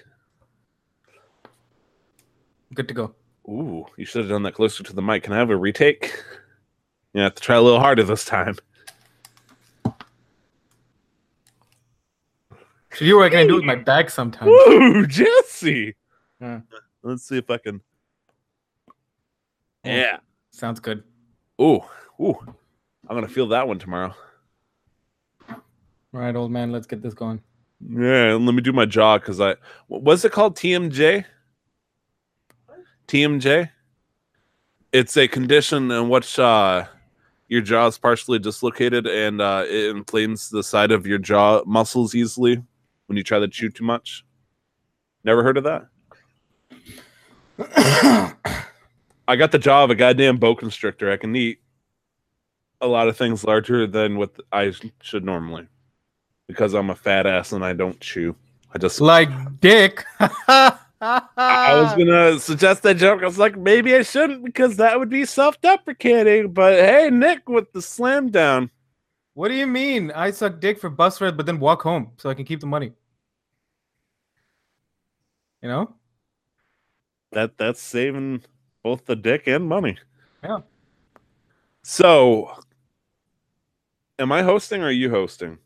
good 2.73 2.87
to 2.87 2.93
go. 2.93 3.15
Ooh, 3.47 3.85
you 3.97 4.05
should 4.05 4.21
have 4.21 4.29
done 4.29 4.43
that 4.43 4.53
closer 4.53 4.83
to 4.83 4.93
the 4.93 5.01
mic. 5.01 5.23
Can 5.23 5.33
I 5.33 5.37
have 5.37 5.49
a 5.49 5.55
retake? 5.55 6.13
You 7.13 7.21
have 7.21 7.35
to 7.35 7.41
try 7.41 7.55
a 7.55 7.61
little 7.61 7.79
harder 7.79 8.03
this 8.03 8.25
time. 8.25 8.55
So 12.93 13.05
you 13.05 13.19
reckon 13.19 13.39
I 13.39 13.47
do 13.47 13.53
it 13.53 13.57
with 13.57 13.65
my 13.65 13.75
back 13.75 14.09
sometimes? 14.09 14.49
Woo, 14.49 15.05
Jesse. 15.07 15.95
Yeah. 16.39 16.61
Let's 17.01 17.27
see 17.27 17.37
if 17.37 17.49
I 17.49 17.57
can. 17.57 17.81
Yeah. 19.83 20.17
Sounds 20.51 20.79
good. 20.79 21.03
Ooh, 21.61 21.81
ooh. 22.19 22.37
I'm 23.07 23.15
gonna 23.15 23.27
feel 23.27 23.47
that 23.49 23.67
one 23.67 23.79
tomorrow. 23.79 24.15
All 25.49 25.59
right, 26.13 26.35
old 26.35 26.51
man, 26.51 26.71
let's 26.71 26.87
get 26.87 27.01
this 27.01 27.13
going. 27.13 27.41
Yeah, 27.89 28.33
let 28.39 28.55
me 28.55 28.61
do 28.61 28.71
my 28.71 28.85
jaw 28.85 29.17
because 29.17 29.41
I 29.41 29.55
what's 29.87 30.23
it 30.23 30.31
called? 30.31 30.55
TMJ. 30.55 31.25
TMJ. 33.07 33.69
It's 34.91 35.17
a 35.17 35.27
condition 35.27 35.91
in 35.91 36.09
which 36.09 36.37
uh, 36.37 36.85
your 37.47 37.61
jaw 37.61 37.87
is 37.87 37.97
partially 37.97 38.39
dislocated 38.39 39.07
and 39.07 39.41
uh, 39.41 39.65
it 39.67 39.95
inflames 39.95 40.49
the 40.49 40.63
side 40.63 40.91
of 40.91 41.07
your 41.07 41.17
jaw 41.17 41.63
muscles 41.65 42.15
easily 42.15 42.63
when 43.07 43.17
you 43.17 43.23
try 43.23 43.39
to 43.39 43.47
chew 43.47 43.69
too 43.69 43.83
much. 43.83 44.23
Never 45.23 45.43
heard 45.43 45.57
of 45.57 45.63
that? 45.63 45.87
I 49.27 49.35
got 49.35 49.51
the 49.51 49.59
jaw 49.59 49.83
of 49.83 49.89
a 49.89 49.95
goddamn 49.95 50.37
boa 50.37 50.55
constrictor. 50.55 51.11
I 51.11 51.17
can 51.17 51.35
eat 51.35 51.59
a 52.81 52.87
lot 52.87 53.07
of 53.07 53.17
things 53.17 53.43
larger 53.43 53.87
than 53.87 54.17
what 54.17 54.35
I 54.51 54.73
should 55.01 55.23
normally 55.23 55.67
because 56.47 56.73
I'm 56.73 56.89
a 56.89 56.95
fat 56.95 57.25
ass 57.25 57.51
and 57.51 57.63
I 57.63 57.73
don't 57.73 57.99
chew. 57.99 58.35
I 58.73 58.77
just 58.77 59.01
like 59.01 59.29
dick. 59.59 60.05
I 60.19 61.81
was 61.81 61.95
gonna 61.95 62.39
suggest 62.39 62.83
that 62.83 62.97
joke. 62.97 63.21
I 63.21 63.25
was 63.25 63.37
like, 63.37 63.57
maybe 63.57 63.95
I 63.95 64.03
shouldn't 64.03 64.43
because 64.43 64.77
that 64.77 64.97
would 64.97 65.09
be 65.09 65.25
self-deprecating. 65.25 66.53
But 66.53 66.73
hey, 66.73 67.09
Nick 67.11 67.49
with 67.49 67.71
the 67.73 67.81
slam 67.81 68.29
down. 68.29 68.71
What 69.33 69.49
do 69.49 69.55
you 69.55 69.67
mean? 69.67 70.11
I 70.11 70.31
suck 70.31 70.59
dick 70.59 70.79
for 70.79 70.89
bus 70.89 71.19
ride, 71.19 71.37
but 71.37 71.45
then 71.45 71.59
walk 71.59 71.81
home 71.81 72.11
so 72.17 72.29
I 72.29 72.33
can 72.33 72.45
keep 72.45 72.59
the 72.59 72.67
money. 72.67 72.93
You 75.61 75.69
know? 75.69 75.93
That 77.31 77.57
that's 77.57 77.81
saving 77.81 78.43
both 78.83 79.05
the 79.05 79.15
dick 79.15 79.47
and 79.47 79.67
money. 79.67 79.97
Yeah. 80.43 80.59
So, 81.81 82.63
am 84.19 84.31
I 84.31 84.43
hosting 84.43 84.81
or 84.81 84.87
are 84.87 84.91
you 84.91 85.09
hosting? 85.09 85.57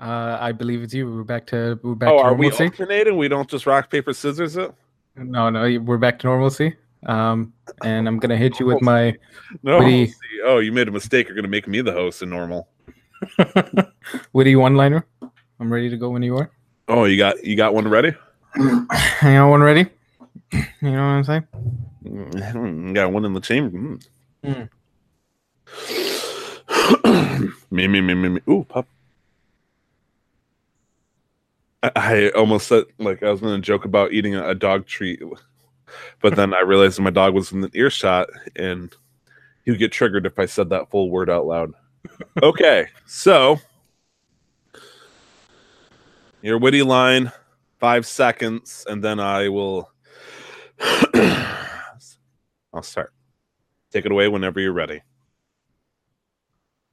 Uh, 0.00 0.38
I 0.40 0.52
believe 0.52 0.82
it's 0.82 0.94
you. 0.94 1.12
We're 1.12 1.22
back 1.22 1.46
to 1.48 1.78
we're 1.82 1.94
back 1.94 2.10
oh, 2.10 2.18
to 2.18 2.22
are 2.24 2.34
we 2.34 2.46
normalcy. 2.48 2.64
alternating? 2.64 3.16
We 3.16 3.28
don't 3.28 3.48
just 3.48 3.66
rock 3.66 3.90
paper 3.90 4.12
scissors 4.12 4.56
it. 4.56 4.72
No, 5.16 5.50
no, 5.50 5.80
we're 5.80 5.98
back 5.98 6.18
to 6.20 6.26
normalcy. 6.28 6.74
Um, 7.06 7.52
and 7.84 8.08
I'm 8.08 8.18
gonna 8.18 8.36
hit 8.36 8.58
you 8.58 8.66
with 8.66 8.80
my 8.80 9.16
No. 9.62 9.78
Witty. 9.78 10.12
Oh, 10.44 10.58
you 10.58 10.72
made 10.72 10.88
a 10.88 10.92
mistake. 10.92 11.28
You're 11.28 11.36
gonna 11.36 11.48
make 11.48 11.68
me 11.68 11.82
the 11.82 11.92
host 11.92 12.22
in 12.22 12.30
normal. 12.30 12.68
witty 14.32 14.56
one-liner. 14.56 15.06
I'm 15.60 15.72
ready 15.72 15.90
to 15.90 15.96
go 15.96 16.10
when 16.10 16.22
you 16.22 16.36
are. 16.38 16.50
Oh, 16.88 17.04
you 17.04 17.16
got 17.16 17.44
you 17.44 17.56
got 17.56 17.74
one 17.74 17.86
ready? 17.86 18.14
I 18.56 19.16
got 19.22 19.48
one 19.48 19.62
ready? 19.62 19.86
You 20.52 20.60
know 20.80 20.90
what 20.90 20.98
I'm 20.98 21.24
saying? 21.24 21.46
Mm, 22.04 22.94
got 22.94 23.12
one 23.12 23.24
in 23.24 23.32
the 23.32 23.40
chamber. 23.40 23.98
Mm. 24.44 24.68
Mm. 25.74 27.52
me, 27.70 27.86
me, 27.86 28.00
me, 28.00 28.14
me, 28.14 28.28
me. 28.30 28.40
Ooh, 28.48 28.64
pup. 28.68 28.86
I, 31.82 32.30
almost 32.30 32.68
said 32.68 32.84
like 32.98 33.22
I 33.22 33.30
was 33.30 33.40
going 33.40 33.60
to 33.60 33.66
joke 33.66 33.84
about 33.84 34.12
eating 34.12 34.34
a, 34.34 34.50
a 34.50 34.54
dog 34.54 34.86
treat, 34.86 35.20
but 36.20 36.36
then 36.36 36.54
I 36.54 36.60
realized 36.60 37.00
my 37.00 37.10
dog 37.10 37.34
was 37.34 37.52
in 37.52 37.60
the 37.60 37.70
earshot 37.74 38.28
and 38.56 38.94
he 39.64 39.70
would 39.70 39.80
get 39.80 39.92
triggered 39.92 40.26
if 40.26 40.38
I 40.38 40.46
said 40.46 40.70
that 40.70 40.90
full 40.90 41.10
word 41.10 41.28
out 41.28 41.46
loud. 41.46 41.72
okay, 42.42 42.86
so 43.06 43.58
your 46.42 46.58
witty 46.58 46.82
line, 46.82 47.32
five 47.78 48.06
seconds, 48.06 48.84
and 48.88 49.02
then 49.02 49.20
I 49.20 49.48
will. 49.48 49.90
I'll 52.74 52.82
start. 52.82 53.12
Take 53.90 54.06
it 54.06 54.12
away 54.12 54.28
whenever 54.28 54.58
you're 54.58 54.72
ready. 54.72 55.02